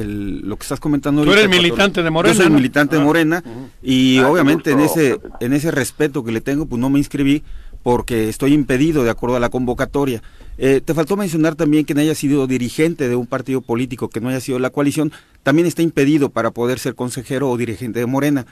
el, 0.00 0.40
lo 0.48 0.56
que 0.56 0.62
estás 0.62 0.80
comentando. 0.80 1.24
Tú 1.24 1.32
eres 1.32 1.48
militante 1.48 2.02
de 2.02 2.10
Morena. 2.10 2.34
Yo 2.34 2.42
soy 2.42 2.50
¿no? 2.50 2.56
militante 2.56 2.96
de 2.96 3.02
Ah, 3.02 3.04
Morena 3.04 3.44
y 3.82 4.18
Ah, 4.18 4.30
obviamente 4.30 4.70
en 4.72 4.80
ese, 4.80 5.18
en 5.40 5.52
ese 5.52 5.70
respeto 5.70 6.24
que 6.24 6.32
le 6.32 6.40
tengo, 6.40 6.66
pues 6.66 6.80
no 6.80 6.90
me 6.90 6.98
inscribí 6.98 7.42
porque 7.82 8.28
estoy 8.30 8.54
impedido 8.54 9.04
de 9.04 9.10
acuerdo 9.10 9.36
a 9.36 9.40
la 9.40 9.50
convocatoria. 9.50 10.22
Eh, 10.56 10.80
te 10.82 10.94
faltó 10.94 11.16
mencionar 11.16 11.54
también 11.54 11.84
que 11.84 11.92
no 11.94 12.00
haya 12.00 12.14
sido 12.14 12.46
dirigente 12.46 13.08
de 13.08 13.16
un 13.16 13.26
partido 13.26 13.60
político, 13.60 14.08
que 14.08 14.20
no 14.20 14.30
haya 14.30 14.40
sido 14.40 14.58
la 14.58 14.70
coalición, 14.70 15.12
también 15.42 15.66
está 15.66 15.82
impedido 15.82 16.30
para 16.30 16.50
poder 16.50 16.78
ser 16.78 16.94
consejero 16.94 17.50
o 17.50 17.56
dirigente 17.58 17.98
de 17.98 18.06
Morena. 18.06 18.46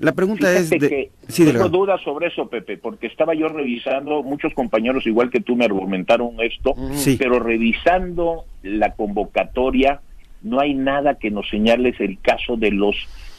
La 0.00 0.12
pregunta 0.12 0.52
es... 0.52 0.68
Fíjate 0.68 0.84
De... 0.84 0.88
que 0.90 1.10
Sí, 1.28 1.44
tengo 1.46 1.68
dudas 1.70 2.00
sobre 2.02 2.26
eso, 2.26 2.48
Pepe, 2.48 2.76
porque 2.76 3.06
estaba 3.06 3.32
yo 3.34 3.48
revisando, 3.48 4.22
muchos 4.22 4.52
compañeros 4.52 5.06
igual 5.06 5.30
que 5.30 5.40
tú 5.40 5.56
me 5.56 5.64
argumentaron 5.64 6.32
esto, 6.40 6.74
Sí. 6.94 7.16
pero 7.18 7.38
revisando 7.38 8.44
la 8.62 8.92
convocatoria 8.94 10.00
no 10.44 10.60
hay 10.60 10.74
nada 10.74 11.18
que 11.18 11.30
nos 11.30 11.48
señales 11.48 11.98
el 11.98 12.18
caso 12.20 12.56
de 12.56 12.70
los 12.70 12.96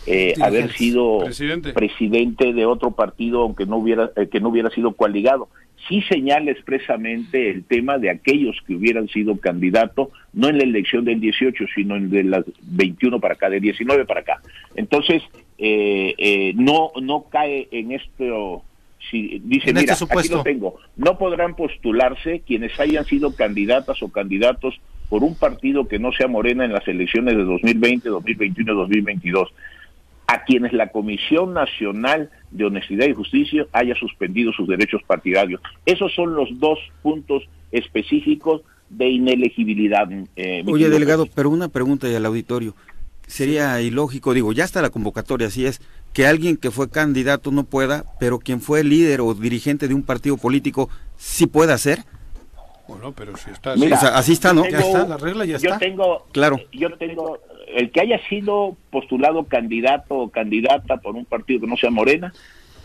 eh, 0.08 0.34
haber 0.42 0.72
sido 0.74 1.20
Presidente. 1.20 1.74
presidente 1.74 2.54
de 2.54 2.66
otro 2.66 2.92
partido 2.92 3.42
aunque 3.42 3.66
no 3.66 3.78
hubiera 3.78 4.12
eh, 4.16 4.28
que 4.28 4.40
no 4.40 4.50
hubiera 4.50 4.70
sido 4.70 4.92
coaligado. 4.94 5.48
Sí 5.88 6.02
señala 6.10 6.52
expresamente 6.52 7.50
el 7.50 7.64
tema 7.64 7.98
de 8.00 8.10
aquellos 8.10 8.58
que 8.66 8.76
hubieran 8.76 9.08
sido 9.08 9.38
candidatos, 9.40 10.10
no 10.34 10.50
en 10.50 10.58
la 10.58 10.64
elección 10.64 11.06
del 11.06 11.20
18, 11.20 11.66
sino 11.76 11.96
en 11.96 12.10
de 12.10 12.24
las 12.24 12.44
21 12.64 13.20
para 13.20 13.36
acá, 13.36 13.50
de 13.50 13.60
19 13.60 14.06
para 14.06 14.22
acá. 14.22 14.42
Entonces, 14.76 15.22
eh, 15.58 16.16
eh, 16.18 16.54
no, 16.56 16.92
no 17.02 17.26
cae 17.30 17.68
en 17.72 17.92
esto, 17.92 18.64
si 19.10 19.40
dice, 19.44 19.70
En 19.70 19.78
mira, 19.78 19.94
este 19.94 20.06
aquí 20.18 20.30
lo 20.30 20.44
tengo, 20.44 20.76
no 20.96 21.18
podrán 21.18 21.56
postularse 21.56 22.42
quienes 22.46 22.80
hayan 22.80 23.06
sido 23.06 23.36
candidatas 23.36 24.02
o 24.02 24.10
candidatos 24.10 24.80
por 25.10 25.24
un 25.24 25.36
partido 25.36 25.88
que 25.88 26.00
no 26.00 26.12
sea 26.12 26.28
Morena 26.28 26.66
en 26.66 26.74
las 26.74 26.88
elecciones 26.88 27.36
de 27.36 27.44
2020, 27.44 28.10
2021 28.10 28.72
y 28.72 28.76
2022 28.76 29.54
a 30.28 30.44
quienes 30.44 30.74
la 30.74 30.88
Comisión 30.88 31.54
Nacional 31.54 32.32
de 32.52 32.66
Honestidad 32.66 33.08
y 33.08 33.14
Justicia 33.14 33.68
haya 33.72 33.96
suspendido 33.96 34.52
sus 34.54 34.68
derechos 34.68 35.02
partidarios. 35.06 35.62
Esos 35.86 36.14
son 36.16 36.34
los 36.36 36.50
dos 36.60 36.80
puntos 37.02 37.44
específicos 37.72 38.62
de 38.90 39.10
inelegibilidad. 39.10 40.08
eh, 40.36 40.64
Oye, 40.66 40.90
delegado, 40.90 41.28
pero 41.28 41.50
una 41.50 41.68
pregunta 41.68 42.10
y 42.10 42.16
al 42.16 42.26
auditorio. 42.26 42.76
Sería 43.28 43.82
ilógico, 43.82 44.34
digo, 44.34 44.54
ya 44.54 44.64
está 44.64 44.82
la 44.82 44.90
convocatoria, 44.90 45.48
así 45.48 45.66
es, 45.66 45.82
que 46.16 46.26
alguien 46.26 46.56
que 46.56 46.72
fue 46.72 46.90
candidato 46.90 47.52
no 47.52 47.66
pueda, 47.66 48.06
pero 48.22 48.40
quien 48.40 48.62
fue 48.62 48.86
líder 48.86 49.20
o 49.20 49.34
dirigente 49.34 49.90
de 49.90 49.94
un 49.94 50.02
partido 50.02 50.38
político 50.38 50.90
sí 51.18 51.46
pueda 51.46 51.78
ser. 51.78 52.06
Bueno, 52.88 53.12
pero 53.12 53.36
si 53.36 53.50
está 53.50 53.76
Mira, 53.76 53.98
o 53.98 54.00
sea, 54.00 54.18
así 54.18 54.32
está, 54.32 54.54
¿no? 54.54 54.64
yo 54.64 54.72
Ya 54.72 54.80
está, 54.80 55.08
la 55.08 55.18
regla 55.18 55.44
ya 55.44 55.58
yo 55.58 55.72
está. 55.72 55.78
tengo, 55.78 56.26
Claro. 56.32 56.58
yo 56.72 56.90
tengo 56.98 57.40
el 57.68 57.92
que 57.92 58.00
haya 58.00 58.18
sido 58.30 58.78
postulado 58.92 59.44
candidato 59.44 60.16
o 60.16 60.30
candidata 60.30 60.98
por 60.98 61.16
un 61.16 61.26
partido 61.26 61.60
que 61.60 61.68
no 61.68 61.76
sea 61.76 61.90
Morena 61.92 62.32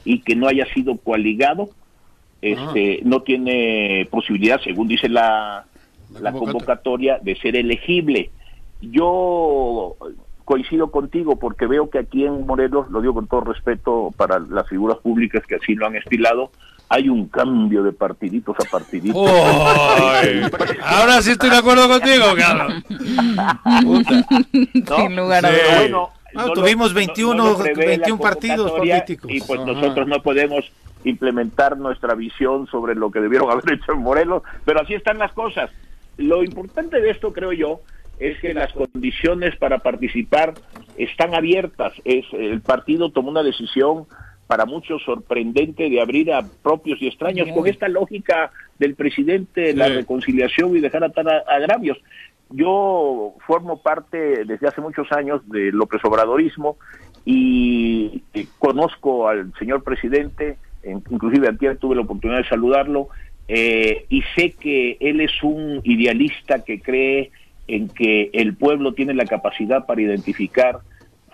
y 0.05 0.23
que 0.23 0.35
no 0.35 0.49
haya 0.49 0.67
sido 0.75 0.97
coaligado, 0.97 1.71
este, 2.43 2.99
no 3.05 3.23
tiene 3.23 4.09
posibilidad, 4.11 4.61
según 4.61 4.89
dice 4.89 5.09
la, 5.09 5.67
La 6.21 6.33
convocatoria, 6.33 7.21
de 7.23 7.37
ser 7.37 7.55
elegible. 7.55 8.31
Yo 8.81 9.95
coincido 10.51 10.91
contigo 10.91 11.37
porque 11.39 11.69
veo 11.69 11.89
que 11.91 12.01
aquí 12.01 12.25
en 12.25 12.45
Morelos, 12.45 12.91
lo 12.91 13.01
digo 13.01 13.15
con 13.15 13.29
todo 13.29 13.43
respeto 13.43 14.13
para 14.17 14.41
las 14.41 14.69
figuras 14.69 14.99
públicas 14.99 15.45
que 15.47 15.55
así 15.55 15.77
lo 15.77 15.87
han 15.87 15.95
estilado, 15.95 16.51
hay 16.89 17.09
un 17.09 17.29
cambio 17.29 17.85
de 17.85 17.93
partiditos 17.93 18.57
a 18.59 18.69
partiditos. 18.69 19.31
Ahora 20.83 21.23
sí 21.23 21.31
estoy 21.31 21.51
de 21.51 21.57
acuerdo 21.59 21.87
contigo, 21.89 22.25
Carlos. 22.37 22.83
¿no? 23.85 24.97
Sin 24.97 25.15
lugar 25.17 25.47
a 25.47 25.51
Sí. 25.51 25.55
dudas. 25.55 25.69
Pero 25.69 25.79
bueno, 25.79 26.11
Ah, 26.35 26.47
no 26.47 26.53
tuvimos 26.53 26.91
lo- 26.91 26.97
21 26.97 27.45
lo 27.45 27.59
prevé 27.59 27.83
la 27.83 27.89
21 28.07 28.19
partidos 28.21 28.73
políticos. 28.73 29.31
Y 29.33 29.41
pues 29.41 29.61
Ajá. 29.61 29.73
nosotros 29.73 30.07
no 30.09 30.21
podemos 30.23 30.65
implementar 31.05 31.77
nuestra 31.79 32.15
visión 32.15 32.67
sobre 32.67 32.95
lo 32.97 33.11
que 33.13 33.21
debieron 33.21 33.51
haber 33.53 33.73
hecho 33.75 33.93
en 33.93 33.99
Morelos, 34.01 34.43
pero 34.65 34.81
así 34.81 34.95
están 34.95 35.19
las 35.19 35.33
cosas. 35.33 35.71
Lo 36.19 36.43
importante 36.43 37.01
de 37.01 37.11
esto, 37.11 37.33
creo 37.33 37.53
yo, 37.53 37.81
es 38.21 38.39
que 38.41 38.55
las 38.55 38.73
condiciones 38.73 39.57
para 39.57 39.79
participar 39.79 40.55
están 40.97 41.35
abiertas. 41.35 41.93
Es 42.05 42.25
el 42.33 42.61
partido 42.61 43.11
tomó 43.11 43.31
una 43.31 43.43
decisión 43.43 44.05
para 44.47 44.67
muchos 44.67 45.03
sorprendente 45.05 45.89
de 45.89 46.01
abrir 46.01 46.33
a 46.33 46.43
propios 46.63 47.01
y 47.01 47.07
extraños 47.09 47.49
con 47.55 47.67
esta 47.67 47.89
lógica 47.89 48.51
del 48.79 48.95
presidente, 48.95 49.75
la 49.75 49.87
Sí. 49.87 49.93
reconciliación 49.95 50.77
y 50.77 50.81
dejar 50.81 51.03
atar 51.05 51.29
a- 51.29 51.45
agravios. 51.49 51.99
Yo 52.51 53.35
formo 53.47 53.81
parte 53.81 54.45
desde 54.45 54.67
hace 54.69 54.81
muchos 54.81 55.11
años 55.13 55.41
de 55.49 55.71
López 55.73 56.01
Obradorismo 56.05 56.77
y 57.25 58.23
eh, 58.35 58.47
conozco 58.59 59.29
al 59.29 59.53
señor 59.59 59.85
presidente, 59.85 60.57
en- 60.83 61.03
inclusive 61.11 61.49
antier 61.49 61.79
tuve 61.79 61.95
la 61.95 62.03
oportunidad 62.03 62.39
de 62.43 62.49
saludarlo, 62.49 63.09
eh, 63.49 64.05
y 64.09 64.23
sé 64.37 64.53
que 64.59 64.97
él 65.01 65.21
es 65.21 65.33
un 65.43 65.81
idealista 65.85 66.65
que 66.65 66.81
cree 66.81 67.31
en 67.77 67.89
que 67.89 68.31
el 68.33 68.55
pueblo 68.55 68.95
tiene 68.95 69.15
la 69.15 69.27
capacidad 69.27 69.87
para 69.87 70.03
identificar 70.03 70.81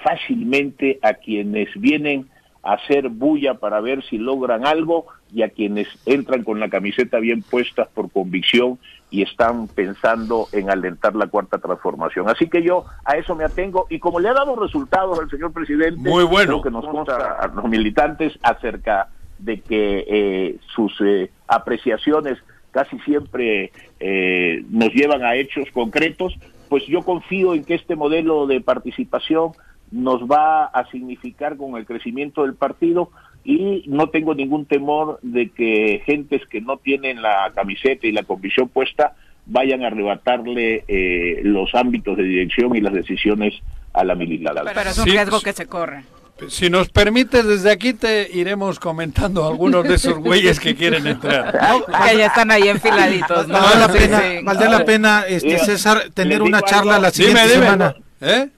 fácilmente 0.02 0.98
a 1.02 1.14
quienes 1.14 1.68
vienen 1.74 2.28
a 2.62 2.74
hacer 2.74 3.08
bulla 3.08 3.54
para 3.54 3.80
ver 3.80 4.04
si 4.04 4.18
logran 4.18 4.66
algo 4.66 5.06
y 5.32 5.42
a 5.42 5.48
quienes 5.48 5.88
entran 6.04 6.42
con 6.42 6.60
la 6.60 6.68
camiseta 6.68 7.18
bien 7.18 7.42
puesta 7.42 7.88
por 7.94 8.10
convicción 8.10 8.78
y 9.08 9.22
están 9.22 9.68
pensando 9.68 10.48
en 10.52 10.68
alentar 10.68 11.14
la 11.14 11.28
cuarta 11.28 11.58
transformación. 11.58 12.28
Así 12.28 12.48
que 12.48 12.62
yo 12.62 12.84
a 13.04 13.16
eso 13.16 13.34
me 13.34 13.44
atengo 13.44 13.86
y 13.88 13.98
como 13.98 14.20
le 14.20 14.28
ha 14.28 14.34
dado 14.34 14.56
resultados 14.56 15.18
al 15.18 15.30
señor 15.30 15.52
presidente, 15.52 15.96
Muy 15.96 16.24
bueno. 16.24 16.60
creo 16.60 16.62
que 16.62 16.70
nos 16.70 16.86
consta 16.86 17.36
a 17.40 17.46
los 17.48 17.64
militantes 17.64 18.38
acerca 18.42 19.08
de 19.38 19.60
que 19.60 20.04
eh, 20.08 20.56
sus 20.74 20.92
eh, 21.00 21.30
apreciaciones 21.46 22.38
casi 22.76 22.98
siempre 23.06 23.72
eh, 24.00 24.62
nos 24.68 24.92
llevan 24.92 25.24
a 25.24 25.34
hechos 25.34 25.66
concretos, 25.72 26.34
pues 26.68 26.84
yo 26.86 27.00
confío 27.00 27.54
en 27.54 27.64
que 27.64 27.74
este 27.74 27.96
modelo 27.96 28.46
de 28.46 28.60
participación 28.60 29.52
nos 29.90 30.20
va 30.24 30.66
a 30.66 30.86
significar 30.90 31.56
con 31.56 31.76
el 31.76 31.86
crecimiento 31.86 32.42
del 32.42 32.54
partido 32.54 33.08
y 33.44 33.84
no 33.86 34.10
tengo 34.10 34.34
ningún 34.34 34.66
temor 34.66 35.18
de 35.22 35.48
que 35.48 36.02
gentes 36.04 36.42
que 36.48 36.60
no 36.60 36.76
tienen 36.76 37.22
la 37.22 37.50
camiseta 37.54 38.06
y 38.06 38.12
la 38.12 38.24
convicción 38.24 38.68
puesta 38.68 39.14
vayan 39.46 39.82
a 39.82 39.86
arrebatarle 39.86 40.84
eh, 40.86 41.40
los 41.44 41.74
ámbitos 41.74 42.18
de 42.18 42.24
dirección 42.24 42.76
y 42.76 42.82
las 42.82 42.92
decisiones 42.92 43.54
a 43.94 44.04
la 44.04 44.14
militar. 44.14 44.54
Pero 44.74 44.90
es 44.90 44.98
un 44.98 45.06
riesgo 45.06 45.38
sí. 45.38 45.44
que 45.44 45.52
se 45.54 45.64
corre. 45.64 46.02
Si 46.48 46.68
nos 46.68 46.88
permites, 46.90 47.46
desde 47.46 47.70
aquí 47.70 47.94
te 47.94 48.28
iremos 48.30 48.78
comentando 48.78 49.46
algunos 49.46 49.84
de 49.84 49.94
esos 49.94 50.18
güeyes 50.18 50.60
que 50.60 50.74
quieren 50.76 51.06
entrar. 51.06 51.58
Que 52.10 52.18
ya 52.18 52.26
están 52.26 52.50
ahí 52.50 52.68
enfiladitos, 52.68 53.48
¿no? 53.48 53.54
Valdría 53.54 53.78
la 53.86 53.92
pena, 53.92 54.20
sí. 54.20 54.44
valdría 54.44 54.68
la 54.70 54.84
pena 54.84 55.24
este, 55.26 55.48
Mira, 55.48 55.64
César, 55.64 56.02
tener 56.12 56.42
una 56.42 56.60
charla 56.62 56.96
algo. 56.96 57.02
la 57.04 57.10
siguiente 57.10 57.40
Dime, 57.42 57.52
dime. 57.54 57.64
semana. 57.64 57.96
¿Eh? 58.20 58.48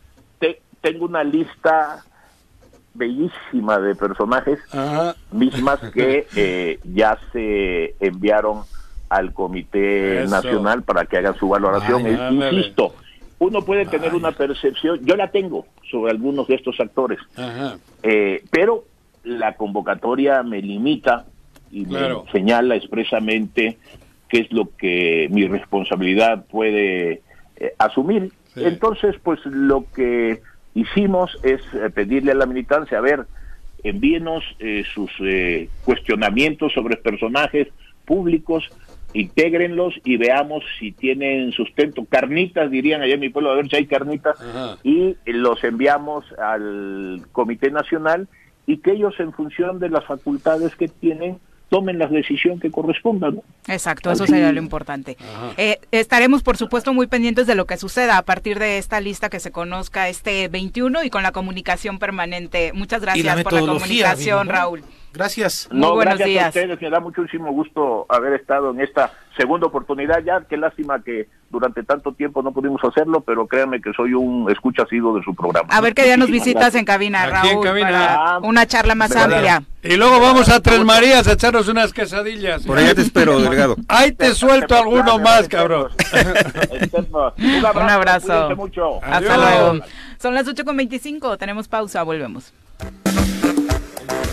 Te- 0.41 0.61
tengo 0.81 1.05
una 1.05 1.23
lista 1.25 2.05
bellísima 2.95 3.79
de 3.79 3.95
personajes 3.95 4.59
Ajá. 4.73 5.15
mismas 5.31 5.79
que 5.95 6.27
eh, 6.35 6.81
ya 6.85 7.17
se 7.33 7.95
enviaron 8.01 8.63
al 9.09 9.33
Comité 9.33 10.23
Eso. 10.25 10.31
Nacional 10.35 10.83
para 10.83 11.05
que 11.07 11.17
hagan 11.17 11.37
su 11.39 11.49
valoración. 11.49 12.05
Ándale. 12.07 12.75
Uno 13.41 13.63
puede 13.65 13.87
tener 13.87 14.15
una 14.15 14.33
percepción, 14.33 14.99
yo 15.05 15.15
la 15.17 15.31
tengo 15.31 15.67
sobre 15.91 16.11
algunos 16.11 16.49
de 16.49 16.57
estos 16.57 16.79
actores, 16.81 17.19
Ajá. 17.37 17.79
eh, 18.03 18.43
pero 18.51 18.85
la 19.25 19.55
convocatoria 19.55 20.43
me 20.43 20.61
limita 20.61 21.27
y 21.71 21.85
Claro. 21.85 22.25
me 22.27 22.33
señala 22.33 22.75
expresamente 22.77 23.79
qué 24.29 24.41
es 24.41 24.53
lo 24.53 24.75
que 24.77 25.29
mi 25.31 25.47
responsabilidad 25.47 26.47
puede 26.47 27.23
eh, 27.57 27.75
asumir. 27.79 28.33
Sí. 28.55 28.63
Entonces, 28.65 29.17
pues 29.23 29.39
lo 29.45 29.85
que 29.95 30.41
hicimos 30.75 31.39
es 31.43 31.61
eh, 31.75 31.91
pedirle 31.91 32.33
a 32.33 32.35
la 32.35 32.47
militancia, 32.47 32.99
a 32.99 33.03
ver, 33.03 33.27
envíenos 33.85 34.43
eh, 34.59 34.85
sus 34.95 35.11
eh, 35.21 35.69
cuestionamientos 35.85 36.73
sobre 36.73 36.97
personajes 36.97 37.69
públicos, 38.05 38.69
intégrenlos 39.13 39.95
y 40.05 40.17
veamos 40.17 40.65
si 40.79 40.93
tienen 40.93 41.53
sustento. 41.53 42.05
Carnitas, 42.05 42.71
dirían 42.71 43.03
allá 43.03 43.15
en 43.15 43.21
mi 43.21 43.31
pueblo, 43.31 43.51
a 43.51 43.57
ver 43.57 43.69
si 43.69 43.77
hay 43.77 43.87
carnitas, 43.87 44.37
y 44.83 45.17
los 45.27 45.63
enviamos 45.65 46.25
al 46.39 47.23
Comité 47.33 47.71
Nacional 47.71 48.29
y 48.67 48.79
que 48.79 48.93
ellos 48.93 49.15
en 49.19 49.33
función 49.33 49.79
de 49.79 49.89
las 49.89 50.05
facultades 50.05 50.77
que 50.77 50.89
tienen 50.89 51.39
tomen 51.69 51.99
la 51.99 52.07
decisión 52.07 52.61
que 52.61 52.71
corresponda. 52.71 53.31
Exacto, 53.67 54.11
eso 54.11 54.27
sería 54.27 54.53
lo 54.53 54.59
importante. 54.59 55.17
Eh, 55.57 55.79
estaremos, 55.91 56.43
por 56.43 56.57
supuesto, 56.57 56.95
muy 56.95 57.07
pendientes 57.07 57.47
de 57.47 57.55
lo 57.55 57.67
que 57.67 57.77
suceda 57.77 58.17
a 58.17 58.23
partir 58.23 58.59
de 58.59 58.79
esta 58.79 59.01
lista 59.01 59.29
que 59.29 59.41
se 59.41 59.51
conozca 59.51 60.09
este 60.09 60.49
21 60.49 61.05
y 61.05 61.11
con 61.11 61.23
la 61.23 61.33
comunicación 61.33 61.99
permanente. 61.99 62.73
Muchas 62.73 63.03
gracias 63.03 63.43
por 63.43 63.53
la 63.53 63.61
comunicación, 63.61 64.49
Raúl. 64.49 64.83
Gracias. 65.19 65.69
No, 65.73 65.97
gracias 65.97 66.45
a 66.45 66.49
ustedes. 66.49 66.81
Me 66.81 66.91
da 66.91 67.01
muchísimo 67.01 67.51
gusto 67.51 68.07
haber 68.09 68.35
estado 68.35 68.71
en 68.71 68.81
esta 68.81 69.11
segunda 69.37 69.67
oportunidad 69.67 70.23
ya. 70.25 70.43
Qué 70.49 70.57
lástima 70.57 71.03
que 71.03 71.27
durante 71.51 71.83
tanto 71.83 72.13
tiempo 72.13 72.41
no 72.41 72.53
pudimos 72.53 72.81
hacerlo, 72.85 73.21
pero 73.23 73.49
créanme 73.49 73.81
que 73.81 73.93
soy 73.95 74.15
un 74.15 74.49
escucha 74.49 74.87
sido 74.87 75.17
de 75.17 75.25
su 75.25 75.35
programa. 75.35 75.69
A 75.73 75.81
ver 75.81 75.95
qué 75.95 76.05
día 76.05 76.17
nos 76.17 76.31
visitas 76.31 76.73
en 76.77 76.85
cabina, 76.85 77.27
Raúl, 77.27 77.67
para 77.81 78.39
una 78.45 78.65
charla 78.67 78.95
más 78.95 79.17
amplia. 79.17 79.65
Y 79.83 79.97
luego 79.97 80.21
vamos 80.21 80.49
a 80.51 80.61
Tres 80.61 80.85
Marías 80.85 81.27
a 81.27 81.33
echarnos 81.33 81.67
unas 81.67 81.93
quesadillas. 81.93 82.65
Por 82.65 82.79
allá 82.79 82.95
te 82.95 83.01
espero, 83.01 83.41
delegado. 83.43 83.75
Ahí 83.89 84.13
te 84.13 84.33
suelto 84.35 84.77
alguno 84.77 85.19
más, 85.19 85.49
cabrón. 85.49 85.91
un 86.93 87.67
abrazo. 87.67 87.81
Un 87.81 87.91
abrazo. 87.91 88.57
Mucho. 88.57 89.03
Hasta 89.03 89.37
luego. 89.37 89.85
Son 90.21 90.33
las 90.33 90.47
8.25, 90.47 91.37
tenemos 91.39 91.67
pausa, 91.67 92.05
volvemos. 92.05 92.53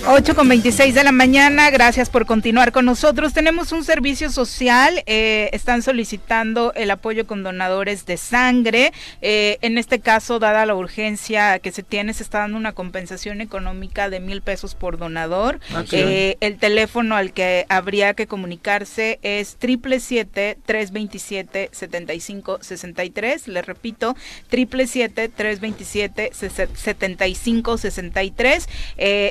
8 0.08 0.36
con 0.36 0.48
26 0.48 0.94
de 0.94 1.04
la 1.04 1.12
mañana, 1.12 1.72
gracias 1.72 2.12
por 2.12 2.28
continuar 2.28 2.72
con 2.72 2.86
nosotros. 2.86 3.34
Tenemos 3.34 3.72
un 3.72 3.84
servicio 3.84 4.30
social, 4.30 5.02
eh, 5.08 5.50
están 5.52 5.82
solicitando 5.82 6.74
el 6.76 6.92
apoyo 6.92 7.26
con 7.26 7.42
donadores 7.42 8.06
de 8.06 8.18
sangre. 8.18 8.94
Eh, 9.24 9.58
en 9.62 9.80
este 9.80 10.00
caso, 10.00 10.38
dada 10.38 10.68
la 10.68 10.76
urgencia 10.76 11.58
que 11.58 11.72
se 11.72 11.82
tiene, 11.82 12.14
se 12.14 12.22
está 12.22 12.40
dando 12.40 12.56
una 12.56 12.74
compensación 12.74 13.42
económica 13.42 14.12
de 14.12 14.20
mil 14.20 14.44
pesos 14.44 14.76
por 14.76 15.00
donador. 15.00 15.60
Ah, 15.74 15.84
eh, 15.92 16.38
el 16.40 16.60
teléfono 16.60 17.16
al 17.16 17.34
que 17.34 17.66
habría 17.70 18.14
que 18.14 18.28
comunicarse 18.28 19.18
es 19.24 19.56
triple 19.56 20.00
siete 20.00 20.60
tres 20.68 20.92
veintisiete 20.92 21.70
setenta 21.72 22.14
y 22.14 22.20
cinco 22.20 22.60
sesenta 22.62 23.04
y 23.06 23.10
tres. 23.10 23.48
Le 23.48 23.64
repito, 23.64 24.16
triple 24.52 24.86
siete 24.86 25.30
tres 25.30 25.60
veintisiete 25.62 26.32
setenta 26.76 27.26
y 27.26 27.34
cinco 27.34 27.80
sesenta 27.80 28.22
y 28.22 28.30
tres. 28.30 28.70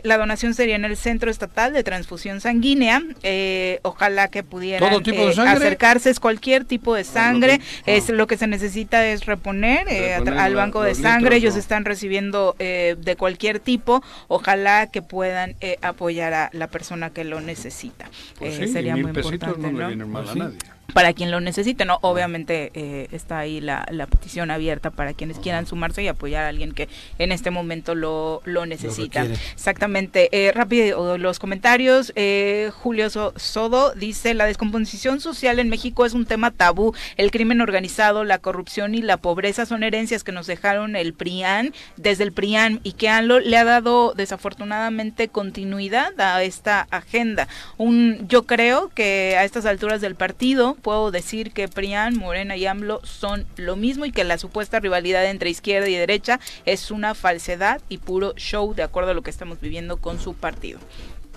La 0.02 0.18
donación 0.18 0.52
se 0.54 0.63
en 0.72 0.84
el 0.84 0.96
Centro 0.96 1.30
Estatal 1.30 1.72
de 1.72 1.82
Transfusión 1.84 2.40
Sanguínea. 2.40 3.02
Eh, 3.22 3.80
ojalá 3.82 4.28
que 4.28 4.42
pudieran 4.42 4.92
eh, 4.92 5.34
acercarse, 5.46 6.10
es 6.10 6.20
cualquier 6.20 6.64
tipo 6.64 6.94
de 6.94 7.04
sangre. 7.04 7.60
Es 7.86 8.08
lo 8.08 8.26
que 8.26 8.36
se 8.36 8.46
necesita 8.46 9.06
es 9.06 9.26
reponer, 9.26 9.86
eh, 9.88 10.14
al 10.14 10.54
banco 10.54 10.82
de 10.82 10.94
sangre. 10.94 11.36
Ellos 11.36 11.56
están 11.56 11.84
recibiendo 11.84 12.56
de 12.58 13.16
cualquier 13.18 13.60
tipo. 13.60 14.02
Ojalá 14.28 14.88
que 14.88 15.02
puedan 15.02 15.56
apoyar 15.82 16.34
a 16.34 16.50
la 16.52 16.68
persona 16.68 17.10
que 17.10 17.24
lo 17.24 17.40
necesita. 17.40 18.08
Pues 18.38 18.56
sería 18.70 18.96
muy 18.96 19.10
importante. 19.10 19.72
No, 19.72 20.06
mal 20.06 20.22
a 20.22 20.24
pues 20.24 20.36
nadie 20.36 20.73
para 20.94 21.12
quien 21.12 21.30
lo 21.30 21.40
necesite, 21.40 21.84
¿no? 21.84 21.98
Obviamente 22.02 22.70
eh, 22.72 23.08
está 23.10 23.40
ahí 23.40 23.60
la, 23.60 23.84
la, 23.90 24.06
petición 24.06 24.52
abierta 24.52 24.90
para 24.90 25.12
quienes 25.12 25.38
quieran 25.38 25.66
sumarse 25.66 26.04
y 26.04 26.08
apoyar 26.08 26.44
a 26.44 26.48
alguien 26.48 26.72
que 26.72 26.88
en 27.18 27.32
este 27.32 27.50
momento 27.50 27.96
lo, 27.96 28.40
lo 28.44 28.64
necesita. 28.64 29.24
Exactamente. 29.24 30.28
Eh, 30.30 30.52
rápido 30.52 31.18
los 31.18 31.40
comentarios. 31.40 32.12
Eh, 32.14 32.70
Julio 32.82 33.10
Sodo 33.10 33.92
dice, 33.94 34.34
la 34.34 34.46
descomposición 34.46 35.20
social 35.20 35.58
en 35.58 35.68
México 35.68 36.06
es 36.06 36.12
un 36.12 36.26
tema 36.26 36.52
tabú. 36.52 36.94
El 37.16 37.32
crimen 37.32 37.60
organizado, 37.60 38.22
la 38.22 38.38
corrupción 38.38 38.94
y 38.94 39.02
la 39.02 39.16
pobreza 39.16 39.66
son 39.66 39.82
herencias 39.82 40.22
que 40.22 40.30
nos 40.30 40.46
dejaron 40.46 40.94
el 40.94 41.12
PRIAN 41.12 41.74
desde 41.96 42.22
el 42.22 42.32
PRIAN 42.32 42.80
y 42.84 42.92
que 42.92 43.08
ANLO 43.08 43.40
le 43.40 43.56
ha 43.56 43.64
dado 43.64 44.14
desafortunadamente 44.14 45.26
continuidad 45.26 46.18
a 46.20 46.40
esta 46.44 46.86
agenda. 46.90 47.48
Un, 47.78 48.28
yo 48.28 48.44
creo 48.44 48.90
que 48.94 49.36
a 49.36 49.44
estas 49.44 49.66
alturas 49.66 50.00
del 50.00 50.14
partido 50.14 50.76
puedo 50.84 51.10
decir 51.10 51.50
que 51.50 51.66
PRIAN, 51.66 52.16
Morena 52.16 52.56
y 52.56 52.66
AMLO 52.66 53.00
son 53.04 53.46
lo 53.56 53.74
mismo 53.74 54.04
y 54.04 54.12
que 54.12 54.22
la 54.22 54.38
supuesta 54.38 54.78
rivalidad 54.78 55.28
entre 55.28 55.48
izquierda 55.48 55.88
y 55.88 55.94
derecha 55.94 56.38
es 56.66 56.90
una 56.92 57.14
falsedad 57.14 57.80
y 57.88 57.98
puro 57.98 58.34
show 58.36 58.74
de 58.74 58.82
acuerdo 58.84 59.10
a 59.10 59.14
lo 59.14 59.22
que 59.22 59.30
estamos 59.30 59.60
viviendo 59.60 59.96
con 59.96 60.20
su 60.20 60.34
partido. 60.34 60.78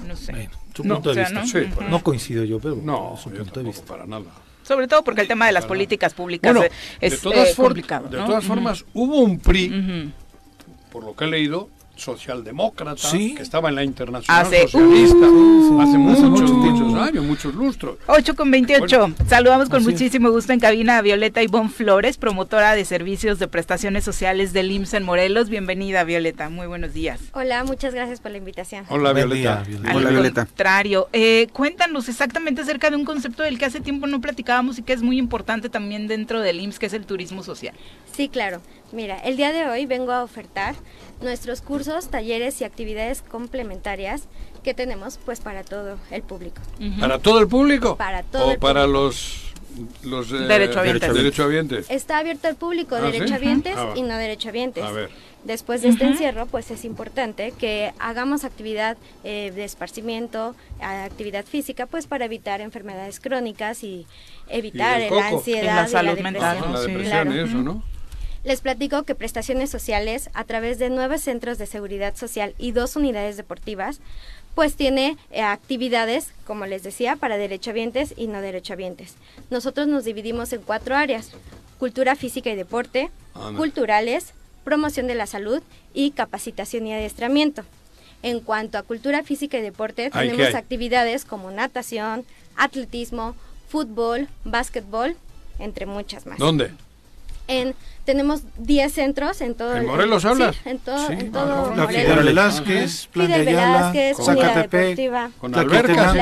No 0.06 0.16
sé. 0.16 0.50
su 0.76 0.84
punto 0.84 1.14
de 1.14 1.24
vista. 1.24 1.82
¿no? 1.90 2.04
coincido 2.04 2.44
yo, 2.44 2.60
pero 2.60 2.76
no, 2.76 3.18
su 3.18 3.32
punto 3.32 3.62
de 3.62 3.66
vista. 3.68 3.86
para 3.86 4.06
nada. 4.06 4.26
Sobre 4.64 4.88
todo 4.90 5.02
porque 5.04 5.22
el 5.22 5.30
tema 5.30 5.48
de 5.48 5.54
las 5.54 5.66
políticas 5.66 6.14
públicas 6.14 6.54
es, 7.00 7.26
eh, 7.26 7.54
complicado. 7.56 8.10
De 8.10 8.18
todas 8.18 8.44
formas, 8.44 8.86
hubo 8.94 9.22
un 9.22 9.40
PRI, 9.40 10.14
por 10.92 11.06
lo 11.06 11.16
que 11.16 11.24
he 11.24 11.28
leído, 11.28 11.70
socialdemócrata 11.98 13.12
que 13.12 13.42
estaba 13.42 13.70
en 13.70 13.76
la 13.76 13.84
internacional 13.84 14.46
socialista 14.46 15.26
hace 15.82 15.98
muchos, 15.98 16.52
muchos 16.52 16.94
años, 16.96 17.26
muchos 17.26 17.54
lustros. 17.56 17.98
8 18.08 18.36
con 18.36 18.52
28. 18.52 19.14
Saludamos 19.28 19.70
con 19.70 19.84
muchísimo 19.84 20.32
gusto 20.32 20.54
en 20.54 20.60
cabina 20.60 20.98
a 20.98 21.02
Violeta 21.02 21.42
Ivonne 21.42 21.70
Flores, 21.70 22.18
promotora 22.18 22.76
de 22.76 22.86
servicios 22.86 23.40
de 23.40 23.48
prestaciones 23.48 24.04
sociales 24.04 24.54
del 24.54 24.72
IMSS 24.72 24.96
en 24.96 25.04
Morelos. 25.04 25.50
Bienvenida, 25.50 26.04
Violeta. 26.04 26.50
Muy 26.50 26.68
buenos 26.68 26.94
días. 26.94 27.20
Hola, 27.34 27.64
muchas 27.64 27.94
gracias 27.94 28.20
por 28.20 28.32
la 28.32 28.38
invitación. 28.38 28.86
Hola, 28.90 29.14
Violeta. 29.14 29.64
Hola, 29.94 30.10
Violeta. 30.10 30.46
contrario. 30.46 31.10
Eh, 31.14 31.48
cuéntanos 31.54 32.10
exactamente 32.10 32.62
acerca 32.62 32.90
de 32.90 32.96
un 32.96 33.06
concepto 33.06 33.44
del 33.44 33.58
que 33.58 33.66
hace 33.66 33.80
tiempo 33.80 34.08
no 34.08 34.22
platicábamos 34.22 34.80
y 34.80 34.84
que 34.84 34.94
es 34.94 35.02
muy 35.02 35.18
importante 35.18 35.70
también 35.70 36.08
dentro 36.08 36.42
del 36.42 36.60
IMSS, 36.60 36.80
que 36.80 36.86
es 36.88 36.94
el 36.94 37.06
turismo 37.06 37.44
social. 37.44 37.76
Sí, 38.12 38.30
claro. 38.30 38.62
Mira, 38.92 39.18
el 39.20 39.38
día 39.38 39.52
de 39.52 39.66
hoy 39.68 39.86
vengo 39.86 40.12
a 40.12 40.24
ofertar 40.24 40.76
nuestros 41.22 41.62
cursos, 41.62 42.10
talleres 42.10 42.62
y 42.62 42.64
actividades 42.64 43.22
complementarias 43.22 44.24
que 44.64 44.74
tenemos 44.74 45.20
pues 45.26 45.40
para 45.42 45.64
todo 45.64 45.98
el 46.12 46.24
público. 46.24 46.62
¿Para 47.00 47.20
todo 47.20 47.40
el 47.40 47.48
público? 47.48 47.98
Para 47.98 48.24
todo. 48.24 48.54
¿O 48.54 48.60
para 48.60 48.88
los 48.88 49.48
los 50.04 50.32
eh, 50.32 50.38
derechohabientes. 50.38 51.90
Está 51.90 52.18
abierto 52.18 52.48
al 52.48 52.56
público, 52.56 52.96
¿Ah, 52.96 53.02
derechohabientes 53.02 53.76
ah, 53.78 53.94
y 53.96 54.02
no 54.02 54.18
derechohabientes. 54.18 54.84
A 54.84 54.92
ver. 54.92 55.10
Después 55.44 55.82
de 55.82 55.90
este 55.90 56.06
encierro, 56.06 56.46
pues 56.48 56.72
es 56.72 56.84
importante 56.84 57.54
que 57.58 57.94
hagamos 58.00 58.44
actividad 58.44 58.98
eh, 59.24 59.52
de 59.56 59.64
esparcimiento, 59.64 60.56
actividad 60.82 61.46
física, 61.46 61.86
pues 61.86 62.08
para 62.08 62.26
evitar 62.26 62.60
enfermedades 62.60 63.20
crónicas 63.20 63.84
y 63.84 64.08
evitar 64.50 65.00
la 65.12 65.28
ansiedad 65.28 65.62
y 65.62 65.66
la 65.66 65.88
salud 65.88 66.20
mental. 66.20 66.58
La 66.74 66.82
depresión 66.82 67.34
y 67.34 67.40
eso, 67.40 67.58
¿no? 67.58 67.84
Les 68.48 68.62
platico 68.62 69.04
que 69.04 69.14
prestaciones 69.14 69.70
sociales, 69.70 70.30
a 70.34 70.46
través 70.46 70.80
de 70.80 70.90
nueve 70.90 71.18
centros 71.18 71.58
de 71.58 71.66
seguridad 71.66 72.16
social 72.16 72.56
y 72.58 72.72
dos 72.72 72.96
unidades 72.96 73.36
deportivas, 73.36 74.00
pues 74.56 74.76
tiene 74.76 75.18
eh, 75.32 75.42
actividades, 75.42 76.30
como 76.46 76.66
les 76.66 76.82
decía, 76.82 77.18
para 77.18 77.36
derechohabientes 77.36 78.14
y 78.16 78.28
no 78.28 78.40
derechohabientes. 78.40 79.16
Nosotros 79.50 79.88
nos 79.88 80.06
dividimos 80.06 80.54
en 80.54 80.62
cuatro 80.62 80.96
áreas, 80.96 81.32
cultura 81.78 82.16
física 82.16 82.50
y 82.50 82.56
deporte, 82.56 83.12
culturales, 83.58 84.32
promoción 84.64 85.08
de 85.08 85.16
la 85.16 85.28
salud 85.28 85.62
y 85.94 86.12
capacitación 86.12 86.88
y 86.88 86.94
adiestramiento. 86.94 87.64
En 88.24 88.40
cuanto 88.40 88.78
a 88.78 88.84
cultura 88.84 89.24
física 89.24 89.58
y 89.58 89.62
deporte, 89.62 90.10
tenemos 90.10 90.56
actividades 90.56 91.26
como 91.26 91.52
natación, 91.52 92.24
atletismo, 92.56 93.36
fútbol, 93.68 94.30
básquetbol, 94.46 95.18
entre 95.60 95.86
muchas 95.86 96.26
más. 96.26 96.38
¿Dónde? 96.38 96.72
En 97.48 97.76
tenemos 98.08 98.44
10 98.58 98.94
centros 98.94 99.42
en 99.42 99.54
todo. 99.54 99.76
¿En 99.76 99.86
Morelos 99.86 100.24
hablas? 100.24 100.56
Sí, 100.56 100.62
en 100.64 100.80
todo, 100.80 101.12
en 101.12 101.30
todo 101.30 101.76
La 101.76 101.88
Fidel 101.90 102.24
Velázquez, 102.24 103.08
Plan 103.08 103.28
Fidel 103.28 103.46
Velázquez, 103.46 104.20
Unidad 104.20 104.56
Deportiva. 104.56 105.32
Con 105.38 105.54
albercas. 105.54 106.16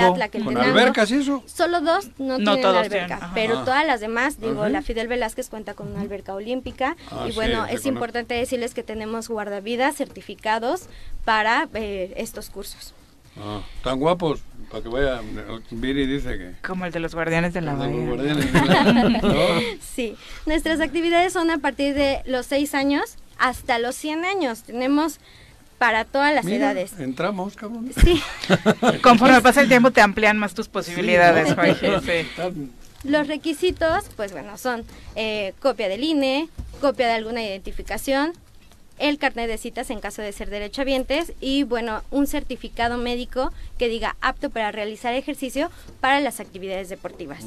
¿Con 0.43 0.57
albercas 0.57 1.11
y 1.11 1.17
eso? 1.17 1.43
Solo 1.45 1.81
dos 1.81 2.09
no, 2.17 2.37
tienen 2.37 2.65
alberca, 2.65 3.31
pero 3.35 3.63
todas 3.63 3.85
las 3.85 3.99
demás, 3.99 4.41
digo, 4.41 4.67
la 4.67 4.81
Fidel 4.81 5.07
Velázquez 5.07 5.47
cuenta 5.49 5.75
con 5.75 5.89
una 5.91 6.01
alberca 6.01 6.33
olímpica 6.33 6.97
ah, 7.11 7.27
y 7.29 7.33
bueno, 7.33 7.67
es 7.67 7.85
importante 7.85 8.33
decirles 8.33 8.73
que 8.73 8.81
tenemos 8.81 9.29
guardavidas 9.29 9.95
certificados 9.95 10.87
para 11.23 11.69
eh, 11.75 12.13
estos 12.17 12.49
cursos. 12.49 12.95
Ah, 13.37 13.61
tan 13.83 13.99
guapos, 13.99 14.41
para 14.71 14.81
que 14.81 14.89
vaya, 14.89 15.21
Viri 15.71 16.05
dice 16.05 16.37
que... 16.37 16.51
Como 16.65 16.85
el 16.85 16.91
de 16.91 16.99
los 16.99 17.13
guardianes 17.13 17.53
de 17.53 17.61
la 17.61 17.73
bahía. 17.73 18.35
Sí, 19.81 20.15
nuestras 20.45 20.79
actividades 20.79 21.33
son 21.33 21.51
a 21.51 21.57
partir 21.57 21.93
de 21.95 22.21
los 22.25 22.45
6 22.45 22.73
años 22.73 23.17
hasta 23.37 23.79
los 23.79 23.95
100 23.95 24.25
años. 24.25 24.63
Tenemos 24.63 25.19
para 25.77 26.05
todas 26.05 26.33
las 26.33 26.45
edades. 26.45 26.93
Entramos, 26.99 27.55
cabrón. 27.55 27.91
Sí. 28.01 28.21
Conforme 29.01 29.41
pasa 29.41 29.61
el 29.61 29.67
tiempo 29.67 29.91
te 29.91 30.01
amplían 30.01 30.37
más 30.37 30.53
tus 30.53 30.67
posibilidades, 30.67 31.55
Los 33.03 33.27
requisitos, 33.27 34.05
pues 34.15 34.31
bueno, 34.31 34.57
son 34.57 34.83
eh, 35.15 35.53
copia 35.59 35.87
del 35.87 36.03
INE, 36.03 36.49
copia 36.81 37.05
de 37.05 37.13
alguna 37.13 37.43
identificación, 37.43 38.33
el 38.97 39.17
carnet 39.17 39.47
de 39.47 39.57
citas 39.57 39.89
en 39.89 39.99
caso 39.99 40.21
de 40.21 40.31
ser 40.31 40.49
derechohabientes 40.49 41.33
y 41.41 41.63
bueno, 41.63 42.01
un 42.11 42.27
certificado 42.27 42.97
médico 42.97 43.51
que 43.77 43.89
diga 43.89 44.15
apto 44.21 44.49
para 44.49 44.71
realizar 44.71 45.13
ejercicio 45.13 45.69
para 45.99 46.19
las 46.19 46.39
actividades 46.39 46.89
deportivas. 46.89 47.45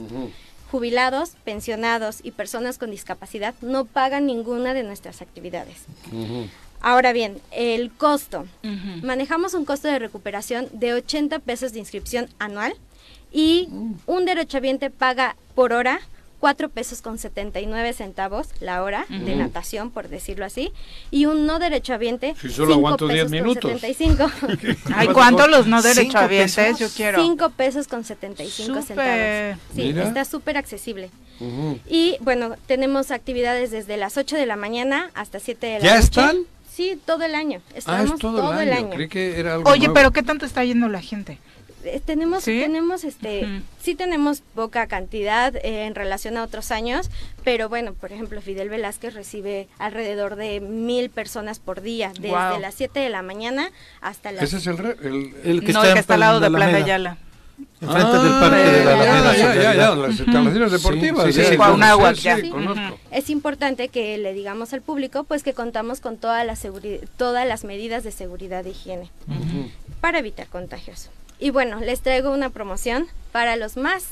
Jubilados, 0.70 1.31
pensionados 1.45 2.20
y 2.23 2.33
personas 2.33 2.77
con 2.77 2.91
discapacidad 2.91 3.55
no 3.62 3.87
pagan 3.87 4.27
ninguna 4.27 4.75
de 4.75 4.83
nuestras 4.83 5.23
actividades. 5.23 5.87
Ahora 6.81 7.12
bien, 7.12 7.41
el 7.51 7.91
costo. 7.91 8.47
Manejamos 9.03 9.55
un 9.55 9.65
costo 9.65 9.89
de 9.89 9.99
recuperación 9.99 10.69
de 10.73 10.93
80 10.93 11.39
pesos 11.41 11.73
de 11.73 11.81
inscripción 11.81 12.29
anual 12.39 12.75
y 13.33 13.69
un 14.07 14.25
derechohabiente 14.25 14.91
paga 14.91 15.37
por 15.55 15.73
hora 15.73 16.01
4 16.40 16.69
pesos 16.69 17.02
con 17.02 17.19
79 17.19 17.93
centavos 17.93 18.48
la 18.60 18.82
hora 18.82 19.06
de 19.09 19.35
natación, 19.36 19.90
por 19.90 20.09
decirlo 20.09 20.44
así, 20.44 20.73
y 21.10 21.27
un 21.27 21.47
no 21.47 21.59
derechohabiente 21.59 22.35
Si 22.40 22.48
solo 22.51 22.74
cinco 22.74 22.78
aguanto 22.78 23.09
10 23.09 23.19
pesos 23.24 23.31
con 23.31 23.47
minutos. 23.48 23.81
75. 23.81 24.31
Ay, 24.94 25.09
¿cuánto 25.09 25.47
los 25.48 25.66
no 25.66 25.82
derechohabientes? 25.82 26.55
pesos. 26.55 26.78
Yo 26.78 26.89
quiero. 26.97 27.20
5 27.23 27.51
pesos 27.51 27.89
con 27.89 28.05
75 28.05 28.82
Súper. 28.82 28.85
centavos. 28.86 29.59
Sí, 29.74 29.82
Mira. 29.82 30.05
está 30.09 30.24
súper 30.24 30.56
accesible. 30.56 31.10
Y 31.89 32.16
bueno, 32.20 32.55
tenemos 32.66 33.10
actividades 33.10 33.70
desde 33.70 33.97
las 33.97 34.16
8 34.16 34.36
de 34.36 34.47
la 34.47 34.56
mañana 34.56 35.10
hasta 35.15 35.39
7 35.40 35.66
de 35.66 35.73
la 35.74 35.85
¿Ya 35.85 35.94
noche. 35.94 36.05
están? 36.05 36.36
Sí, 36.73 36.98
todo 37.05 37.24
el 37.24 37.35
año. 37.35 37.60
Ah, 37.70 37.73
Estamos 37.77 38.12
es 38.12 38.19
todo, 38.20 38.60
el 38.60 38.73
año. 38.73 38.90
Creí 38.90 39.09
que 39.09 39.39
era 39.40 39.55
algo 39.55 39.69
Oye, 39.70 39.81
nuevo. 39.81 39.94
pero 39.94 40.10
¿qué 40.12 40.23
tanto 40.23 40.47
está 40.47 40.65
yendo 40.65 40.89
la 40.89 41.01
gente? 41.01 41.39
Eh, 41.84 42.00
tenemos 42.05 42.42
¿Sí? 42.42 42.59
tenemos 42.60 43.05
este 43.05 43.62
sí 43.80 43.94
tenemos 43.94 44.42
poca 44.55 44.88
cantidad 44.88 45.55
eh, 45.56 45.84
en 45.86 45.94
relación 45.94 46.36
a 46.36 46.42
otros 46.42 46.72
años 46.72 47.09
pero 47.44 47.68
bueno 47.68 47.94
por 47.94 48.10
ejemplo 48.12 48.40
Fidel 48.42 48.68
Velázquez 48.68 49.14
recibe 49.14 49.68
alrededor 49.78 50.34
de 50.34 50.60
mil 50.60 51.09
personas 51.09 51.60
por 51.60 51.80
día 51.80 52.12
desde 52.18 52.59
las 52.59 52.74
7 52.74 52.98
de 52.98 53.10
la 53.10 53.22
mañana 53.22 53.70
hasta 54.00 54.32
las 54.32 54.42
Ese 54.42 54.56
es 54.56 54.66
el... 54.66 54.76
re- 54.78 54.96
el- 55.02 55.34
El 55.44 55.64
que 55.64 55.72
no, 55.72 55.78
está 55.80 55.88
el 55.88 55.94
que 55.94 56.00
está 56.00 56.14
al 56.14 56.20
lado 56.20 56.40
de 56.40 56.48
de 56.50 56.56
Alameda, 56.56 56.78
Ayala. 56.78 57.16
Enfrente 57.80 58.12
del 58.18 58.32
Ah, 58.32 58.38
parque 58.40 58.56
de 58.70 58.84
la 58.84 58.92
Alameda. 58.94 59.36
Ya, 59.36 59.74
ya, 59.74 59.94
las 59.94 60.18
instalaciones 60.20 60.72
deportivas. 60.72 61.24
sí, 61.26 61.32
sí, 61.32 61.44
sí, 61.50 61.56
Cuauhnáhuac, 61.56 62.14
ya. 62.16 62.38
es 63.12 63.30
importante 63.30 63.88
que 63.88 64.16
le 64.18 64.32
digamos 64.32 64.72
al 64.72 64.82
público 64.82 65.24
pues 65.24 65.42
que 65.44 65.55
contamos 65.55 66.00
con 66.00 66.16
toda 66.18 66.42
la 66.44 66.56
todas 67.16 67.46
las 67.46 67.62
medidas 67.64 68.02
de 68.05 68.10
seguridad 68.12 68.66
e 68.66 68.70
higiene 68.70 69.10
para 70.00 70.18
evitar 70.18 70.46
contagios. 70.48 71.09
Y 71.39 71.51
bueno, 71.51 71.81
les 71.81 72.01
traigo 72.01 72.32
una 72.32 72.51
promoción 72.51 73.06
para 73.32 73.56
los 73.56 73.77
más 73.77 74.06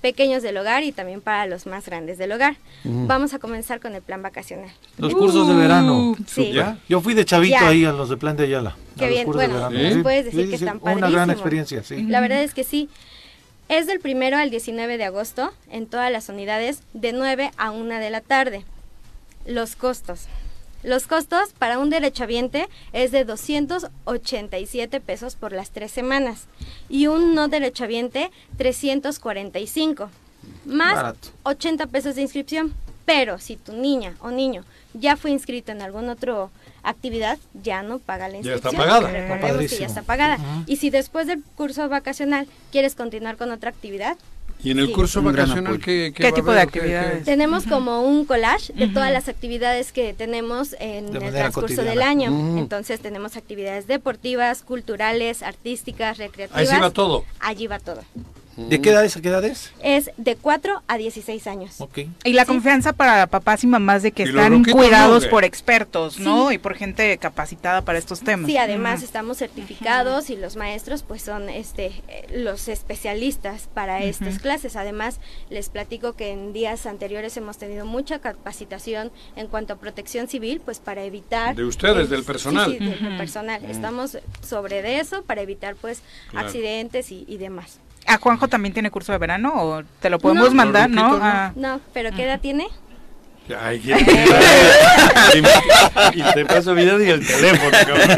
pequeños 0.00 0.42
del 0.42 0.56
hogar 0.56 0.82
y 0.82 0.90
también 0.90 1.20
para 1.20 1.46
los 1.46 1.66
más 1.66 1.86
grandes 1.86 2.18
del 2.18 2.32
hogar. 2.32 2.56
Vamos 2.82 3.34
a 3.34 3.38
comenzar 3.38 3.78
con 3.78 3.94
el 3.94 4.02
plan 4.02 4.20
vacacional. 4.20 4.70
Los 4.98 5.14
cursos 5.14 5.46
de 5.46 5.54
verano. 5.54 6.16
Sí. 6.26 6.50
¿Ya? 6.52 6.78
Yo 6.88 7.00
fui 7.00 7.14
de 7.14 7.24
chavito 7.24 7.54
Ya. 7.60 7.68
ahí 7.68 7.84
a 7.84 7.92
los 7.92 8.08
de 8.08 8.16
Plan 8.16 8.36
de 8.36 8.44
Ayala. 8.44 8.76
Qué 8.98 9.04
a 9.04 9.06
los 9.08 9.14
bien, 9.14 9.26
bueno, 9.30 9.54
verano. 9.54 9.78
nos 9.78 9.94
Sí. 9.94 10.00
puedes 10.02 10.24
decir 10.24 10.44
Sí, 10.46 10.50
que 10.50 10.58
sí, 10.58 10.64
están 10.64 10.78
Una 10.82 10.92
gran 10.94 11.00
padrísimos. 11.02 11.30
experiencia, 11.34 11.82
sí. 11.84 12.02
La 12.02 12.20
verdad 12.20 12.42
es 12.42 12.52
que 12.52 12.64
sí. 12.64 12.88
Es 13.68 13.86
del 13.86 14.00
primero 14.00 14.36
al 14.36 14.50
19 14.50 14.98
de 14.98 15.04
agosto 15.04 15.52
en 15.70 15.86
todas 15.86 16.10
las 16.10 16.28
unidades 16.28 16.82
de 16.94 17.12
9 17.12 17.52
a 17.56 17.70
1 17.70 17.94
de 18.00 18.10
la 18.10 18.20
tarde. 18.22 18.64
Los 19.46 19.76
costos. 19.76 20.26
Los 20.82 21.06
costos 21.06 21.52
para 21.58 21.78
un 21.78 21.90
derechohabiente 21.90 22.68
es 22.92 23.12
de 23.12 23.24
287 23.24 25.00
pesos 25.00 25.36
por 25.36 25.52
las 25.52 25.70
tres 25.70 25.92
semanas 25.92 26.46
y 26.88 27.06
un 27.06 27.34
no 27.34 27.48
derechohabiente 27.48 28.30
345 28.58 30.10
más 30.66 30.94
Barato. 30.96 31.28
80 31.44 31.86
pesos 31.86 32.14
de 32.16 32.22
inscripción. 32.22 32.74
Pero 33.04 33.38
si 33.38 33.56
tu 33.56 33.72
niña 33.72 34.14
o 34.20 34.30
niño 34.30 34.64
ya 34.94 35.16
fue 35.16 35.30
inscrito 35.32 35.72
en 35.72 35.82
alguna 35.82 36.12
otra 36.12 36.48
actividad, 36.84 37.38
ya 37.54 37.82
no 37.82 37.98
paga 37.98 38.28
la 38.28 38.40
Ya 38.40 38.54
está 38.54 38.70
inscripción. 38.70 38.76
pagada. 38.76 39.10
Recordemos 39.10 39.70
que 39.70 39.78
ya 39.78 39.86
está 39.86 40.02
pagada. 40.02 40.38
Y 40.66 40.76
si 40.76 40.90
después 40.90 41.26
del 41.26 41.42
curso 41.56 41.88
vacacional 41.88 42.46
quieres 42.70 42.94
continuar 42.94 43.36
con 43.36 43.50
otra 43.50 43.70
actividad, 43.70 44.16
¿Y 44.64 44.70
en 44.70 44.78
el 44.78 44.86
Sí. 44.88 44.92
curso 44.92 45.22
vacacional 45.22 45.80
qué, 45.80 46.12
¿Qué 46.14 46.26
a 46.28 46.32
tipo 46.32 46.50
de 46.52 46.56
qué- 46.58 46.62
actividades? 46.62 47.24
tenemos 47.24 47.64
como 47.64 48.02
un 48.02 48.24
collage 48.24 48.72
de 48.72 48.86
todas 48.88 49.10
las 49.12 49.28
actividades 49.28 49.90
que 49.92 50.14
tenemos 50.14 50.76
en 50.78 51.12
De 51.12 51.18
el 51.26 51.32
transcurso 51.32 51.60
cotidiana. 51.76 51.90
del 51.90 52.02
año. 52.02 52.58
Entonces 52.58 53.00
tenemos 53.00 53.36
actividades 53.36 53.86
deportivas, 53.86 54.62
culturales, 54.62 55.42
artísticas, 55.42 56.18
recreativas. 56.18 56.60
Ahí 56.60 56.66
sí 56.66 56.80
va 56.80 56.90
todo. 56.90 57.24
Allí 57.40 57.66
va 57.66 57.78
todo. 57.80 58.02
¿De 58.56 58.80
qué 58.82 58.90
edades 58.90 59.16
a 59.16 59.22
qué 59.22 59.28
edades? 59.28 59.72
Es 59.82 60.10
de 60.18 60.36
4 60.36 60.82
a 60.86 60.96
16 60.98 61.46
años. 61.46 61.80
Ok. 61.80 62.00
Y 62.24 62.32
la 62.34 62.42
Sí. 62.42 62.48
confianza 62.48 62.92
para 62.92 63.26
papás 63.26 63.64
y 63.64 63.66
mamás 63.66 64.02
de 64.02 64.12
que 64.12 64.24
están 64.24 64.62
cuidados 64.64 65.24
¿no? 65.24 65.30
por 65.30 65.44
expertos, 65.44 66.18
¿no? 66.18 66.48
Sí. 66.50 66.56
Y 66.56 66.58
por 66.58 66.74
gente 66.74 67.16
capacitada 67.18 67.82
para 67.82 67.98
estos 67.98 68.20
temas. 68.20 68.50
Sí, 68.50 68.58
además 68.58 69.02
estamos 69.02 69.38
certificados 69.38 70.28
y 70.28 70.36
los 70.36 70.56
maestros 70.56 71.02
pues 71.02 71.22
son 71.22 71.48
este 71.48 71.92
los 72.34 72.68
especialistas 72.68 73.68
para 73.72 74.02
estas 74.02 74.38
clases. 74.38 74.76
Además, 74.76 75.18
les 75.48 75.70
platico 75.70 76.12
que 76.12 76.30
en 76.32 76.52
días 76.52 76.84
anteriores 76.86 77.36
hemos 77.38 77.56
tenido 77.58 77.86
mucha 77.86 78.18
capacitación 78.18 79.10
en 79.36 79.46
cuanto 79.46 79.72
a 79.72 79.76
protección 79.76 80.28
civil, 80.28 80.60
pues 80.64 80.78
para 80.78 81.04
evitar 81.04 81.56
De 81.56 81.64
ustedes, 81.64 81.96
el- 82.04 82.08
del 82.10 82.24
personal. 82.24 82.70
sí, 82.70 82.78
del 82.84 83.16
personal. 83.16 83.64
Estamos 83.64 84.18
sobre 84.46 84.82
de 84.82 85.00
eso 85.00 85.22
para 85.22 85.40
evitar 85.40 85.74
pues 85.76 86.02
Claro. 86.30 86.46
accidentes 86.46 87.10
y, 87.10 87.24
y 87.26 87.38
demás. 87.38 87.78
¿A 88.06 88.18
Juanjo 88.18 88.48
también 88.48 88.72
tiene 88.74 88.90
curso 88.90 89.12
de 89.12 89.18
verano 89.18 89.52
o 89.54 89.82
te 90.00 90.10
lo 90.10 90.18
podemos 90.18 90.50
No. 90.50 90.54
mandar, 90.56 90.90
no? 90.90 91.18
¿no? 91.18 91.24
Ah, 91.24 91.52
No, 91.54 91.80
pero 91.94 92.10
¿qué 92.12 92.24
edad 92.24 92.40
tiene? 92.40 92.66
Ay, 93.60 93.80
¿quién- 93.80 93.98
y 96.14 96.22
te 96.34 96.44
paso 96.44 96.74
video 96.74 97.02
y 97.02 97.08
el 97.10 97.26
teléfono, 97.26 97.70
cabrón. 97.70 98.08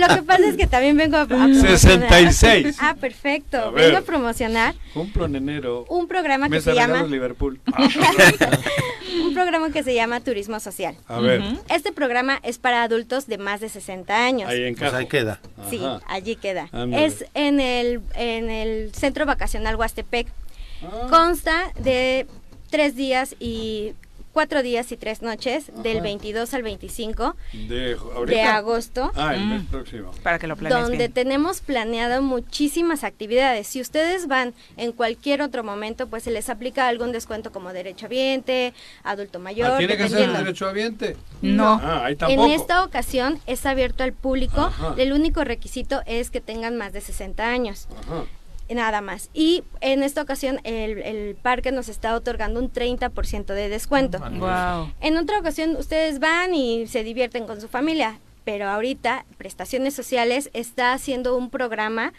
Lo 0.00 0.08
que 0.14 0.22
pasa 0.22 0.46
es 0.48 0.56
que 0.56 0.66
también 0.66 0.96
vengo 0.96 1.16
a, 1.16 1.22
a 1.22 1.26
promocionar. 1.26 1.78
66. 1.78 2.76
Ah, 2.80 2.94
perfecto. 3.00 3.72
Vengo 3.72 3.98
a 3.98 4.02
promocionar 4.02 4.74
Cumplo 4.94 5.26
en 5.26 5.36
enero. 5.36 5.84
un 5.88 6.06
programa 6.08 6.48
que 6.48 6.60
se 6.60 6.74
llama 6.74 7.02
un 9.24 9.34
programa 9.34 9.70
que 9.70 9.82
se 9.82 9.94
llama 9.94 10.20
Turismo 10.20 10.60
Social. 10.60 10.94
A 11.08 11.18
ver, 11.20 11.42
Este 11.68 11.92
programa 11.92 12.38
es 12.42 12.58
para 12.58 12.82
adultos 12.82 13.26
de 13.26 13.38
más 13.38 13.60
de 13.60 13.68
60 13.68 14.14
años. 14.24 14.48
ahí 14.50 14.58
Pues 14.58 14.70
encajo. 14.70 14.96
ahí 14.96 15.06
queda. 15.06 15.40
Sí, 15.70 15.80
allí 16.08 16.36
queda. 16.36 16.68
Es 16.92 17.24
en 17.34 17.60
el, 17.60 18.00
en 18.14 18.50
el 18.50 18.92
Centro 18.94 19.26
Vacacional 19.26 19.76
Huastepec. 19.76 20.26
Ah. 20.82 21.06
Consta 21.08 21.72
de 21.78 22.26
tres 22.76 22.94
días 22.94 23.34
y 23.40 23.94
cuatro 24.34 24.62
días 24.62 24.92
y 24.92 24.98
tres 24.98 25.22
noches, 25.22 25.70
del 25.82 26.02
22 26.02 26.52
al 26.52 26.62
25 26.62 27.36
De, 27.68 27.96
agosto. 28.42 29.10
Ah, 29.14 29.34
el 29.34 29.46
mes 29.46 29.62
Mm. 29.62 29.66
próximo. 29.68 30.10
para 30.22 30.38
que 30.38 30.46
lo 30.46 30.56
planees 30.56 30.78
donde 30.82 30.98
bien. 30.98 31.12
tenemos 31.12 31.62
planeado 31.62 32.20
muchísimas 32.20 33.02
actividades. 33.02 33.66
Si 33.66 33.80
ustedes 33.80 34.26
van 34.28 34.52
en 34.76 34.92
cualquier 34.92 35.40
otro 35.40 35.64
momento, 35.64 36.06
pues 36.08 36.22
se 36.24 36.30
les 36.30 36.50
aplica 36.50 36.86
algún 36.86 37.12
descuento 37.12 37.50
como 37.50 37.72
derechohabiente, 37.72 38.74
adulto 39.04 39.38
mayor, 39.38 39.70
Ah, 39.70 39.78
¿Tiene 39.78 39.96
que 39.96 40.02
ser 40.02 40.10
dependiendo. 40.18 40.38
derecho 40.44 40.68
ambiente? 40.68 41.16
No. 41.40 41.80
Ah, 41.82 42.04
ahí 42.04 42.16
En 42.28 42.40
esta 42.50 42.84
ocasión 42.84 43.40
es 43.46 43.64
abierto 43.64 44.04
al 44.04 44.12
público. 44.12 44.60
Ajá. 44.60 44.94
El 44.98 45.14
único 45.14 45.44
requisito 45.44 46.02
es 46.04 46.28
que 46.30 46.42
tengan 46.42 46.76
más 46.76 46.92
de 46.92 47.00
60 47.00 47.48
años. 47.48 47.88
Ajá. 48.02 48.24
Nada 48.68 49.00
más. 49.00 49.30
Y 49.32 49.62
en 49.80 50.02
esta 50.02 50.22
ocasión 50.22 50.60
el, 50.64 50.98
el 50.98 51.36
parque 51.36 51.70
nos 51.72 51.88
está 51.88 52.14
otorgando 52.14 52.60
un 52.60 52.72
30% 52.72 53.46
de 53.46 53.68
descuento. 53.68 54.18
Wow. 54.18 54.92
En 55.00 55.16
otra 55.16 55.38
ocasión 55.38 55.76
ustedes 55.76 56.18
van 56.18 56.54
y 56.54 56.86
se 56.86 57.04
divierten 57.04 57.46
con 57.46 57.60
su 57.60 57.68
familia, 57.68 58.18
pero 58.44 58.68
ahorita 58.68 59.24
Prestaciones 59.38 59.94
Sociales 59.94 60.50
está 60.52 60.92
haciendo 60.92 61.36
un 61.36 61.50
programa 61.50 62.12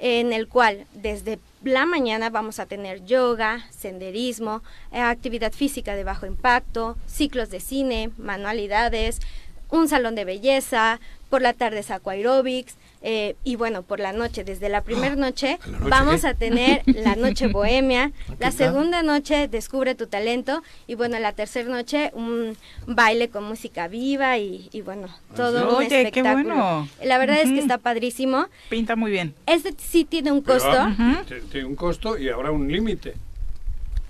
en 0.00 0.32
el 0.32 0.48
cual 0.48 0.86
desde 0.94 1.38
la 1.62 1.84
mañana 1.84 2.30
vamos 2.30 2.58
a 2.58 2.66
tener 2.66 3.04
yoga, 3.04 3.66
senderismo, 3.70 4.62
eh, 4.92 5.00
actividad 5.00 5.52
física 5.52 5.94
de 5.94 6.04
bajo 6.04 6.24
impacto, 6.26 6.96
ciclos 7.06 7.50
de 7.50 7.60
cine, 7.60 8.10
manualidades, 8.16 9.20
un 9.68 9.88
salón 9.88 10.14
de 10.14 10.24
belleza, 10.24 11.00
por 11.28 11.42
la 11.42 11.52
tarde 11.52 11.80
es 11.80 11.90
aquaerobics, 11.90 12.76
eh, 13.02 13.36
y 13.44 13.56
bueno, 13.56 13.82
por 13.82 13.98
la 14.00 14.12
noche, 14.12 14.44
desde 14.44 14.68
la 14.68 14.82
primera 14.82 15.16
noche, 15.16 15.58
¿la 15.66 15.78
noche 15.78 15.88
vamos 15.90 16.20
qué? 16.22 16.26
a 16.28 16.34
tener 16.34 16.82
la 16.86 17.16
noche 17.16 17.46
bohemia, 17.52 18.12
la 18.28 18.36
tal? 18.36 18.52
segunda 18.52 19.02
noche 19.02 19.48
descubre 19.48 19.94
tu 19.94 20.06
talento 20.06 20.62
y 20.86 20.94
bueno, 20.94 21.18
la 21.18 21.32
tercera 21.32 21.68
noche 21.68 22.10
un 22.14 22.56
baile 22.86 23.28
con 23.30 23.44
música 23.44 23.88
viva 23.88 24.36
y, 24.38 24.68
y 24.72 24.82
bueno, 24.82 25.08
todo 25.36 25.68
un 25.70 25.74
Oye, 25.76 25.88
qué 25.88 26.02
espectáculo. 26.02 26.54
bueno. 26.54 26.88
La 27.04 27.18
verdad 27.18 27.38
es 27.40 27.48
que 27.50 27.58
está 27.58 27.78
padrísimo. 27.78 28.46
Pinta 28.68 28.96
muy 28.96 29.10
bien. 29.10 29.34
Este 29.46 29.74
sí 29.78 30.04
tiene 30.04 30.32
un 30.32 30.42
Pero, 30.42 30.58
costo. 30.58 30.76
ah, 30.78 31.22
Tiene 31.50 31.66
un 31.66 31.76
costo 31.76 32.18
y 32.18 32.28
habrá 32.28 32.50
un 32.50 32.70
límite. 32.70 33.14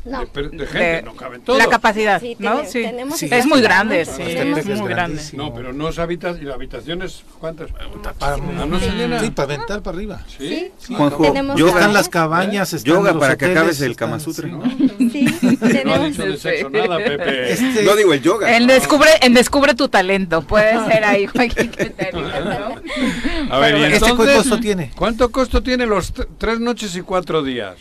No. 0.05 0.25
De, 0.25 0.49
De- 0.49 1.03
no 1.03 1.15
caben 1.15 1.43
todos. 1.43 1.59
La 1.59 1.67
capacidad, 1.69 2.21
Sí, 2.21 2.35
¿no? 2.39 2.65
Sí. 2.65 2.85
Es 3.31 3.45
muy 3.47 3.61
grande, 3.61 4.07
sí, 4.07 4.23
es 4.23 4.79
muy 4.81 4.89
grande. 4.89 5.21
No, 5.35 5.53
pero 5.55 5.73
no 5.75 5.89
es 5.91 5.99
habitación. 5.99 6.43
¿Y 6.43 6.47
la 6.47 6.55
habitaciones 6.55 7.23
cuántas? 7.39 7.71
Para- 8.19 8.37
no 8.39 8.81
se 8.81 8.91
llena. 8.91 9.21
Sí, 9.21 9.31
para 9.31 9.55
aventar 9.55 9.83
para 9.83 9.97
arriba. 9.99 10.23
Sí. 10.39 10.71
Juanjo, 10.89 11.35
yoga, 11.57 11.73
Están 11.73 11.93
las 11.93 12.09
cabañas, 12.09 12.73
están 12.73 12.95
yoga 12.95 13.19
para 13.19 13.37
que 13.37 13.47
acabes 13.47 13.81
el 13.83 13.95
Kama 13.97 14.21
Sutra. 14.21 14.49
¿no? 14.49 14.63
Sí, 14.99 15.27
No 15.61 15.67
ha 15.67 15.69
tenemos, 15.71 16.05
dicho 16.11 16.25
de 16.25 16.37
sexo 16.39 16.71
nada, 16.71 16.97
Pepe. 16.97 17.53
Este, 17.53 17.83
No 17.83 17.95
digo 17.97 18.15
el 18.15 18.23
yoga. 18.23 18.57
En 18.57 18.67
descubre, 18.67 19.11
en 19.21 19.35
descubre 19.35 19.75
tu 19.75 19.89
talento, 19.89 20.41
puede 20.43 20.73
ser 20.91 21.05
ahí, 21.05 21.27
Joaquín, 21.27 21.71
que 21.71 21.87
te 21.91 22.09
animes, 22.13 22.45
¿no? 22.45 23.55
A 23.55 23.59
ver, 23.59 23.77
¿y 23.77 23.85
¿Este 23.85 24.07
entonces, 24.09 24.37
costo 24.37 24.61
tiene? 24.61 24.91
¿Cuánto 24.97 25.31
costo 25.31 25.63
tiene 25.63 25.85
los 25.87 26.13
tres 26.39 26.59
noches 26.61 26.97
y 26.97 27.03
cuatro 27.03 27.43
días? 27.43 27.77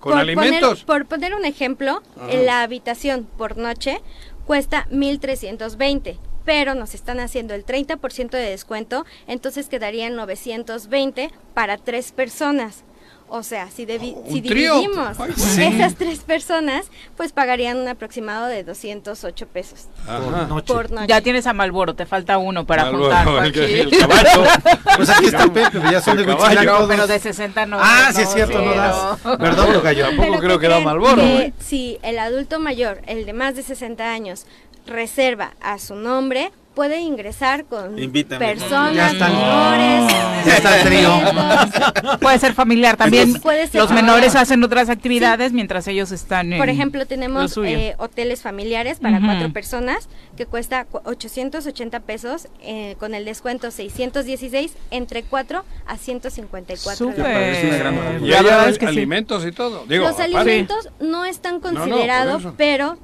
¿Con 0.00 0.12
por 0.12 0.20
alimentos? 0.20 0.84
Poner, 0.84 0.86
por 0.86 1.06
poner 1.06 1.34
un 1.34 1.44
ejemplo, 1.44 2.02
en 2.28 2.46
la 2.46 2.62
habitación 2.62 3.28
por 3.36 3.56
noche 3.56 4.00
cuesta 4.46 4.86
1320, 4.90 6.18
pero 6.44 6.74
nos 6.74 6.94
están 6.94 7.20
haciendo 7.20 7.54
el 7.54 7.66
30% 7.66 8.30
de 8.30 8.50
descuento, 8.50 9.04
entonces 9.26 9.68
quedarían 9.68 10.16
920 10.16 11.30
para 11.52 11.76
tres 11.76 12.12
personas. 12.12 12.84
O 13.30 13.42
sea, 13.42 13.68
si, 13.70 13.84
devi- 13.84 14.14
Oh, 14.16 14.24
si 14.30 14.40
dividimos 14.40 15.20
Ay, 15.20 15.32
sí. 15.36 15.62
esas 15.62 15.94
tres 15.96 16.20
personas, 16.20 16.86
pues 17.16 17.32
pagarían 17.32 17.76
un 17.76 17.86
aproximado 17.86 18.46
de 18.46 18.64
208 18.64 19.46
pesos. 19.48 19.86
Por 20.06 20.48
noche. 20.48 20.72
por 20.72 20.90
noche. 20.90 21.06
Ya 21.08 21.20
tienes 21.20 21.46
a 21.46 21.52
Malboro, 21.52 21.94
te 21.94 22.06
falta 22.06 22.38
uno 22.38 22.64
para 22.66 22.84
Malboro, 22.84 23.04
juntar, 23.14 23.28
el, 23.28 23.52
Joaquín. 23.52 23.62
el 23.78 23.98
caballo. 23.98 24.44
Pues 24.96 25.10
aquí 25.10 25.26
está 25.26 25.46
Pepe, 25.52 25.78
ya 25.92 26.00
son 26.00 26.16
de 26.16 26.22
El 26.22 26.28
caballo. 26.28 26.48
Huitzilac 26.60 26.80
No, 26.80 26.88
pero 26.88 27.06
de 27.06 27.18
60 27.18 27.66
no. 27.66 27.78
Ah, 27.80 28.08
sí 28.10 28.16
no, 28.16 28.22
es 28.22 28.32
cierto, 28.34 28.58
sí, 28.58 28.64
no 28.64 28.74
das. 28.74 29.24
no. 29.24 29.38
Perdón, 29.38 29.72
Tocayo. 29.74 30.04
Tampoco 30.06 30.28
Pero 30.28 30.40
creo 30.40 30.58
¿qué 30.58 30.62
que 30.62 30.68
da 30.68 30.74
creen? 30.76 30.84
Malboro. 30.84 31.16
Que 31.16 31.36
¿eh? 31.42 31.52
Si 31.60 31.98
el 32.02 32.18
adulto 32.18 32.58
mayor, 32.58 33.02
el 33.06 33.26
de 33.26 33.32
más 33.34 33.54
de 33.54 33.62
60 33.62 34.10
años, 34.10 34.46
reserva 34.86 35.52
a 35.60 35.78
su 35.78 35.94
nombre, 35.94 36.50
puede 36.74 36.98
ingresar 37.00 37.64
con 37.66 37.98
Invítame. 37.98 38.44
personas, 38.44 39.12
menores, 39.14 40.12
está 40.56 40.80
el 40.80 40.86
trío. 40.86 41.16
nietos. 41.16 42.18
Puede 42.20 42.38
ser 42.38 42.54
familiar 42.54 42.96
también. 42.96 43.34
Puede 43.40 43.66
ser 43.66 43.80
Los 43.80 43.88
familiar. 43.88 44.04
menores 44.16 44.34
hacen 44.36 44.62
otras 44.64 44.88
actividades 44.88 45.52
mientras 45.52 45.86
ellos 45.88 46.12
están 46.12 46.52
en 46.52 46.58
Por 46.58 46.68
ejemplo, 46.68 47.00
lo 47.00 47.06
tenemos 47.06 47.56
eh, 47.64 47.94
hoteles 47.98 48.42
familiares 48.42 48.98
para 49.00 49.20
cuatro 49.20 49.52
personas 49.52 50.08
que 50.36 50.46
cuesta 50.46 50.84
cu- 50.84 51.00
880 51.04 52.00
pesos 52.00 52.48
eh, 52.62 52.96
con 52.98 53.14
el 53.14 53.24
descuento 53.24 53.70
616 53.70 54.72
entre 54.90 55.22
4 55.22 55.64
a 55.86 55.96
154 55.96 56.96
Súper. 56.96 57.16
dólares. 57.16 57.58
Es 57.58 57.64
una 57.64 57.76
gran 57.76 57.96
maravilla. 57.96 58.26
Y 58.26 58.32
hay 58.32 58.70
es 58.70 58.78
que 58.78 58.86
sí. 58.86 58.92
alimentos 58.92 59.44
y 59.46 59.52
todo. 59.52 59.84
Digo, 59.86 60.04
Los 60.04 60.14
aparte. 60.20 60.38
alimentos 60.38 60.88
no 61.00 61.24
están 61.24 61.54
no, 61.54 61.60
considerados, 61.60 62.42
pero 62.56 62.96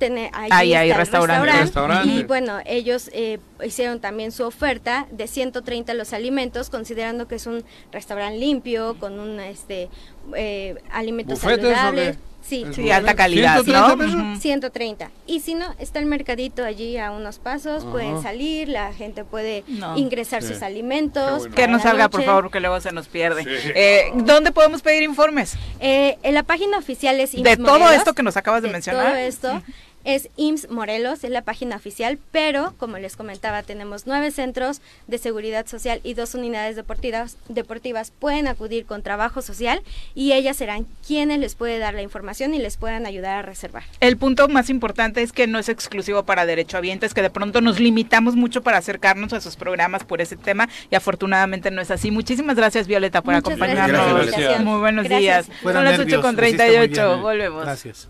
Ahí 0.50 0.74
hay 0.74 0.92
restaurante. 0.92 1.50
Restaurante. 1.52 2.08
Y 2.08 2.22
bueno, 2.24 2.58
ellos 2.64 3.10
eh, 3.12 3.38
hicieron 3.64 4.00
también 4.00 4.32
su 4.32 4.44
oferta 4.44 5.06
de 5.10 5.26
130 5.26 5.94
los 5.94 6.12
alimentos, 6.12 6.70
considerando 6.70 7.26
que 7.28 7.33
es 7.34 7.46
un 7.46 7.64
restaurante 7.92 8.38
limpio, 8.38 8.96
con 8.98 9.18
un 9.18 9.40
este 9.40 9.88
eh, 10.34 10.76
alimentos 10.90 11.40
¿Bufetes 11.40 11.64
o 11.64 11.68
saludables. 11.74 12.16
Sí, 12.42 12.66
Sí, 12.74 12.90
alta 12.90 13.14
calidad, 13.14 13.62
130 13.62 13.88
¿no? 13.88 13.96
pesos. 13.96 14.14
Ujú. 14.16 14.36
130. 14.40 15.10
Y 15.26 15.40
si 15.40 15.54
no, 15.54 15.74
está 15.78 15.98
el 15.98 16.04
mercadito 16.04 16.62
allí 16.62 16.98
a 16.98 17.10
unos 17.10 17.38
pasos, 17.38 17.86
pueden 17.86 18.20
salir, 18.22 18.68
la 18.68 18.92
gente 18.92 19.24
puede 19.24 19.64
No. 19.66 19.96
ingresar 19.96 20.42
Sí. 20.42 20.52
sus 20.52 20.62
alimentos. 20.62 21.38
Bueno. 21.38 21.54
Que 21.54 21.66
no 21.68 21.80
salga, 21.80 22.10
por 22.10 22.22
favor, 22.22 22.50
que 22.50 22.60
luego 22.60 22.78
se 22.82 22.92
nos 22.92 23.08
pierde. 23.08 23.44
Sí. 23.44 23.70
Eh, 23.74 24.12
¿Dónde 24.14 24.52
podemos 24.52 24.82
pedir 24.82 25.02
informes? 25.04 25.54
Eh, 25.80 26.18
en 26.22 26.34
la 26.34 26.42
página 26.42 26.76
oficial 26.76 27.18
es 27.18 27.32
De 27.32 27.56
todo 27.56 27.90
esto 27.90 28.12
que 28.12 28.22
nos 28.22 28.36
acabas 28.36 28.60
de, 28.60 28.68
de 28.68 28.72
mencionar. 28.74 29.06
Todo 29.12 29.16
esto 29.16 29.62
es 30.04 30.28
IMSS 30.36 30.70
Morelos, 30.70 31.24
es 31.24 31.30
la 31.30 31.42
página 31.42 31.76
oficial, 31.76 32.18
pero 32.30 32.74
como 32.78 32.98
les 32.98 33.16
comentaba, 33.16 33.62
tenemos 33.62 34.06
nueve 34.06 34.30
centros 34.30 34.80
de 35.06 35.18
seguridad 35.18 35.66
social 35.66 36.00
y 36.04 36.14
dos 36.14 36.34
unidades 36.34 36.76
deportivas. 36.76 37.36
deportivas. 37.48 38.12
Pueden 38.18 38.46
acudir 38.46 38.86
con 38.86 39.02
trabajo 39.02 39.42
social 39.42 39.82
y 40.14 40.32
ellas 40.32 40.56
serán 40.56 40.86
quienes 41.06 41.38
les 41.38 41.54
puede 41.54 41.78
dar 41.78 41.94
la 41.94 42.02
información 42.02 42.54
y 42.54 42.58
les 42.58 42.76
puedan 42.76 43.06
ayudar 43.06 43.38
a 43.38 43.42
reservar. 43.42 43.84
El 44.00 44.16
punto 44.16 44.48
más 44.48 44.70
importante 44.70 45.22
es 45.22 45.32
que 45.32 45.46
no 45.46 45.58
es 45.58 45.68
exclusivo 45.68 46.24
para 46.24 46.46
derechohabientes, 46.46 47.14
que 47.14 47.22
de 47.22 47.30
pronto 47.30 47.60
nos 47.60 47.80
limitamos 47.80 48.36
mucho 48.36 48.62
para 48.62 48.78
acercarnos 48.78 49.32
a 49.32 49.40
sus 49.40 49.56
programas 49.56 50.04
por 50.04 50.20
ese 50.20 50.36
tema 50.36 50.68
y 50.90 50.94
afortunadamente 50.94 51.70
no 51.70 51.80
es 51.80 51.90
así. 51.90 52.10
Muchísimas 52.10 52.56
gracias 52.56 52.86
Violeta 52.86 53.22
por 53.22 53.34
Muchas 53.34 53.56
gracias 53.56 53.78
acompañarnos. 53.78 54.12
la 54.18 54.24
invitación. 54.24 54.64
Muy 54.64 54.78
buenos 54.80 55.04
Gracias. 55.08 55.46
días. 55.46 55.58
Fueron 55.62 55.80
Son 55.80 55.84
las 55.84 55.98
nervios, 55.98 56.18
8 56.18 56.22
con 56.26 56.36
lo 56.36 56.42
hiciste 56.46 56.64
muy 56.66 56.74
38. 56.88 57.08
bien. 57.08 57.22
Volvemos. 57.22 57.64
Gracias. 57.64 58.08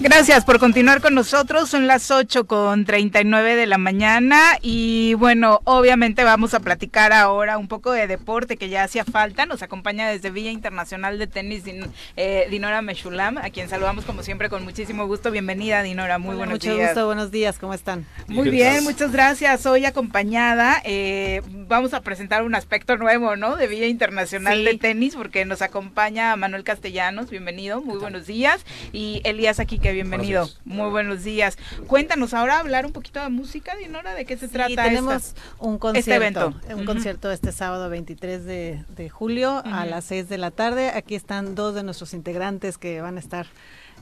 Gracias 0.00 0.43
por 0.46 0.58
continuar 0.58 1.00
con 1.00 1.14
nosotros. 1.14 1.70
Son 1.70 1.86
las 1.86 2.10
8 2.10 2.46
con 2.46 2.84
39 2.84 3.56
de 3.56 3.66
la 3.66 3.78
mañana 3.78 4.58
y 4.60 5.14
bueno, 5.14 5.60
obviamente 5.64 6.22
vamos 6.22 6.52
a 6.52 6.60
platicar 6.60 7.12
ahora 7.14 7.56
un 7.56 7.66
poco 7.66 7.92
de 7.92 8.06
deporte 8.06 8.58
que 8.58 8.68
ya 8.68 8.84
hacía 8.84 9.04
falta. 9.04 9.46
Nos 9.46 9.62
acompaña 9.62 10.08
desde 10.08 10.30
Villa 10.30 10.50
Internacional 10.50 11.18
de 11.18 11.26
Tenis 11.28 11.64
Din- 11.64 11.88
eh, 12.16 12.46
Dinora 12.50 12.82
Meshulam, 12.82 13.38
a 13.38 13.48
quien 13.50 13.70
saludamos 13.70 14.04
como 14.04 14.22
siempre 14.22 14.50
con 14.50 14.64
muchísimo 14.64 15.06
gusto. 15.06 15.30
Bienvenida 15.30 15.82
Dinora, 15.82 16.18
muy 16.18 16.30
Hola, 16.30 16.38
buenos 16.38 16.54
mucho 16.56 16.74
días. 16.74 16.90
gusto, 16.90 17.06
buenos 17.06 17.30
días, 17.30 17.58
¿cómo 17.58 17.72
están? 17.72 18.04
Muy 18.28 18.50
bien, 18.50 18.84
muchas 18.84 19.12
gracias. 19.12 19.64
Hoy 19.64 19.86
acompañada, 19.86 20.82
eh, 20.84 21.40
vamos 21.68 21.94
a 21.94 22.02
presentar 22.02 22.42
un 22.42 22.54
aspecto 22.54 22.98
nuevo, 22.98 23.36
¿no? 23.36 23.56
De 23.56 23.66
Villa 23.66 23.86
Internacional 23.86 24.58
Sí. 24.58 24.64
de 24.64 24.74
Tenis, 24.78 25.14
porque 25.16 25.46
nos 25.46 25.62
acompaña 25.62 26.36
Manuel 26.36 26.64
Castellanos, 26.64 27.30
bienvenido, 27.30 27.80
muy 27.80 27.96
buenos 27.98 28.26
días. 28.26 28.60
Y 28.92 29.22
Elías 29.24 29.58
aquí, 29.58 29.78
que 29.78 29.92
bienvenido, 29.92 30.33
Gracias. 30.42 30.60
muy 30.64 30.90
buenos 30.90 31.24
días. 31.24 31.56
Cuéntanos 31.86 32.34
ahora 32.34 32.58
hablar 32.58 32.86
un 32.86 32.92
poquito 32.92 33.20
de 33.22 33.28
música, 33.28 33.74
Dinora, 33.76 34.14
¿de 34.14 34.24
qué 34.24 34.36
se 34.36 34.46
Sí, 34.48 34.52
trata 34.52 34.84
tenemos 34.84 35.14
esta? 35.28 35.40
un 35.58 35.78
concierto, 35.78 36.12
evento. 36.14 36.54
un 36.76 36.84
concierto 36.84 37.30
este 37.30 37.52
sábado 37.52 37.88
23 37.90 38.44
de, 38.44 38.84
de 38.96 39.08
julio 39.10 39.62
a 39.64 39.86
las 39.86 40.04
6 40.04 40.28
de 40.28 40.38
la 40.38 40.50
tarde. 40.50 40.90
Aquí 40.90 41.14
están 41.14 41.54
dos 41.54 41.74
de 41.74 41.82
nuestros 41.82 42.14
integrantes 42.14 42.78
que 42.78 43.00
van 43.00 43.16
a 43.16 43.20
estar 43.20 43.46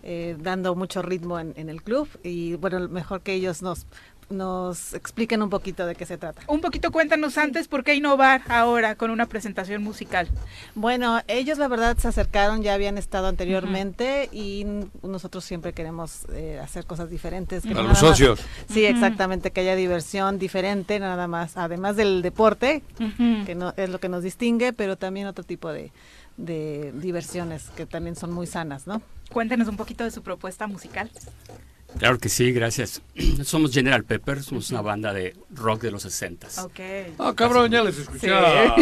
eh, 0.04 0.36
dando 0.40 0.74
mucho 0.74 1.00
ritmo 1.02 1.38
en, 1.38 1.52
en 1.56 1.68
el 1.68 1.82
club 1.82 2.08
y 2.24 2.54
bueno, 2.56 2.88
mejor 2.88 3.20
que 3.22 3.34
ellos 3.34 3.62
nos 3.62 3.86
nos 4.32 4.94
expliquen 4.94 5.42
un 5.42 5.50
poquito 5.50 5.86
de 5.86 5.94
qué 5.94 6.06
se 6.06 6.18
trata. 6.18 6.42
Un 6.48 6.60
poquito 6.60 6.90
cuéntanos 6.90 7.38
antes 7.38 7.68
por 7.68 7.84
qué 7.84 7.94
innovar 7.94 8.42
ahora 8.48 8.94
con 8.96 9.10
una 9.10 9.26
presentación 9.26 9.82
musical. 9.82 10.28
Bueno, 10.74 11.20
ellos 11.28 11.58
la 11.58 11.68
verdad 11.68 11.96
se 11.98 12.08
acercaron, 12.08 12.62
ya 12.62 12.74
habían 12.74 12.98
estado 12.98 13.26
anteriormente 13.28 14.28
y 14.32 14.66
nosotros 15.02 15.44
siempre 15.44 15.72
queremos 15.72 16.26
eh, 16.32 16.58
hacer 16.62 16.86
cosas 16.86 17.10
diferentes. 17.10 17.64
A 17.66 17.68
los 17.68 17.84
más- 17.88 17.98
socios. 17.98 18.40
Sí, 18.68 18.84
exactamente, 18.84 19.50
que 19.50 19.60
haya 19.60 19.76
diversión 19.76 20.38
diferente, 20.38 20.98
nada 20.98 21.26
más, 21.28 21.56
además 21.56 21.96
del 21.96 22.22
deporte, 22.22 22.82
que 23.46 23.54
no 23.54 23.74
es 23.76 23.90
lo 23.90 24.00
que 24.00 24.08
nos 24.08 24.22
distingue, 24.22 24.72
pero 24.72 24.96
también 24.96 25.26
otro 25.26 25.44
tipo 25.44 25.70
de, 25.70 25.92
de 26.36 26.92
diversiones 26.92 27.70
que 27.76 27.86
también 27.86 28.16
son 28.16 28.32
muy 28.32 28.46
sanas, 28.46 28.86
¿no? 28.86 29.02
Cuéntenos 29.32 29.68
un 29.68 29.76
poquito 29.76 30.04
de 30.04 30.10
su 30.10 30.22
propuesta 30.22 30.66
musical. 30.66 31.10
Claro 31.98 32.18
que 32.18 32.28
sí, 32.28 32.52
gracias. 32.52 33.02
Somos 33.44 33.72
General 33.72 34.04
Pepper, 34.04 34.42
somos 34.42 34.70
una 34.70 34.82
banda 34.82 35.12
de 35.12 35.36
rock 35.50 35.82
de 35.82 35.90
los 35.90 36.02
60 36.02 36.48
Ok. 36.62 36.80
Ah, 37.18 37.32
cabrón, 37.36 37.70
ya 37.70 37.82
les 37.82 37.98
escuchaba. 37.98 38.76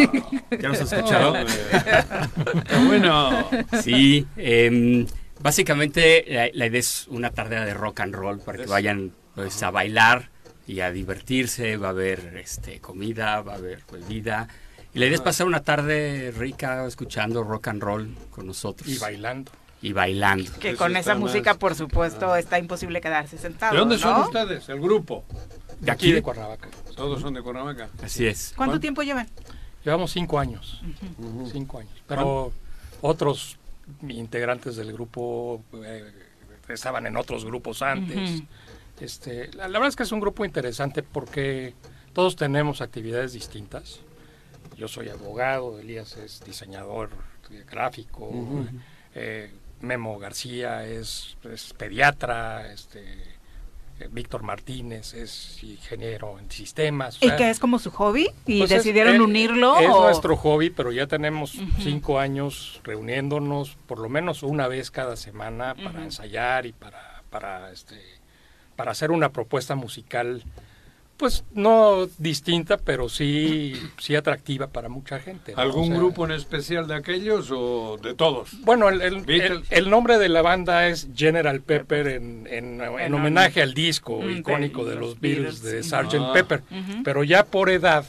¿Ya 0.59 0.69
los 0.69 0.81
has 0.81 0.91
escuchado? 0.91 1.33
Qué 2.69 2.75
bueno. 2.87 3.49
Sí, 3.81 4.25
em, 4.37 5.05
básicamente 5.41 6.25
la, 6.27 6.49
la 6.53 6.65
idea 6.67 6.79
es 6.79 7.07
una 7.09 7.31
tarde 7.31 7.63
de 7.63 7.73
rock 7.73 8.01
and 8.01 8.15
roll 8.15 8.39
para 8.39 8.57
que 8.57 8.65
vayan 8.65 9.11
pues, 9.35 9.61
a 9.63 9.71
bailar 9.71 10.29
y 10.67 10.79
a 10.79 10.91
divertirse. 10.91 11.77
Va 11.77 11.87
a 11.87 11.91
haber 11.91 12.37
este, 12.37 12.79
comida, 12.79 13.41
va 13.41 13.53
a 13.53 13.57
haber 13.57 13.83
bebida. 13.91 14.47
Y 14.93 14.99
la 14.99 15.05
idea 15.05 15.15
es 15.15 15.21
pasar 15.21 15.47
una 15.47 15.61
tarde 15.61 16.33
rica 16.37 16.85
escuchando 16.85 17.43
rock 17.43 17.69
and 17.69 17.81
roll 17.81 18.15
con 18.29 18.47
nosotros. 18.47 18.89
Y 18.89 18.97
bailando. 18.97 19.51
Y 19.81 19.93
bailando. 19.93 20.51
Que 20.59 20.75
con 20.75 20.95
esa 20.95 21.13
más- 21.15 21.19
música, 21.21 21.55
por 21.55 21.73
supuesto, 21.75 22.35
está 22.35 22.59
imposible 22.59 23.01
quedarse 23.01 23.37
sentado. 23.37 23.73
¿De 23.73 23.79
dónde 23.79 23.95
¿no? 23.95 24.01
son 24.01 24.21
ustedes? 24.21 24.69
El 24.69 24.79
grupo. 24.79 25.23
De 25.79 25.89
Aquí 25.91 26.05
aquí, 26.07 26.11
de 26.13 26.21
Cuernavaca. 26.21 26.69
Todos 26.95 27.21
son 27.21 27.33
de 27.33 27.41
Cuernavaca. 27.41 27.89
así 28.03 28.27
es. 28.27 28.53
¿Cuánto 28.55 28.73
¿Cuán- 28.73 28.81
tiempo 28.81 29.01
llevan? 29.01 29.27
Llevamos 29.83 30.11
cinco 30.11 30.37
años. 30.37 30.81
Cinco 31.51 31.79
años. 31.79 31.91
Pero 32.07 32.51
otros 33.01 33.57
integrantes 34.07 34.75
del 34.75 34.93
grupo 34.93 35.63
eh, 35.83 36.11
estaban 36.67 37.07
en 37.07 37.17
otros 37.17 37.43
grupos 37.43 37.81
antes. 37.81 38.43
Este, 38.99 39.47
la, 39.55 39.67
la 39.67 39.79
verdad 39.79 39.87
es 39.89 39.95
que 39.95 40.03
es 40.03 40.11
un 40.11 40.19
grupo 40.19 40.45
interesante 40.45 41.01
porque 41.01 41.73
todos 42.13 42.35
tenemos 42.35 42.81
actividades 42.81 43.33
distintas. 43.33 44.01
Yo 44.77 44.87
soy 44.87 45.09
abogado, 45.09 45.79
Elías 45.79 46.15
es 46.17 46.41
diseñador 46.45 47.09
gráfico, 47.69 48.31
eh, 49.15 49.51
Memo 49.81 50.17
García 50.19 50.85
es, 50.85 51.37
es 51.51 51.73
pediatra, 51.73 52.71
este, 52.71 53.01
eh, 53.99 54.07
Víctor 54.11 54.43
Martínez 54.43 55.13
es 55.13 55.61
ingeniero 55.63 56.39
en 56.39 56.49
sistemas. 56.51 57.15
o 57.21 57.25
¿Y 57.25 57.29
sea, 57.29 57.37
que 57.37 57.49
es 57.49 57.59
como 57.59 57.77
su 57.79 57.91
hobby? 57.91 58.27
¿Y 58.45 58.59
pues 58.59 58.71
es- 58.71 58.77
decidieron 58.83 59.15
es- 59.15 59.21
unirlo? 59.21 59.79
Es 59.79 59.89
o- 59.89 60.03
nuestro 60.03 60.35
hobby, 60.37 60.69
pero 60.69 60.91
ya 60.91 61.07
tenemos 61.07 61.53
cinco 61.79 62.19
años 62.19 62.79
reuniéndonos 62.83 63.77
por 63.87 63.99
lo 63.99 64.09
menos 64.09 64.43
una 64.43 64.67
vez 64.67 64.91
cada 64.91 65.15
semana 65.15 65.75
para 65.83 66.03
ensayar 66.03 66.65
y 66.65 66.73
para, 66.73 67.23
para, 67.29 67.71
este, 67.71 67.99
para 68.75 68.91
hacer 68.91 69.11
una 69.11 69.31
propuesta 69.31 69.75
musical, 69.75 70.43
pues 71.21 71.45
no 71.53 72.07
distinta, 72.17 72.77
pero 72.77 73.07
sí, 73.07 73.73
sí 73.99 74.15
atractiva 74.15 74.67
para 74.67 74.89
mucha 74.89 75.19
gente. 75.19 75.53
¿no? 75.53 75.61
¿Algún 75.61 75.83
O 75.83 75.87
sea, 75.87 75.95
grupo 75.97 76.25
en 76.25 76.31
especial 76.31 76.87
de 76.87 76.95
aquellos 76.95 77.49
o 77.51 77.97
de 78.01 78.15
todos? 78.15 78.49
Bueno, 78.65 78.89
el, 78.89 79.01
el- 79.01 79.21
Beatles. 79.21 79.63
el- 79.71 79.77
el 79.85 79.89
nombre 79.91 80.17
de 80.17 80.27
la 80.29 80.41
banda 80.41 80.87
es 80.87 81.07
General 81.15 81.61
Pepper 81.61 82.07
en, 82.07 82.47
en- 82.49 82.81
en 82.81 82.99
En 82.99 83.13
homenaje 83.13 83.61
al 83.61 83.73
disco 83.73 84.19
Mm, 84.19 84.37
icónico 84.39 84.83
de 84.83 84.95
de 84.95 84.99
los 84.99 85.19
Beatles 85.19 85.61
de. 85.61 85.83
Sgt. 85.83 86.15
Ah. 86.19 86.31
Pepper. 86.33 86.63
Pero 87.03 87.23
ya 87.23 87.45
por 87.45 87.69
edad, 87.69 88.03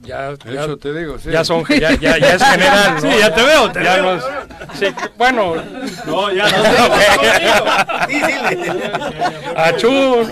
ya, 0.00 0.34
ya, 0.44 0.64
Eso 0.64 0.76
te 0.76 0.92
digo, 0.94 1.18
sí. 1.18 1.30
ya 1.30 1.44
son, 1.44 1.64
ya, 1.68 1.94
ya, 1.98 2.18
ya 2.18 2.34
es 2.34 2.42
general. 2.42 2.94
¿no? 3.00 3.00
Sí, 3.00 3.08
ya 3.18 3.34
te 3.34 3.42
veo, 3.42 3.72
te 3.72 3.82
Ya 3.84 3.94
veo. 3.94 4.02
no 4.04 4.14
es- 4.16 4.24
sí, 4.78 4.86
bueno. 5.16 5.54
No, 6.06 6.32
ya 6.32 6.46
Achú. 9.56 9.88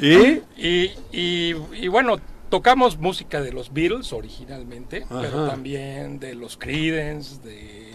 ¿Y? 0.00 0.40
Y, 0.56 0.92
y, 1.12 1.54
y 1.74 1.88
bueno, 1.88 2.18
tocamos 2.48 2.98
música 2.98 3.40
de 3.40 3.52
los 3.52 3.72
Beatles 3.72 4.12
originalmente, 4.12 5.04
pero 5.08 5.46
también 5.48 6.18
de 6.18 6.34
los 6.34 6.56
Creedence, 6.56 7.40
de 7.42 7.90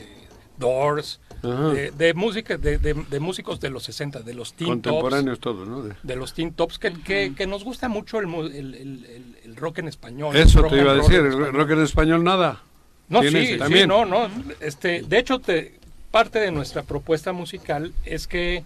Doors, 0.58 1.20
de, 1.42 1.92
de 1.92 2.14
música, 2.16 2.58
de, 2.58 2.78
de- 2.80 2.94
de 2.96 3.20
músicos 3.20 3.60
de 3.60 3.70
los 3.70 3.84
60, 3.84 4.22
de 4.22 4.34
los 4.34 4.54
Teen 4.54 4.82
Tops. 4.82 4.94
Contemporáneos 4.94 5.40
todos, 5.40 5.68
¿no? 5.68 5.84
De- 5.84 5.96
De 6.02 6.16
los 6.16 6.34
Teen 6.34 6.54
Tops, 6.54 6.80
que, 6.80 6.92
que, 7.04 7.34
que 7.36 7.46
nos 7.48 7.64
gusta 7.64 7.88
mucho 7.88 8.20
el, 8.20 8.26
el, 8.34 8.74
el- 8.76 9.36
el- 9.44 9.56
rock 9.56 9.80
en 9.80 9.88
español. 9.88 10.36
Eso 10.36 10.64
te 10.64 10.82
iba 10.82 10.92
a 10.92 10.96
decir, 10.96 11.16
el 11.20 11.54
rock 11.54 11.72
en 11.72 11.82
español 11.84 12.24
nada. 12.24 12.62
No, 13.10 13.22
sí, 13.22 13.30
sí, 13.30 13.58
También. 13.58 13.88
no, 13.88 14.06
no. 14.06 14.28
Este, 14.60 15.04
de 15.04 15.20
hecho, 15.20 15.40
te, 15.40 15.78
parte 16.10 16.40
de 16.40 16.52
nuestra 16.52 16.82
propuesta 16.84 17.32
musical 17.34 17.94
es 18.06 18.26
que 18.28 18.64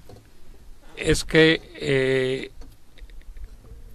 es 0.96 1.24
que 1.26 1.62
eh, 1.76 2.52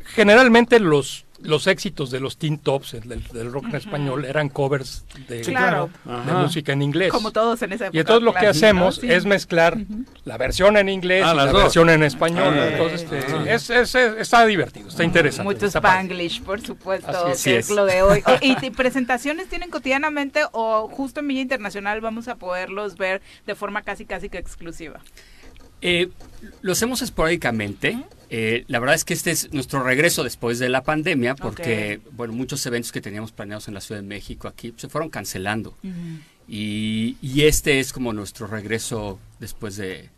generalmente 0.05 0.81
los 0.81 1.25
los 1.45 1.67
éxitos 1.67 2.11
de 2.11 2.21
los 2.21 2.37
teen 2.39 2.59
tops 2.59 2.95
el 2.95 3.09
del, 3.09 3.23
del 3.29 3.53
rock 3.53 3.67
en 3.67 3.77
español 3.77 4.25
eran 4.25 4.49
covers 4.49 5.05
de, 5.29 5.45
Sí, 5.45 5.53
claro. 5.53 5.91
de 6.05 6.33
música 6.33 6.73
en 6.73 6.83
inglés. 6.83 7.11
Como 7.13 7.31
todos 7.31 7.63
en 7.63 7.73
esa 7.73 7.85
época. 7.87 7.97
y 7.97 8.01
entonces 8.01 8.23
lo 8.25 8.35
que 8.35 8.47
hacemos 8.47 8.97
¿no? 8.97 9.01
Sí. 9.03 9.13
es 9.13 9.25
mezclar 9.25 9.77
la 10.25 10.37
versión 10.39 10.77
en 10.77 10.89
inglés 10.89 11.23
Ah, 11.27 11.33
y 11.35 11.37
la 11.37 11.47
dos. 11.47 11.63
versión 11.63 11.91
en 11.91 12.03
español. 12.03 12.55
Ah. 12.59 12.69
entonces, 12.69 13.03
este, 13.03 13.55
es, 13.55 13.71
es- 13.71 13.95
es- 13.95 14.17
está 14.19 14.45
divertido, 14.47 14.89
está 14.89 15.05
interesante. 15.05 15.53
Mucho. 15.53 15.67
Spanglish, 15.67 16.43
por 16.43 16.61
supuesto, 16.61 17.09
Así 17.11 17.31
es. 17.33 17.45
que 17.45 17.57
es 17.59 17.71
lo 17.71 17.85
de 17.85 18.03
hoy. 18.03 18.23
Oh, 18.27 18.37
¿Y 18.41 18.71
presentaciones 18.71 19.49
tienen 19.49 19.71
cotidianamente 19.71 20.41
o 20.53 20.89
justo 20.89 21.21
en 21.21 21.29
Villa 21.29 21.41
Internacional 21.43 22.01
vamos 22.01 22.29
a 22.29 22.37
poderlos 22.37 22.97
ver 22.97 23.21
de 23.47 23.55
forma 23.55 23.83
casi 23.83 24.05
casi 24.07 24.29
que 24.29 24.39
exclusiva? 24.39 25.01
Eh, 25.85 26.09
lo 26.63 26.73
hacemos 26.73 27.03
esporádicamente. 27.03 28.03
Eh, 28.31 28.65
la 28.69 28.81
verdad 28.81 28.97
es 28.97 29.05
que 29.05 29.15
este 29.15 29.31
es 29.31 29.53
nuestro 29.53 29.83
regreso 29.83 30.25
después 30.25 30.59
de 30.59 30.69
la 30.69 30.83
pandemia, 30.83 31.35
porque 31.37 32.01
bueno, 32.13 32.33
muchos 32.33 32.65
eventos 32.67 32.91
que 32.91 33.01
teníamos 33.01 33.31
planeados 33.33 33.69
en 33.69 33.75
la 33.75 33.81
Ciudad 33.81 34.01
de 34.01 34.07
México 34.09 34.49
aquí 34.49 34.75
se 34.77 34.89
fueron 34.89 35.11
cancelando. 35.11 35.77
y, 36.49 37.17
y 37.23 37.43
este 37.43 37.81
es 37.81 37.93
como 37.93 38.13
nuestro 38.13 38.47
regreso 38.47 39.19
después 39.41 39.77
de, 39.77 40.11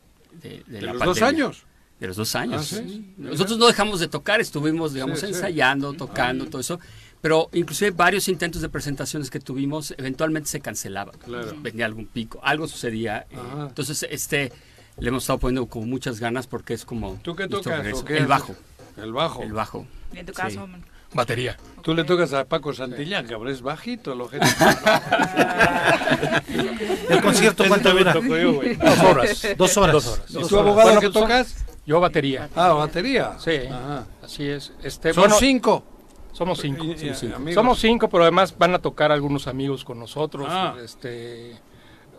de, 0.43 0.63
de 0.67 0.81
¿De 0.81 0.83
la 0.83 0.93
los 0.95 1.05
dos 1.05 1.23
años? 1.23 1.65
De 2.01 2.07
los 2.07 2.17
dos 2.17 2.35
años. 2.37 2.73
Ah, 2.73 2.83
¿sí? 2.87 3.13
Nosotros 3.17 3.59
no 3.59 3.67
dejamos 3.67 4.01
de 4.01 4.09
tocar, 4.09 4.41
estuvimos, 4.41 4.93
digamos, 4.95 5.21
Sí, 5.21 5.27
sí. 5.27 5.33
ensayando, 5.33 5.93
tocando, 5.95 6.47
todo 6.47 6.61
eso. 6.61 6.79
Pero 7.23 7.49
inclusive 7.55 7.91
varios 7.91 8.29
intentos 8.29 8.63
de 8.63 8.69
presentaciones 8.69 9.31
que 9.31 9.41
tuvimos 9.41 9.95
eventualmente 9.99 10.49
se 10.49 10.61
cancelaban. 10.61 11.17
Claro. 11.19 11.55
Venía 11.61 11.87
algún 11.87 12.07
pico, 12.07 12.39
algo 12.43 12.69
sucedía. 12.69 13.27
eh, 13.31 13.37
entonces, 13.69 14.07
este 14.11 14.53
le 14.99 15.09
hemos 15.09 15.23
estado 15.25 15.39
poniendo 15.39 15.67
como 15.67 15.87
muchas 15.87 16.21
ganas 16.21 16.47
porque 16.47 16.75
es 16.75 16.85
como... 16.85 17.19
¿Tú 17.23 17.35
qué 17.37 17.49
tocas? 17.49 18.03
qué 18.05 18.17
El 18.19 18.27
bajo. 18.27 18.55
El 18.97 19.13
bajo. 19.13 19.43
El 19.43 19.53
bajo. 19.53 19.87
Y 20.13 20.19
en 20.19 20.27
tu 20.27 20.33
Sí. 20.33 20.37
caso. 20.41 20.69
Batería. 21.15 21.57
Tú 21.83 21.95
le 21.95 22.05
tocas 22.05 22.33
a 22.33 22.45
Paco 22.45 22.73
Santillán, 22.75 23.27
cabrón, 23.27 23.53
es 23.53 23.63
bajito 23.63 24.13
el 24.13 24.21
ojete. 24.21 24.47
¿El 27.09 27.23
concierto 27.23 27.65
cuánto 27.69 27.93
dura? 27.93 28.13
toco 28.13 28.37
yo, 28.37 28.55
güey. 28.55 28.75
Dos 28.77 28.99
horas. 29.01 29.47
Dos 29.57 29.77
horas. 29.77 29.93
Dos 29.93 30.07
horas. 30.09 30.25
¿Y 30.29 30.33
tú, 30.33 30.39
horas. 30.39 30.53
abogado, 30.53 30.83
Bueno, 30.89 31.01
qué 31.01 31.11
tocas? 31.11 31.65
Yo 31.87 32.01
batería. 32.01 32.49
Ah, 32.57 32.73
batería. 32.73 33.37
Sí, 33.39 33.53
Ajá. 33.71 34.07
así 34.23 34.49
es. 34.49 34.73
Este, 34.83 35.13
Son 35.15 35.23
bueno, 35.23 35.37
cinco. 35.39 35.85
Somos 36.33 36.59
cinco. 36.61 36.85
Y- 36.85 36.93
y- 36.93 36.99
somos 36.99 37.19
cinco. 37.21 37.37
amigos. 37.37 37.55
Somos 37.55 37.79
cinco, 37.79 38.09
pero 38.09 38.25
además 38.25 38.57
van 38.59 38.75
a 38.75 38.81
tocar 38.81 39.13
algunos 39.13 39.47
amigos 39.47 39.85
con 39.85 39.99
nosotros. 40.01 40.47
Ah. 40.51 40.75
Este, 40.83 41.57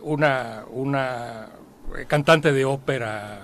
una, 0.00 0.64
una 0.70 1.48
cantante 2.06 2.52
de 2.52 2.64
ópera. 2.64 3.40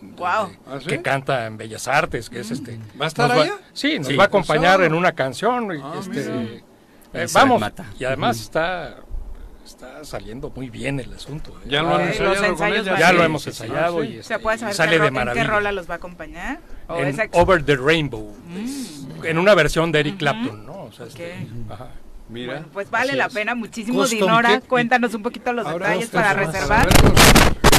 Wow. 0.00 0.48
de- 0.48 0.58
¿Ah, 0.66 0.78
sí? 0.80 0.86
que 0.88 1.00
canta 1.02 1.46
en 1.46 1.56
Bellas 1.56 1.86
Artes, 1.86 2.28
que 2.28 2.40
es 2.40 2.50
este. 2.50 2.78
¿Va 3.00 3.04
a 3.04 3.08
estar 3.08 3.28
nos 3.28 3.38
allá? 3.38 3.54
Sí, 3.72 3.98
nos 3.98 4.08
Sí. 4.08 4.16
va 4.16 4.24
a 4.24 4.26
acompañar 4.26 4.80
Eso. 4.80 4.84
en 4.86 4.94
una 4.94 5.12
canción. 5.12 5.72
y, 5.76 5.80
Ah, 5.80 5.94
este, 6.00 6.64
eh, 7.14 7.26
vamos. 7.32 7.60
Mata. 7.60 7.84
Y 8.00 8.04
además 8.04 8.40
está, 8.40 8.96
está 9.64 10.04
saliendo 10.04 10.50
muy 10.50 10.70
bien 10.70 10.98
el 10.98 11.12
asunto. 11.14 11.52
¿eh? 11.64 11.68
Ya 11.68 11.82
lo 11.82 11.94
han 11.94 12.00
ensayado 12.08 12.56
con 12.56 12.66
ella. 12.66 12.98
Ya 12.98 13.08
Sí, 13.10 13.14
lo 13.16 13.22
hemos 13.22 13.42
sí. 13.44 13.50
ensayado 13.50 13.98
Ah, 14.00 14.02
sí. 14.02 14.08
y, 14.08 14.12
¿Se 14.14 14.18
este, 14.20 14.38
puede 14.40 14.56
y 14.56 14.60
saber 14.60 14.74
sale 14.74 14.90
qué, 14.92 14.98
ro- 14.98 15.02
de 15.04 15.08
en 15.08 15.14
qué 15.14 15.18
maravilla. 15.20 15.46
rola 15.46 15.72
los 15.72 15.88
va 15.88 15.94
a 15.94 15.96
acompañar? 15.98 16.58
¿O 16.88 16.96
en 16.98 17.16
Over 17.32 17.64
the 17.64 17.76
Rainbow. 17.76 18.34
En 19.22 19.38
una 19.38 19.54
versión 19.54 19.92
de 19.92 20.00
Eric 20.00 20.16
Clapton, 20.18 20.66
¿no? 20.66 20.82
O 20.84 20.92
sea, 20.92 21.06
este, 21.06 21.46
Ok. 21.66 21.72
ajá. 21.72 21.88
Mira. 22.28 22.52
Bueno, 22.54 22.66
pues 22.72 22.90
vale 22.90 23.14
la 23.14 23.26
es. 23.26 23.32
pena 23.34 23.54
muchísimo, 23.54 24.00
Custom 24.00 24.18
Dinora. 24.18 24.54
kit. 24.60 24.66
Cuéntanos 24.66 25.14
un 25.14 25.22
poquito 25.22 25.52
los 25.52 25.64
Ahora, 25.66 25.90
detalles 25.90 26.10
para 26.10 26.32
reservar. 26.34 26.88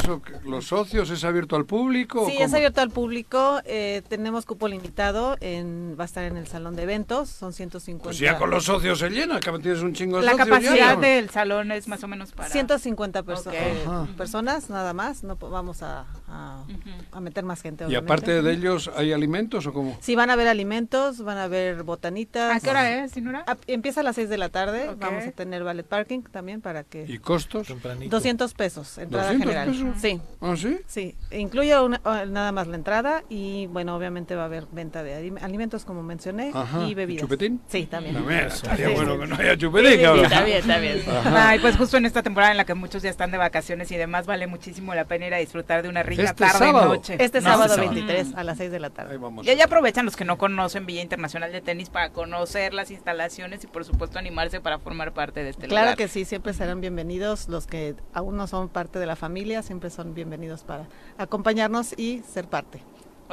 Eso, 0.03 0.21
¿Los 0.45 0.67
socios 0.67 1.09
es 1.09 1.23
abierto 1.23 1.55
al 1.55 1.65
público? 1.65 2.27
Sí, 2.29 2.37
es 2.39 2.53
abierto 2.53 2.81
al 2.81 2.89
público. 2.89 3.61
eh, 3.65 4.01
tenemos 4.09 4.45
cupo 4.45 4.67
limitado. 4.67 5.37
En, 5.41 5.95
va 5.99 6.03
a 6.03 6.05
estar 6.05 6.23
en 6.25 6.37
el 6.37 6.47
salón 6.47 6.75
de 6.75 6.83
eventos. 6.83 7.29
Son 7.29 7.53
150. 7.53 8.03
Pues 8.03 8.17
ya 8.19 8.37
con 8.37 8.49
los 8.49 8.65
socios 8.65 8.99
se 8.99 9.09
llena, 9.09 9.39
que 9.39 9.51
tienes 9.59 9.81
un 9.81 9.93
chingo 9.93 10.17
de 10.19 10.25
La 10.25 10.31
socios. 10.33 10.47
capacidad 10.49 10.75
ya. 10.75 10.95
del 10.95 11.29
salón 11.29 11.71
es 11.71 11.87
más 11.87 12.03
o 12.03 12.07
menos 12.07 12.31
para... 12.31 12.49
150 12.49 13.23
perso- 13.23 13.49
Ok. 13.49 13.87
Ajá. 13.87 14.07
personas, 14.17 14.69
nada 14.69 14.93
más. 14.93 15.23
No 15.23 15.35
vamos 15.37 15.81
a, 15.83 16.05
a- 16.33 16.63
a 17.11 17.19
meter 17.19 17.43
más 17.43 17.61
gente. 17.61 17.85
Y 17.89 17.95
aparte 17.95 18.41
de 18.41 18.51
ellos, 18.53 18.89
¿hay 18.95 19.13
alimentos 19.13 19.65
o 19.67 19.73
cómo? 19.73 19.97
Sí, 20.01 20.15
van 20.15 20.29
a 20.29 20.33
haber 20.33 20.47
alimentos, 20.47 21.23
van 21.23 21.37
a 21.37 21.43
haber 21.43 21.83
botanitas. 21.83 22.55
¿A 22.55 22.59
qué 22.59 22.69
hora 22.69 23.03
es, 23.03 23.13
Dinora? 23.13 23.43
Ah, 23.47 23.57
Empieza 23.67 24.01
a 24.01 24.03
las 24.03 24.15
6 24.15 24.29
de 24.29 24.37
la 24.37 24.49
tarde. 24.49 24.89
Vamos 24.99 25.25
a 25.25 25.31
tener 25.31 25.63
ballet 25.63 25.85
parking 25.85 26.21
también 26.23 26.61
para 26.61 26.83
que. 26.83 27.05
¿Y 27.07 27.19
costos? 27.19 27.67
Tempranito. 27.67 28.15
200 28.15 28.53
pesos, 28.53 28.97
entrada 28.97 29.27
200 29.33 29.47
general. 29.53 29.69
pesos. 29.69 30.01
Sí, 30.01 30.21
¿Ah, 30.41 30.55
sí? 30.57 30.77
sí. 30.87 31.15
Incluye 31.31 31.79
una- 31.79 32.01
o- 32.03 32.25
nada 32.25 32.51
más 32.51 32.67
la 32.67 32.75
entrada 32.75 33.23
y, 33.29 33.67
bueno, 33.67 33.95
obviamente 33.95 34.35
va 34.35 34.43
a 34.43 34.45
haber 34.45 34.65
venta 34.71 35.03
de 35.03 35.15
alim- 35.15 35.41
alimentos, 35.41 35.85
como 35.85 36.01
mencioné, 36.03 36.51
Ajá. 36.53 36.83
y 36.87 36.93
bebidas. 36.93 37.21
¿Chupetín? 37.21 37.61
Sí, 37.67 37.85
también. 37.85 38.15
También, 38.15 38.45
estaría 38.47 38.87
Sí, 38.89 38.93
bueno 38.95 39.13
sí. 39.15 39.19
que 39.21 39.27
no 39.27 39.35
haya 39.35 39.57
chupetín, 39.57 40.01
cabrón. 40.01 40.25
Está 40.25 40.43
bien, 40.43 40.57
está 40.57 40.77
bien. 40.79 41.01
Ay, 41.25 41.59
pues 41.59 41.77
justo 41.77 41.97
en 41.97 42.05
esta 42.05 42.23
temporada 42.23 42.51
en 42.51 42.57
la 42.57 42.65
que 42.65 42.73
muchos 42.73 43.03
ya 43.03 43.09
están 43.09 43.31
de 43.31 43.37
vacaciones 43.37 43.91
y 43.91 43.97
demás, 43.97 44.25
vale 44.25 44.47
muchísimo 44.47 44.93
la 44.95 45.05
pena 45.05 45.27
ir 45.27 45.33
a 45.33 45.37
disfrutar 45.37 45.83
de 45.83 45.89
una 45.89 46.03
rica 46.03 46.22
Este 46.25 46.43
tarde 46.45 46.57
sábado. 46.59 46.85
noche. 46.95 47.17
Este 47.19 47.39
No, 47.41 47.49
sábado 47.49 47.63
este 47.65 47.75
sábado. 47.75 47.93
23 47.95 48.35
a 48.35 48.43
las 48.43 48.57
6 48.57 48.71
de 48.71 48.79
la 48.79 48.89
tarde. 48.89 49.11
Ahí 49.13 49.17
vamos. 49.17 49.45
Y 49.45 49.49
ahí 49.49 49.61
aprovechan 49.61 50.05
los 50.05 50.15
que 50.15 50.25
no 50.25 50.37
conocen 50.37 50.85
Villa 50.85 51.01
Internacional 51.01 51.51
de 51.51 51.61
Tenis 51.61 51.89
para 51.89 52.11
conocer 52.11 52.73
las 52.73 52.91
instalaciones 52.91 53.63
y 53.63 53.67
por 53.67 53.85
supuesto 53.85 54.19
animarse 54.19 54.59
para 54.61 54.79
formar 54.79 55.13
parte 55.13 55.43
de 55.43 55.49
este 55.49 55.67
Claro 55.67 55.85
lugar. 55.87 55.97
que 55.97 56.07
sí, 56.07 56.25
siempre 56.25 56.53
serán 56.53 56.81
bienvenidos. 56.81 57.47
Los 57.49 57.67
que 57.67 57.95
aún 58.13 58.37
no 58.37 58.47
son 58.47 58.69
parte 58.69 58.99
de 58.99 59.05
la 59.05 59.15
familia, 59.15 59.61
siempre 59.63 59.89
son 59.89 60.13
bienvenidos 60.13 60.63
para 60.63 60.87
acompañarnos 61.17 61.97
y 61.97 62.21
ser 62.27 62.47
parte. 62.47 62.81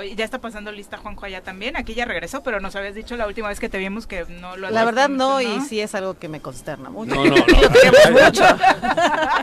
Oye, 0.01 0.15
ya 0.17 0.25
está 0.25 0.39
pasando 0.39 0.73
lista 0.73 0.97
Juanjo 0.97 1.27
allá 1.27 1.43
también. 1.43 1.77
Aquí 1.77 1.93
ya 1.95 2.05
regresó, 2.07 2.43
pero 2.43 2.59
nos 2.61 2.75
habías 2.75 2.95
dicho 2.95 3.17
la 3.17 3.27
última 3.27 3.49
vez 3.49 3.61
que 3.61 3.69
te 3.69 3.77
vimos 3.79 4.07
que 4.07 4.25
no 4.41 4.57
lo 4.57 4.71
La 4.71 4.85
verdad 4.87 5.09
visto, 5.09 5.25
no, 5.29 5.41
y 5.43 5.61
sí 5.61 5.81
es 5.81 5.95
algo 5.95 6.19
que 6.19 6.29
me 6.29 6.41
consterna 6.41 6.89
mucho. 6.89 7.15
No, 7.15 7.25
no, 7.25 7.31
no. 7.37 7.37
Lo 7.61 7.71
queremos 7.71 8.11
mucho. 8.25 8.45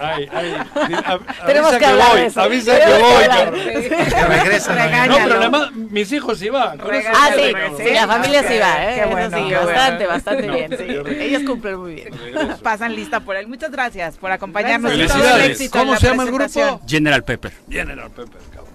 Ay, 0.02 0.28
ay, 0.34 0.54
a- 0.54 1.20
Tenemos 1.46 1.70
avisa 1.74 1.80
que 1.80 1.86
hablar 1.86 2.12
voy, 2.12 2.22
eso. 2.22 2.42
Avisa 2.42 2.80
que 2.80 2.86
voy, 2.92 3.24
hablar. 3.24 3.38
cabrón. 3.46 3.60
Que 3.64 4.26
regresa. 4.26 4.76
¿no? 4.76 4.84
Regáñalo. 4.84 5.18
No, 5.20 5.24
pero 5.28 5.40
además, 5.40 5.72
mis 5.74 6.12
hijos 6.12 6.40
sí 6.40 6.50
van. 6.50 6.80
eso 6.80 7.10
Ah, 7.14 7.30
sí, 7.36 7.84
sí, 7.84 7.94
la 7.94 8.08
familia 8.08 8.44
sí 8.44 8.58
va, 8.58 8.84
¿eh? 8.86 8.96
Qué 8.96 9.00
Eso 9.02 9.10
bueno, 9.10 9.28
sí, 9.30 9.36
qué 9.36 9.56
bueno. 9.56 9.66
bastante, 9.68 10.06
bastante 10.08 10.48
No, 10.48 10.54
bien, 10.54 10.78
sí. 10.78 11.14
Ellos 11.24 11.44
cumplen 11.44 11.78
muy 11.80 11.94
bien. 11.96 12.18
Regreso. 12.18 12.58
Pasan 12.64 12.96
lista 12.96 13.20
por 13.20 13.36
él. 13.36 13.48
Muchas 13.48 13.72
gracias 13.72 14.18
por 14.18 14.32
acompañarnos. 14.32 14.92
Y 14.92 14.96
todo 14.96 15.04
el 15.04 15.10
Felicidades. 15.10 15.50
éxito 15.52 15.80
¿Cómo 15.80 15.96
se 15.98 16.08
llama 16.08 16.24
el 16.24 16.32
grupo? 16.32 16.82
General 16.88 17.24
Pepper. 17.24 17.54
General 17.70 18.10
Pepper, 18.10 18.42
cabrón. 18.54 18.66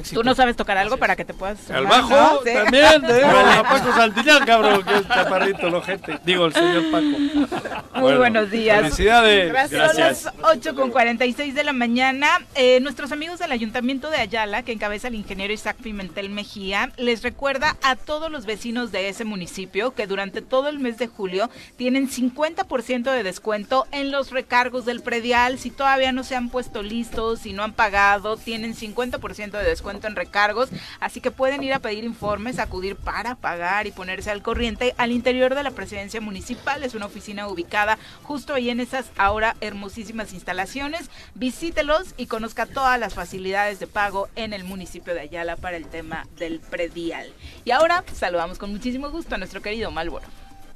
Tú 0.00 0.22
no 0.24 0.34
sabes 0.34 0.56
tocar 0.56 0.78
algo 0.78 0.96
para 0.96 1.16
que 1.16 1.24
te 1.24 1.34
puedas... 1.34 1.58
Sumar, 1.60 1.84
bajo 1.84 2.10
¿no? 2.10 2.40
Sí. 2.44 2.52
también, 2.54 3.04
a 3.04 3.62
Paco 3.62 3.92
Santillán, 3.92 4.44
cabrón, 4.46 4.82
que 4.84 4.94
es 4.96 5.08
chaparrito 5.08 5.66
el 5.66 5.74
ojete. 5.74 6.18
Digo, 6.24 6.46
el 6.46 6.54
señor 6.54 6.90
Paco. 6.90 7.04
Muy 7.04 8.00
Bueno, 8.00 8.18
buenos 8.18 8.50
días. 8.50 8.80
Felicidades. 8.80 9.70
Son 9.70 9.96
las 9.96 10.28
8 10.42 10.74
con 10.74 10.90
46 10.90 11.54
de 11.54 11.64
la 11.64 11.74
mañana. 11.74 12.28
Eh, 12.54 12.80
nuestros 12.80 13.12
amigos 13.12 13.38
del 13.38 13.52
Ayuntamiento 13.52 14.08
de 14.08 14.16
Ayala, 14.16 14.62
que 14.62 14.72
encabeza 14.72 15.08
el 15.08 15.14
ingeniero 15.14 15.52
Isaac 15.52 15.76
Pimentel 15.82 16.30
Mejía, 16.30 16.90
les 16.96 17.22
recuerda 17.22 17.76
a 17.82 17.96
todos 17.96 18.30
los 18.30 18.46
vecinos 18.46 18.92
de 18.92 19.10
ese 19.10 19.24
municipio 19.24 19.94
que 19.94 20.06
durante 20.06 20.40
todo 20.40 20.68
el 20.68 20.78
mes 20.78 20.96
de 20.96 21.06
julio 21.06 21.50
tienen 21.76 22.08
50% 22.08 23.12
de 23.12 23.22
descuento 23.22 23.86
en 23.92 24.10
los 24.10 24.30
recargos 24.30 24.86
del 24.86 25.02
predial. 25.02 25.58
Si 25.58 25.70
todavía 25.70 26.12
no 26.12 26.24
se 26.24 26.34
han 26.34 26.48
puesto 26.48 26.82
listos, 26.82 27.40
si 27.40 27.52
no 27.52 27.62
han 27.62 27.74
pagado, 27.74 28.38
tienen 28.38 28.74
50% 28.74 29.50
de 29.50 29.64
descuento 29.64 29.81
en 29.90 30.16
recargos. 30.16 30.70
Así 31.00 31.20
que 31.20 31.30
pueden 31.30 31.62
ir 31.62 31.74
a 31.74 31.78
pedir 31.78 32.04
informes, 32.04 32.58
acudir 32.58 32.96
para 32.96 33.34
pagar 33.34 33.86
y 33.86 33.92
ponerse 33.92 34.30
al 34.30 34.42
corriente 34.42 34.94
al 34.96 35.12
interior 35.12 35.54
de 35.54 35.62
la 35.62 35.70
presidencia 35.70 36.20
municipal. 36.20 36.82
Es 36.82 36.94
una 36.94 37.06
oficina 37.06 37.48
ubicada 37.48 37.98
justo 38.22 38.54
ahí 38.54 38.70
en 38.70 38.80
esas 38.80 39.10
ahora 39.16 39.56
hermosísimas 39.60 40.32
instalaciones. 40.32 41.10
Visítelos 41.34 42.14
y 42.16 42.26
conozca 42.26 42.66
todas 42.66 42.98
las 42.98 43.14
facilidades 43.14 43.78
de 43.78 43.86
pago 43.86 44.28
en 44.36 44.52
el 44.52 44.64
municipio 44.64 45.14
de 45.14 45.20
Ayala 45.20 45.56
para 45.56 45.76
el 45.76 45.86
tema 45.86 46.26
del 46.38 46.60
predial. 46.60 47.32
Y 47.64 47.70
ahora 47.70 48.04
saludamos 48.12 48.58
con 48.58 48.70
muchísimo 48.70 49.10
gusto 49.10 49.34
a 49.34 49.38
nuestro 49.38 49.62
querido 49.62 49.90
Malboro. 49.90 50.26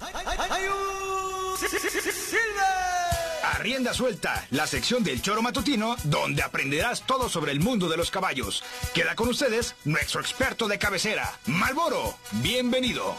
A 0.01 0.13
rienda 3.55 3.95
suelta, 3.95 4.47
la 4.51 4.67
sección 4.67 5.03
del 5.05 5.23
choro 5.23 5.43
matutino, 5.43 5.97
donde 6.05 6.43
aprenderás 6.43 7.03
todo 7.07 7.29
sobre 7.29 7.53
el 7.53 7.61
mundo 7.61 7.89
de 7.89 7.97
los 7.97 8.11
caballos. 8.11 8.63
Queda 8.95 9.15
con 9.15 9.29
ustedes 9.29 9.75
nuestro 9.85 10.21
experto 10.21 10.69
de 10.69 10.79
cabecera, 10.79 11.33
Malboro. 11.47 12.17
Bienvenido. 12.33 13.15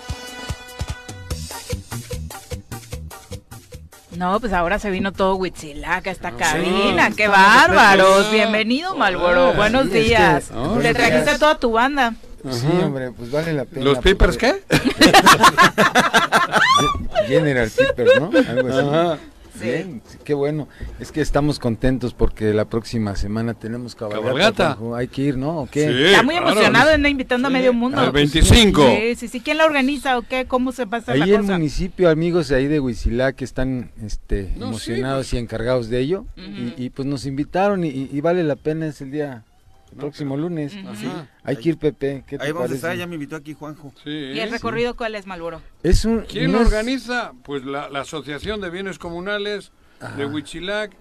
No, 4.16 4.40
pues 4.40 4.52
ahora 4.54 4.80
se 4.80 4.90
vino 4.90 5.12
todo 5.14 5.36
Huitzilac 5.36 6.08
a 6.08 6.12
esta 6.12 6.32
cabina. 6.32 7.12
¡Qué 7.12 7.28
bárbaros! 7.28 8.32
Bienvenido, 8.32 8.95
Malboro. 8.95 9.54
Buenos 9.54 9.84
sí, 9.84 9.88
es 9.90 9.94
que- 9.94 10.02
días. 10.08 10.45
Te 10.48 10.54
buenos 10.56 10.94
trajiste 10.94 11.22
días. 11.24 11.36
a 11.36 11.40
toda 11.40 11.60
tu 11.60 11.72
banda. 11.72 12.16
Sí, 12.52 12.68
hombre, 12.84 13.12
pues 13.12 13.30
vale 13.30 13.54
la 13.54 13.66
pena. 13.66 13.86
¿Los 13.86 13.99
Peepers 13.99 14.38
qué? 14.38 14.64
General 17.28 17.70
Peepers, 17.70 18.12
¿no? 18.20 18.32
Algo 18.49 18.70
así. 18.70 18.80
Ajá. 18.88 19.18
Bien, 19.61 20.01
qué 20.23 20.34
bueno. 20.34 20.67
Es 20.99 21.11
que 21.11 21.21
estamos 21.21 21.59
contentos 21.59 22.13
porque 22.13 22.53
la 22.53 22.65
próxima 22.65 23.15
semana 23.15 23.53
tenemos 23.53 23.95
cabalgata. 23.95 24.75
Cabalgata. 24.75 24.97
Hay 24.97 25.07
que 25.07 25.21
ir, 25.23 25.38
¿no? 25.38 25.59
¿O 25.61 25.67
qué? 25.67 25.88
Sí, 25.88 26.03
Está 26.05 26.23
muy 26.23 26.35
claro. 26.35 26.49
emocionado, 26.51 26.91
anda 26.91 27.09
invitando 27.09 27.47
a 27.47 27.51
medio 27.51 27.73
mundo. 27.73 27.99
Al 27.99 28.11
25. 28.11 28.85
Sí, 28.88 29.15
sí, 29.15 29.27
sí. 29.27 29.39
¿Quién 29.41 29.57
la 29.57 29.65
organiza 29.65 30.17
o 30.17 30.21
qué? 30.21 30.45
¿Cómo 30.45 30.71
se 30.71 30.85
pasa 30.88 31.11
Ahí 31.13 31.19
la 31.19 31.25
el 31.25 31.38
cosa? 31.41 31.53
municipio, 31.53 32.09
amigos 32.09 32.47
de 32.49 32.55
ahí 32.55 32.67
de 32.67 32.79
Huizilá 32.79 33.34
que 33.34 33.45
están 33.45 33.91
este, 34.05 34.51
No, 34.57 34.67
emocionados 34.67 35.34
y 35.34 35.38
encargados 35.38 35.89
de 35.89 35.99
ello. 35.99 36.25
y, 36.38 36.73
y, 36.85 36.89
pues 36.89 37.07
nos 37.07 37.25
invitaron 37.25 37.84
y, 37.84 37.89
y 38.11 38.21
vale 38.21 38.43
la 38.43 38.55
pena, 38.55 38.88
es 38.88 39.01
el 39.01 39.11
día 39.11 39.43
el 39.91 39.97
próximo 39.97 40.35
lunes. 40.38 40.76
Ajá. 40.76 41.27
Hay 41.43 41.55
que 41.57 41.69
ir, 41.69 41.77
Pepe. 41.77 42.23
¿qué 42.27 42.38
te 42.38 42.43
Ahí 42.45 42.51
vamos 42.51 42.72
a 42.72 42.76
estar, 42.76 42.95
ya 42.95 43.07
me 43.07 43.15
invitó 43.15 43.35
aquí 43.35 43.53
Juanjo. 43.53 43.91
Sí. 44.03 44.09
¿Y 44.09 44.39
el 44.39 44.51
recorrido 44.51 44.95
cuál 44.95 45.15
es, 45.15 45.26
Malboro? 45.26 45.61
Es 45.84 46.05
un, 46.05 46.22
¿Quién 46.22 46.51
no 46.51 46.57
lo 46.59 46.64
es- 46.64 46.68
organiza? 46.68 47.34
Pues 47.43 47.64
la, 47.65 47.89
la 47.89 48.01
Asociación 48.01 48.61
de 48.61 48.69
Bienes 48.69 48.99
Comunales 48.99 49.72
de 50.18 50.26
Huichilac 50.26 50.95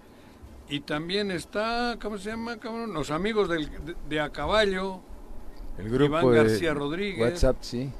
y 0.69 0.79
también 0.81 1.31
está, 1.31 1.97
¿cómo 2.01 2.17
se 2.17 2.29
llama, 2.31 2.57
cabrón? 2.57 2.93
Los 2.93 3.11
amigos 3.11 3.47
del, 3.49 3.69
de, 3.85 3.95
de 4.09 4.19
a 4.19 4.29
caballo, 4.31 5.01
El 5.77 5.89
grupo 5.89 6.05
Iván 6.05 6.31
de 6.31 6.35
García 6.37 6.73
Rodríguez, 6.73 7.21
WhatsApp, 7.21 7.57
sí. 7.61 7.91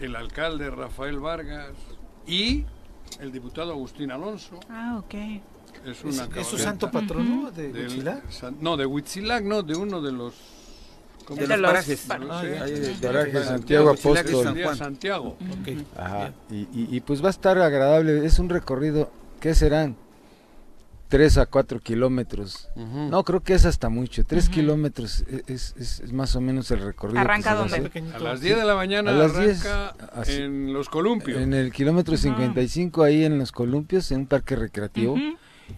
el 0.00 0.16
alcalde 0.16 0.70
Rafael 0.70 1.18
Vargas 1.20 1.72
y 2.26 2.64
el 3.20 3.30
diputado 3.32 3.72
Agustín 3.72 4.10
Alonso. 4.10 4.58
Ah, 4.70 4.96
ok. 4.98 5.14
Es 5.90 5.98
¿Es, 5.98 6.04
una 6.04 6.10
es 6.12 6.16
su 6.18 6.28
cabalgata 6.28 6.58
santo 6.62 6.90
patrono 6.90 7.50
de 7.50 7.72
del- 7.72 7.82
Huitzilá? 7.88 8.22
san- 8.30 8.56
no, 8.60 8.76
de 8.76 8.86
Huitzilac, 8.86 9.44
no, 9.44 9.62
de 9.62 9.74
uno 9.76 10.00
de 10.02 10.12
los... 10.12 10.34
¿cómo 11.24 11.40
De 11.40 11.46
los 11.46 11.60
parajes. 11.60 12.08
De 12.08 12.18
los- 12.18 12.30
Ah, 12.30 12.42
sí. 12.42 12.48
ya. 12.54 12.62
Ahí 12.64 12.72
de 12.72 12.94
Sí. 12.94 12.98
Paraje 13.02 13.44
Santiago 13.44 13.90
Huitzilac 13.90 14.26
es 14.26 14.34
Apóstol. 14.46 14.76
Santiago. 14.76 15.26
Ok. 15.28 15.98
Ajá. 15.98 16.32
Y, 16.50 16.54
y- 16.54 16.88
y 16.90 17.00
pues 17.00 17.22
va 17.22 17.28
a 17.28 17.30
estar 17.30 17.58
agradable. 17.58 18.24
Es 18.24 18.38
un 18.38 18.48
recorrido, 18.48 19.10
¿qué 19.40 19.54
serán? 19.54 19.96
Tres 21.08 21.38
a 21.38 21.46
cuatro 21.46 21.80
kilómetros. 21.80 22.68
Ujú. 22.76 23.08
No, 23.08 23.24
creo 23.24 23.40
que 23.42 23.54
es 23.54 23.64
hasta 23.64 23.88
mucho. 23.88 24.24
Tres 24.26 24.50
kilómetros 24.50 25.24
e- 25.26 25.42
es, 25.46 25.74
es- 25.78 26.00
es 26.00 26.12
más 26.12 26.36
o 26.36 26.42
menos 26.42 26.70
el 26.70 26.80
recorrido. 26.80 27.18
¿Arranca 27.18 27.54
dónde? 27.54 27.90
A 28.14 28.18
las 28.18 28.42
10 28.42 28.58
de 28.58 28.64
la 28.66 28.74
mañana 28.74 29.12
A 29.12 29.14
las 29.14 29.34
10, 29.38 29.64
arranca 29.64 30.06
así. 30.12 30.32
en 30.34 30.70
los 30.74 30.90
columpios. 30.90 31.40
En 31.40 31.54
el 31.54 31.72
kilómetro 31.72 32.14
55, 32.18 33.02
ahí 33.04 33.24
en 33.24 33.38
los 33.38 33.52
columpios, 33.52 34.12
en 34.12 34.20
un 34.20 34.26
parque 34.26 34.54
recreativo. 34.54 35.16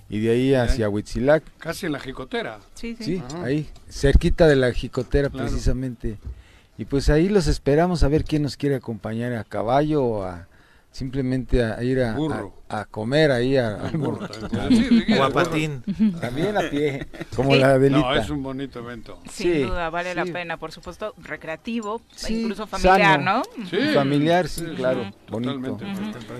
Y 0.09 0.21
de 0.21 0.31
ahí 0.31 0.55
hacia 0.55 0.89
Huitzilac. 0.89 1.43
Casi 1.59 1.87
en 1.87 1.93
la 1.93 2.01
jicotera. 2.01 2.59
Sí, 2.75 2.97
sí. 2.99 3.05
Sí, 3.05 3.23
ahí, 3.45 3.69
cerquita 3.89 4.47
de 4.47 4.57
la 4.57 4.73
jicotera 4.73 5.29
Claro. 5.31 5.49
precisamente. 5.49 6.19
Y 6.79 6.85
pues 6.87 7.11
ahí 7.11 7.29
los 7.29 7.47
esperamos 7.47 8.03
a 8.03 8.09
ver 8.09 8.25
quién 8.25 8.43
nos 8.43 8.57
quiere 8.57 8.77
acompañar 8.77 9.35
a 9.35 9.45
caballo 9.45 10.03
o 10.05 10.25
a 10.25 10.47
simplemente 10.93 11.62
a, 11.62 11.83
ir 11.83 12.01
a, 12.03 12.15
Burro. 12.15 12.55
A, 12.71 12.85
comer 12.85 13.31
ahí 13.33 13.57
a, 13.57 13.75
al 13.77 13.97
burro. 13.97 14.29
Sí, 14.71 15.05
O 15.19 15.25
a 15.25 15.31
patín. 15.31 15.83
También 16.21 16.57
a 16.57 16.61
pie, 16.71 17.07
como 17.37 17.53
Sí. 17.55 17.59
la 17.61 17.73
No, 17.75 17.79
delita. 17.79 18.17
es 18.17 18.31
un 18.31 18.43
bonito 18.43 18.79
evento. 18.79 19.19
Sin 19.31 19.53
Sí, 19.53 19.63
duda, 19.63 19.91
vale 19.91 20.15
la 20.15 20.25
sí. 20.25 20.33
pena, 20.33 20.57
por 20.57 20.73
supuesto, 20.73 21.15
recreativo, 21.19 22.01
Sí, 22.15 22.43
incluso 22.43 22.67
familiar, 22.67 23.01
sano. 23.21 23.43
¿no? 23.59 23.67
Sí. 23.67 23.79
Familiar, 23.95 24.49
sí, 24.49 24.61
Sí, 24.69 24.75
claro, 24.77 25.05
sí, 25.05 25.11
bonito. 25.29 25.79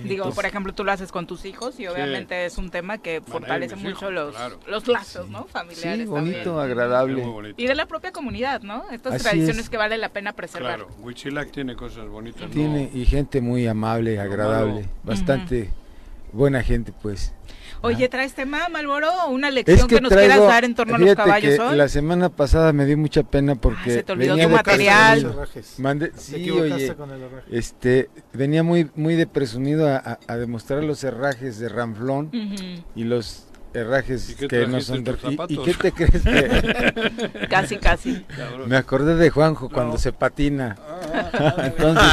Digo, 0.05 0.31
por 0.31 0.47
ejemplo, 0.47 0.73
tú 0.73 0.85
lo 0.85 0.93
haces 0.93 1.11
con 1.12 1.27
tus 1.27 1.44
hijos 1.44 1.78
y 1.81 1.86
obviamente 1.86 2.44
es 2.47 2.59
un 2.59 2.70
tema 2.70 2.98
que 2.98 3.20
fortalece 3.20 3.77
mucho 3.77 3.89
hijos, 3.90 4.12
los, 4.12 4.35
claro. 4.36 4.59
los 4.69 4.89
lazos, 4.89 5.28
¿no? 5.28 5.43
Sí, 5.44 5.48
Familiares 5.52 6.09
bonito, 6.09 6.39
también. 6.57 6.59
agradable. 6.65 7.23
Bonito. 7.24 7.55
Y 7.62 7.66
de 7.66 7.74
la 7.74 7.86
propia 7.86 8.12
comunidad, 8.12 8.62
¿no? 8.62 8.85
Estas 8.90 9.15
Así 9.15 9.24
tradiciones 9.24 9.59
es. 9.65 9.70
que 9.70 9.77
vale 9.77 9.98
la 9.98 10.11
pena 10.11 10.32
preservar. 10.32 10.77
Claro, 10.77 10.89
Huichilac 11.01 11.51
tiene 11.51 11.74
cosas 11.77 12.09
bonitas. 12.09 12.43
¿no? 12.43 12.48
Tiene 12.51 12.90
y 12.94 13.05
gente 13.05 13.40
muy 13.40 13.66
amable, 13.66 14.19
agradable, 14.20 14.85
bastante 15.02 15.70
buena 16.32 16.62
gente 16.62 16.93
pues. 17.02 17.32
Oye, 17.82 18.11
¿traes 18.11 18.35
tema, 18.35 18.69
Malboro? 18.69 19.09
¿Una 19.31 19.51
lección 19.51 19.78
Es 19.78 19.85
que, 19.86 19.94
que 19.94 20.01
nos 20.02 20.11
traigo, 20.11 20.32
quieras 20.35 20.48
dar 20.48 20.65
en 20.65 20.74
torno 20.74 20.97
a 20.97 20.98
los 20.98 21.15
caballos 21.15 21.55
que 21.57 21.61
hoy? 21.62 21.77
la 21.78 21.89
semana 21.89 22.28
pasada 22.28 22.74
me 22.74 22.85
dio 22.85 22.98
mucha 22.98 23.23
pena 23.23 23.55
porque 23.55 23.81
Ay, 23.86 23.90
se 23.93 24.02
te 24.02 24.12
olvidó 24.12 24.32
venía 24.35 24.48
tu 24.48 24.52
material. 24.55 25.20
Te 25.23 25.24
sí, 26.15 26.51
oye, 26.51 26.94
con 26.94 27.11
el 27.11 27.23
este, 27.51 28.11
venía 28.35 28.62
muy, 28.62 28.90
muy 28.97 29.16
de 29.16 29.27
presumido 29.27 29.89
a, 29.89 29.97
a- 29.97 30.19
a 30.27 30.36
demostrar 30.36 30.85
los 30.85 31.02
herrajes 31.05 31.59
de 31.59 31.70
Ramflón 31.70 32.28
y 32.94 33.05
los 33.05 33.47
herrajes 33.72 34.30
¿Y 34.30 34.34
qué 34.34 34.48
que 34.48 34.66
no 34.66 34.80
son 34.80 35.05
de... 35.05 35.16
¿Y, 35.48 35.55
y 35.55 35.59
qué 35.62 35.74
te 35.74 35.92
crees 35.92 36.22
que...? 36.22 37.47
Casi, 37.48 37.76
casi. 37.78 38.22
Cabrón. 38.36 38.68
me 38.68 38.76
acordé 38.76 39.14
de 39.16 39.30
Juanjo 39.30 39.68
cuando 39.68 39.98
se 39.98 40.12
patina. 40.12 40.76
Entonces, 41.59 42.05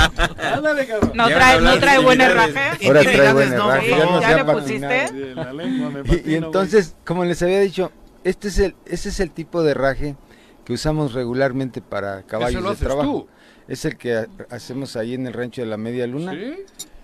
Ándale, 0.54 0.88
cabrón. 0.88 1.12
No 1.16 1.30
Ya 1.30 1.36
trae, 1.36 1.62
no 1.62 1.80
trae 1.80 1.98
de 2.00 2.04
buen 2.04 2.22
herraje. 2.22 2.88
ahora 2.88 3.02
trae 3.04 3.34
buen 3.34 3.56
no, 3.56 3.72
herraje, 3.72 3.90
ya 3.90 4.06
no 4.06 4.22
¿ya 4.22 4.28
se 4.28 4.34
ha 4.34 4.44
le 4.44 4.54
pusiste? 4.54 5.08
Sí, 5.10 5.34
la 5.36 5.54
lengua 5.54 5.90
me 5.90 6.00
Y- 6.00 6.04
patino, 6.04 6.32
Y, 6.32 6.36
entonces, 6.36 6.96
como 7.06 7.26
les 7.26 7.42
había 7.42 7.60
dicho, 7.62 7.92
este 8.24 8.48
es 8.50 8.60
el, 8.60 8.76
ese 8.86 9.10
es 9.10 9.20
el 9.20 9.32
tipo 9.32 9.64
de 9.64 9.72
herraje 9.72 10.16
que 10.66 10.74
usamos 10.74 11.14
regularmente 11.14 11.82
para 11.82 12.24
caballos 12.24 12.56
Ese 12.56 12.62
lo 12.62 12.70
de 12.70 12.74
haces 12.76 12.88
trabajo. 12.88 13.12
tú. 13.12 13.28
Es 13.68 13.86
el 13.86 13.98
que 13.98 14.16
ha- 14.16 14.28
hacemos 14.50 14.96
ahí 14.96 15.14
en 15.14 15.28
el 15.28 15.34
rancho 15.34 15.62
de 15.62 15.68
la 15.68 15.78
Media 15.78 16.08
Luna. 16.08 16.32
¿Sí? 16.34 16.56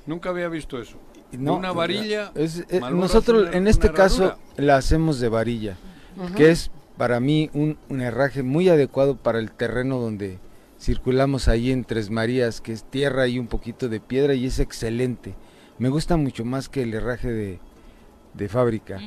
Nunca 0.06 0.30
había 0.30 0.48
visto 0.50 0.82
eso. 0.82 0.98
No, 1.38 1.56
Una 1.58 1.72
varilla. 1.72 2.32
es- 2.36 2.66
eh, 2.70 2.80
nosotros 2.92 3.44
una- 3.44 3.52
en 3.58 3.68
este 3.68 3.92
caso 3.92 4.36
la 4.58 4.78
hacemos 4.78 5.20
de 5.20 5.30
varilla, 5.30 5.78
que 6.36 6.52
es 6.52 6.70
para 6.98 7.20
mí 7.20 7.50
un, 7.54 7.78
un 7.90 8.02
herraje 8.02 8.44
muy 8.44 8.70
adecuado 8.70 9.16
para 9.18 9.40
el 9.40 9.52
terreno 9.52 10.00
donde 10.00 10.38
circulamos 10.80 11.48
ahí 11.48 11.72
en 11.72 11.86
Tres 11.86 12.10
Marías, 12.10 12.62
que 12.62 12.74
es 12.74 12.84
tierra 12.84 13.28
y 13.28 13.40
un 13.40 13.48
poquito 13.48 13.90
de 13.90 14.00
piedra 14.00 14.34
y 14.36 14.46
es 14.46 14.60
excelente. 14.60 15.34
Me 15.80 15.90
gusta 15.90 16.18
mucho 16.18 16.46
más 16.46 16.70
que 16.70 16.84
el 16.84 16.94
herraje 16.94 17.32
de, 17.32 17.60
de 18.34 18.50
fábrica. 18.50 19.00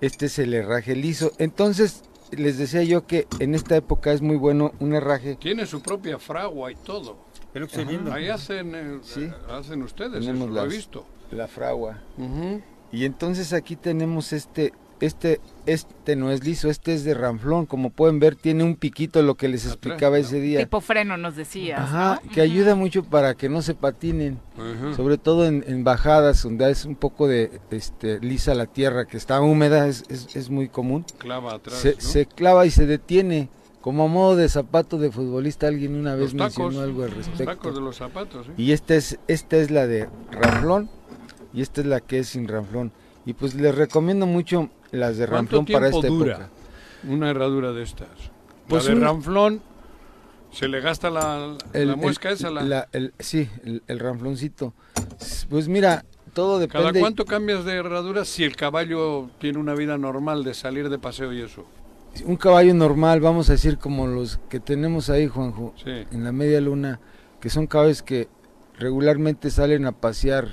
Este 0.00 0.26
es 0.26 0.38
el 0.38 0.54
herraje 0.54 0.96
liso. 0.96 1.32
Entonces, 1.38 2.02
les 2.32 2.58
decía 2.58 2.82
yo 2.82 3.06
que 3.06 3.26
en 3.38 3.54
esta 3.54 3.76
época 3.76 4.12
es 4.12 4.22
muy 4.22 4.36
bueno 4.36 4.72
un 4.80 4.94
herraje. 4.94 5.36
Tiene 5.36 5.66
su 5.66 5.80
propia 5.82 6.18
fragua 6.18 6.72
y 6.72 6.74
todo. 6.76 7.16
Ahí 8.12 8.28
hacen, 8.28 8.74
eh, 8.74 8.98
Sí. 9.02 9.28
hacen 9.50 9.82
ustedes, 9.82 10.22
eso 10.24 10.32
lo 10.46 10.64
he 10.64 10.68
visto. 10.68 11.04
La 11.30 11.46
fragua. 11.48 11.98
Y 12.92 13.04
entonces 13.04 13.52
aquí 13.52 13.76
tenemos 13.76 14.32
este, 14.32 14.72
este, 15.00 15.40
este 15.64 16.16
no 16.16 16.30
es 16.32 16.44
liso, 16.44 16.68
este 16.68 16.92
es 16.92 17.04
de 17.04 17.14
ranflón. 17.14 17.66
Como 17.66 17.90
pueden 17.90 18.18
ver, 18.18 18.34
tiene 18.34 18.64
un 18.64 18.74
piquito, 18.74 19.22
lo 19.22 19.36
que 19.36 19.48
les 19.48 19.62
Atrás, 19.62 19.74
explicaba 19.74 20.16
¿no? 20.18 20.24
ese 20.24 20.40
día. 20.40 20.58
Tipo 20.58 20.80
freno, 20.80 21.16
nos 21.16 21.36
decías. 21.36 21.78
Ajá, 21.80 22.20
¿no? 22.24 22.30
que 22.32 22.40
ayuda 22.40 22.74
mucho 22.74 23.04
para 23.04 23.34
que 23.34 23.48
no 23.48 23.62
se 23.62 23.74
patinen. 23.74 24.40
Sobre 24.96 25.18
todo 25.18 25.46
en, 25.46 25.64
en 25.68 25.84
bajadas 25.84 26.42
donde 26.42 26.68
es 26.70 26.84
un 26.84 26.96
poco 26.96 27.28
de 27.28 27.60
este, 27.70 28.18
lisa 28.20 28.54
la 28.54 28.66
tierra, 28.66 29.06
que 29.06 29.16
está 29.16 29.40
húmeda, 29.40 29.86
es, 29.86 30.04
es, 30.08 30.34
es 30.34 30.50
muy 30.50 30.68
común. 30.68 31.04
Clava 31.18 31.54
atrás, 31.54 31.78
Se, 31.78 31.92
¿no? 31.94 32.00
se 32.00 32.26
clava 32.26 32.66
y 32.66 32.70
se 32.70 32.86
detiene. 32.86 33.48
como 33.80 34.04
a 34.04 34.08
modo 34.08 34.34
de 34.36 34.48
zapato 34.48 34.98
de 34.98 35.10
futbolista, 35.12 35.68
alguien 35.68 35.94
una 35.94 36.14
vez 36.16 36.34
Los 36.34 36.52
tacos, 36.52 36.58
mencionó 36.74 36.80
algo 36.84 37.04
al 37.04 37.08
los 37.10 37.16
respecto. 37.18 37.44
tacos 37.54 37.74
de 37.76 37.80
los 37.80 37.96
zapatos, 37.96 38.48
¿eh? 38.48 38.52
Y 38.58 38.72
esta 38.72 38.94
es, 38.96 39.18
esta 39.28 39.56
es 39.56 39.70
la 39.70 39.86
de 39.86 40.08
ranflón 40.32 40.90
y 41.52 41.62
esta 41.62 41.80
es 41.80 41.86
la 41.86 42.00
que 42.00 42.20
es 42.20 42.28
sin 42.28 42.46
ranflón. 42.48 42.92
Y 43.26 43.34
pues 43.34 43.54
les 43.54 43.74
recomiendo 43.74 44.26
mucho 44.26 44.70
las 44.92 45.16
de 45.18 45.26
¿Cuánto 45.26 45.56
ranflón 45.56 45.66
para 45.80 45.88
esta 45.88 46.08
dura 46.08 46.32
época. 46.32 46.50
una 47.08 47.30
herradura 47.30 47.72
de 47.72 47.82
estas? 47.82 48.08
Pues 48.68 48.84
la 48.84 48.90
de 48.90 48.96
un- 48.96 49.02
ranflón, 49.02 49.62
se 50.52 50.68
le 50.68 50.80
gasta 50.80 51.10
la, 51.10 51.56
la 51.72 51.96
muesca 51.96 52.30
esa. 52.30 52.50
La, 52.50 52.62
la- 52.62 52.88
el- 52.92 53.12
sí, 53.18 53.48
el, 53.64 53.82
el 53.86 53.98
ranfloncito. 53.98 54.74
Pues 55.48 55.68
mira, 55.68 56.04
todo 56.34 56.58
¿Cada 56.68 56.84
depende. 56.84 57.00
cuánto 57.00 57.24
cambias 57.24 57.64
de 57.64 57.74
herradura 57.74 58.24
si 58.24 58.44
el 58.44 58.56
caballo 58.56 59.28
tiene 59.38 59.58
una 59.58 59.74
vida 59.74 59.98
normal 59.98 60.44
de 60.44 60.54
salir 60.54 60.88
de 60.88 60.98
paseo 60.98 61.32
y 61.32 61.42
eso? 61.42 61.64
Un 62.24 62.36
caballo 62.36 62.74
normal, 62.74 63.20
vamos 63.20 63.48
a 63.50 63.52
decir 63.52 63.78
como 63.78 64.06
los 64.08 64.38
que 64.48 64.58
tenemos 64.58 65.10
ahí, 65.10 65.28
Juanjo, 65.28 65.74
Sí. 65.76 65.90
en 66.10 66.24
la 66.24 66.32
media 66.32 66.60
luna, 66.60 66.98
que 67.40 67.50
son 67.50 67.66
caballos 67.68 68.02
que 68.02 68.28
regularmente 68.78 69.50
salen 69.50 69.86
a 69.86 69.92
pasear 69.92 70.48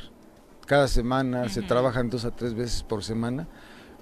cada 0.67 0.87
semana, 0.87 1.49
se 1.49 1.61
trabajan 1.63 2.11
dos 2.11 2.25
a 2.25 2.31
tres 2.31 2.53
veces 2.53 2.83
por 2.83 3.03
semana, 3.03 3.47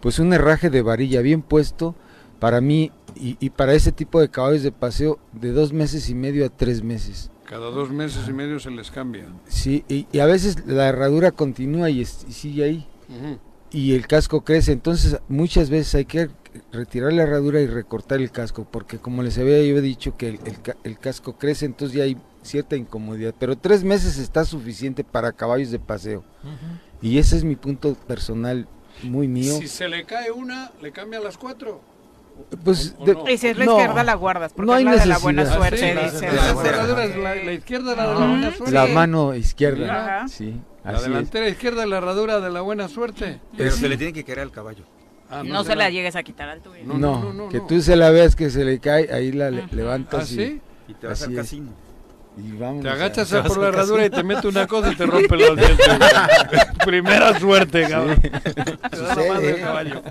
pues 0.01 0.19
un 0.19 0.33
herraje 0.33 0.69
de 0.69 0.81
varilla 0.81 1.21
bien 1.21 1.41
puesto, 1.41 1.95
para 2.39 2.59
mí 2.59 2.91
y, 3.15 3.37
y 3.39 3.51
para 3.51 3.73
ese 3.73 3.93
tipo 3.93 4.19
de 4.19 4.29
caballos 4.29 4.63
de 4.63 4.73
paseo, 4.73 5.19
de 5.31 5.51
dos 5.53 5.71
meses 5.71 6.09
y 6.09 6.15
medio 6.15 6.45
a 6.45 6.49
tres 6.49 6.83
meses. 6.83 7.31
Cada 7.45 7.69
dos 7.69 7.91
meses 7.91 8.27
y 8.27 8.33
medio 8.33 8.59
se 8.59 8.71
les 8.71 8.91
cambia. 8.91 9.27
Sí, 9.47 9.85
y, 9.87 10.07
y 10.11 10.19
a 10.19 10.25
veces 10.25 10.65
la 10.65 10.87
herradura 10.89 11.31
continúa 11.31 11.89
y, 11.89 12.01
es- 12.01 12.25
y 12.27 12.33
sigue 12.33 12.63
ahí. 12.65 12.87
Y 13.75 13.93
el 13.93 14.07
casco 14.07 14.41
crece. 14.45 14.71
Entonces, 14.71 15.17
muchas 15.27 15.69
veces 15.69 15.93
hay 15.95 16.05
que 16.05 16.29
retirar 16.71 17.11
la 17.11 17.23
herradura 17.23 17.59
y 17.59 17.67
recortar 17.67 18.21
el 18.21 18.31
casco, 18.31 18.65
porque 18.69 18.97
como 18.97 19.21
les 19.21 19.37
había 19.37 19.61
yo 19.63 19.81
dicho 19.81 20.15
que 20.15 20.29
el, 20.29 20.39
el 20.45 20.61
ca- 20.61 20.77
el 20.85 20.97
casco 20.97 21.37
crece, 21.37 21.65
entonces 21.65 21.97
ya 21.97 22.03
hay 22.05 22.17
cierta 22.41 22.75
incomodidad. 22.77 23.33
Pero 23.37 23.57
tres 23.57 23.83
meses 23.83 24.17
está 24.17 24.45
suficiente 24.45 25.03
para 25.03 25.33
caballos 25.33 25.71
de 25.71 25.79
paseo. 25.79 26.23
Y 27.01 27.17
ese 27.17 27.35
es 27.35 27.43
mi 27.43 27.55
punto 27.57 27.93
personal, 27.95 28.67
muy 29.03 29.27
mío. 29.27 29.57
Si 29.57 29.67
se 29.67 29.89
le 29.89 30.05
cae 30.05 30.31
una, 30.31 30.71
le 30.81 30.91
cambia 30.93 31.19
a 31.19 31.23
las 31.23 31.37
cuatro. 31.37 31.81
Pues, 32.63 32.95
¿O 32.99 33.05
de- 33.05 33.13
no? 33.13 33.29
Y 33.29 33.37
si 33.37 33.47
es 33.47 33.57
la 33.57 33.65
No, 33.65 33.71
izquierda 33.77 34.03
la 34.03 34.13
guardas, 34.15 34.53
porque 34.53 34.67
no 34.67 34.73
hay 34.73 34.85
es 34.85 34.91
la 34.95 34.99
de 35.01 35.05
la 35.07 35.17
buena 35.19 35.45
suerte, 35.45 35.91
Ah, 35.97 36.09
sí, 36.09 36.15
dice. 36.15 36.27
la, 36.27 36.33
la- 36.33 36.53
la 36.63 36.69
herradura 36.69 37.03
es 37.05 37.15
la, 37.17 37.35
la 37.35 37.51
izquierda 37.53 37.95
la 37.95 38.07
de 38.07 38.19
la 38.19 38.27
buena 38.27 38.51
suerte. 38.51 38.73
la 38.73 38.87
mano 38.87 39.35
izquierda, 39.35 40.17
Ajá. 40.19 40.27
sí. 40.27 40.59
La 40.91 40.97
así 40.97 41.05
es. 41.05 41.09
delantera 41.09 41.49
izquierda 41.49 41.83
es 41.83 41.89
la 41.89 41.97
herradura 41.97 42.39
de 42.39 42.49
la 42.51 42.61
buena 42.61 42.87
suerte. 42.87 43.39
Pero 43.57 43.71
se 43.71 43.89
le 43.89 43.97
tiene 43.97 44.13
que 44.13 44.23
caer 44.23 44.39
al 44.39 44.51
caballo. 44.51 44.83
Ah, 45.29 45.41
No 45.43 45.63
se 45.63 45.75
la 45.75 45.89
llegues 45.89 46.15
a 46.15 46.23
quitar 46.23 46.47
al 46.49 46.61
tuyo. 46.61 46.81
No, 46.85 46.97
No, 46.97 47.23
no, 47.23 47.33
no, 47.33 47.49
que 47.49 47.57
no. 47.57 47.67
tú 47.67 47.81
se 47.81 47.95
la 47.95 48.11
veas 48.11 48.35
que 48.35 48.49
se 48.51 48.63
le 48.63 48.79
cae, 48.79 49.11
ahí 49.11 49.31
la 49.31 49.49
le- 49.49 49.67
levantas 49.71 50.23
¿Ah, 50.23 50.25
sí? 50.25 50.61
Y 50.87 50.93
te 50.93 51.07
vas 51.07 51.19
Así 51.21 51.31
al 51.31 51.37
casino. 51.37 51.71
y, 52.37 52.41
y 52.47 52.51
vámonos 52.51 52.83
Te 52.83 52.89
agachas 52.89 53.29
por 53.47 53.57
la 53.57 53.69
herradura 53.69 54.05
y 54.05 54.09
te 54.11 54.21
mete 54.23 54.47
una 54.47 54.67
cosa 54.67 54.91
y 54.91 54.95
te 54.95 55.05
rompe 55.07 55.35
los 55.35 55.55
dientes. 55.57 55.87
Primera 56.85 57.39
suerte, 57.39 57.87
cabrón. 57.89 58.21
Madre 58.21 58.77
Sucede. 58.95 59.49
el 59.55 59.61
caballo. 59.61 60.01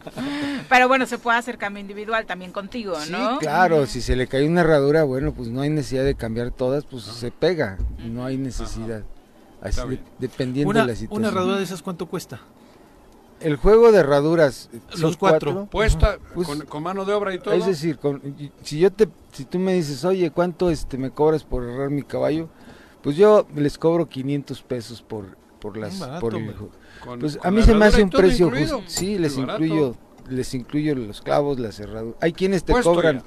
Pero 0.68 0.88
bueno, 0.88 1.06
se 1.06 1.18
puede 1.18 1.38
hacer 1.38 1.58
cambio 1.58 1.80
individual 1.80 2.26
también 2.26 2.50
contigo, 2.50 2.98
Sí, 3.00 3.12
¿no? 3.12 3.38
claro, 3.38 3.86
si 3.86 4.00
se 4.00 4.16
le 4.16 4.26
cae 4.26 4.48
una 4.48 4.62
herradura, 4.62 5.04
bueno, 5.04 5.32
pues 5.32 5.48
no 5.48 5.60
hay 5.60 5.70
necesidad 5.70 6.04
de 6.04 6.16
cambiar 6.16 6.50
todas, 6.50 6.84
pues 6.84 7.04
se 7.04 7.30
pega, 7.30 7.78
no 8.04 8.24
hay 8.24 8.36
necesidad. 8.36 9.02
Así 9.64 9.80
de- 9.88 10.00
dependiendo 10.18 10.70
Una, 10.70 10.82
de 10.82 10.86
la 10.88 10.94
situación. 10.94 11.18
una 11.18 11.28
herradura 11.28 11.56
de 11.56 11.64
esas, 11.64 11.82
¿cuánto 11.82 12.06
cuesta? 12.06 12.40
El 13.40 13.56
juego 13.56 13.90
de 13.92 13.98
herraduras, 13.98 14.70
eh, 14.72 14.78
Los 14.98 15.16
cuatro. 15.16 15.66
Puesta 15.66 16.18
Pues, 16.34 16.46
con, 16.46 16.60
con 16.60 16.82
mano 16.82 17.04
de 17.04 17.12
obra 17.12 17.34
y 17.34 17.38
todo. 17.38 17.52
Es 17.54 17.66
decir, 17.66 17.98
con- 17.98 18.22
si 18.62 18.78
yo 18.78 18.92
te, 18.92 19.08
si 19.32 19.44
tú 19.44 19.58
me 19.58 19.74
dices, 19.74 20.04
oye, 20.04 20.30
¿cuánto 20.30 20.70
este 20.70 20.96
me 20.98 21.10
cobras 21.10 21.42
por 21.44 21.64
herrar 21.64 21.90
mi 21.90 22.02
caballo? 22.02 22.48
Pues 23.02 23.16
yo 23.16 23.46
les 23.56 23.76
cobro 23.76 24.08
500 24.08 24.62
pesos 24.62 25.02
por, 25.02 25.36
por 25.60 25.76
las, 25.76 25.98
barato, 25.98 26.20
por 26.20 26.34
el. 26.36 26.54
Con- 26.54 27.18
Pues 27.20 27.36
con 27.36 27.46
a 27.46 27.50
mí 27.50 27.62
se 27.62 27.74
me 27.74 27.84
hace 27.86 28.02
un 28.02 28.10
precio 28.10 28.46
incluido. 28.46 28.76
justo. 28.78 28.90
Sí, 28.90 29.18
les 29.18 29.36
barato. 29.36 29.62
incluyo, 29.64 29.96
les 30.30 30.54
incluyo 30.54 30.94
los 30.94 31.20
clavos, 31.20 31.58
las 31.58 31.74
cerraduras. 31.76 32.16
Hay 32.22 32.32
quienes 32.32 32.64
te 32.64 32.72
Puesto 32.72 32.94
cobran, 32.94 33.18
ya. 33.18 33.24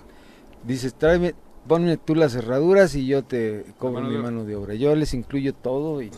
dices, 0.63 0.95
tráeme, 0.95 1.35
ponme 1.67 1.97
tú 1.97 2.15
las 2.15 2.31
cerraduras 2.31 2.95
y 2.95 3.05
yo 3.05 3.23
te 3.23 3.65
cobro 3.77 3.95
mano 3.95 4.07
mi 4.09 4.15
de 4.15 4.21
mano 4.23 4.45
de 4.45 4.55
obra. 4.55 4.73
Yo 4.73 4.95
les 4.95 5.13
incluyo 5.13 5.53
todo 5.53 6.01
y, 6.01 6.09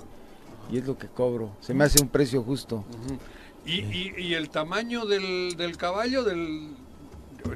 y 0.71 0.77
es 0.77 0.85
lo 0.87 0.97
que 0.97 1.07
cobro. 1.07 1.51
Se 1.61 1.73
me 1.73 1.83
hace 1.83 2.01
un 2.01 2.09
precio 2.09 2.41
justo. 2.43 2.83
Y, 3.65 3.79
y, 3.81 4.13
y 4.17 4.33
el 4.35 4.49
tamaño 4.49 5.05
del, 5.05 5.55
del 5.57 5.77
caballo, 5.77 6.23
del 6.23 6.69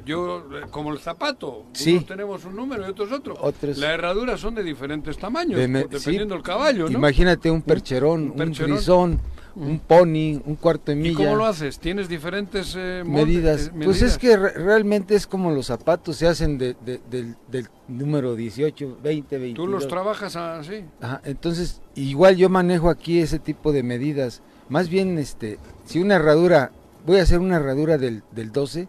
yo 0.06 0.44
como 0.70 0.92
el 0.92 0.98
zapato, 0.98 1.64
Sí. 1.72 1.92
unos 1.92 2.06
tenemos 2.06 2.44
un 2.44 2.56
número 2.56 2.86
y 2.86 2.90
otros 2.90 3.12
otro. 3.12 3.36
Otros- 3.40 3.76
Las 3.78 3.90
herraduras 3.90 4.40
son 4.40 4.54
de 4.54 4.62
diferentes 4.62 5.16
tamaños, 5.18 5.58
De 5.58 5.68
me- 5.68 5.82
por- 5.82 5.90
dependiendo 5.90 6.34
sí. 6.34 6.38
del 6.38 6.42
caballo, 6.42 6.88
¿no? 6.88 6.98
Imagínate 6.98 7.50
un 7.50 7.62
percherón, 7.62 8.22
un 8.24 8.30
un, 8.30 8.36
percherón. 8.36 8.70
grisón, 8.72 9.20
un 9.56 9.78
pony, 9.78 10.40
un 10.44 10.56
cuarto 10.60 10.90
de 10.92 10.98
¿Y 10.98 11.00
milla. 11.02 11.16
cómo 11.16 11.36
lo 11.36 11.46
haces? 11.46 11.78
¿Tienes 11.78 12.08
diferentes 12.08 12.74
eh, 12.76 13.02
moldes, 13.06 13.26
medidas. 13.26 13.66
eh, 13.68 13.70
Pues 13.84 14.02
es 14.02 14.18
que 14.18 14.36
re- 14.36 14.52
realmente 14.54 15.14
es 15.14 15.26
como 15.26 15.50
los 15.52 15.66
zapatos 15.66 16.16
se 16.16 16.26
hacen 16.26 16.58
de, 16.58 16.74
de- 16.84 17.00
del, 17.10 17.36
del 17.48 17.68
número 17.88 18.34
18, 18.34 18.98
20, 19.02 19.38
22. 19.38 19.64
Tú 19.66 19.70
los 19.70 19.86
trabajas 19.88 20.34
así. 20.36 20.84
Ajá, 21.00 21.20
entonces, 21.24 21.80
igual 21.94 22.36
yo 22.36 22.48
manejo 22.48 22.90
aquí 22.90 23.20
ese 23.20 23.38
tipo 23.38 23.72
de 23.72 23.82
medidas. 23.82 24.42
Más 24.68 24.88
bien, 24.88 25.18
este, 25.18 25.58
si 25.84 26.00
una 26.00 26.16
herradura, 26.16 26.72
voy 27.06 27.18
a 27.18 27.22
hacer 27.22 27.38
una 27.38 27.56
herradura 27.56 27.96
del, 27.98 28.22
del 28.32 28.50
12, 28.50 28.88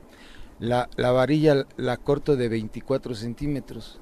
la, 0.60 0.90
la 0.96 1.12
varilla 1.12 1.66
la 1.78 1.98
corto 1.98 2.36
de 2.38 2.48
24 2.50 3.14
centímetros. 3.14 4.00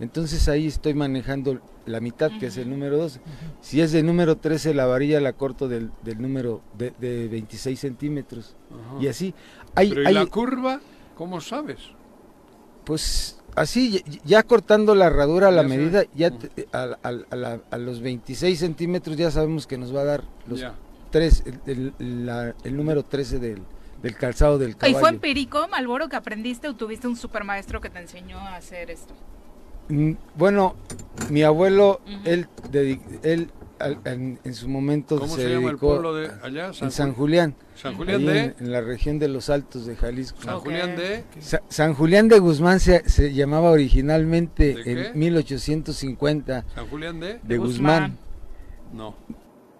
Entonces 0.00 0.48
ahí 0.48 0.66
estoy 0.68 0.94
manejando 0.94 1.60
la 1.86 2.00
mitad, 2.00 2.30
que 2.38 2.46
es 2.46 2.56
el 2.56 2.70
número 2.70 2.96
12. 2.98 3.20
Si 3.60 3.80
es 3.80 3.90
del 3.92 4.06
número 4.06 4.36
13, 4.36 4.72
la 4.74 4.86
varilla 4.86 5.20
la 5.20 5.32
corto 5.32 5.66
del, 5.68 5.90
del 6.04 6.20
número 6.22 6.62
de, 6.76 6.92
de 7.00 7.26
26 7.28 7.78
centímetros. 7.80 8.54
Ajá. 8.70 9.02
Y 9.02 9.08
así, 9.08 9.34
hay, 9.74 9.88
Pero 9.90 10.02
¿y 10.02 10.06
hay- 10.06 10.14
la 10.14 10.26
curva? 10.26 10.80
¿Cómo 11.16 11.40
sabes? 11.40 11.78
pues 12.84 13.38
así, 13.54 13.90
ya, 13.90 14.20
ya 14.24 14.42
cortando 14.42 14.94
la 14.94 15.06
herradura 15.06 15.48
a 15.48 15.50
la 15.50 15.62
Ya 15.62 15.68
sé. 15.68 15.76
medida, 15.76 16.02
ya 16.14 16.30
te- 16.30 16.68
a, 16.72 16.96
a- 17.02 17.08
a 17.30 17.36
la- 17.36 17.60
a 17.70 17.76
los 17.78 18.00
26 18.00 18.58
centímetros 18.58 19.16
ya 19.16 19.30
sabemos 19.30 19.66
que 19.66 19.76
nos 19.76 19.94
va 19.94 20.00
a 20.02 20.04
dar 20.04 20.24
los 20.46 20.60
Ya. 20.60 20.74
tres, 21.10 21.42
el, 21.66 21.92
el- 21.98 22.24
la- 22.26 22.54
el 22.64 22.76
número 22.76 23.02
13 23.04 23.38
del, 23.38 23.62
del 24.02 24.14
calzado 24.16 24.58
del 24.58 24.70
¿Y 24.70 24.74
caballo. 24.74 25.00
fue 25.00 25.10
empírico, 25.10 25.68
Malboro, 25.68 26.08
que 26.08 26.16
aprendiste 26.16 26.68
o 26.68 26.76
tuviste 26.76 27.06
un 27.08 27.16
supermaestro 27.16 27.80
que 27.80 27.90
te 27.90 27.98
enseñó 27.98 28.38
a 28.38 28.56
hacer 28.56 28.90
esto? 28.90 29.12
Mm, 29.88 30.12
Bueno, 30.36 30.74
mi 31.30 31.42
abuelo, 31.42 32.00
él, 32.24 32.46
dedi- 32.70 33.00
él 33.22 33.50
al- 33.78 33.98
en, 34.04 34.38
en 34.44 34.54
su 34.54 34.68
momento 34.68 35.18
¿Cómo 35.18 35.34
se, 35.36 35.42
se, 35.42 35.48
llama 35.48 35.58
el 35.60 35.76
dedicó 35.76 35.88
pueblo 35.88 36.14
de 36.14 36.30
allá? 36.42 36.72
en 36.80 36.90
San 36.90 37.14
Julián, 37.14 37.54
San 37.76 37.94
Julián 37.96 38.26
de... 38.26 38.38
en, 38.40 38.54
en 38.58 38.72
la 38.72 38.80
región 38.80 39.18
de 39.18 39.28
los 39.28 39.48
Altos 39.50 39.86
de 39.86 39.94
Jalisco. 39.96 40.42
San. 40.42 40.58
Julián 40.58 40.96
de... 40.96 41.24
Sa- 41.40 41.62
San 41.68 41.94
Julián 41.94 42.28
de 42.28 42.38
Guzmán 42.40 42.80
se, 42.80 43.08
se 43.08 43.32
llamaba 43.32 43.70
originalmente 43.70 44.76
en 44.84 45.18
1850 45.18 46.64
San 46.74 46.86
Julián 46.88 47.20
de... 47.20 47.38
de 47.42 47.58
Guzmán. 47.58 48.16
Guzmán. 48.16 48.18
No. 48.92 49.14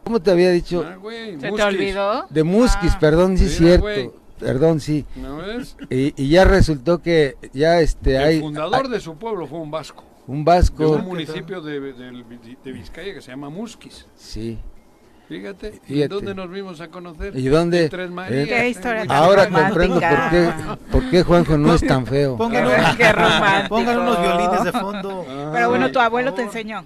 ¿Cómo 0.04 0.20
te 0.20 0.30
había 0.30 0.50
dicho? 0.52 0.84
Ah, 0.88 0.96
güey, 0.96 1.38
¿Se 1.40 1.50
te 1.52 1.62
olvidó? 1.62 2.26
De 2.30 2.42
Musquis, 2.42 2.92
Ah. 2.94 2.98
perdón, 2.98 3.36
sí 3.36 3.44
es 3.44 3.50
Sí, 3.52 3.58
cierto. 3.58 3.82
güey. 3.82 4.10
Perdón, 4.38 4.80
sí. 4.80 5.04
¿No 5.16 5.36
ves? 5.38 5.76
Y, 5.90 6.14
y 6.22 6.28
ya 6.28 6.44
resultó 6.44 7.02
que 7.02 7.36
ya 7.52 7.80
este 7.80 8.16
El 8.16 8.22
hay 8.22 8.40
fundador 8.40 8.86
hay 8.86 8.90
de 8.92 9.00
su 9.00 9.16
pueblo 9.16 9.46
fue 9.46 9.58
un 9.58 9.70
vasco. 9.70 10.04
un 10.26 10.44
De 10.44 10.50
vasco. 10.50 10.90
un 10.90 11.04
municipio 11.04 11.60
de, 11.60 11.80
de- 11.80 12.24
de 12.64 12.72
Vizcaya 12.72 13.14
que 13.14 13.20
se 13.20 13.30
llama 13.30 13.50
Musquis. 13.50 14.06
Sí. 14.16 14.58
Fíjate. 15.28 15.80
¿Y 15.86 15.92
Fíjate. 15.94 16.08
dónde 16.14 16.34
nos 16.34 16.50
vimos 16.50 16.80
a 16.80 16.88
conocer? 16.88 17.36
¿Y 17.36 17.48
dónde? 17.48 17.84
En 17.84 17.90
Tres 17.90 18.10
Marías. 18.10 18.46
Eh, 18.46 18.48
Qué 18.48 18.68
historia 18.70 19.02
en 19.02 19.08
tan 19.08 19.16
Ahora 19.18 19.44
romántica. 19.44 19.68
comprendo 19.68 20.00
por 20.00 20.30
qué, 20.30 20.52
por 20.92 21.10
qué 21.10 21.22
Juanjo 21.22 21.58
no 21.58 21.74
es 21.74 21.86
tan 21.86 22.06
feo. 22.06 22.36
Pongan, 22.38 22.64
unos 23.98 24.20
violines 24.22 24.64
de 24.64 24.72
fondo. 24.72 25.26
Ah, 25.28 25.50
Pero 25.52 25.68
bueno, 25.68 25.90
tu 25.92 25.98
abuelo 25.98 26.32
te 26.32 26.42
enseñó. 26.42 26.84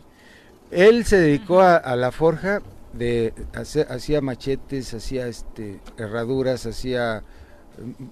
Él 0.71 1.05
se 1.05 1.19
dedicó 1.19 1.61
a, 1.61 1.77
a 1.77 1.95
la 1.97 2.11
forja 2.11 2.63
de 2.93 3.33
hacía 3.89 4.21
machetes, 4.21 4.93
hacía 4.95 5.27
este 5.27 5.81
herraduras, 5.97 6.67
hacía 6.67 7.23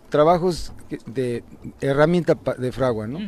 trabajos 0.09 0.73
de 1.07 1.43
herramienta 1.81 2.37
de 2.59 2.73
fragua, 2.73 3.07
¿no? 3.07 3.19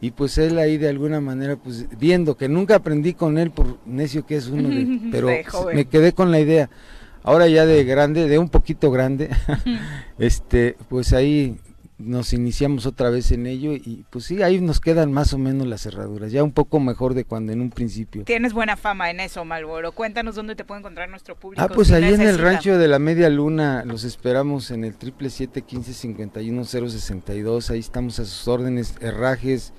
Y 0.00 0.10
pues 0.10 0.36
él 0.38 0.58
ahí 0.58 0.76
de 0.76 0.88
alguna 0.88 1.20
manera, 1.20 1.56
pues 1.56 1.86
viendo 1.98 2.36
que 2.36 2.48
nunca 2.48 2.76
aprendí 2.76 3.14
con 3.14 3.38
él 3.38 3.50
por 3.50 3.78
necio 3.86 4.26
que 4.26 4.36
es 4.36 4.46
uno, 4.48 4.68
de- 4.68 5.00
pero 5.10 5.28
De 5.28 5.44
me 5.74 5.86
quedé 5.86 6.12
con 6.12 6.30
la 6.30 6.40
idea. 6.40 6.68
Ahora 7.22 7.48
ya 7.48 7.66
de 7.66 7.82
grande, 7.84 8.28
de 8.28 8.38
un 8.38 8.48
poquito 8.48 8.90
grande, 8.90 9.30
este, 10.18 10.76
pues 10.88 11.12
ahí 11.12 11.56
nos 11.98 12.34
iniciamos 12.34 12.84
otra 12.84 13.08
vez 13.08 13.32
en 13.32 13.46
ello 13.46 13.72
y 13.72 14.04
pues 14.10 14.26
sí, 14.26 14.42
ahí 14.42 14.60
nos 14.60 14.80
quedan 14.80 15.12
más 15.12 15.32
o 15.32 15.38
menos 15.38 15.66
las 15.66 15.80
cerraduras, 15.82 16.30
ya 16.30 16.44
un 16.44 16.52
poco 16.52 16.78
mejor 16.78 17.14
de 17.14 17.24
cuando 17.24 17.52
en 17.52 17.62
un 17.62 17.70
principio. 17.70 18.24
Tienes 18.24 18.52
buena 18.52 18.76
fama 18.76 19.10
en 19.10 19.20
eso, 19.20 19.44
Malboro. 19.46 19.92
Cuéntanos 19.92 20.34
dónde 20.34 20.54
te 20.56 20.64
puede 20.64 20.80
encontrar 20.80 21.08
nuestro 21.08 21.36
público. 21.36 21.62
Ah, 21.64 21.68
pues 21.68 21.88
si 21.88 21.94
ahí 21.94 22.12
en 22.12 22.20
el 22.20 22.38
rancho 22.38 22.76
de 22.76 22.88
la 22.88 22.98
Media 22.98 23.30
Luna 23.30 23.82
los 23.86 24.04
esperamos 24.04 24.70
en 24.70 24.84
el 24.84 24.94
triple 24.96 25.30
siete 25.30 25.62
quince 25.62 25.94
cincuenta 25.94 26.42
y 26.42 26.50
uno 26.50 26.64
cero 26.64 26.90
sesenta 26.90 27.34
y 27.34 27.40
dos, 27.40 27.70
ahí 27.70 27.78
estamos 27.78 28.18
a 28.18 28.26
sus 28.26 28.46
órdenes, 28.46 28.94
herrajes, 29.00 29.72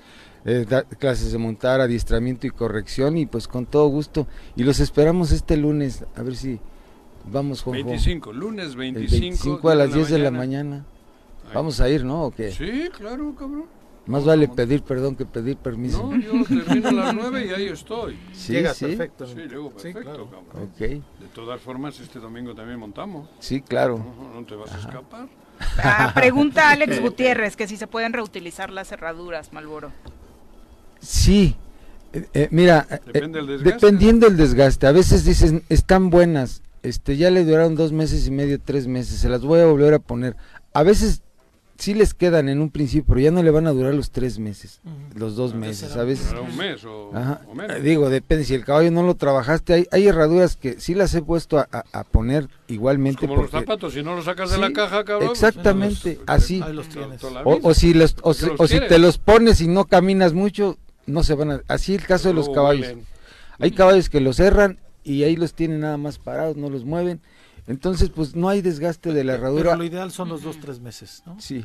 eh, 0.44 0.64
da- 0.68 0.82
clases 0.82 1.30
de 1.30 1.38
montar, 1.38 1.80
adiestramiento 1.80 2.48
y 2.48 2.50
corrección 2.50 3.16
y 3.16 3.26
pues 3.26 3.46
con 3.46 3.64
todo 3.64 3.86
gusto. 3.88 4.26
Y 4.56 4.64
los 4.64 4.80
esperamos 4.80 5.30
este 5.30 5.56
lunes, 5.56 6.04
a 6.16 6.22
ver 6.22 6.34
si 6.34 6.58
vamos, 7.30 7.62
Juanjo. 7.62 7.86
25, 7.90 8.32
lunes 8.32 8.70
El 8.70 8.76
25. 8.76 9.20
25 9.20 9.68
a 9.70 9.74
las 9.76 9.94
10 9.94 10.08
de 10.10 10.18
la 10.18 10.30
mañana. 10.32 10.84
Vamos 11.54 11.80
a 11.80 11.88
ir, 11.88 12.04
¿no? 12.04 12.24
¿O 12.24 12.30
qué? 12.30 12.50
Sí, 12.52 12.88
claro, 12.96 13.34
cabrón. 13.34 13.66
Más 14.06 14.24
vale 14.24 14.48
pedir 14.48 14.82
perdón 14.82 15.14
que 15.16 15.26
pedir 15.26 15.58
permiso. 15.58 16.10
No, 16.10 16.18
yo 16.18 16.32
termino 16.44 16.88
a 16.88 16.92
las 16.92 17.14
9 17.14 17.46
y 17.46 17.50
ahí 17.50 17.66
estoy. 17.68 18.18
Sí, 18.32 18.52
Llegas 18.54 18.76
sí. 18.78 18.86
perfecto. 18.86 19.26
Sí, 19.26 19.34
llego 19.34 19.68
Sí, 19.76 19.92
perfecto, 19.92 20.02
claro. 20.02 20.30
cabrón. 20.30 20.70
Ok, 20.72 20.78
De 20.78 21.28
todas 21.34 21.60
formas, 21.60 22.00
este 22.00 22.18
domingo 22.18 22.54
también 22.54 22.78
montamos. 22.78 23.28
sí, 23.38 23.60
claro. 23.60 23.98
No, 23.98 24.40
no 24.40 24.46
te 24.46 24.54
vas 24.54 24.72
a 24.74 24.78
escapar. 24.78 25.28
Ah, 25.82 26.12
pregunta 26.14 26.70
Alex 26.70 27.00
Gutiérrez 27.02 27.54
que 27.56 27.66
si 27.68 27.76
se 27.76 27.86
pueden 27.86 28.12
reutilizar 28.14 28.70
las 28.70 28.88
cerraduras, 28.88 29.52
Malboro. 29.52 29.92
Sí. 31.00 31.54
Eh, 32.12 32.26
eh, 32.32 32.48
mira, 32.50 32.86
eh, 32.90 33.00
Depende 33.12 33.38
del 33.40 33.46
desgaste. 33.46 33.72
dependiendo 33.86 34.26
del 34.28 34.36
desgaste, 34.38 34.86
a 34.86 34.92
veces 34.92 35.24
dicen, 35.26 35.62
están 35.68 36.08
buenas, 36.08 36.62
este, 36.82 37.16
ya 37.18 37.30
le 37.30 37.44
duraron 37.44 37.74
dos 37.74 37.92
meses 37.92 38.26
y 38.26 38.30
medio, 38.30 38.58
tres 38.60 38.86
meses, 38.86 39.18
se 39.20 39.28
las 39.28 39.42
voy 39.42 39.60
a 39.60 39.66
volver 39.66 39.92
a 39.94 39.98
poner. 39.98 40.34
A 40.72 40.82
veces 40.82 41.22
sí 41.78 41.94
les 41.94 42.12
quedan 42.12 42.48
en 42.48 42.60
un 42.60 42.70
principio, 42.70 43.04
pero 43.08 43.20
ya 43.20 43.30
no 43.30 43.42
le 43.42 43.50
van 43.52 43.66
a 43.68 43.70
durar 43.72 43.94
los 43.94 44.10
tres 44.10 44.38
meses, 44.38 44.80
los 45.14 45.36
dos 45.36 45.54
meses, 45.54 45.96
a 45.96 46.02
veces. 46.04 46.32
Un 46.32 46.56
mes 46.56 46.84
o, 46.84 47.10
Ajá. 47.14 47.40
o 47.48 47.54
menos. 47.54 47.76
Eh, 47.76 47.80
Digo, 47.80 48.10
depende, 48.10 48.44
si 48.44 48.54
el 48.54 48.64
caballo 48.64 48.90
no 48.90 49.02
lo 49.04 49.14
trabajaste, 49.14 49.72
hay, 49.74 49.86
hay 49.92 50.08
herraduras 50.08 50.56
que 50.56 50.80
sí 50.80 50.94
las 50.94 51.14
he 51.14 51.22
puesto 51.22 51.58
a, 51.58 51.68
a- 51.72 51.84
a 51.92 52.04
poner 52.04 52.48
igualmente. 52.66 53.26
Como 53.28 53.42
los 53.42 53.50
zapatos, 53.50 53.94
si 53.94 54.02
no 54.02 54.16
los 54.16 54.24
sacas 54.24 54.50
de 54.50 54.58
la 54.58 54.72
caja, 54.72 55.04
cabrón. 55.04 55.28
pues, 55.28 55.42
Exactamente, 55.42 56.18
así. 56.26 56.60
Ahí 56.64 56.72
los 56.72 56.88
tienes. 56.88 57.20
O, 57.44 57.72
si, 57.74 57.94
los, 57.94 58.16
o, 58.22 58.32
¿Por 58.32 58.34
qué 58.34 58.40
si, 58.40 58.46
los 58.48 58.60
o 58.60 58.66
si 58.66 58.80
te 58.80 58.98
los 58.98 59.18
pones 59.18 59.60
y 59.60 59.68
no 59.68 59.84
caminas 59.86 60.32
mucho, 60.34 60.76
no 61.06 61.22
se 61.22 61.34
van 61.34 61.50
a... 61.52 61.60
Así 61.68 61.94
el 61.94 62.04
caso 62.04 62.28
de 62.28 62.34
los 62.34 62.48
caballos. 62.48 62.86
huelen. 62.88 63.06
Hay 63.60 63.70
caballos 63.70 64.08
que 64.10 64.20
los 64.20 64.36
cerran 64.36 64.78
y 65.04 65.22
ahí 65.22 65.36
los 65.36 65.54
tienen 65.54 65.80
nada 65.80 65.96
más 65.96 66.18
parados, 66.18 66.56
no 66.56 66.68
los 66.70 66.84
mueven. 66.84 67.20
Entonces, 67.68 68.10
pues 68.10 68.34
no 68.34 68.48
hay 68.48 68.62
desgaste 68.62 69.12
de 69.12 69.24
la 69.24 69.34
Pero 69.34 69.42
herradura. 69.44 69.76
lo 69.76 69.84
ideal 69.84 70.10
son 70.10 70.28
los 70.30 70.42
dos, 70.42 70.58
tres 70.58 70.80
meses, 70.80 71.22
¿no? 71.26 71.38
Sí, 71.38 71.64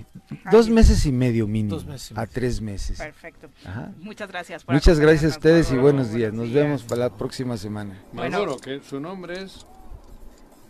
dos 0.52 0.70
meses 0.70 1.06
y 1.06 1.12
medio 1.12 1.48
mínimo, 1.48 1.76
Dos 1.76 1.86
meses 1.86 2.12
y 2.12 2.20
a 2.20 2.28
tres 2.28 2.62
meses. 2.62 3.00
Perfecto. 3.00 3.50
Ajá. 3.66 3.92
Muchas 4.00 4.28
gracias. 4.30 4.64
por 4.64 4.76
Muchas 4.76 5.00
gracias 5.00 5.34
a 5.34 5.36
ustedes 5.38 5.72
y 5.72 5.78
buenos 5.78 6.12
días. 6.12 6.34
Nos 6.34 6.52
vemos 6.52 6.84
para 6.84 7.02
la 7.08 7.18
próxima 7.18 7.58
semana. 7.58 8.02
Bueno. 8.12 8.58
Que 8.58 8.82
su 8.82 9.00
nombre 9.00 9.44
es... 9.44 9.66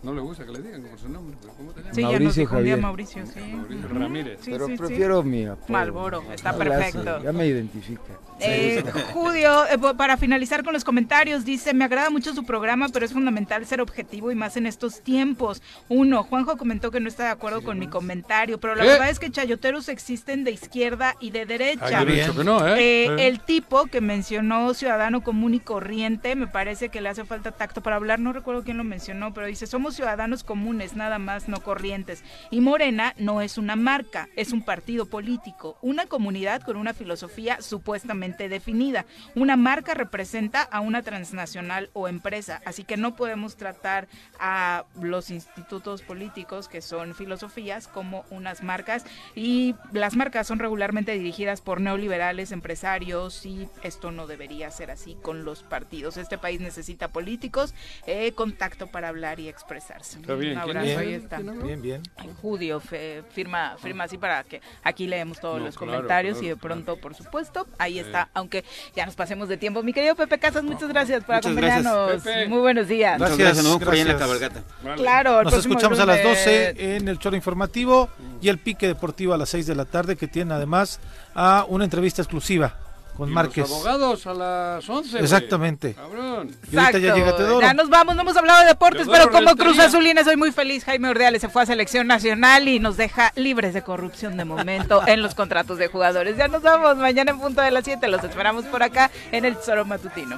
No 0.04 0.12
le 0.12 0.20
gusta 0.20 0.44
que 0.44 0.52
le 0.52 0.60
digan 0.60 0.82
por 0.82 0.98
su 0.98 1.08
nombre. 1.08 1.34
pero 1.40 1.54
¿Cómo 1.54 1.70
te 1.72 1.80
llamas? 1.80 1.94
Sí, 1.96 2.02
ya 2.02 2.18
nos 2.18 2.36
Mauricio. 2.36 2.78
Mauricio, 2.78 3.26
sí. 3.26 3.40
Mauricio. 3.40 3.88
Ramírez. 3.88 4.38
Sí, 4.42 4.50
Pero 4.50 4.66
sí, 4.66 4.72
sí. 4.72 4.78
prefiero 4.78 5.22
mi 5.22 5.46
apodo. 5.46 5.66
Malboro, 5.72 6.22
está 6.32 6.52
No 6.52 6.58
perfecto. 6.58 7.22
Ya 7.22 7.32
me 7.32 7.46
identifica. 7.46 8.02
Eh, 8.40 8.84
Judio, 9.12 9.64
eh, 9.66 9.78
para 9.96 10.16
finalizar 10.16 10.64
con 10.64 10.72
los 10.74 10.84
comentarios, 10.84 11.44
dice, 11.44 11.72
me 11.72 11.84
agrada 11.84 12.10
mucho 12.10 12.34
su 12.34 12.44
programa, 12.44 12.88
pero 12.92 13.06
es 13.06 13.12
fundamental 13.12 13.64
ser 13.64 13.80
objetivo 13.80 14.30
y 14.30 14.34
más 14.34 14.56
en 14.56 14.66
estos 14.66 15.00
tiempos. 15.02 15.62
Uno, 15.88 16.22
Juanjo 16.24 16.56
comentó 16.56 16.90
que 16.90 17.00
no 17.00 17.08
está 17.08 17.24
de 17.24 17.30
acuerdo 17.30 17.62
con 17.62 17.78
mi 17.78 17.86
comentario, 17.86 18.58
pero 18.60 18.74
la 18.74 18.84
verdad 18.84 19.08
es 19.08 19.18
que 19.18 19.30
chayoteros 19.30 19.88
existen 19.88 20.44
de 20.44 20.50
izquierda 20.50 21.14
y 21.20 21.30
de 21.30 21.46
derecha. 21.46 21.86
Ah, 21.86 21.90
no 21.92 22.02
he 22.02 22.04
bien. 22.12 22.26
dicho 22.26 22.36
que 22.36 22.44
no, 22.44 22.66
¿eh? 22.68 23.04
Eh, 23.06 23.26
el 23.28 23.40
tipo 23.40 23.86
que 23.86 24.00
mencionó 24.02 24.74
ciudadano 24.74 25.22
común 25.22 25.54
y 25.54 25.60
corriente, 25.60 26.34
me 26.34 26.46
parece 26.48 26.88
que 26.90 27.00
le 27.00 27.08
hace 27.08 27.24
falta 27.24 27.52
tacto 27.52 27.82
para 27.82 27.96
hablar, 27.96 28.18
no 28.18 28.32
recuerdo 28.32 28.64
quién 28.64 28.76
lo 28.76 28.84
mencionó, 28.84 29.32
pero 29.32 29.46
dice, 29.46 29.66
somos 29.66 29.93
ciudadanos 29.94 30.44
comunes, 30.44 30.96
nada 30.96 31.18
más, 31.18 31.48
no 31.48 31.62
corrientes. 31.62 32.22
Y 32.50 32.60
Morena 32.60 33.14
no 33.18 33.40
es 33.40 33.58
una 33.58 33.76
marca, 33.76 34.28
es 34.36 34.52
un 34.52 34.62
partido 34.62 35.06
político, 35.06 35.76
una 35.82 36.06
comunidad 36.06 36.62
con 36.62 36.76
una 36.76 36.94
filosofía 36.94 37.60
supuestamente 37.60 38.48
definida. 38.48 39.06
Una 39.34 39.56
marca 39.56 39.94
representa 39.94 40.62
a 40.62 40.80
una 40.80 41.02
transnacional 41.02 41.90
o 41.92 42.08
empresa, 42.08 42.60
así 42.64 42.84
que 42.84 42.96
no 42.96 43.16
podemos 43.16 43.56
tratar 43.56 44.08
a 44.38 44.84
los 45.00 45.30
institutos 45.30 46.02
políticos 46.02 46.68
que 46.68 46.80
son 46.80 47.14
filosofías 47.14 47.88
como 47.88 48.24
unas 48.30 48.62
marcas 48.62 49.04
y 49.34 49.74
las 49.92 50.16
marcas 50.16 50.46
son 50.46 50.58
regularmente 50.58 51.12
dirigidas 51.12 51.60
por 51.60 51.80
neoliberales, 51.80 52.52
empresarios 52.52 53.46
y 53.46 53.68
esto 53.82 54.10
no 54.10 54.26
debería 54.26 54.70
ser 54.70 54.90
así 54.90 55.16
con 55.22 55.44
los 55.44 55.62
partidos. 55.62 56.16
Este 56.16 56.38
país 56.38 56.60
necesita 56.60 57.08
políticos, 57.08 57.74
eh, 58.06 58.32
contacto 58.32 58.86
para 58.88 59.08
hablar 59.08 59.40
y 59.40 59.48
expresarse. 59.84 60.20
Está 60.20 60.34
bien. 60.34 60.58
Un 60.58 60.64
¿Quién 60.64 60.76
abrazo, 60.76 60.90
es? 60.92 60.98
ahí 60.98 61.14
está. 61.14 61.38
Bien, 61.38 61.82
bien. 61.82 62.02
Judio 62.40 62.80
fe- 62.80 63.22
firma 63.32 63.76
firma 63.80 64.04
así 64.04 64.18
para 64.18 64.42
que 64.44 64.60
aquí 64.82 65.06
leemos 65.06 65.40
todos 65.40 65.58
No, 65.58 65.66
los 65.66 65.76
claro, 65.76 65.92
comentarios 65.92 66.38
y 66.38 66.48
de 66.48 66.56
claro, 66.56 66.60
pronto 66.60 66.96
por 66.96 67.14
supuesto 67.14 67.66
ahí 67.78 67.98
está 67.98 68.28
aunque 68.34 68.64
ya 68.94 69.06
nos 69.06 69.14
pasemos 69.14 69.48
de 69.48 69.56
tiempo 69.56 69.82
mi 69.82 69.92
querido 69.92 70.14
Pepe 70.14 70.38
Casas 70.38 70.62
muchas 70.62 70.88
gracias 70.88 71.24
por 71.24 71.36
Muchas 71.36 71.50
acompañarnos 71.50 72.24
muy 72.48 72.58
buenos 72.60 72.88
días 72.88 73.18
Gracias, 73.18 73.38
Muchas 73.38 73.38
gracias, 73.38 73.64
nos 73.64 73.72
vemos 73.74 73.84
por 73.84 73.94
ahí 73.94 74.00
en 74.00 74.08
la 74.08 74.16
cabalgata. 74.18 74.62
Vale. 74.82 74.96
claro 75.02 75.42
Nos 75.42 75.54
escuchamos 75.54 75.98
a 75.98 76.06
las 76.06 76.22
lunes. 76.22 76.38
12 76.44 76.96
en 76.96 77.08
el 77.08 77.18
choro 77.18 77.36
informativo 77.36 78.08
y 78.40 78.48
el 78.48 78.58
pique 78.58 78.86
deportivo 78.86 79.34
a 79.34 79.38
las 79.38 79.48
6 79.50 79.66
de 79.66 79.74
la 79.74 79.84
tarde 79.84 80.16
que 80.16 80.28
tiene 80.28 80.54
además 80.54 81.00
a 81.34 81.64
una 81.68 81.84
entrevista 81.84 82.22
exclusiva 82.22 82.76
con 83.16 83.30
Y 83.30 83.32
Márquez. 83.32 83.68
Los 83.68 83.70
abogados 83.72 84.26
a 84.26 84.34
las 84.34 84.88
11. 84.88 85.10
güey. 85.10 85.22
Exactamente. 85.22 85.94
Cabrón. 85.94 86.50
Y 86.70 86.76
ahorita 86.76 86.98
ya 86.98 87.08
Exacto. 87.08 87.16
llega 87.18 87.36
Teodoro. 87.36 87.60
Ya 87.60 87.74
nos 87.74 87.88
vamos, 87.88 88.16
no 88.16 88.22
hemos 88.22 88.36
hablado 88.36 88.60
de 88.62 88.66
deportes, 88.66 89.02
Teodoro 89.06 89.18
pero 89.18 89.30
como 89.32 89.48
Rentería. 89.50 89.72
Cruz 89.72 89.84
Azulina 89.84 90.24
soy 90.24 90.36
muy 90.36 90.52
feliz. 90.52 90.84
Jaime 90.84 91.08
Ordeales 91.08 91.40
se 91.40 91.48
fue 91.48 91.62
a 91.62 91.66
selección 91.66 92.06
nacional 92.06 92.66
y 92.68 92.78
nos 92.80 92.96
deja 92.96 93.32
libres 93.36 93.74
de 93.74 93.82
corrupción 93.82 94.36
de 94.36 94.44
momento 94.44 95.02
en 95.06 95.22
los 95.22 95.34
contratos 95.34 95.78
de 95.78 95.88
jugadores. 95.88 96.36
Ya 96.36 96.48
nos 96.48 96.62
vamos, 96.62 96.96
mañana 96.96 97.30
en 97.30 97.40
punto 97.40 97.60
de 97.62 97.70
las 97.70 97.84
7 97.84 98.06
los 98.08 98.22
esperamos 98.24 98.64
por 98.66 98.82
acá 98.82 99.10
en 99.32 99.44
el 99.44 99.56
Tesoro 99.56 99.84
Matutino. 99.84 100.36